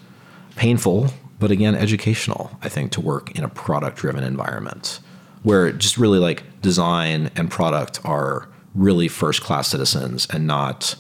painful, 0.59 1.09
but 1.39 1.51
again, 1.51 1.75
educational, 1.75 2.51
I 2.63 2.69
think, 2.69 2.93
to 2.93 3.01
work 3.01 3.39
in 3.39 3.45
a 3.45 3.49
product 3.49 3.97
driven 3.97 4.25
environment 4.25 5.01
where 5.45 5.71
just 5.73 5.97
really 5.97 6.19
like 6.19 6.43
design 6.61 7.31
and 7.37 7.51
product 7.51 8.01
are 8.05 8.49
really 8.75 9.09
first 9.09 9.41
class 9.41 9.69
citizens 9.69 10.27
and 10.31 10.47
not 10.47 10.97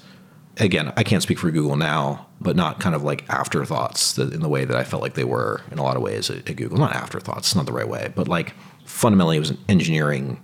again, 0.59 0.92
I 0.96 1.02
can't 1.02 1.22
speak 1.22 1.38
for 1.38 1.50
Google 1.50 1.76
now, 1.76 2.26
but 2.40 2.56
not 2.56 2.80
kind 2.80 2.94
of 2.94 3.02
like 3.02 3.28
afterthoughts 3.28 4.16
in 4.18 4.40
the 4.40 4.48
way 4.48 4.64
that 4.64 4.76
I 4.76 4.84
felt 4.84 5.02
like 5.02 5.14
they 5.14 5.24
were 5.24 5.61
in 5.70 5.78
a 5.78 5.82
lot 5.82 5.96
of 5.96 6.02
ways 6.02 6.30
at, 6.30 6.48
at 6.48 6.56
Google. 6.56 6.78
Not 6.78 6.94
afterthoughts, 6.94 7.54
not 7.54 7.66
the 7.66 7.72
right 7.72 7.88
way, 7.88 8.12
but 8.14 8.28
like 8.28 8.54
fundamentally 8.84 9.36
it 9.36 9.40
was 9.40 9.50
an 9.50 9.59
engineering. 9.68 10.40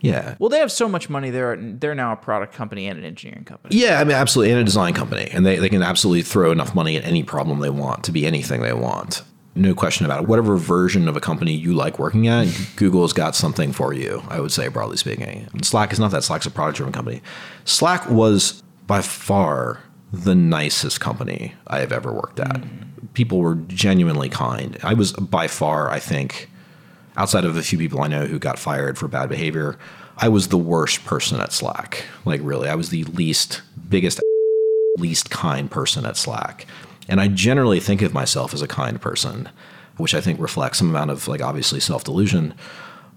Yeah. 0.00 0.34
Well, 0.38 0.48
they 0.48 0.58
have 0.58 0.72
so 0.72 0.88
much 0.88 1.10
money. 1.10 1.30
They're 1.30 1.56
they're 1.56 1.94
now 1.94 2.12
a 2.12 2.16
product 2.16 2.54
company 2.54 2.86
and 2.86 2.98
an 2.98 3.04
engineering 3.04 3.44
company. 3.44 3.76
Yeah, 3.76 4.00
I 4.00 4.04
mean, 4.04 4.16
absolutely, 4.16 4.52
and 4.52 4.60
a 4.60 4.64
design 4.64 4.94
company, 4.94 5.28
and 5.32 5.44
they, 5.44 5.56
they 5.56 5.68
can 5.68 5.82
absolutely 5.82 6.22
throw 6.22 6.50
enough 6.50 6.74
money 6.74 6.96
at 6.96 7.04
any 7.04 7.22
problem 7.22 7.60
they 7.60 7.70
want 7.70 8.04
to 8.04 8.12
be 8.12 8.26
anything 8.26 8.62
they 8.62 8.72
want. 8.72 9.22
No 9.54 9.74
question 9.74 10.06
about 10.06 10.22
it. 10.22 10.28
Whatever 10.28 10.56
version 10.56 11.08
of 11.08 11.16
a 11.16 11.20
company 11.20 11.52
you 11.52 11.74
like 11.74 11.98
working 11.98 12.28
at, 12.28 12.46
Google's 12.76 13.12
got 13.12 13.34
something 13.34 13.72
for 13.72 13.92
you. 13.92 14.22
I 14.28 14.40
would 14.40 14.52
say, 14.52 14.68
broadly 14.68 14.96
speaking, 14.96 15.48
Slack 15.62 15.92
is 15.92 15.98
not 15.98 16.12
that. 16.12 16.22
Slack's 16.22 16.46
a 16.46 16.50
product-driven 16.50 16.92
company. 16.92 17.20
Slack 17.64 18.08
was 18.08 18.62
by 18.86 19.02
far 19.02 19.80
the 20.12 20.34
nicest 20.34 21.00
company 21.00 21.54
I 21.66 21.80
have 21.80 21.92
ever 21.92 22.12
worked 22.12 22.40
at. 22.40 22.62
Mm. 22.62 23.12
People 23.14 23.38
were 23.38 23.54
genuinely 23.54 24.28
kind. 24.28 24.78
I 24.82 24.94
was 24.94 25.12
by 25.12 25.48
far, 25.48 25.90
I 25.90 25.98
think, 25.98 26.49
outside 27.20 27.44
of 27.44 27.54
a 27.54 27.62
few 27.62 27.76
people 27.76 28.00
I 28.00 28.08
know 28.08 28.24
who 28.24 28.38
got 28.38 28.58
fired 28.58 28.96
for 28.96 29.06
bad 29.06 29.28
behavior, 29.28 29.78
I 30.16 30.30
was 30.30 30.48
the 30.48 30.56
worst 30.56 31.04
person 31.04 31.38
at 31.38 31.52
Slack. 31.52 32.06
Like, 32.24 32.40
really, 32.42 32.66
I 32.66 32.74
was 32.74 32.88
the 32.88 33.04
least, 33.04 33.60
biggest, 33.90 34.22
least 34.96 35.28
kind 35.28 35.70
person 35.70 36.06
at 36.06 36.16
Slack. 36.16 36.66
And 37.08 37.20
I 37.20 37.28
generally 37.28 37.78
think 37.78 38.00
of 38.00 38.14
myself 38.14 38.54
as 38.54 38.62
a 38.62 38.66
kind 38.66 38.98
person, 38.98 39.50
which 39.98 40.14
I 40.14 40.22
think 40.22 40.40
reflects 40.40 40.78
some 40.78 40.88
amount 40.88 41.10
of, 41.10 41.28
like, 41.28 41.42
obviously 41.42 41.78
self 41.78 42.04
delusion 42.04 42.54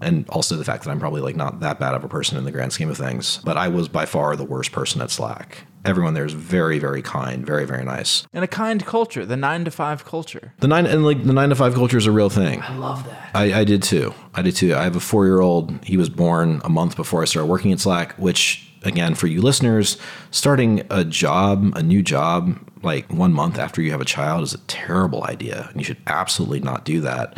and 0.02 0.28
also 0.28 0.58
the 0.58 0.66
fact 0.66 0.84
that 0.84 0.90
I'm 0.90 1.00
probably 1.00 1.22
like 1.22 1.38
not 1.38 1.62
that 1.62 1.80
bad 1.80 1.94
of 1.94 2.04
a 2.04 2.10
person 2.10 2.38
in 2.38 2.44
the 2.44 2.52
grand 2.52 2.74
scheme 2.74 2.90
of 2.90 2.98
things. 2.98 3.40
But 3.46 3.56
I 3.56 3.70
was 3.70 3.88
by 3.88 4.06
far 4.06 4.36
the 4.36 4.44
worst 4.44 4.74
person 4.74 5.02
at 5.02 5.12
Slack. 5.12 5.66
Everyone 5.86 6.14
there 6.14 6.26
is 6.26 6.34
very, 6.34 6.80
very 6.80 7.02
kind, 7.02 7.46
very, 7.46 7.66
very 7.66 7.84
nice, 7.84 8.26
and 8.34 8.44
a 8.44 8.48
kind 8.48 8.86
culture. 8.86 9.26
The 9.26 9.36
nine 9.36 9.66
to 9.66 9.72
five 9.72 10.06
culture. 10.06 10.54
The 10.60 10.68
nine 10.68 10.86
and 10.86 11.04
like 11.04 11.24
the 11.24 11.34
nine 11.34 11.50
to 11.50 11.56
five 11.56 11.74
culture 11.74 11.98
is 11.98 12.06
a 12.06 12.12
real 12.12 12.30
thing. 12.30 12.62
I 12.62 12.78
love 12.78 13.06
that. 13.06 13.32
I, 13.34 13.62
I 13.62 13.64
did 13.64 13.84
too. 13.84 14.14
I 14.34 14.42
did 14.42 14.56
too. 14.56 14.76
I 14.76 14.84
have 14.84 14.96
a 14.96 15.02
four 15.02 15.26
year 15.26 15.42
old. 15.42 15.84
He 15.84 15.98
was 15.98 16.10
born 16.10 16.62
a 16.64 16.70
month 16.70 16.96
before 16.96 17.22
I 17.22 17.26
started 17.26 17.48
working 17.48 17.72
at 17.72 17.80
Slack, 17.80 18.14
which 18.18 18.72
again 18.84 19.16
for 19.16 19.28
you 19.28 19.42
listeners, 19.42 19.98
starting 20.32 20.84
a 20.90 21.04
job, 21.04 21.74
a 21.76 21.84
new 21.84 22.02
job, 22.02 22.58
like 22.82 23.12
one 23.12 23.34
month 23.34 23.58
after 23.60 23.82
you 23.82 23.92
have 23.92 24.02
a 24.02 24.06
child 24.06 24.44
is 24.44 24.54
a 24.54 24.60
terrible 24.60 25.24
idea, 25.26 25.68
and 25.70 25.80
you 25.80 25.84
should 25.84 26.02
absolutely 26.08 26.60
not 26.60 26.86
do 26.86 27.02
that. 27.02 27.38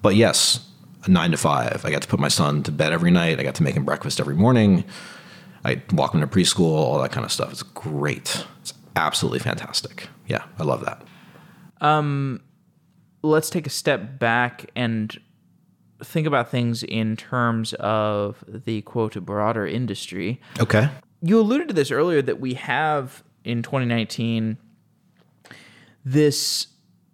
But 0.00 0.16
yes, 0.16 0.66
nine 1.08 1.30
to 1.32 1.36
five. 1.36 1.84
I 1.84 1.90
got 1.90 2.02
to 2.02 2.08
put 2.08 2.20
my 2.20 2.28
son 2.28 2.62
to 2.64 2.72
bed 2.72 2.92
every 2.92 3.10
night. 3.10 3.38
I 3.40 3.42
got 3.42 3.54
to 3.56 3.62
make 3.62 3.74
him 3.74 3.84
breakfast 3.84 4.20
every 4.20 4.36
morning. 4.36 4.84
I 5.64 5.82
walk 5.92 6.12
them 6.12 6.20
to 6.20 6.26
preschool, 6.26 6.72
all 6.72 7.00
that 7.00 7.12
kind 7.12 7.24
of 7.24 7.32
stuff. 7.32 7.52
It's 7.52 7.62
great. 7.62 8.44
It's 8.60 8.74
absolutely 8.96 9.38
fantastic. 9.38 10.08
Yeah, 10.26 10.44
I 10.58 10.64
love 10.64 10.84
that. 10.84 11.02
Um, 11.80 12.40
let's 13.22 13.50
take 13.50 13.66
a 13.66 13.70
step 13.70 14.18
back 14.18 14.70
and 14.74 15.18
think 16.02 16.26
about 16.26 16.50
things 16.50 16.82
in 16.82 17.16
terms 17.16 17.74
of 17.74 18.44
the 18.48 18.82
quote 18.82 19.14
broader 19.24 19.66
industry. 19.66 20.40
Okay. 20.60 20.88
You 21.20 21.38
alluded 21.38 21.68
to 21.68 21.74
this 21.74 21.90
earlier 21.90 22.22
that 22.22 22.40
we 22.40 22.54
have 22.54 23.22
in 23.44 23.62
2019 23.62 24.58
this 26.04 26.66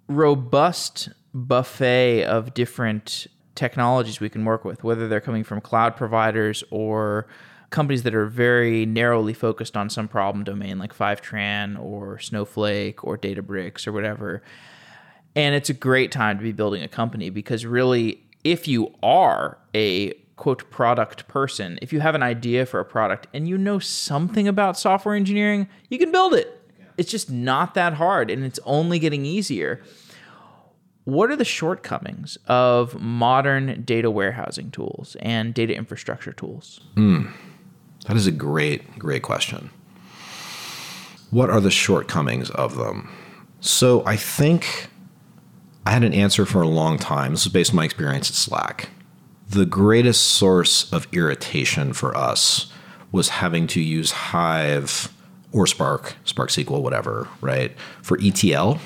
robust 0.09 1.11
buffet 1.35 2.25
of 2.25 2.55
different 2.55 3.27
technologies 3.55 4.21
we 4.21 4.31
can 4.31 4.45
work 4.45 4.65
with, 4.65 4.83
whether 4.83 5.09
they're 5.09 5.21
coming 5.21 5.45
from 5.45 5.61
cloud 5.61 5.97
providers 5.97 6.65
or 6.71 7.27
companies 7.71 8.03
that 8.05 8.15
are 8.15 8.27
very 8.27 8.87
narrowly 8.87 9.35
focused 9.35 9.77
on 9.77 9.91
some 9.91 10.09
problem 10.09 10.45
domain 10.45 10.79
like 10.79 10.97
Fivetran 10.97 11.79
or 11.79 12.19
Snowflake 12.19 13.05
or 13.05 13.19
Databricks 13.19 13.87
or 13.87 13.93
whatever. 13.93 14.43
And 15.37 15.55
it's 15.55 15.69
a 15.69 15.75
great 15.75 16.11
time 16.11 16.39
to 16.39 16.43
be 16.43 16.53
building 16.53 16.83
a 16.83 16.89
company 16.89 17.31
because 17.31 17.67
really, 17.67 18.23
if 18.45 18.67
you 18.67 18.95
are 19.03 19.59
a 19.75 20.13
quote 20.37 20.71
product 20.71 21.29
person, 21.29 21.79
if 21.83 21.93
you 21.93 22.01
have 22.01 22.15
an 22.15 22.23
idea 22.23 22.65
for 22.65 22.81
a 22.81 22.85
product 22.85 23.27
and 23.35 23.47
you 23.49 23.59
know 23.59 23.79
something 23.79 24.49
about 24.49 24.79
software 24.79 25.15
engineering, 25.15 25.69
you 25.91 25.99
can 25.99 26.11
build 26.11 26.35
it. 26.35 26.55
It's 26.97 27.11
just 27.11 27.31
not 27.31 27.75
that 27.75 27.95
hard 27.95 28.31
and 28.31 28.45
it's 28.45 28.59
only 28.65 28.99
getting 28.99 29.25
easier 29.25 29.83
what 31.09 31.31
are 31.31 31.37
the 31.37 31.45
shortcomings 31.45 32.37
of 32.49 33.01
modern 33.01 33.81
data 33.85 34.11
warehousing 34.11 34.71
tools 34.71 35.17
and 35.21 35.55
data 35.55 35.75
infrastructure 35.75 36.35
tools? 36.35 36.83
Mm, 36.97 37.33
that 38.09 38.17
is 38.17 38.27
a 38.27 38.33
great, 38.33 38.99
great 38.99 39.23
question. 39.23 39.69
What 41.31 41.51
are 41.51 41.61
the 41.61 41.71
shortcomings 41.71 42.49
of 42.51 42.77
them? 42.77 43.11
So 43.61 44.03
I 44.07 44.17
think 44.17 44.89
I 45.85 45.91
had 45.91 46.05
an 46.05 46.15
answer 46.15 46.47
for 46.47 46.63
a 46.63 46.69
long 46.69 46.99
time. 46.99 47.33
This 47.33 47.45
is 47.45 47.53
based 47.53 47.71
on 47.71 47.77
my 47.77 47.85
experience 47.85 48.31
at 48.31 48.35
Slack. 48.35 48.89
The 49.51 49.67
greatest 49.67 50.23
source 50.23 50.91
of 50.91 51.07
irritation 51.13 51.93
for 51.93 52.17
us 52.17 52.73
was 53.13 53.29
having 53.29 53.67
to 53.69 53.81
use 53.81 54.11
Hive 54.11 55.13
or 55.53 55.67
Spark, 55.67 56.17
Spark 56.25 56.49
SQL, 56.49 56.83
whatever, 56.83 57.29
right, 57.43 57.77
for 58.03 58.19
ETL 58.23 58.81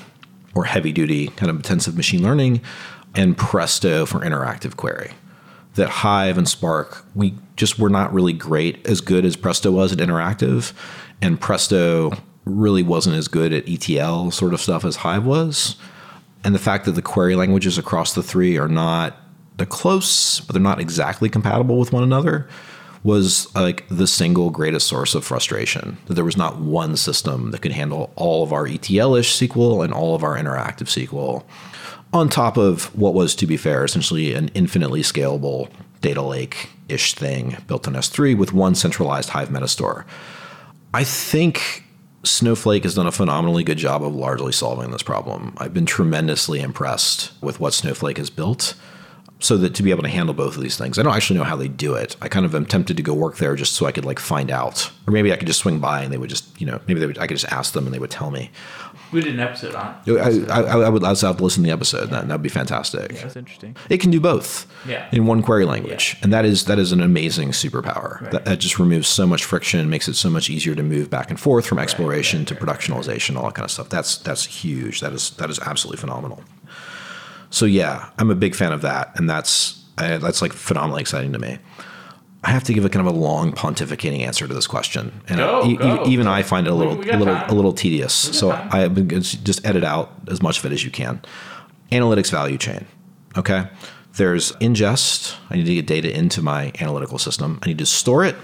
or 0.53 0.65
heavy 0.65 0.91
duty 0.91 1.27
kind 1.29 1.49
of 1.49 1.55
intensive 1.55 1.95
machine 1.95 2.23
learning, 2.23 2.61
and 3.15 3.37
Presto 3.37 4.05
for 4.05 4.19
interactive 4.19 4.75
query. 4.75 5.13
That 5.75 5.89
Hive 5.89 6.37
and 6.37 6.47
Spark, 6.47 7.05
we 7.15 7.35
just 7.55 7.79
were 7.79 7.89
not 7.89 8.13
really 8.13 8.33
great 8.33 8.85
as 8.85 9.01
good 9.01 9.25
as 9.25 9.35
Presto 9.35 9.71
was 9.71 9.91
at 9.91 9.97
interactive, 9.97 10.73
and 11.21 11.39
Presto 11.39 12.13
really 12.45 12.83
wasn't 12.83 13.15
as 13.15 13.27
good 13.27 13.53
at 13.53 13.67
ETL 13.67 14.31
sort 14.31 14.53
of 14.53 14.61
stuff 14.61 14.85
as 14.85 14.97
Hive 14.97 15.25
was. 15.25 15.75
And 16.43 16.53
the 16.53 16.59
fact 16.59 16.85
that 16.85 16.91
the 16.91 17.01
query 17.01 17.35
languages 17.35 17.77
across 17.77 18.13
the 18.13 18.23
three 18.23 18.57
are 18.57 18.67
not 18.67 19.17
they're 19.57 19.65
close, 19.67 20.39
but 20.39 20.53
they're 20.53 20.61
not 20.61 20.79
exactly 20.79 21.29
compatible 21.29 21.77
with 21.77 21.93
one 21.93 22.03
another 22.03 22.47
was 23.03 23.53
like 23.53 23.85
the 23.89 24.07
single 24.07 24.49
greatest 24.49 24.87
source 24.87 25.13
of 25.13 25.25
frustration 25.25 25.97
that 26.05 26.13
there 26.13 26.23
was 26.23 26.37
not 26.37 26.59
one 26.59 26.95
system 26.95 27.51
that 27.51 27.61
could 27.61 27.73
handle 27.73 28.11
all 28.15 28.43
of 28.43 28.53
our 28.53 28.65
ETL-ish 28.65 29.37
SQL 29.37 29.83
and 29.83 29.93
all 29.93 30.15
of 30.15 30.23
our 30.23 30.37
interactive 30.37 30.87
SQL 30.87 31.43
on 32.13 32.29
top 32.29 32.57
of 32.57 32.95
what 32.97 33.13
was, 33.13 33.35
to 33.35 33.47
be 33.47 33.57
fair, 33.57 33.83
essentially 33.83 34.33
an 34.33 34.49
infinitely 34.49 35.01
scalable 35.01 35.69
data 36.01 36.21
lake 36.21 36.69
ish 36.87 37.13
thing 37.15 37.57
built 37.67 37.87
on 37.87 37.93
S3 37.93 38.37
with 38.37 38.53
one 38.53 38.75
centralized 38.75 39.29
Hive 39.29 39.49
metastore. 39.49 40.05
I 40.93 41.03
think 41.03 41.83
Snowflake 42.23 42.83
has 42.83 42.95
done 42.95 43.07
a 43.07 43.11
phenomenally 43.11 43.63
good 43.63 43.77
job 43.77 44.03
of 44.03 44.13
largely 44.13 44.51
solving 44.51 44.91
this 44.91 45.03
problem. 45.03 45.53
I've 45.57 45.73
been 45.73 45.85
tremendously 45.85 46.61
impressed 46.61 47.31
with 47.41 47.59
what 47.59 47.73
Snowflake 47.73 48.17
has 48.17 48.29
built 48.29 48.75
so 49.43 49.57
that 49.57 49.75
to 49.75 49.83
be 49.83 49.91
able 49.91 50.03
to 50.03 50.09
handle 50.09 50.33
both 50.33 50.55
of 50.55 50.61
these 50.63 50.77
things. 50.77 50.97
I 50.97 51.03
don't 51.03 51.13
actually 51.13 51.37
know 51.37 51.43
how 51.45 51.57
they 51.57 51.67
do 51.67 51.95
it. 51.95 52.15
I 52.21 52.29
kind 52.29 52.45
of 52.45 52.55
am 52.55 52.65
tempted 52.65 52.95
to 52.97 53.03
go 53.03 53.13
work 53.13 53.37
there 53.37 53.55
just 53.55 53.73
so 53.73 53.85
I 53.85 53.91
could 53.91 54.05
like 54.05 54.17
find 54.19 54.49
out, 54.49 54.89
or 55.05 55.11
maybe 55.11 55.33
I 55.33 55.35
could 55.35 55.47
just 55.47 55.59
swing 55.59 55.79
by 55.79 56.01
and 56.01 56.13
they 56.13 56.17
would 56.17 56.29
just, 56.29 56.45
you 56.61 56.65
know, 56.65 56.79
maybe 56.87 56.99
they 57.01 57.05
would, 57.07 57.17
I 57.17 57.27
could 57.27 57.37
just 57.37 57.51
ask 57.51 57.73
them 57.73 57.85
and 57.85 57.93
they 57.93 57.99
would 57.99 58.09
tell 58.09 58.31
me. 58.31 58.51
We 59.11 59.21
did 59.21 59.33
an 59.35 59.41
episode 59.41 59.75
on. 59.75 59.95
it. 60.07 60.49
I, 60.49 60.61
I, 60.61 60.61
I 60.85 60.89
would 60.89 61.03
love 61.03 61.19
to 61.19 61.31
listen 61.33 61.61
to 61.61 61.67
the 61.67 61.73
episode. 61.73 62.09
That 62.09 62.27
would 62.27 62.41
be 62.41 62.49
fantastic. 62.49 63.11
Yeah, 63.11 63.21
that's 63.21 63.35
interesting. 63.35 63.75
It 63.89 63.99
can 63.99 64.09
do 64.09 64.19
both. 64.19 64.65
Yeah. 64.87 65.07
In 65.11 65.27
one 65.27 65.43
query 65.43 65.65
language, 65.65 66.13
Yeah. 66.15 66.19
and 66.23 66.33
that 66.33 66.45
is 66.45 66.65
that 66.65 66.79
is 66.79 66.91
an 66.93 67.01
amazing 67.01 67.49
superpower. 67.51 68.21
Right. 68.21 68.31
That, 68.31 68.45
that 68.45 68.59
just 68.59 68.79
removes 68.79 69.07
so 69.07 69.27
much 69.27 69.43
friction, 69.45 69.87
makes 69.89 70.07
it 70.07 70.15
so 70.15 70.29
much 70.31 70.49
easier 70.49 70.73
to 70.73 70.81
move 70.81 71.09
back 71.11 71.29
and 71.29 71.39
forth 71.39 71.67
from 71.67 71.77
exploration 71.77 72.45
to 72.45 72.55
productionalization, 72.55 73.35
all 73.35 73.43
that 73.45 73.53
kind 73.55 73.65
of 73.65 73.71
stuff. 73.71 73.89
That's 73.89 74.17
that's 74.17 74.45
huge. 74.45 75.01
That 75.01 75.13
is 75.13 75.31
that 75.31 75.49
is 75.51 75.59
absolutely 75.59 75.99
phenomenal. 75.99 76.41
So 77.53 77.65
yeah, 77.67 78.09
I'm 78.17 78.31
a 78.31 78.35
big 78.35 78.55
fan 78.55 78.71
of 78.73 78.81
that, 78.81 79.11
and 79.15 79.29
that's 79.29 79.79
I, 79.97 80.17
that's 80.17 80.41
like 80.41 80.53
phenomenally 80.53 81.01
exciting 81.01 81.33
to 81.33 81.39
me. 81.39 81.59
I 82.43 82.49
have 82.49 82.63
to 82.63 82.73
give 82.73 82.83
a 82.83 82.89
kind 82.89 83.07
of 83.07 83.13
a 83.13 83.15
long 83.17 83.51
pontificating 83.53 84.21
answer 84.21 84.47
to 84.47 84.53
this 84.53 84.65
question, 84.65 85.21
and 85.29 85.37
Go, 85.37 85.63
e- 85.65 85.77
go. 85.77 86.03
even 86.07 86.25
I 86.27 86.41
find 86.41 86.65
it 86.65 86.71
a 86.71 86.75
little 86.75 86.95
a 86.99 87.13
little 87.15 87.35
time. 87.35 87.49
a 87.49 87.53
little 87.53 87.71
tedious. 87.73 88.11
So 88.13 88.51
time. 88.51 88.69
I 88.71 88.79
have 88.79 88.95
been 88.95 89.07
just 89.21 89.63
edit 89.65 89.83
out 89.83 90.11
as 90.29 90.41
much 90.41 90.57
of 90.59 90.65
it 90.65 90.71
as 90.71 90.83
you 90.83 90.89
can. 90.89 91.21
Analytics 91.91 92.31
value 92.31 92.57
chain. 92.57 92.85
Okay, 93.37 93.67
there's 94.17 94.51
ingest. 94.53 95.35
I 95.51 95.57
need 95.57 95.65
to 95.67 95.75
get 95.75 95.85
data 95.85 96.11
into 96.11 96.41
my 96.41 96.71
analytical 96.79 97.19
system. 97.19 97.59
I 97.61 97.67
need 97.67 97.77
to 97.77 97.85
store 97.85 98.25
it. 98.25 98.35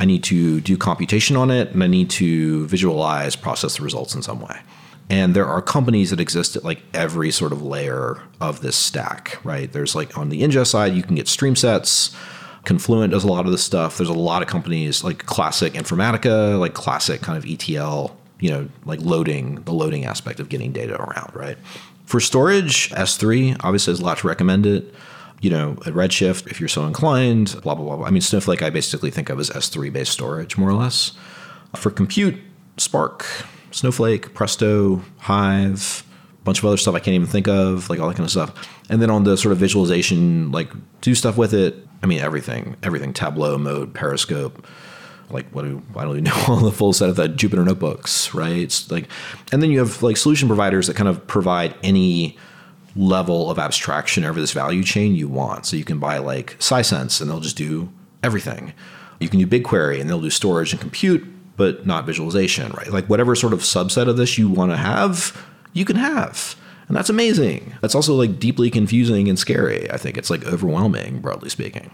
I 0.00 0.06
need 0.06 0.24
to 0.24 0.60
do 0.62 0.78
computation 0.78 1.36
on 1.36 1.50
it, 1.50 1.72
and 1.72 1.84
I 1.84 1.88
need 1.88 2.08
to 2.10 2.66
visualize, 2.68 3.36
process 3.36 3.76
the 3.76 3.82
results 3.84 4.14
in 4.14 4.22
some 4.22 4.40
way. 4.40 4.60
And 5.08 5.34
there 5.34 5.46
are 5.46 5.62
companies 5.62 6.10
that 6.10 6.20
exist 6.20 6.56
at 6.56 6.64
like 6.64 6.82
every 6.92 7.30
sort 7.30 7.52
of 7.52 7.62
layer 7.62 8.22
of 8.40 8.60
this 8.60 8.74
stack, 8.74 9.38
right? 9.44 9.70
There's 9.72 9.94
like 9.94 10.18
on 10.18 10.30
the 10.30 10.42
ingest 10.42 10.68
side, 10.68 10.94
you 10.94 11.02
can 11.02 11.14
get 11.14 11.26
StreamSets. 11.26 12.14
Confluent 12.64 13.12
does 13.12 13.22
a 13.22 13.28
lot 13.28 13.46
of 13.46 13.52
this 13.52 13.62
stuff. 13.62 13.96
There's 13.98 14.08
a 14.08 14.14
lot 14.14 14.42
of 14.42 14.48
companies 14.48 15.04
like 15.04 15.24
classic 15.26 15.74
Informatica, 15.74 16.58
like 16.58 16.74
classic 16.74 17.20
kind 17.20 17.38
of 17.38 17.48
ETL, 17.48 18.16
you 18.40 18.50
know, 18.50 18.68
like 18.84 19.00
loading, 19.00 19.56
the 19.62 19.72
loading 19.72 20.04
aspect 20.04 20.40
of 20.40 20.48
getting 20.48 20.72
data 20.72 21.00
around, 21.00 21.32
right? 21.34 21.56
For 22.06 22.18
storage, 22.18 22.90
S3 22.90 23.56
obviously 23.62 23.92
has 23.92 24.00
a 24.00 24.04
lot 24.04 24.18
to 24.18 24.28
recommend 24.28 24.66
it. 24.66 24.92
You 25.40 25.50
know, 25.50 25.72
at 25.84 25.92
Redshift, 25.92 26.50
if 26.50 26.60
you're 26.60 26.68
so 26.68 26.86
inclined, 26.86 27.60
blah, 27.62 27.74
blah, 27.74 27.84
blah. 27.84 27.96
blah. 27.96 28.06
I 28.06 28.10
mean, 28.10 28.22
Snowflake, 28.22 28.62
I 28.62 28.70
basically 28.70 29.10
think 29.10 29.28
of 29.28 29.38
as 29.38 29.50
S3 29.50 29.92
based 29.92 30.12
storage, 30.12 30.56
more 30.56 30.70
or 30.70 30.74
less. 30.74 31.12
For 31.76 31.90
compute, 31.90 32.36
Spark, 32.78 33.26
Snowflake, 33.76 34.32
Presto, 34.32 35.02
Hive, 35.18 36.02
a 36.40 36.44
bunch 36.44 36.60
of 36.60 36.64
other 36.64 36.78
stuff 36.78 36.94
I 36.94 36.98
can't 36.98 37.14
even 37.14 37.26
think 37.26 37.46
of, 37.46 37.90
like 37.90 38.00
all 38.00 38.08
that 38.08 38.14
kind 38.16 38.24
of 38.24 38.30
stuff. 38.30 38.68
And 38.88 39.02
then 39.02 39.10
on 39.10 39.24
the 39.24 39.36
sort 39.36 39.52
of 39.52 39.58
visualization, 39.58 40.50
like 40.50 40.72
do 41.02 41.14
stuff 41.14 41.36
with 41.36 41.52
it. 41.52 41.86
I 42.02 42.06
mean, 42.06 42.20
everything, 42.20 42.76
everything, 42.82 43.12
Tableau 43.12 43.58
mode, 43.58 43.92
Periscope, 43.92 44.66
like 45.28 45.46
what 45.50 45.66
do 45.66 45.82
I 45.94 46.04
don't 46.04 46.12
even 46.12 46.24
know 46.24 46.44
all 46.48 46.56
the 46.56 46.72
full 46.72 46.94
set 46.94 47.10
of 47.10 47.16
the 47.16 47.28
Jupyter 47.28 47.66
notebooks, 47.66 48.32
right? 48.32 48.56
It's 48.56 48.90
like, 48.90 49.10
and 49.52 49.62
then 49.62 49.70
you 49.70 49.78
have 49.80 50.02
like 50.02 50.16
solution 50.16 50.48
providers 50.48 50.86
that 50.86 50.96
kind 50.96 51.08
of 51.08 51.26
provide 51.26 51.74
any 51.82 52.38
level 52.94 53.50
of 53.50 53.58
abstraction 53.58 54.24
over 54.24 54.40
this 54.40 54.52
value 54.52 54.84
chain 54.84 55.14
you 55.14 55.28
want. 55.28 55.66
So 55.66 55.76
you 55.76 55.84
can 55.84 55.98
buy 55.98 56.16
like 56.16 56.58
Sisense 56.60 57.20
and 57.20 57.28
they'll 57.28 57.40
just 57.40 57.58
do 57.58 57.90
everything. 58.22 58.72
You 59.20 59.28
can 59.28 59.38
do 59.38 59.46
BigQuery 59.46 60.00
and 60.00 60.08
they'll 60.08 60.20
do 60.22 60.30
storage 60.30 60.72
and 60.72 60.80
compute, 60.80 61.26
but 61.56 61.86
not 61.86 62.06
visualization, 62.06 62.72
right? 62.72 62.92
Like 62.92 63.06
whatever 63.06 63.34
sort 63.34 63.52
of 63.52 63.60
subset 63.60 64.08
of 64.08 64.16
this 64.16 64.38
you 64.38 64.48
want 64.48 64.72
to 64.72 64.76
have, 64.76 65.46
you 65.72 65.84
can 65.84 65.96
have. 65.96 66.56
And 66.88 66.96
that's 66.96 67.10
amazing. 67.10 67.74
That's 67.80 67.94
also 67.94 68.14
like 68.14 68.38
deeply 68.38 68.70
confusing 68.70 69.28
and 69.28 69.38
scary. 69.38 69.90
I 69.90 69.96
think 69.96 70.16
it's 70.16 70.30
like 70.30 70.46
overwhelming, 70.46 71.20
broadly 71.20 71.48
speaking 71.48 71.90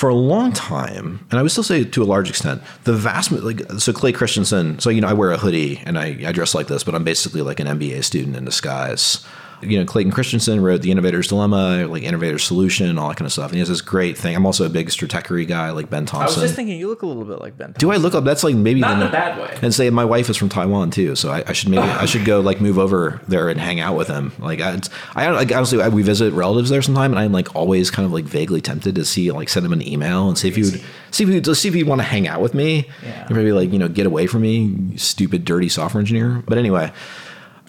for 0.00 0.08
a 0.08 0.14
long 0.14 0.50
time, 0.50 1.26
and 1.30 1.38
I 1.38 1.42
would 1.42 1.50
still 1.50 1.62
say 1.62 1.84
to 1.84 2.02
a 2.02 2.04
large 2.04 2.30
extent, 2.30 2.62
the 2.84 2.94
vast 2.94 3.30
like 3.32 3.60
so 3.78 3.92
Clay 3.92 4.12
Christensen. 4.12 4.78
So 4.78 4.88
you 4.88 5.02
know, 5.02 5.08
I 5.08 5.12
wear 5.12 5.30
a 5.30 5.36
hoodie 5.36 5.76
and 5.84 5.98
I, 5.98 6.16
I 6.26 6.32
dress 6.32 6.54
like 6.54 6.68
this, 6.68 6.82
but 6.82 6.94
I'm 6.94 7.04
basically 7.04 7.42
like 7.42 7.60
an 7.60 7.66
MBA 7.66 8.02
student 8.02 8.34
in 8.34 8.46
disguise. 8.46 9.22
You 9.62 9.78
know, 9.78 9.84
Clayton 9.84 10.12
Christensen 10.12 10.60
wrote 10.60 10.82
The 10.82 10.90
Innovator's 10.90 11.28
Dilemma, 11.28 11.86
like 11.86 12.02
Innovator's 12.02 12.44
Solution, 12.44 12.98
all 12.98 13.08
that 13.08 13.16
kind 13.16 13.26
of 13.26 13.32
stuff. 13.32 13.46
And 13.46 13.54
he 13.54 13.58
has 13.60 13.68
this 13.68 13.80
great 13.80 14.16
thing. 14.16 14.34
I'm 14.34 14.46
also 14.46 14.64
a 14.64 14.68
big 14.68 14.88
stratechery 14.88 15.46
guy, 15.46 15.70
like 15.70 15.90
Ben 15.90 16.06
Thompson. 16.06 16.38
I 16.38 16.42
was 16.42 16.50
just 16.50 16.56
thinking 16.56 16.78
you 16.78 16.88
look 16.88 17.02
a 17.02 17.06
little 17.06 17.24
bit 17.24 17.40
like 17.40 17.56
Ben. 17.56 17.74
Do 17.78 17.90
I 17.90 17.96
look 17.96 18.14
up? 18.14 18.24
That's 18.24 18.42
like 18.42 18.54
maybe 18.54 18.80
Not 18.80 19.00
in 19.00 19.08
a 19.08 19.10
bad 19.10 19.38
way. 19.38 19.58
And 19.62 19.74
say 19.74 19.90
my 19.90 20.04
wife 20.04 20.30
is 20.30 20.36
from 20.36 20.48
Taiwan 20.48 20.90
too, 20.90 21.14
so 21.16 21.30
I, 21.30 21.44
I 21.46 21.52
should 21.52 21.68
maybe 21.68 21.82
I 21.82 22.06
should 22.06 22.24
go 22.24 22.40
like 22.40 22.60
move 22.60 22.78
over 22.78 23.20
there 23.28 23.48
and 23.48 23.60
hang 23.60 23.80
out 23.80 23.96
with 23.96 24.08
him. 24.08 24.32
Like 24.38 24.60
I, 24.60 24.80
I 25.14 25.30
like 25.30 25.52
honestly, 25.52 25.80
I, 25.82 25.88
we 25.88 26.02
visit 26.02 26.32
relatives 26.32 26.70
there 26.70 26.82
sometime, 26.82 27.12
and 27.12 27.18
I'm 27.18 27.32
like 27.32 27.54
always 27.54 27.90
kind 27.90 28.06
of 28.06 28.12
like 28.12 28.24
vaguely 28.24 28.60
tempted 28.60 28.94
to 28.94 29.04
see 29.04 29.30
like 29.30 29.48
send 29.48 29.66
him 29.66 29.72
an 29.72 29.86
email 29.86 30.28
and 30.28 30.38
see 30.38 30.48
if 30.48 30.56
he 30.56 30.62
would 30.62 30.82
see 31.10 31.24
if 31.24 31.28
he 31.28 31.34
would 31.36 31.56
see 31.56 31.68
if 31.68 31.74
he'd 31.74 31.84
want 31.84 32.00
to 32.00 32.06
hang 32.06 32.26
out 32.28 32.40
with 32.40 32.54
me. 32.54 32.88
Yeah. 33.02 33.26
Maybe 33.30 33.52
like 33.52 33.72
you 33.72 33.78
know 33.78 33.88
get 33.88 34.06
away 34.06 34.26
from 34.26 34.42
me, 34.42 34.58
you 34.92 34.98
stupid 34.98 35.44
dirty 35.44 35.68
software 35.68 36.00
engineer. 36.00 36.42
But 36.46 36.58
anyway, 36.58 36.92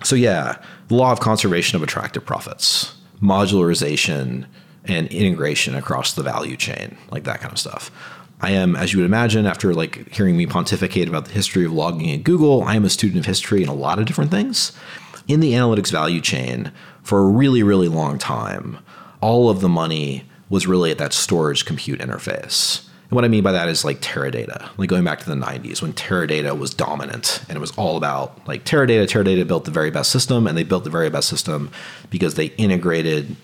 so 0.03 0.15
yeah, 0.15 0.57
law 0.91 1.11
of 1.11 1.19
conservation 1.19 1.75
of 1.75 1.83
attractive 1.83 2.25
profits, 2.25 2.95
modularization, 3.21 4.45
and 4.85 5.07
integration 5.07 5.75
across 5.75 6.13
the 6.13 6.23
value 6.23 6.57
chain, 6.57 6.97
like 7.11 7.23
that 7.23 7.39
kind 7.39 7.51
of 7.51 7.59
stuff. 7.59 7.91
I 8.41 8.51
am, 8.51 8.75
as 8.75 8.91
you 8.91 8.99
would 8.99 9.05
imagine, 9.05 9.45
after 9.45 9.73
like 9.73 10.11
hearing 10.11 10.35
me 10.35 10.47
pontificate 10.47 11.07
about 11.07 11.25
the 11.25 11.31
history 11.31 11.63
of 11.63 11.71
logging 11.71 12.11
at 12.11 12.23
Google, 12.23 12.63
I 12.63 12.75
am 12.75 12.85
a 12.85 12.89
student 12.89 13.19
of 13.19 13.25
history 13.25 13.61
and 13.61 13.69
a 13.69 13.73
lot 13.73 13.99
of 13.99 14.05
different 14.05 14.31
things. 14.31 14.71
In 15.27 15.39
the 15.39 15.53
analytics 15.53 15.91
value 15.91 16.21
chain, 16.21 16.71
for 17.03 17.19
a 17.19 17.25
really, 17.25 17.61
really 17.61 17.87
long 17.87 18.17
time, 18.17 18.79
all 19.21 19.49
of 19.49 19.61
the 19.61 19.69
money 19.69 20.25
was 20.49 20.67
really 20.67 20.91
at 20.91 20.97
that 20.97 21.13
storage 21.13 21.65
compute 21.65 21.99
interface. 21.99 22.87
And 23.11 23.17
what 23.17 23.25
I 23.25 23.27
mean 23.27 23.43
by 23.43 23.51
that 23.51 23.67
is 23.67 23.83
like 23.83 23.99
Teradata, 23.99 24.69
like 24.77 24.87
going 24.87 25.03
back 25.03 25.19
to 25.19 25.29
the 25.29 25.35
90s 25.35 25.81
when 25.81 25.91
Teradata 25.91 26.57
was 26.57 26.73
dominant 26.73 27.43
and 27.49 27.57
it 27.57 27.59
was 27.59 27.71
all 27.71 27.97
about 27.97 28.47
like 28.47 28.63
Teradata. 28.63 29.03
Teradata 29.03 29.45
built 29.45 29.65
the 29.65 29.71
very 29.71 29.91
best 29.91 30.11
system 30.11 30.47
and 30.47 30.57
they 30.57 30.63
built 30.63 30.85
the 30.85 30.89
very 30.89 31.09
best 31.09 31.27
system 31.27 31.71
because 32.09 32.35
they 32.35 32.45
integrated 32.45 33.35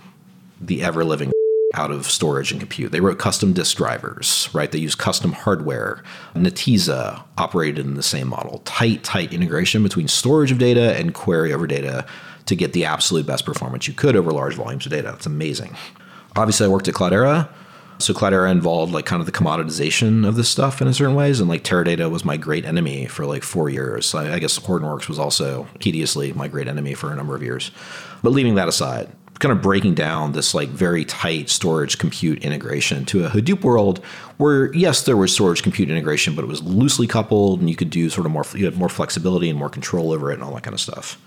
the 0.62 0.82
ever 0.84 1.04
living 1.04 1.34
out 1.74 1.92
of 1.92 2.06
storage 2.06 2.50
and 2.50 2.62
compute. 2.62 2.94
They 2.94 3.02
wrote 3.02 3.20
custom 3.20 3.52
disk 3.52 3.76
drivers, 3.76 4.48
right? 4.54 4.72
They 4.72 4.80
used 4.80 5.00
custom 5.00 5.34
hardware. 5.34 6.02
Netezza 6.34 7.24
operated 7.38 7.86
in 7.86 7.96
the 7.96 8.04
same 8.04 8.30
model. 8.30 8.60
Tight, 8.60 9.04
tight 9.04 9.34
integration 9.34 9.84
between 9.84 10.08
storage 10.08 10.50
of 10.50 10.60
data 10.60 10.98
and 10.98 11.14
query 11.14 11.52
over 11.52 11.68
data 11.68 12.06
to 12.46 12.56
get 12.56 12.72
the 12.72 12.86
absolute 12.86 13.26
best 13.26 13.46
performance 13.46 13.86
you 13.86 13.94
could 13.94 14.16
over 14.16 14.32
large 14.32 14.56
volumes 14.56 14.86
of 14.86 14.94
data. 14.94 15.10
That's 15.12 15.26
amazing. 15.26 15.76
Obviously, 16.38 16.68
I 16.68 16.70
worked 16.70 16.88
at 16.88 16.94
Cloudera. 16.94 17.50
So 18.00 18.14
Cloudera 18.14 18.52
involved 18.52 18.94
like 18.94 19.06
kind 19.06 19.20
of 19.20 19.26
the 19.26 19.32
commoditization 19.32 20.28
of 20.28 20.36
this 20.36 20.50
stuff 20.50 20.82
in 20.82 20.88
a 20.88 20.94
certain 20.94 21.16
ways, 21.16 21.40
and 21.40 21.50
like 21.50 21.64
Teradata 21.64 22.12
was 22.12 22.24
my 22.24 22.38
great 22.38 22.64
enemy 22.64 23.08
for 23.08 23.26
like 23.26 23.44
four 23.44 23.70
years. 23.70 24.14
I, 24.14 24.40
guess 24.40 24.60
Hortonworks 24.60 25.08
was 25.10 25.18
also 25.18 25.68
tediously 25.80 26.32
my 26.34 26.48
great 26.48 26.68
enemy 26.68 26.94
for 26.94 27.12
a 27.12 27.16
number 27.16 27.36
of 27.36 27.42
years. 27.42 27.72
But 28.22 28.32
leaving 28.32 28.56
that 28.56 28.68
aside, 28.68 29.10
kind 29.40 29.52
of 29.52 29.62
breaking 29.62 29.96
down 29.96 30.34
this 30.34 30.54
like 30.54 30.70
very 30.70 31.06
tight 31.06 31.50
storage 31.50 31.98
compute 31.98 32.44
integration 32.44 33.06
to 33.06 33.26
a 33.26 33.30
Hadoop 33.30 33.64
world 33.64 34.04
where 34.38 34.74
yes, 34.74 35.04
there 35.04 35.18
was 35.18 35.34
storage 35.34 35.64
compute 35.64 35.90
integration, 35.90 36.36
but 36.36 36.44
it 36.44 36.48
was 36.48 36.62
loosely 36.62 37.08
coupled, 37.08 37.60
and 37.60 37.70
you 37.70 37.76
could 37.76 37.90
do 37.90 38.10
sort 38.12 38.28
of 38.28 38.32
more 38.32 38.46
you 38.54 38.66
had 38.66 38.78
more 38.78 38.90
flexibility 38.90 39.50
and 39.50 39.58
more 39.58 39.70
control 39.70 40.12
over 40.12 40.30
it, 40.32 40.36
and 40.36 40.44
all 40.44 40.54
that 40.54 40.64
kind 40.64 40.76
of 40.76 40.82
stuff 40.82 41.20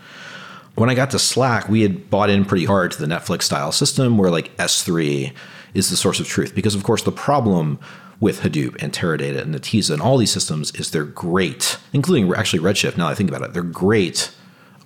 when 0.77 0.89
I 0.89 0.95
got 0.95 1.11
to 1.11 1.19
Slack, 1.19 1.69
we 1.69 1.83
had 1.83 2.09
bought 2.11 2.31
in 2.31 2.45
pretty 2.45 2.65
hard 2.65 2.93
to 2.93 2.99
the 2.99 3.13
Netflix 3.13 3.43
style 3.43 3.73
system 3.73 4.17
where 4.17 4.31
like 4.31 4.57
S3 4.57 5.33
is 5.75 5.91
the 5.91 5.97
source 5.97 6.21
of 6.21 6.27
truth. 6.27 6.55
Because, 6.55 6.75
of 6.75 6.85
course, 6.85 7.03
the 7.03 7.13
problem 7.13 7.79
with 8.21 8.41
Hadoop 8.41 8.81
and 8.83 8.93
Teradata 8.93 9.41
and 9.41 9.55
Netezza 9.55 9.91
and 9.91 10.03
all 10.03 10.19
these 10.19 10.31
systems 10.31 10.71
is 10.73 10.91
they're 10.91 11.05
great, 11.05 11.79
including 11.93 12.33
actually 12.35 12.63
Redshift. 12.63 12.99
Now 12.99 13.09
I 13.09 13.15
think 13.15 13.31
about 13.31 13.43
it, 13.43 13.55
they're 13.55 13.63
great 13.63 14.31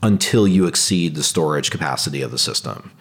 until 0.03 0.47
you 0.47 0.67
exceed 0.67 1.15
the 1.15 1.23
storage 1.23 1.71
capacity 1.71 2.23
of 2.23 2.31
the 2.31 2.39
system. 2.39 2.93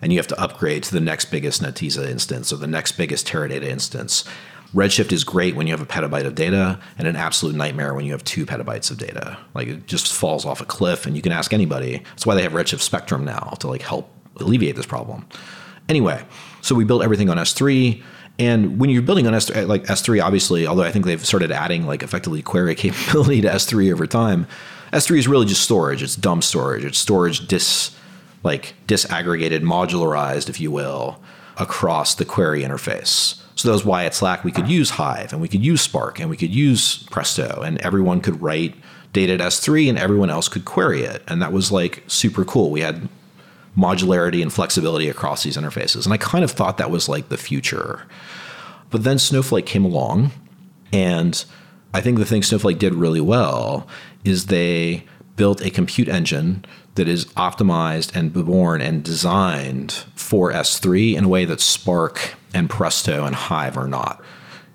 And 0.00 0.12
you 0.12 0.18
have 0.18 0.28
to 0.28 0.40
upgrade 0.40 0.82
to 0.84 0.92
the 0.92 1.00
next 1.00 1.26
biggest 1.26 1.62
Netezza 1.62 2.08
instance 2.08 2.52
or 2.52 2.56
the 2.56 2.66
next 2.66 2.92
biggest 2.92 3.26
Teradata 3.26 3.64
instance. 3.64 4.24
Redshift 4.74 5.12
is 5.12 5.22
great 5.22 5.54
when 5.54 5.66
you 5.66 5.72
have 5.72 5.82
a 5.82 5.86
petabyte 5.86 6.24
of 6.24 6.34
data 6.34 6.80
and 6.96 7.06
an 7.06 7.14
absolute 7.14 7.54
nightmare 7.54 7.92
when 7.92 8.06
you 8.06 8.12
have 8.12 8.24
two 8.24 8.46
petabytes 8.46 8.90
of 8.90 8.96
data. 8.96 9.36
Like 9.54 9.68
it 9.68 9.86
just 9.86 10.12
falls 10.12 10.46
off 10.46 10.62
a 10.62 10.64
cliff 10.64 11.04
and 11.04 11.14
you 11.14 11.20
can 11.20 11.30
ask 11.30 11.52
anybody. 11.52 11.98
That's 11.98 12.24
why 12.24 12.34
they 12.34 12.42
have 12.42 12.52
Redshift 12.52 12.80
Spectrum 12.80 13.24
now 13.24 13.54
to 13.60 13.68
like 13.68 13.82
help 13.82 14.10
alleviate 14.40 14.76
this 14.76 14.86
problem. 14.86 15.26
Anyway, 15.90 16.24
so 16.62 16.74
we 16.74 16.84
built 16.84 17.02
everything 17.02 17.28
on 17.28 17.36
S3. 17.36 18.02
And 18.38 18.78
when 18.80 18.88
you're 18.88 19.02
building 19.02 19.26
on 19.26 19.34
S3, 19.34 19.56
eh, 19.56 19.64
like 19.66 19.84
S3, 19.84 20.24
obviously, 20.24 20.66
although 20.66 20.84
I 20.84 20.90
think 20.90 21.04
they've 21.04 21.24
started 21.24 21.52
adding 21.52 21.86
like 21.86 22.02
effectively 22.02 22.40
query 22.40 22.74
capability 22.76 23.42
to 23.42 23.48
S3 23.48 23.92
over 23.92 24.06
time, 24.06 24.46
S3 24.92 25.18
is 25.18 25.28
really 25.28 25.46
just 25.46 25.62
storage. 25.62 26.02
It's 26.02 26.16
dumb 26.16 26.40
storage. 26.40 26.84
It's 26.84 26.98
storage 26.98 27.46
dis 27.46 27.94
like 28.42 28.74
disaggregated, 28.88 29.60
modularized, 29.60 30.48
if 30.48 30.60
you 30.60 30.70
will, 30.70 31.20
across 31.58 32.14
the 32.14 32.24
query 32.24 32.62
interface. 32.62 33.40
So 33.54 33.68
that 33.68 33.74
was 33.74 33.84
why 33.84 34.04
at 34.04 34.14
Slack 34.14 34.42
we 34.42 34.50
could 34.50 34.68
use 34.68 34.90
Hive 34.90 35.32
and 35.32 35.40
we 35.40 35.48
could 35.48 35.64
use 35.64 35.80
Spark 35.80 36.18
and 36.18 36.28
we 36.28 36.36
could 36.36 36.52
use 36.52 37.04
Presto 37.04 37.62
and 37.64 37.78
everyone 37.82 38.20
could 38.20 38.40
write 38.42 38.74
data 39.12 39.34
at 39.34 39.40
S3 39.40 39.88
and 39.88 39.98
everyone 39.98 40.30
else 40.30 40.48
could 40.48 40.64
query 40.64 41.02
it. 41.02 41.22
And 41.28 41.40
that 41.42 41.52
was 41.52 41.70
like 41.70 42.02
super 42.08 42.44
cool. 42.44 42.70
We 42.70 42.80
had 42.80 43.08
modularity 43.76 44.42
and 44.42 44.52
flexibility 44.52 45.08
across 45.08 45.42
these 45.42 45.56
interfaces. 45.56 46.04
And 46.04 46.12
I 46.12 46.18
kind 46.18 46.44
of 46.44 46.50
thought 46.50 46.78
that 46.78 46.90
was 46.90 47.08
like 47.08 47.28
the 47.28 47.38
future. 47.38 48.06
But 48.90 49.04
then 49.04 49.18
Snowflake 49.18 49.66
came 49.66 49.84
along 49.84 50.32
and 50.92 51.44
I 51.94 52.00
think 52.00 52.18
the 52.18 52.24
thing 52.24 52.42
Snowflake 52.42 52.78
did 52.78 52.94
really 52.94 53.20
well 53.20 53.86
is 54.24 54.46
they 54.46 55.04
built 55.36 55.64
a 55.64 55.70
compute 55.70 56.08
engine 56.08 56.64
that 56.94 57.08
is 57.08 57.26
optimized 57.26 58.14
and 58.14 58.32
born 58.32 58.80
and 58.80 59.02
designed 59.02 59.92
for 60.14 60.52
S3 60.52 61.16
in 61.16 61.24
a 61.24 61.28
way 61.28 61.44
that 61.44 61.60
Spark 61.60 62.34
and 62.52 62.68
Presto 62.68 63.24
and 63.24 63.34
Hive 63.34 63.78
are 63.78 63.88
not. 63.88 64.22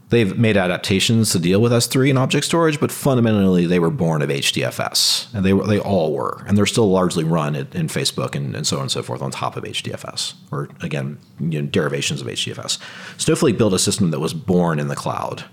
They've 0.09 0.37
made 0.37 0.55
adaptations 0.55 1.33
to 1.33 1.39
deal 1.39 1.59
with 1.59 1.73
S3 1.73 2.09
and 2.09 2.17
object 2.17 2.45
storage, 2.45 2.79
but 2.79 2.93
fundamentally 2.93 3.65
they 3.65 3.79
were 3.79 3.89
born 3.89 4.21
of 4.21 4.29
HDFS, 4.29 5.33
and 5.33 5.45
they 5.45 5.51
were, 5.51 5.67
they 5.67 5.79
all 5.79 6.13
were, 6.13 6.43
and 6.47 6.57
they're 6.57 6.65
still 6.65 6.89
largely 6.89 7.25
run 7.25 7.55
in, 7.55 7.67
in 7.73 7.87
Facebook 7.87 8.33
and, 8.33 8.55
and, 8.55 8.65
so 8.65 8.77
on 8.77 8.83
and 8.83 8.91
so 8.91 9.03
forth 9.03 9.21
on 9.21 9.31
top 9.31 9.57
of 9.57 9.65
HDFS, 9.65 10.35
or 10.49 10.69
again, 10.81 11.19
you 11.41 11.61
know, 11.61 11.67
derivations 11.67 12.21
of 12.21 12.27
HDFS. 12.27 12.79
Snowflake 13.17 13.57
built 13.57 13.73
a 13.73 13.79
system 13.79 14.11
that 14.11 14.21
was 14.21 14.33
born 14.33 14.79
in 14.79 14.87
the 14.87 14.95
cloud, 14.95 15.43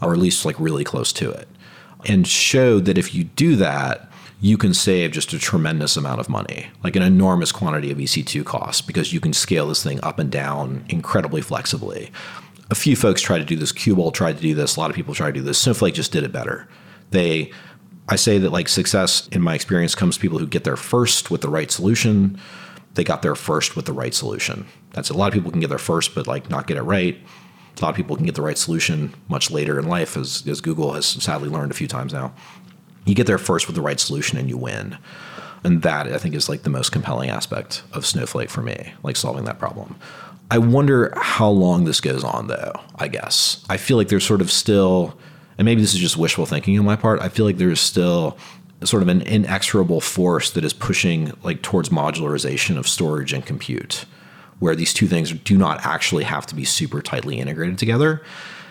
or 0.00 0.12
at 0.12 0.18
least 0.18 0.44
like 0.44 0.58
really 0.60 0.84
close 0.84 1.12
to 1.14 1.30
it, 1.32 1.48
and 2.06 2.28
showed 2.28 2.84
that 2.84 2.98
if 2.98 3.16
you 3.16 3.24
do 3.24 3.56
that, 3.56 4.08
you 4.40 4.56
can 4.56 4.72
save 4.72 5.10
just 5.10 5.32
a 5.32 5.38
tremendous 5.38 5.96
amount 5.96 6.20
of 6.20 6.28
money, 6.28 6.68
like 6.84 6.94
an 6.94 7.02
enormous 7.02 7.50
quantity 7.50 7.90
of 7.90 7.98
EC2 7.98 8.44
costs, 8.44 8.80
because 8.80 9.12
you 9.12 9.18
can 9.18 9.32
scale 9.32 9.66
this 9.66 9.82
thing 9.82 9.98
up 10.04 10.20
and 10.20 10.30
down 10.30 10.84
incredibly 10.88 11.40
flexibly. 11.40 12.12
A 12.70 12.74
few 12.74 12.96
folks 12.96 13.20
tried 13.22 13.38
to 13.38 13.44
do 13.44 13.56
this. 13.56 13.72
Qubole 13.72 14.12
tried 14.12 14.36
to 14.36 14.42
do 14.42 14.54
this. 14.54 14.76
A 14.76 14.80
lot 14.80 14.90
of 14.90 14.96
people 14.96 15.14
tried 15.14 15.34
to 15.34 15.40
do 15.40 15.42
this. 15.42 15.58
Snowflake 15.58 15.94
just 15.94 16.12
did 16.12 16.24
it 16.24 16.32
better. 16.32 16.68
They, 17.10 17.50
I 18.08 18.16
say 18.16 18.38
that 18.38 18.50
like 18.50 18.68
success 18.68 19.28
in 19.28 19.40
my 19.40 19.54
experience 19.54 19.94
comes 19.94 20.16
to 20.16 20.20
people 20.20 20.38
who 20.38 20.46
get 20.46 20.64
there 20.64 20.76
first 20.76 21.30
with 21.30 21.40
the 21.40 21.48
right 21.48 21.70
solution. 21.70 22.38
They 22.94 23.04
got 23.04 23.22
there 23.22 23.34
first 23.34 23.76
with 23.76 23.86
the 23.86 23.92
right 23.92 24.14
solution. 24.14 24.66
That's 24.92 25.10
a 25.10 25.14
lot 25.14 25.28
of 25.28 25.34
people 25.34 25.50
can 25.50 25.60
get 25.60 25.68
there 25.68 25.78
first, 25.78 26.14
but 26.14 26.26
like 26.26 26.50
not 26.50 26.66
get 26.66 26.76
it 26.76 26.82
right. 26.82 27.16
A 27.76 27.80
lot 27.80 27.90
of 27.90 27.96
people 27.96 28.16
can 28.16 28.26
get 28.26 28.34
the 28.34 28.42
right 28.42 28.58
solution 28.58 29.14
much 29.28 29.50
later 29.52 29.78
in 29.78 29.86
life, 29.86 30.16
as, 30.16 30.44
as 30.48 30.60
Google 30.60 30.94
has 30.94 31.06
sadly 31.06 31.48
learned 31.48 31.70
a 31.70 31.74
few 31.74 31.86
times 31.86 32.12
now 32.12 32.34
you 33.08 33.14
get 33.14 33.26
there 33.26 33.38
first 33.38 33.66
with 33.66 33.74
the 33.74 33.82
right 33.82 33.98
solution 33.98 34.38
and 34.38 34.48
you 34.48 34.56
win. 34.56 34.98
And 35.64 35.82
that 35.82 36.06
I 36.06 36.18
think 36.18 36.34
is 36.34 36.48
like 36.48 36.62
the 36.62 36.70
most 36.70 36.92
compelling 36.92 37.30
aspect 37.30 37.82
of 37.92 38.06
Snowflake 38.06 38.50
for 38.50 38.62
me, 38.62 38.92
like 39.02 39.16
solving 39.16 39.44
that 39.44 39.58
problem. 39.58 39.96
I 40.50 40.58
wonder 40.58 41.12
how 41.16 41.48
long 41.50 41.84
this 41.84 42.00
goes 42.00 42.24
on 42.24 42.46
though, 42.46 42.72
I 42.96 43.08
guess. 43.08 43.64
I 43.68 43.76
feel 43.76 43.96
like 43.96 44.08
there's 44.08 44.24
sort 44.24 44.40
of 44.40 44.50
still 44.50 45.16
and 45.58 45.64
maybe 45.64 45.80
this 45.80 45.92
is 45.92 46.00
just 46.00 46.16
wishful 46.16 46.46
thinking 46.46 46.78
on 46.78 46.84
my 46.84 46.96
part. 46.96 47.20
I 47.20 47.28
feel 47.28 47.44
like 47.44 47.58
there's 47.58 47.80
still 47.80 48.38
sort 48.84 49.02
of 49.02 49.08
an 49.08 49.22
inexorable 49.22 50.00
force 50.00 50.52
that 50.52 50.64
is 50.64 50.72
pushing 50.72 51.32
like 51.42 51.62
towards 51.62 51.88
modularization 51.88 52.78
of 52.78 52.86
storage 52.86 53.32
and 53.32 53.44
compute 53.44 54.04
where 54.60 54.76
these 54.76 54.94
two 54.94 55.06
things 55.06 55.32
do 55.32 55.56
not 55.56 55.84
actually 55.84 56.24
have 56.24 56.46
to 56.46 56.54
be 56.54 56.64
super 56.64 57.02
tightly 57.02 57.38
integrated 57.38 57.78
together. 57.78 58.22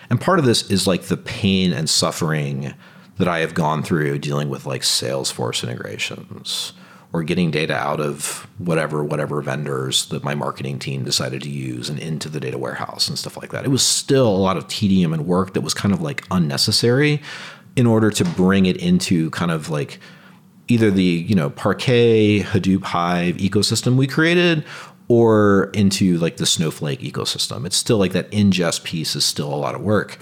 And 0.09 0.19
part 0.19 0.39
of 0.39 0.45
this 0.45 0.69
is 0.69 0.88
like 0.88 1.03
the 1.03 1.17
pain 1.17 1.73
and 1.73 1.89
suffering 1.89 2.73
that 3.17 3.28
I 3.28 3.39
have 3.39 3.53
gone 3.53 3.84
through 3.84 4.19
dealing 4.19 4.49
with 4.49 4.65
like 4.65 4.82
Salesforce 4.82 5.63
integrations 5.63 6.73
or 7.14 7.24
getting 7.24 7.51
data 7.51 7.76
out 7.76 7.99
of 7.99 8.47
whatever 8.58 9.03
whatever 9.03 9.41
vendors 9.41 10.08
that 10.08 10.24
my 10.24 10.36
marketing 10.36 10.78
team 10.78 11.03
decided 11.03 11.41
to 11.41 11.49
use 11.49 11.89
and 11.89 11.99
into 11.99 12.30
the 12.30 12.39
data 12.39 12.58
warehouse 12.58 13.08
and 13.08 13.18
stuff 13.18 13.38
like 13.38 13.51
that. 13.51 13.66
It 13.66 13.70
was 13.70 13.84
still 13.84 14.28
a 14.28 14.38
lot 14.38 14.58
of 14.58 14.68
tedium 14.68 15.14
and 15.14 15.26
work 15.26 15.53
that 15.53 15.62
was 15.62 15.74
kind 15.74 15.93
of 15.93 16.01
like 16.01 16.24
unnecessary 16.32 17.22
in 17.76 17.88
order 17.88 18.12
to 18.12 18.26
bring 18.26 18.66
it 18.66 18.78
into 18.78 19.30
kind 19.32 19.51
of 19.51 19.70
like 19.70 19.99
either 20.68 20.91
the, 20.91 21.03
you 21.03 21.36
know, 21.36 21.49
Parquet, 21.49 22.41
Hadoop, 22.41 22.84
Hive 22.84 23.38
ecosystem 23.38 23.95
we 23.95 24.08
created 24.08 24.66
or 25.08 25.70
into 25.74 26.18
like 26.18 26.38
the 26.38 26.45
Snowflake 26.45 26.99
ecosystem. 26.99 27.66
It's 27.66 27.78
still 27.78 27.97
like 27.97 28.12
that 28.12 28.30
ingest 28.32 28.84
piece 28.84 29.16
is 29.16 29.24
still 29.24 29.53
a 29.53 29.55
lot 29.55 29.76
of 29.76 29.82
work. 29.82 30.18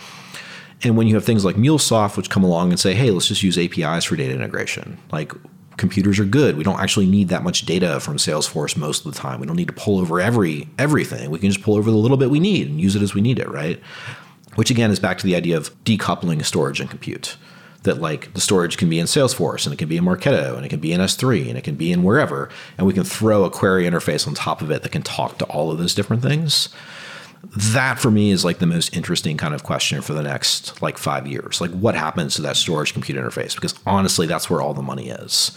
And 0.83 0.95
when 0.95 1.07
you 1.07 1.15
have 1.15 1.25
things 1.25 1.43
like 1.43 1.55
MuleSoft, 1.55 2.17
which 2.17 2.29
come 2.29 2.43
along 2.43 2.69
and 2.69 2.79
say, 2.79 2.93
hey, 2.93 3.09
let's 3.09 3.27
just 3.27 3.41
use 3.41 3.57
APIs 3.57 4.03
for 4.03 4.15
data 4.15 4.33
integration, 4.33 4.99
like 5.11 5.31
computers 5.77 6.19
are 6.19 6.25
good. 6.25 6.57
We 6.57 6.63
don't 6.63 6.79
actually 6.79 7.07
need 7.07 7.29
that 7.29 7.43
much 7.43 7.65
data 7.65 7.99
from 7.99 8.17
Salesforce 8.17 8.77
most 8.77 9.05
of 9.05 9.13
the 9.13 9.19
time. 9.19 9.39
We 9.39 9.47
don't 9.47 9.55
need 9.55 9.67
to 9.67 9.73
pull 9.73 9.99
over 9.99 10.19
every 10.19 10.69
everything. 10.77 11.29
We 11.29 11.39
can 11.39 11.49
just 11.51 11.63
pull 11.63 11.75
over 11.75 11.91
the 11.91 11.97
little 11.97 12.17
bit 12.17 12.29
we 12.29 12.39
need 12.39 12.67
and 12.67 12.79
use 12.79 12.95
it 12.95 13.01
as 13.01 13.13
we 13.13 13.21
need 13.21 13.39
it, 13.39 13.49
right? 13.49 13.79
Which 14.55 14.71
again 14.71 14.91
is 14.91 14.99
back 14.99 15.17
to 15.19 15.25
the 15.25 15.35
idea 15.35 15.57
of 15.57 15.75
decoupling 15.83 16.43
storage 16.45 16.79
and 16.79 16.89
compute. 16.89 17.37
That 17.83 18.01
like 18.01 18.33
the 18.33 18.41
storage 18.41 18.77
can 18.77 18.89
be 18.89 18.99
in 18.99 19.05
Salesforce 19.05 19.65
and 19.65 19.73
it 19.73 19.77
can 19.77 19.89
be 19.89 19.97
in 19.97 20.05
Marketo 20.05 20.55
and 20.55 20.65
it 20.65 20.69
can 20.69 20.79
be 20.79 20.91
in 20.91 21.01
S3 21.01 21.49
and 21.49 21.57
it 21.57 21.63
can 21.63 21.75
be 21.75 21.91
in 21.91 22.03
wherever, 22.03 22.49
and 22.77 22.87
we 22.87 22.93
can 22.93 23.03
throw 23.03 23.43
a 23.43 23.51
query 23.51 23.83
interface 23.83 24.27
on 24.27 24.33
top 24.33 24.61
of 24.61 24.71
it 24.71 24.81
that 24.81 24.91
can 24.91 25.03
talk 25.03 25.37
to 25.37 25.45
all 25.45 25.71
of 25.71 25.77
those 25.77 25.93
different 25.93 26.23
things 26.23 26.69
that 27.55 27.99
for 27.99 28.11
me 28.11 28.31
is 28.31 28.45
like 28.45 28.59
the 28.59 28.65
most 28.65 28.95
interesting 28.95 29.37
kind 29.37 29.53
of 29.53 29.63
question 29.63 30.01
for 30.01 30.13
the 30.13 30.23
next 30.23 30.81
like 30.81 30.97
five 30.97 31.27
years. 31.27 31.61
Like, 31.61 31.71
what 31.71 31.95
happens 31.95 32.35
to 32.35 32.41
that 32.43 32.55
storage 32.55 32.93
compute 32.93 33.17
interface? 33.17 33.55
Because 33.55 33.73
honestly, 33.85 34.27
that's 34.27 34.49
where 34.49 34.61
all 34.61 34.73
the 34.73 34.81
money 34.81 35.09
is. 35.09 35.51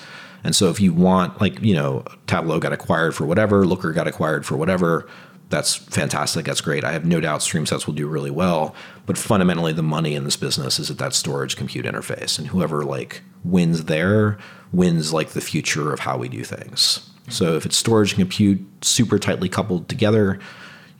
And 0.44 0.54
so, 0.54 0.70
if 0.70 0.80
you 0.80 0.92
want, 0.92 1.40
like, 1.40 1.60
you 1.60 1.74
know, 1.74 2.04
Tableau 2.26 2.60
got 2.60 2.72
acquired 2.72 3.14
for 3.14 3.26
whatever, 3.26 3.66
Looker 3.66 3.92
got 3.92 4.06
acquired 4.06 4.46
for 4.46 4.56
whatever, 4.56 5.08
that's 5.50 5.74
fantastic. 5.74 6.44
That's 6.46 6.60
great. 6.60 6.84
I 6.84 6.92
have 6.92 7.04
no 7.04 7.20
doubt 7.20 7.40
StreamSets 7.40 7.86
will 7.86 7.94
do 7.94 8.06
really 8.06 8.30
well. 8.30 8.74
But 9.06 9.16
fundamentally, 9.16 9.72
the 9.72 9.82
money 9.82 10.14
in 10.14 10.24
this 10.24 10.36
business 10.36 10.78
is 10.78 10.90
at 10.90 10.98
that 10.98 11.14
storage 11.14 11.56
compute 11.56 11.86
interface. 11.86 12.38
And 12.38 12.48
whoever 12.48 12.84
like 12.84 13.22
wins 13.44 13.84
there 13.84 14.38
wins 14.72 15.12
like 15.12 15.30
the 15.30 15.40
future 15.40 15.92
of 15.92 16.00
how 16.00 16.18
we 16.18 16.28
do 16.28 16.44
things. 16.44 17.08
So 17.30 17.56
if 17.56 17.64
it's 17.64 17.76
storage 17.76 18.12
and 18.12 18.20
compute 18.20 18.60
super 18.82 19.18
tightly 19.18 19.48
coupled 19.48 19.88
together, 19.88 20.38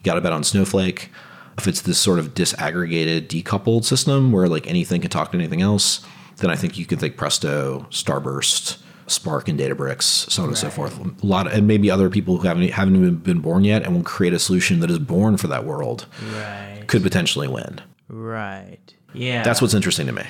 you 0.09 0.13
got 0.13 0.15
to 0.15 0.23
bet 0.23 0.33
on 0.33 0.43
Snowflake. 0.43 1.11
If 1.59 1.69
it's 1.69 1.83
this 1.83 1.99
sort 1.99 2.19
of 2.19 2.33
disaggregated, 2.33 3.27
decoupled 3.27 3.85
system 3.85 4.33
where 4.33 4.49
like 4.49 4.67
anything 4.67 5.03
can 5.03 5.11
talk 5.11 5.33
to 5.33 5.39
anything 5.39 5.61
else, 5.61 6.01
then 6.37 6.51
I 6.51 6.57
think 6.57 6.79
you 6.79 6.87
could 6.87 6.99
think 6.99 7.19
Presto, 7.19 7.87
Starburst, 7.91 8.79
Spark, 9.07 9.49
and 9.49 9.59
Databricks, 9.59 10.03
so 10.03 10.43
on 10.43 10.49
right. 10.49 10.53
and 10.53 10.59
so 10.59 10.71
forth. 10.71 10.99
A 10.99 11.27
lot, 11.27 11.47
of, 11.47 11.53
and 11.53 11.67
maybe 11.67 11.91
other 11.91 12.09
people 12.09 12.39
who 12.39 12.49
haven't 12.49 12.71
haven't 12.71 12.97
even 12.97 13.17
been 13.17 13.41
born 13.41 13.65
yet, 13.65 13.83
and 13.83 13.95
will 13.95 14.03
create 14.03 14.33
a 14.33 14.39
solution 14.39 14.81
that 14.81 14.91
is 14.91 14.99
born 14.99 15.37
for 15.37 15.49
that 15.49 15.67
world, 15.67 16.07
right. 16.33 16.85
could 16.87 17.03
potentially 17.03 17.49
win. 17.49 17.83
Right. 18.09 18.79
Yeah. 19.13 19.43
That's 19.43 19.61
what's 19.61 19.75
interesting 19.75 20.07
to 20.07 20.13
me. 20.13 20.23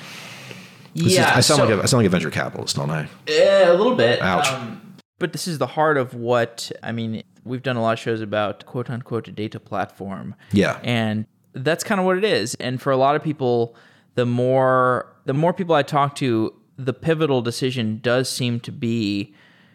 This 0.95 1.13
yeah. 1.13 1.29
Is, 1.31 1.37
I 1.37 1.39
sound 1.41 1.59
so, 1.59 1.65
like 1.65 1.79
a, 1.79 1.83
I 1.83 1.85
sound 1.85 1.99
like 1.99 2.07
a 2.07 2.09
venture 2.09 2.31
capitalist, 2.31 2.75
don't 2.75 2.89
I? 2.89 3.07
Yeah, 3.27 3.71
a 3.71 3.75
little 3.75 3.95
bit. 3.95 4.21
Ouch. 4.21 4.47
Um, 4.47 4.88
but 5.19 5.33
this 5.33 5.47
is 5.47 5.57
the 5.57 5.67
heart 5.67 5.97
of 5.97 6.13
what 6.13 6.71
I 6.81 6.91
mean 6.91 7.23
we've 7.43 7.63
done 7.63 7.75
a 7.75 7.81
lot 7.81 7.93
of 7.93 7.99
shows 7.99 8.21
about 8.21 8.65
quote 8.65 8.89
unquote 8.89 9.27
a 9.27 9.31
data 9.31 9.59
platform. 9.59 10.35
Yeah. 10.51 10.79
And 10.83 11.25
that's 11.53 11.83
kind 11.83 11.99
of 11.99 12.05
what 12.05 12.17
it 12.17 12.23
is. 12.23 12.55
And 12.55 12.81
for 12.81 12.91
a 12.91 12.97
lot 12.97 13.15
of 13.15 13.23
people, 13.23 13.75
the 14.15 14.25
more 14.25 15.13
the 15.25 15.33
more 15.33 15.53
people 15.53 15.75
I 15.75 15.83
talk 15.83 16.15
to, 16.15 16.53
the 16.77 16.93
pivotal 16.93 17.41
decision 17.41 17.99
does 18.01 18.29
seem 18.29 18.59
to 18.61 18.71
be 18.71 19.33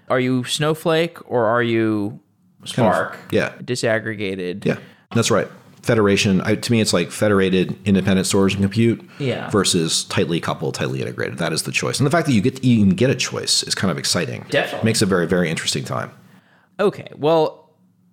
are 0.09 0.21
you 0.21 0.45
Snowflake 0.45 1.19
or 1.31 1.47
are 1.47 1.63
you 1.63 2.21
Spark? 2.65 3.13
Kind 3.13 3.25
of, 3.25 3.33
yeah. 3.33 3.55
Disaggregated. 3.63 4.65
Yeah. 4.65 4.79
That's 5.15 5.31
right. 5.31 5.49
Federation, 5.85 6.41
I, 6.41 6.55
to 6.55 6.73
me, 6.73 6.81
it's 6.81 6.93
like 6.93 7.11
federated 7.11 7.77
independent 7.85 8.27
storage 8.27 8.55
and 8.55 8.63
compute 8.63 9.09
yeah. 9.19 9.51
versus 9.51 10.05
tightly 10.05 10.41
coupled, 10.41 10.75
tightly 10.75 11.01
integrated. 11.01 11.39
That 11.39 11.53
is 11.53 11.65
the 11.65 11.73
choice. 11.73 12.01
And 12.01 12.07
the 12.07 12.11
fact 12.11 12.27
that 12.27 12.33
you 12.33 12.41
get 12.41 12.57
to 12.57 12.67
even 12.67 12.91
get 12.91 13.11
a 13.11 13.15
choice 13.15 13.63
is 13.63 13.75
kind 13.75 13.91
of 13.91 13.99
exciting. 13.99 14.47
Definitely. 14.49 14.87
Makes 14.87 15.03
a 15.03 15.07
very, 15.07 15.27
very 15.27 15.51
interesting 15.51 15.85
time. 15.85 16.11
Okay. 16.81 17.09
Well, 17.17 17.71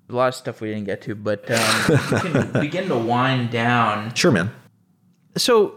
a 0.09 0.13
lot 0.13 0.27
of 0.27 0.35
stuff 0.35 0.61
we 0.61 0.69
didn't 0.69 0.85
get 0.85 1.01
to, 1.03 1.15
but 1.15 1.49
um, 1.49 1.99
we 2.11 2.19
can 2.19 2.51
begin 2.61 2.87
to 2.89 2.97
wind 2.97 3.49
down. 3.51 4.13
Sure, 4.13 4.31
man. 4.31 4.51
So, 5.37 5.75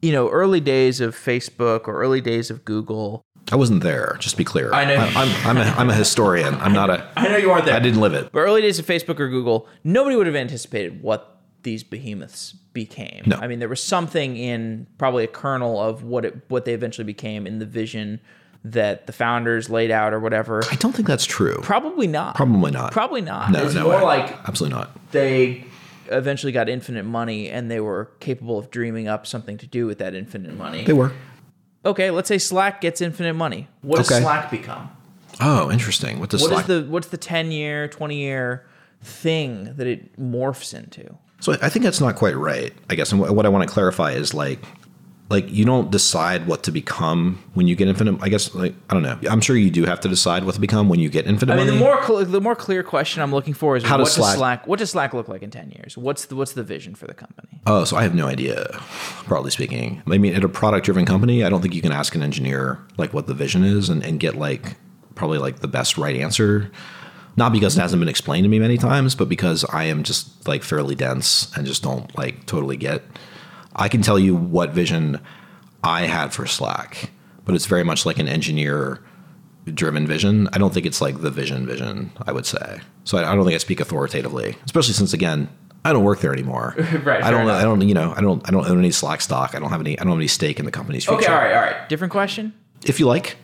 you 0.00 0.12
know, 0.12 0.28
early 0.30 0.60
days 0.60 1.00
of 1.00 1.16
Facebook 1.16 1.88
or 1.88 2.00
early 2.00 2.20
days 2.20 2.50
of 2.50 2.64
Google. 2.64 3.24
I 3.52 3.56
wasn't 3.56 3.82
there. 3.82 4.16
Just 4.18 4.34
to 4.34 4.38
be 4.38 4.44
clear. 4.44 4.72
I 4.72 4.84
know. 4.86 4.96
I, 4.96 5.12
I'm 5.14 5.46
I'm 5.46 5.58
a, 5.58 5.70
I'm 5.72 5.90
a 5.90 5.94
historian. 5.94 6.54
I'm 6.54 6.72
not 6.72 6.88
a. 6.88 7.06
I 7.16 7.28
know 7.28 7.36
you 7.36 7.50
aren't 7.50 7.66
there. 7.66 7.74
I 7.74 7.80
didn't 7.80 8.00
live 8.00 8.14
it. 8.14 8.32
But 8.32 8.40
early 8.40 8.62
days 8.62 8.78
of 8.78 8.86
Facebook 8.86 9.20
or 9.20 9.28
Google, 9.28 9.68
nobody 9.84 10.16
would 10.16 10.26
have 10.26 10.34
anticipated 10.36 11.02
what 11.02 11.42
these 11.62 11.84
behemoths 11.84 12.52
became. 12.72 13.22
No. 13.26 13.36
I 13.36 13.46
mean, 13.46 13.58
there 13.58 13.68
was 13.68 13.82
something 13.82 14.36
in 14.36 14.86
probably 14.96 15.24
a 15.24 15.28
kernel 15.28 15.78
of 15.80 16.02
what 16.02 16.24
it 16.24 16.34
what 16.48 16.64
they 16.64 16.72
eventually 16.72 17.04
became 17.04 17.46
in 17.46 17.58
the 17.58 17.66
vision 17.66 18.20
that 18.64 19.06
the 19.06 19.12
founders 19.12 19.68
laid 19.68 19.90
out 19.90 20.14
or 20.14 20.20
whatever. 20.20 20.62
I 20.70 20.76
don't 20.76 20.92
think 20.94 21.06
that's 21.06 21.26
true. 21.26 21.58
Probably 21.62 22.06
not. 22.06 22.34
Probably 22.34 22.70
not. 22.70 22.92
Probably 22.92 23.20
not. 23.20 23.50
No, 23.50 23.64
it's 23.64 23.74
no 23.74 23.84
more 23.84 23.96
way. 23.96 24.02
like 24.02 24.48
absolutely 24.48 24.78
not. 24.78 25.10
they 25.12 25.64
eventually 26.06 26.52
got 26.52 26.68
infinite 26.68 27.04
money 27.04 27.48
and 27.48 27.70
they 27.70 27.80
were 27.80 28.10
capable 28.20 28.58
of 28.58 28.70
dreaming 28.70 29.08
up 29.08 29.26
something 29.26 29.58
to 29.58 29.66
do 29.66 29.86
with 29.86 29.98
that 29.98 30.14
infinite 30.14 30.56
money. 30.56 30.84
They 30.84 30.92
were. 30.92 31.12
Okay, 31.84 32.10
let's 32.10 32.28
say 32.28 32.38
Slack 32.38 32.80
gets 32.80 33.00
infinite 33.00 33.34
money. 33.34 33.68
What 33.82 33.98
does 33.98 34.10
Okay. 34.10 34.20
Slack 34.22 34.50
become? 34.50 34.90
Oh, 35.40 35.70
interesting. 35.70 36.20
What 36.20 36.30
does 36.30 36.42
What 36.42 36.52
is 36.52 36.56
Slack? 36.58 36.66
the 36.66 36.82
what's 36.88 37.08
the 37.08 37.16
10 37.16 37.50
year, 37.52 37.88
20 37.88 38.16
year 38.16 38.64
thing 39.02 39.74
that 39.76 39.86
it 39.86 40.16
morphs 40.20 40.74
into? 40.74 41.16
So 41.40 41.56
I 41.60 41.68
think 41.68 41.84
that's 41.84 42.00
not 42.00 42.14
quite 42.14 42.36
right. 42.36 42.72
I 42.88 42.94
guess, 42.94 43.10
and 43.10 43.20
what, 43.20 43.34
what 43.34 43.46
I 43.46 43.48
want 43.48 43.66
to 43.68 43.72
clarify 43.72 44.12
is 44.12 44.32
like, 44.32 44.60
like 45.30 45.50
you 45.50 45.64
don't 45.64 45.90
decide 45.90 46.46
what 46.46 46.62
to 46.64 46.70
become 46.70 47.42
when 47.54 47.66
you 47.66 47.74
get 47.74 47.88
infinite. 47.88 48.18
I 48.20 48.28
guess, 48.28 48.54
like 48.54 48.74
I 48.90 48.94
don't 48.94 49.02
know. 49.02 49.18
I'm 49.30 49.40
sure 49.40 49.56
you 49.56 49.70
do 49.70 49.84
have 49.86 49.98
to 50.00 50.08
decide 50.08 50.44
what 50.44 50.54
to 50.56 50.60
become 50.60 50.88
when 50.90 51.00
you 51.00 51.08
get 51.08 51.26
infinite 51.26 51.54
I 51.54 51.56
mean, 51.56 51.66
money. 51.66 51.78
the 51.78 51.84
more 51.84 52.04
cl- 52.04 52.24
the 52.26 52.40
more 52.40 52.54
clear 52.54 52.82
question 52.82 53.22
I'm 53.22 53.32
looking 53.32 53.54
for 53.54 53.76
is 53.76 53.82
How 53.82 53.96
what 53.96 54.04
does 54.04 54.14
Slack- 54.14 54.36
Slack 54.36 54.66
what 54.66 54.78
does 54.78 54.90
Slack 54.90 55.14
look 55.14 55.28
like 55.28 55.42
in 55.42 55.50
10 55.50 55.70
years? 55.70 55.96
What's 55.96 56.26
the 56.26 56.36
what's 56.36 56.52
the 56.52 56.62
vision 56.62 56.94
for 56.94 57.06
the 57.06 57.14
company? 57.14 57.60
oh, 57.66 57.84
so 57.84 57.96
I 57.96 58.02
have 58.02 58.14
no 58.14 58.26
idea. 58.26 58.78
Broadly 59.26 59.50
speaking, 59.50 60.02
I 60.06 60.18
mean, 60.18 60.34
at 60.34 60.44
a 60.44 60.48
product-driven 60.48 61.06
company, 61.06 61.44
I 61.44 61.48
don't 61.48 61.62
think 61.62 61.74
you 61.74 61.82
can 61.82 61.92
ask 61.92 62.14
an 62.14 62.22
engineer 62.22 62.78
like 62.98 63.14
what 63.14 63.26
the 63.26 63.34
vision 63.34 63.64
is 63.64 63.88
and, 63.88 64.04
and 64.04 64.20
get 64.20 64.34
like 64.34 64.76
probably 65.14 65.38
like 65.38 65.60
the 65.60 65.68
best 65.68 65.96
right 65.96 66.16
answer. 66.16 66.70
Not 67.34 67.52
because 67.54 67.78
it 67.78 67.80
hasn't 67.80 68.00
been 68.00 68.10
explained 68.10 68.44
to 68.44 68.48
me 68.50 68.58
many 68.58 68.76
times, 68.76 69.14
but 69.14 69.26
because 69.30 69.64
I 69.72 69.84
am 69.84 70.02
just 70.02 70.46
like 70.46 70.62
fairly 70.62 70.94
dense 70.94 71.50
and 71.56 71.66
just 71.66 71.82
don't 71.82 72.14
like 72.18 72.44
totally 72.44 72.76
get. 72.76 73.02
I 73.74 73.88
can 73.88 74.02
tell 74.02 74.18
you 74.18 74.34
what 74.34 74.70
vision 74.70 75.20
I 75.82 76.02
had 76.02 76.32
for 76.32 76.46
Slack, 76.46 77.10
but 77.44 77.54
it's 77.54 77.66
very 77.66 77.84
much 77.84 78.06
like 78.06 78.18
an 78.18 78.28
engineer 78.28 79.02
driven 79.72 80.06
vision. 80.06 80.48
I 80.52 80.58
don't 80.58 80.72
think 80.74 80.86
it's 80.86 81.00
like 81.00 81.20
the 81.20 81.30
vision 81.30 81.66
vision, 81.66 82.12
I 82.26 82.32
would 82.32 82.46
say. 82.46 82.80
So 83.04 83.18
I, 83.18 83.30
I 83.30 83.34
don't 83.34 83.44
think 83.44 83.54
I 83.54 83.58
speak 83.58 83.80
authoritatively, 83.80 84.56
especially 84.64 84.94
since 84.94 85.12
again, 85.12 85.48
I 85.84 85.92
don't 85.92 86.04
work 86.04 86.20
there 86.20 86.32
anymore. 86.32 86.74
Right, 87.04 87.22
I 87.22 87.30
don't 87.30 87.40
fair 87.40 87.42
enough. 87.42 87.60
I 87.60 87.64
don't 87.64 87.80
you 87.88 87.94
know, 87.94 88.12
I 88.16 88.20
don't 88.20 88.46
I 88.46 88.52
don't 88.52 88.68
own 88.68 88.78
any 88.78 88.90
Slack 88.90 89.20
stock. 89.20 89.54
I 89.54 89.58
don't 89.58 89.70
have 89.70 89.80
any 89.80 89.98
I 89.98 90.04
don't 90.04 90.12
have 90.12 90.18
any 90.18 90.28
stake 90.28 90.58
in 90.58 90.64
the 90.64 90.70
company's 90.70 91.04
future. 91.04 91.22
Okay, 91.22 91.32
all 91.32 91.38
right, 91.38 91.54
all 91.54 91.62
right. 91.62 91.88
Different 91.88 92.12
question. 92.12 92.52
If 92.84 93.00
you 93.00 93.06
like. 93.06 93.36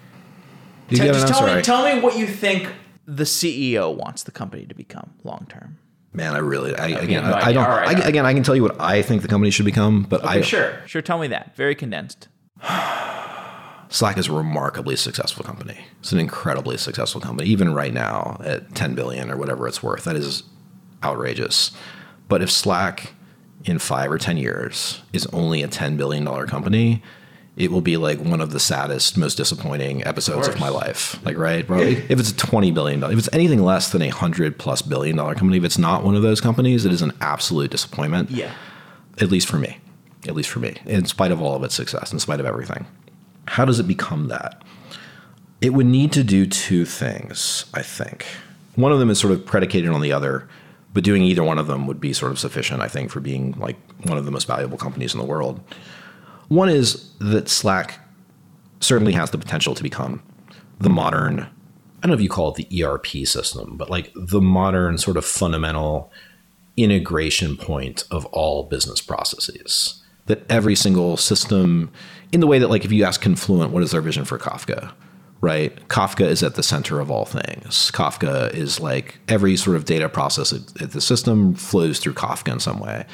You 0.90 0.96
T- 0.98 1.04
just 1.04 1.28
tell 1.28 1.54
me 1.54 1.62
tell 1.62 1.84
me 1.84 2.00
what 2.00 2.16
you 2.16 2.26
think 2.26 2.72
the 3.06 3.24
CEO 3.24 3.94
wants 3.94 4.22
the 4.22 4.30
company 4.30 4.66
to 4.66 4.74
become 4.74 5.10
long 5.24 5.46
term. 5.48 5.78
Man, 6.18 6.34
I 6.34 6.38
really 6.38 6.74
I, 6.74 6.88
again 6.88 7.24
I, 7.24 7.46
I 7.46 7.52
don't 7.52 7.64
right, 7.64 7.88
I, 7.88 7.92
right. 7.92 8.06
again 8.08 8.26
I 8.26 8.34
can 8.34 8.42
tell 8.42 8.56
you 8.56 8.62
what 8.62 8.80
I 8.80 9.02
think 9.02 9.22
the 9.22 9.28
company 9.28 9.52
should 9.52 9.66
become, 9.66 10.02
but 10.02 10.24
I 10.24 10.40
Sure, 10.40 10.82
sure. 10.84 11.00
Tell 11.00 11.16
me 11.16 11.28
that. 11.28 11.54
Very 11.54 11.76
condensed. 11.76 12.26
Slack 13.88 14.18
is 14.18 14.26
a 14.26 14.32
remarkably 14.32 14.96
successful 14.96 15.44
company. 15.44 15.78
It's 16.00 16.10
an 16.10 16.18
incredibly 16.18 16.76
successful 16.76 17.20
company, 17.20 17.48
even 17.48 17.72
right 17.72 17.94
now 17.94 18.40
at 18.44 18.74
10 18.74 18.96
billion 18.96 19.30
or 19.30 19.36
whatever 19.36 19.68
it's 19.68 19.80
worth. 19.80 20.04
That 20.04 20.16
is 20.16 20.42
outrageous. 21.04 21.70
But 22.26 22.42
if 22.42 22.50
Slack 22.50 23.12
in 23.64 23.78
five 23.78 24.10
or 24.10 24.18
10 24.18 24.38
years 24.38 25.00
is 25.12 25.24
only 25.26 25.62
a 25.62 25.68
$10 25.68 25.96
billion 25.96 26.26
company, 26.48 27.00
it 27.58 27.72
will 27.72 27.80
be 27.80 27.96
like 27.96 28.20
one 28.20 28.40
of 28.40 28.50
the 28.52 28.60
saddest, 28.60 29.16
most 29.18 29.34
disappointing 29.36 30.04
episodes 30.06 30.46
of, 30.46 30.54
course. 30.54 30.60
my 30.60 30.68
life. 30.68 31.18
Like, 31.26 31.36
right? 31.36 31.66
Bro, 31.66 31.80
if 31.80 32.10
it's 32.20 32.30
a 32.30 32.34
$20 32.34 32.72
billion, 32.72 33.02
if 33.02 33.18
it's 33.18 33.28
anything 33.32 33.62
less 33.62 33.90
than 33.90 34.00
a 34.00 34.06
100 34.08 34.58
plus 34.58 34.80
billion 34.80 35.16
dollar 35.16 35.34
company, 35.34 35.58
if 35.58 35.64
it's 35.64 35.76
not 35.78 36.04
one 36.04 36.14
of 36.14 36.22
those 36.22 36.40
companies, 36.40 36.86
it 36.86 36.92
is 36.92 37.02
an 37.02 37.12
absolute 37.20 37.70
disappointment 37.72 38.30
Yeah. 38.30 38.52
at 39.20 39.30
least 39.30 39.48
for 39.48 39.56
me, 39.58 39.78
at 40.28 40.34
least 40.34 40.48
for 40.50 40.60
me, 40.60 40.76
in 40.86 41.04
spite 41.04 41.32
of 41.32 41.42
all 41.42 41.56
of 41.56 41.64
its 41.64 41.74
success, 41.74 42.12
in 42.12 42.20
spite 42.20 42.38
of 42.40 42.46
everything. 42.46 42.86
How 43.48 43.64
does 43.64 43.80
it 43.80 43.88
become 43.88 44.28
that? 44.28 44.62
It 45.60 45.70
would 45.74 45.86
need 45.86 46.12
to 46.12 46.22
do 46.22 46.46
two 46.46 46.84
things, 46.84 47.64
I 47.74 47.82
think. 47.82 48.24
One 48.76 48.92
of 48.92 49.00
them 49.00 49.10
is 49.10 49.18
sort 49.18 49.32
of 49.32 49.44
predicated 49.44 49.90
on 49.90 50.00
the 50.00 50.12
other, 50.12 50.48
but 50.94 51.02
doing 51.02 51.22
either 51.22 51.42
one 51.42 51.58
of 51.58 51.66
them 51.66 51.88
would 51.88 52.00
be 52.00 52.12
sort 52.12 52.30
of 52.30 52.38
sufficient, 52.38 52.80
I 52.82 52.86
think, 52.88 53.10
for 53.10 53.18
being 53.18 53.56
like 53.58 53.76
one 54.04 54.16
of 54.16 54.24
the 54.24 54.30
most 54.30 54.46
valuable 54.46 54.78
companies 54.78 55.12
in 55.12 55.18
the 55.18 55.26
world. 55.26 55.60
One 56.48 56.68
is 56.68 57.10
that 57.18 57.48
Slack 57.48 58.00
certainly 58.80 59.12
has 59.12 59.30
the 59.30 59.38
potential 59.38 59.74
to 59.74 59.82
become 59.82 60.22
the 60.80 60.88
modern, 60.90 61.40
I 61.40 61.46
don't 62.02 62.10
know 62.10 62.14
if 62.14 62.20
you 62.20 62.28
call 62.28 62.54
it 62.54 62.68
the 62.68 62.84
ERP 62.84 63.06
system, 63.26 63.76
but 63.76 63.90
like 63.90 64.12
the 64.14 64.40
modern 64.40 64.98
sort 64.98 65.16
of 65.16 65.24
fundamental 65.24 66.12
integration 66.76 67.56
point 67.56 68.04
of 68.10 68.24
all 68.26 68.64
business 68.64 69.00
processes. 69.00 70.02
That 70.26 70.44
every 70.50 70.74
single 70.74 71.16
system, 71.16 71.90
in 72.32 72.40
the 72.40 72.46
way 72.46 72.58
that, 72.58 72.68
like, 72.68 72.84
if 72.84 72.92
you 72.92 73.04
ask 73.04 73.20
Confluent, 73.20 73.72
what 73.72 73.82
is 73.82 73.92
their 73.92 74.02
vision 74.02 74.24
for 74.24 74.38
Kafka? 74.38 74.92
Right? 75.40 75.74
Kafka 75.88 76.26
is 76.26 76.42
at 76.42 76.54
the 76.54 76.62
center 76.62 77.00
of 77.00 77.10
all 77.10 77.24
things. 77.24 77.90
Kafka 77.92 78.52
is 78.54 78.80
like 78.80 79.20
every 79.28 79.56
sort 79.56 79.76
of 79.76 79.84
data 79.84 80.08
process 80.08 80.52
at, 80.52 80.90
the 80.90 81.00
system 81.00 81.54
flows 81.54 81.98
through 81.98 82.14
Kafka 82.14 82.52
in 82.52 82.60
some 82.60 82.78
way. 82.78 83.06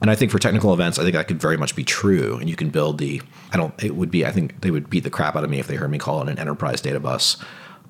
And 0.00 0.10
I 0.10 0.14
think 0.14 0.30
for 0.30 0.38
technical 0.38 0.74
events, 0.74 0.98
I 0.98 1.02
think 1.02 1.14
that 1.14 1.26
could 1.26 1.40
very 1.40 1.56
much 1.56 1.74
be 1.74 1.84
true. 1.84 2.36
And 2.38 2.50
you 2.50 2.56
can 2.56 2.70
build 2.70 2.98
the, 2.98 3.22
I 3.52 3.56
don't, 3.56 3.72
it 3.82 3.96
would 3.96 4.10
be, 4.10 4.26
I 4.26 4.30
think 4.30 4.60
they 4.60 4.70
would 4.70 4.90
beat 4.90 5.04
the 5.04 5.10
crap 5.10 5.36
out 5.36 5.44
of 5.44 5.50
me 5.50 5.58
if 5.58 5.66
they 5.66 5.76
heard 5.76 5.90
me 5.90 5.98
call 5.98 6.20
it 6.22 6.28
an 6.28 6.38
enterprise 6.38 6.80
data 6.80 7.00
bus. 7.00 7.36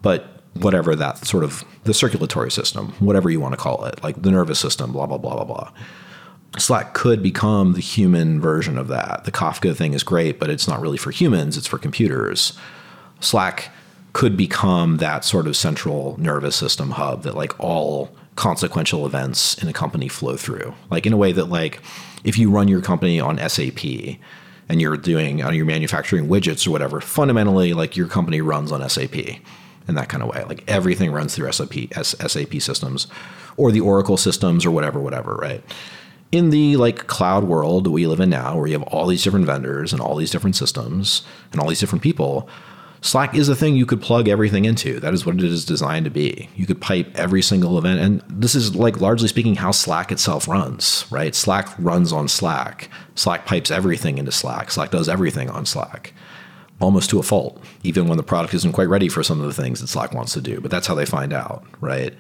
But 0.03 0.43
whatever 0.55 0.95
that 0.95 1.27
sort 1.27 1.43
of, 1.43 1.65
the 1.85 1.93
circulatory 1.93 2.51
system, 2.51 2.93
whatever 3.01 3.29
you 3.29 3.41
want 3.41 3.53
to 3.53 3.59
call 3.59 3.85
it, 3.85 4.03
like 4.03 4.23
the 4.23 4.31
nervous 4.31 4.59
system, 4.59 4.93
blah, 4.93 5.07
blah, 5.07 5.19
blah, 5.19 5.35
blah, 5.35 5.45
blah. 5.45 5.73
Slack 6.59 6.95
could 6.95 7.23
become 7.23 7.75
the 7.75 7.81
human 7.81 8.41
version 8.41 8.79
of 8.79 8.89
that. 8.89 9.25
The 9.25 9.33
Kafka 9.33 9.77
thing 9.77 9.93
is 9.93 10.03
great, 10.03 10.39
but 10.39 10.49
it's 10.49 10.69
not 10.69 10.81
really 10.81 10.97
for 10.97 11.11
humans, 11.11 11.57
it's 11.57 11.67
for 11.67 11.79
computers. 11.79 12.57
Slack 13.21 13.71
could 14.13 14.37
become 14.37 14.97
that 14.97 15.25
sort 15.25 15.47
of 15.47 15.57
central 15.57 16.19
nervous 16.19 16.57
system 16.57 16.93
hub 16.93 17.23
that 17.25 17.35
like 17.35 17.59
all 17.61 18.17
consequential 18.37 19.07
events 19.07 19.61
in 19.63 19.69
a 19.69 19.73
company 19.73 20.09
flow 20.09 20.37
through. 20.37 20.75
Like 20.91 21.07
in 21.07 21.13
a 21.13 21.17
way 21.17 21.33
that 21.33 21.47
like 21.47 21.81
if 22.25 22.39
you 22.39 22.51
run 22.51 22.69
your 22.69 22.83
company 22.83 23.19
on 23.19 23.39
SAP 23.49 23.85
and 24.69 24.81
you're 24.81 24.97
doing 24.97 25.43
uh, 25.43 25.51
you're 25.51 25.67
manufacturing 25.67 26.29
widgets 26.29 26.67
or 26.67 26.71
whatever, 26.71 27.01
fundamentally 27.01 27.73
like 27.73 27.97
your 27.97 28.09
company 28.09 28.41
runs 28.41 28.71
on 28.71 28.87
SAP 28.89 29.17
in 29.17 29.95
that 29.95 30.09
kind 30.09 30.23
of 30.23 30.29
way. 30.29 30.45
Like 30.45 30.65
everything 30.69 31.11
runs 31.11 31.35
through 31.35 31.51
SAP 31.51 31.93
SAP 31.93 32.61
systems 32.61 33.07
or 33.57 33.73
the 33.73 33.81
Oracle 33.81 34.17
systems 34.17 34.65
or 34.65 34.71
whatever 34.71 35.01
whatever, 35.01 35.35
right? 35.35 35.65
in 36.33 36.51
the 36.51 36.77
like 36.77 37.07
cloud 37.07 37.45
world 37.45 37.87
we 37.87 38.07
live 38.07 38.21
in 38.21 38.29
now 38.29 38.57
where 38.57 38.67
you 38.67 38.73
have 38.73 38.83
all 38.89 39.07
these 39.07 39.23
different 39.23 39.47
vendors 39.47 39.93
and 39.93 40.03
all 40.03 40.17
these 40.17 40.31
different 40.31 40.57
systems 40.57 41.23
and 41.53 41.61
all 41.61 41.69
these 41.69 41.79
different 41.79 42.03
people 42.03 42.49
slack 43.07 43.35
is 43.35 43.49
a 43.49 43.57
thing 43.57 43.77
you 43.77 43.87
could 43.87 44.03
plug 44.03 44.29
everything 44.29 44.65
into. 44.65 44.99
That 44.99 45.15
is 45.15 45.25
what 45.25 45.37
it 45.37 45.45
is 45.45 45.65
designed 45.65 46.05
to 46.05 46.11
be. 46.11 46.49
You 46.57 46.67
could 46.67 46.81
pipe 46.81 47.11
every 47.15 47.41
single 47.41 47.79
event 47.79 48.01
and 48.01 48.23
this 48.29 48.55
is 48.55 48.75
like 48.75 49.01
largely 49.01 49.29
speaking 49.29 49.55
how 49.55 49.71
slack 49.71 50.11
itself 50.11 50.49
runs 50.49 51.07
right? 51.11 51.35
Slack 51.35 51.69
runs 51.79 52.13
on 52.13 52.29
slack. 52.29 52.91
Slack 53.15 53.47
pipes 53.47 53.71
everything 53.71 54.19
into 54.19 54.33
slack. 54.33 54.71
Slack 54.71 54.91
does 54.91 55.09
everything 55.09 55.49
on 55.51 55.67
slack 55.67 56.13
almost 56.81 57.09
to 57.09 57.19
a 57.19 57.23
fault 57.23 57.63
even 57.85 58.07
when 58.07 58.19
the 58.19 58.23
product 58.23 58.53
isn't 58.53 58.73
quite 58.73 58.89
ready 58.89 59.09
for 59.09 59.23
some 59.23 59.41
of 59.41 59.47
the 59.47 59.63
things 59.63 59.81
that 59.81 59.87
slack 59.87 60.13
wants 60.13 60.35
to 60.35 60.43
do 60.43 60.61
but 60.61 60.71
that's 60.71 60.87
how 60.87 60.95
they 60.95 61.07
find 61.07 61.33
out 61.33 61.65
right? 61.81 62.13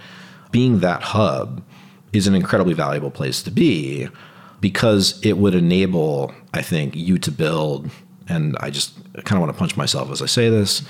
Being 0.51 0.81
that 0.81 1.03
hub 1.03 1.63
is 2.13 2.27
an 2.27 2.35
incredibly 2.35 2.73
valuable 2.73 3.11
place 3.11 3.43
to 3.43 3.51
be 3.51 4.09
because 4.61 5.21
it 5.23 5.35
would 5.35 5.55
enable, 5.55 6.35
I 6.55 6.63
think, 6.63 6.97
you 6.97 7.19
to 7.19 7.31
build, 7.31 7.91
and 8.29 8.57
I 8.61 8.71
just 8.71 8.95
kind 9.25 9.33
of 9.33 9.41
want 9.41 9.53
to 9.53 9.59
punch 9.59 9.77
myself 9.77 10.11
as 10.11 10.23
I 10.23 10.27
say 10.27 10.49
this. 10.49 10.83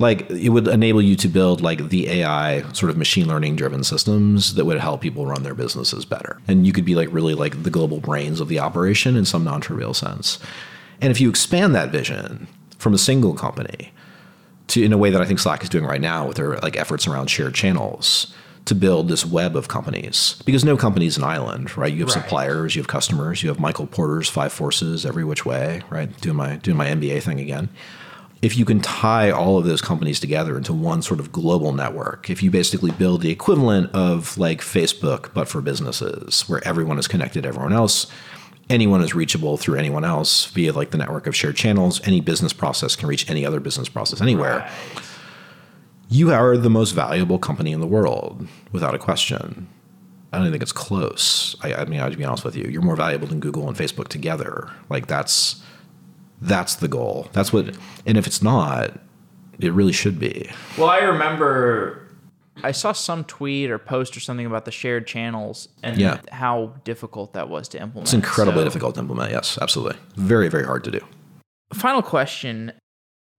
Like 0.00 0.30
it 0.30 0.50
would 0.50 0.68
enable 0.68 1.02
you 1.02 1.16
to 1.16 1.28
build 1.28 1.60
like 1.60 1.88
the 1.88 2.08
AI 2.08 2.62
sort 2.72 2.90
of 2.90 2.96
machine 2.96 3.26
learning 3.26 3.56
driven 3.56 3.82
systems 3.82 4.54
that 4.54 4.64
would 4.64 4.78
help 4.78 5.00
people 5.00 5.26
run 5.26 5.42
their 5.42 5.54
businesses 5.54 6.04
better. 6.04 6.40
And 6.46 6.64
you 6.66 6.72
could 6.72 6.84
be 6.84 6.94
like 6.94 7.08
really 7.10 7.34
like 7.34 7.64
the 7.64 7.70
global 7.70 7.98
brains 7.98 8.40
of 8.40 8.46
the 8.46 8.60
operation 8.60 9.16
in 9.16 9.24
some 9.24 9.42
non-trivial 9.42 9.94
sense. 9.94 10.38
And 11.00 11.10
if 11.10 11.20
you 11.20 11.28
expand 11.28 11.74
that 11.74 11.90
vision 11.90 12.46
from 12.78 12.94
a 12.94 12.98
single 12.98 13.34
company 13.34 13.92
to 14.68 14.84
in 14.84 14.92
a 14.92 14.98
way 14.98 15.10
that 15.10 15.20
I 15.20 15.24
think 15.24 15.40
Slack 15.40 15.64
is 15.64 15.68
doing 15.68 15.84
right 15.84 16.00
now 16.00 16.28
with 16.28 16.36
their 16.36 16.58
like 16.58 16.76
efforts 16.76 17.08
around 17.08 17.26
shared 17.26 17.54
channels 17.54 18.32
to 18.68 18.74
build 18.74 19.08
this 19.08 19.26
web 19.26 19.56
of 19.56 19.68
companies 19.68 20.40
because 20.44 20.64
no 20.64 20.76
company 20.76 21.06
is 21.06 21.16
an 21.16 21.24
island, 21.24 21.76
right? 21.76 21.92
You 21.92 22.00
have 22.00 22.14
Right. 22.14 22.22
suppliers, 22.22 22.76
you 22.76 22.80
have 22.82 22.86
customers, 22.86 23.42
you 23.42 23.48
have 23.48 23.58
Michael 23.58 23.86
Porter's 23.86 24.28
five 24.28 24.52
forces 24.52 25.04
every 25.04 25.24
which 25.24 25.44
way, 25.44 25.82
right? 25.90 26.08
Doing 26.20 26.36
my 26.36 26.56
doing 26.56 26.76
my 26.76 26.86
MBA 26.88 27.20
thing 27.20 27.40
again. 27.40 27.68
If 28.40 28.56
you 28.56 28.64
can 28.64 28.80
tie 28.80 29.30
all 29.32 29.58
of 29.58 29.64
those 29.64 29.82
companies 29.82 30.20
together 30.20 30.56
into 30.56 30.72
one 30.72 31.02
sort 31.02 31.18
of 31.18 31.32
global 31.32 31.72
network, 31.72 32.30
if 32.30 32.40
you 32.42 32.50
basically 32.52 32.92
build 32.92 33.20
the 33.20 33.30
equivalent 33.30 33.90
of 33.92 34.38
like 34.38 34.60
Facebook 34.60 35.30
but 35.34 35.48
for 35.48 35.60
businesses, 35.60 36.42
where 36.48 36.66
everyone 36.66 36.98
is 37.00 37.08
connected 37.08 37.42
to 37.42 37.48
everyone 37.48 37.72
else, 37.72 38.06
anyone 38.70 39.02
is 39.02 39.14
reachable 39.14 39.56
through 39.56 39.74
anyone 39.76 40.04
else 40.04 40.44
via 40.46 40.72
like 40.72 40.90
the 40.90 40.98
network 40.98 41.26
of 41.26 41.34
shared 41.34 41.56
channels. 41.56 42.00
Any 42.06 42.20
business 42.20 42.52
process 42.52 42.94
can 42.94 43.08
reach 43.08 43.28
any 43.28 43.44
other 43.44 43.58
business 43.60 43.88
process 43.88 44.20
anywhere. 44.20 44.70
You 46.08 46.32
are 46.32 46.56
the 46.56 46.70
most 46.70 46.92
valuable 46.92 47.38
company 47.38 47.72
in 47.72 47.80
the 47.80 47.86
world, 47.86 48.46
without 48.72 48.94
a 48.94 48.98
question. 48.98 49.68
I 50.32 50.36
don't 50.38 50.46
even 50.46 50.52
think 50.52 50.62
it's 50.62 50.72
close. 50.72 51.56
I, 51.62 51.74
I 51.74 51.84
mean, 51.84 52.00
I'll 52.00 52.14
be 52.14 52.24
honest 52.24 52.44
with 52.44 52.56
you. 52.56 52.64
You're 52.64 52.82
more 52.82 52.96
valuable 52.96 53.26
than 53.26 53.40
Google 53.40 53.66
and 53.68 53.76
Facebook 53.76 54.08
together. 54.08 54.70
Like 54.90 55.06
that's 55.06 55.62
that's 56.40 56.76
the 56.76 56.88
goal. 56.88 57.28
That's 57.32 57.52
what. 57.52 57.76
And 58.06 58.16
if 58.18 58.26
it's 58.26 58.42
not, 58.42 58.92
it 59.58 59.72
really 59.72 59.92
should 59.92 60.18
be. 60.18 60.50
Well, 60.76 60.88
I 60.88 60.98
remember 60.98 62.06
I 62.62 62.72
saw 62.72 62.92
some 62.92 63.24
tweet 63.24 63.70
or 63.70 63.78
post 63.78 64.16
or 64.16 64.20
something 64.20 64.44
about 64.46 64.64
the 64.64 64.70
shared 64.70 65.06
channels 65.06 65.68
and 65.82 65.96
Yeah. 65.98 66.20
how 66.32 66.74
difficult 66.84 67.32
that 67.34 67.48
was 67.48 67.68
to 67.68 67.78
implement. 67.80 68.06
It's 68.08 68.14
incredibly 68.14 68.60
So- 68.60 68.64
difficult 68.64 68.94
to 68.96 69.00
implement. 69.00 69.30
Yes, 69.30 69.58
absolutely. 69.62 69.96
Very, 70.16 70.48
very 70.48 70.64
hard 70.64 70.84
to 70.84 70.90
do. 70.90 71.00
Final 71.72 72.02
question. 72.02 72.72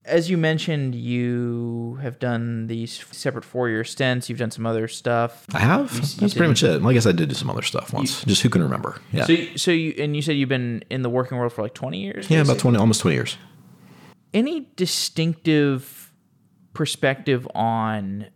As 0.10 0.30
you 0.30 0.38
mentioned, 0.38 0.96
you 0.96 2.00
have 2.02 2.20
done 2.20 2.68
these 2.68 3.06
separate 3.12 3.46
four 3.46 3.70
year 3.70 3.84
stints. 3.84 4.28
You've 4.30 4.40
done 4.40 4.52
some 4.52 4.66
other 4.66 4.88
stuff. 4.88 5.46
I 5.54 5.60
have. 5.60 5.92
you 5.94 6.00
That's 6.00 6.14
said 6.18 6.32
pretty 6.34 6.48
much 6.50 6.64
it. 6.64 6.82
Well, 6.82 6.90
I 6.90 6.94
guess 6.94 7.06
I 7.06 7.12
did 7.12 7.30
do 7.30 7.36
some 7.36 7.50
other 7.50 7.62
stuff 7.62 7.94
once. 7.94 8.24
Just 8.26 8.42
who 8.42 8.50
can 8.50 8.62
remember? 8.64 9.00
Yeah. 9.12 9.26
So, 9.26 9.34
you- 9.34 9.58
so 9.58 9.72
you 9.72 9.94
and 10.00 10.16
you 10.16 10.22
said 10.22 10.36
you've 10.36 10.50
been 10.50 10.84
in 10.90 11.02
the 11.04 11.10
working 11.10 11.38
world 11.38 11.54
for 11.54 11.62
like 11.62 11.74
twenty 11.74 12.02
years. 12.02 12.30
yeah, 12.30 12.42
about 12.42 12.60
twenty, 12.60 12.78
almost 12.78 13.02
twenty 13.02 13.16
years. 13.16 13.38
Any 14.34 14.68
distinctive 14.76 16.12
perspective 16.74 17.48
on 17.56 18.28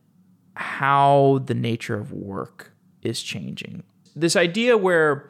how 0.55 1.41
the 1.45 1.53
nature 1.53 1.95
of 1.95 2.11
work 2.11 2.73
is 3.01 3.21
changing? 3.21 3.83
This 4.15 4.35
idea 4.35 4.77
where 4.77 5.29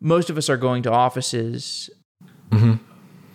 most 0.00 0.28
of 0.30 0.36
us 0.38 0.48
are 0.50 0.56
going 0.58 0.82
to 0.82 0.90
offices, 0.92 1.88
Mm-hmm. 2.50 2.74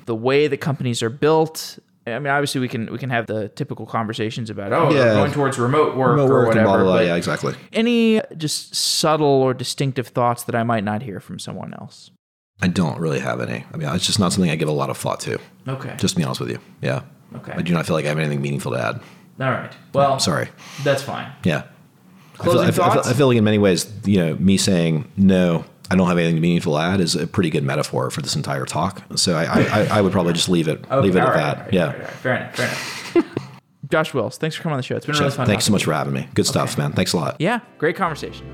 The 0.05 0.15
way 0.15 0.47
that 0.47 0.57
companies 0.57 1.01
are 1.03 1.09
built. 1.09 1.79
I 2.07 2.17
mean, 2.17 2.27
obviously, 2.27 2.59
we 2.61 2.67
can 2.67 2.91
we 2.91 2.97
can 2.97 3.09
have 3.11 3.27
the 3.27 3.49
typical 3.49 3.85
conversations 3.85 4.49
about 4.49 4.73
oh, 4.73 4.91
Yeah. 4.91 5.13
going 5.13 5.31
towards 5.31 5.59
remote 5.59 5.95
work 5.95 6.11
Remote 6.11 6.29
or 6.29 6.33
work 6.33 6.47
whatever. 6.47 6.65
blah 6.67 6.75
blah 6.77 6.83
blah. 6.85 6.93
but 6.97 7.05
Yeah, 7.05 7.15
exactly. 7.15 7.53
Any 7.73 8.21
just 8.37 8.73
subtle 8.75 9.27
or 9.27 9.53
distinctive 9.53 10.07
thoughts 10.07 10.43
that 10.43 10.55
I 10.55 10.63
might 10.63 10.83
not 10.83 11.03
hear 11.03 11.19
from 11.19 11.37
someone 11.37 11.73
else? 11.75 12.09
I 12.61 12.67
don't 12.67 12.99
really 12.99 13.19
have 13.19 13.39
any. 13.41 13.65
I 13.73 13.77
mean, 13.77 13.87
it's 13.95 14.05
just 14.05 14.19
not 14.19 14.33
something 14.33 14.51
I 14.51 14.55
give 14.55 14.67
a 14.69 14.71
lot 14.71 14.89
of 14.89 14.97
thought 14.97 15.19
to. 15.21 15.39
Okay. 15.67 15.95
Just 15.97 16.13
to 16.15 16.19
be 16.19 16.23
honest 16.23 16.41
with 16.41 16.49
you. 16.49 16.59
Yeah. 16.81 17.03
Okay. 17.35 17.53
I 17.55 17.61
do 17.61 17.73
not 17.73 17.85
feel 17.85 17.95
like 17.95 18.05
I 18.05 18.09
have 18.09 18.19
anything 18.19 18.41
meaningful 18.41 18.71
to 18.73 18.77
add. 18.79 18.95
All 19.39 19.51
right. 19.51 19.71
Well, 19.93 20.19
Sorry. 20.29 20.49
that's 20.83 21.01
fine. 21.03 21.31
Yeah. 21.43 21.63
Closing 22.37 22.61
I, 22.67 22.71
feel, 22.71 22.83
I, 22.83 22.87
thoughts? 22.95 23.07
feel, 23.07 23.13
I 23.13 23.17
feel 23.17 23.27
like 23.27 23.37
in 23.37 23.43
many 23.43 23.57
ways, 23.59 23.91
you 24.05 24.17
know, 24.17 24.35
me 24.35 24.57
saying 24.57 25.11
no, 25.17 25.65
I 25.91 25.95
don't 25.95 26.07
have 26.07 26.17
anything 26.17 26.39
meaningful 26.41 26.73
to 26.75 26.79
add 26.79 27.01
is 27.01 27.15
a 27.15 27.27
pretty 27.27 27.49
good 27.49 27.63
metaphor 27.63 28.09
for 28.09 28.21
this 28.21 28.35
entire 28.35 28.65
talk. 28.65 29.03
So 29.15 29.35
I, 29.35 29.43
I, 29.43 29.61
I- 29.83 29.97
I 29.97 30.01
would 30.01 30.11
probably 30.11 30.33
just 30.33 30.47
leave 30.49 30.67
it, 30.67 30.83
Okay, 30.85 31.01
leave 31.01 31.15
it 31.15 31.19
all 31.19 31.27
at 31.27 31.35
right, 31.35 31.41
that. 31.43 31.57
all 31.57 31.63
right, 31.65 31.73
yeah. 31.73 31.85
all 31.85 31.91
right, 31.91 31.97
all 31.99 32.03
right. 32.05 32.13
Fair 32.13 32.35
enough. 32.35 32.55
Fair 32.55 33.21
enough. 33.23 33.35
Josh 33.91 34.13
Wills, 34.13 34.37
thanks 34.37 34.55
for 34.55 34.63
coming 34.63 34.73
on 34.75 34.77
the 34.79 34.83
show. 34.83 34.95
It's 34.95 35.05
been 35.05 35.15
really 35.17 35.31
fun. 35.31 35.45
Thanks 35.45 35.65
so 35.65 35.71
much 35.73 35.83
for 35.83 35.91
having 35.93 36.13
me. 36.13 36.29
Good 36.33 36.45
stuff, 36.47 36.77
man. 36.77 36.93
Thanks 36.93 37.11
a 37.11 37.17
lot. 37.17 37.35
Yeah, 37.39 37.59
great 37.77 37.97
conversation. 37.97 38.47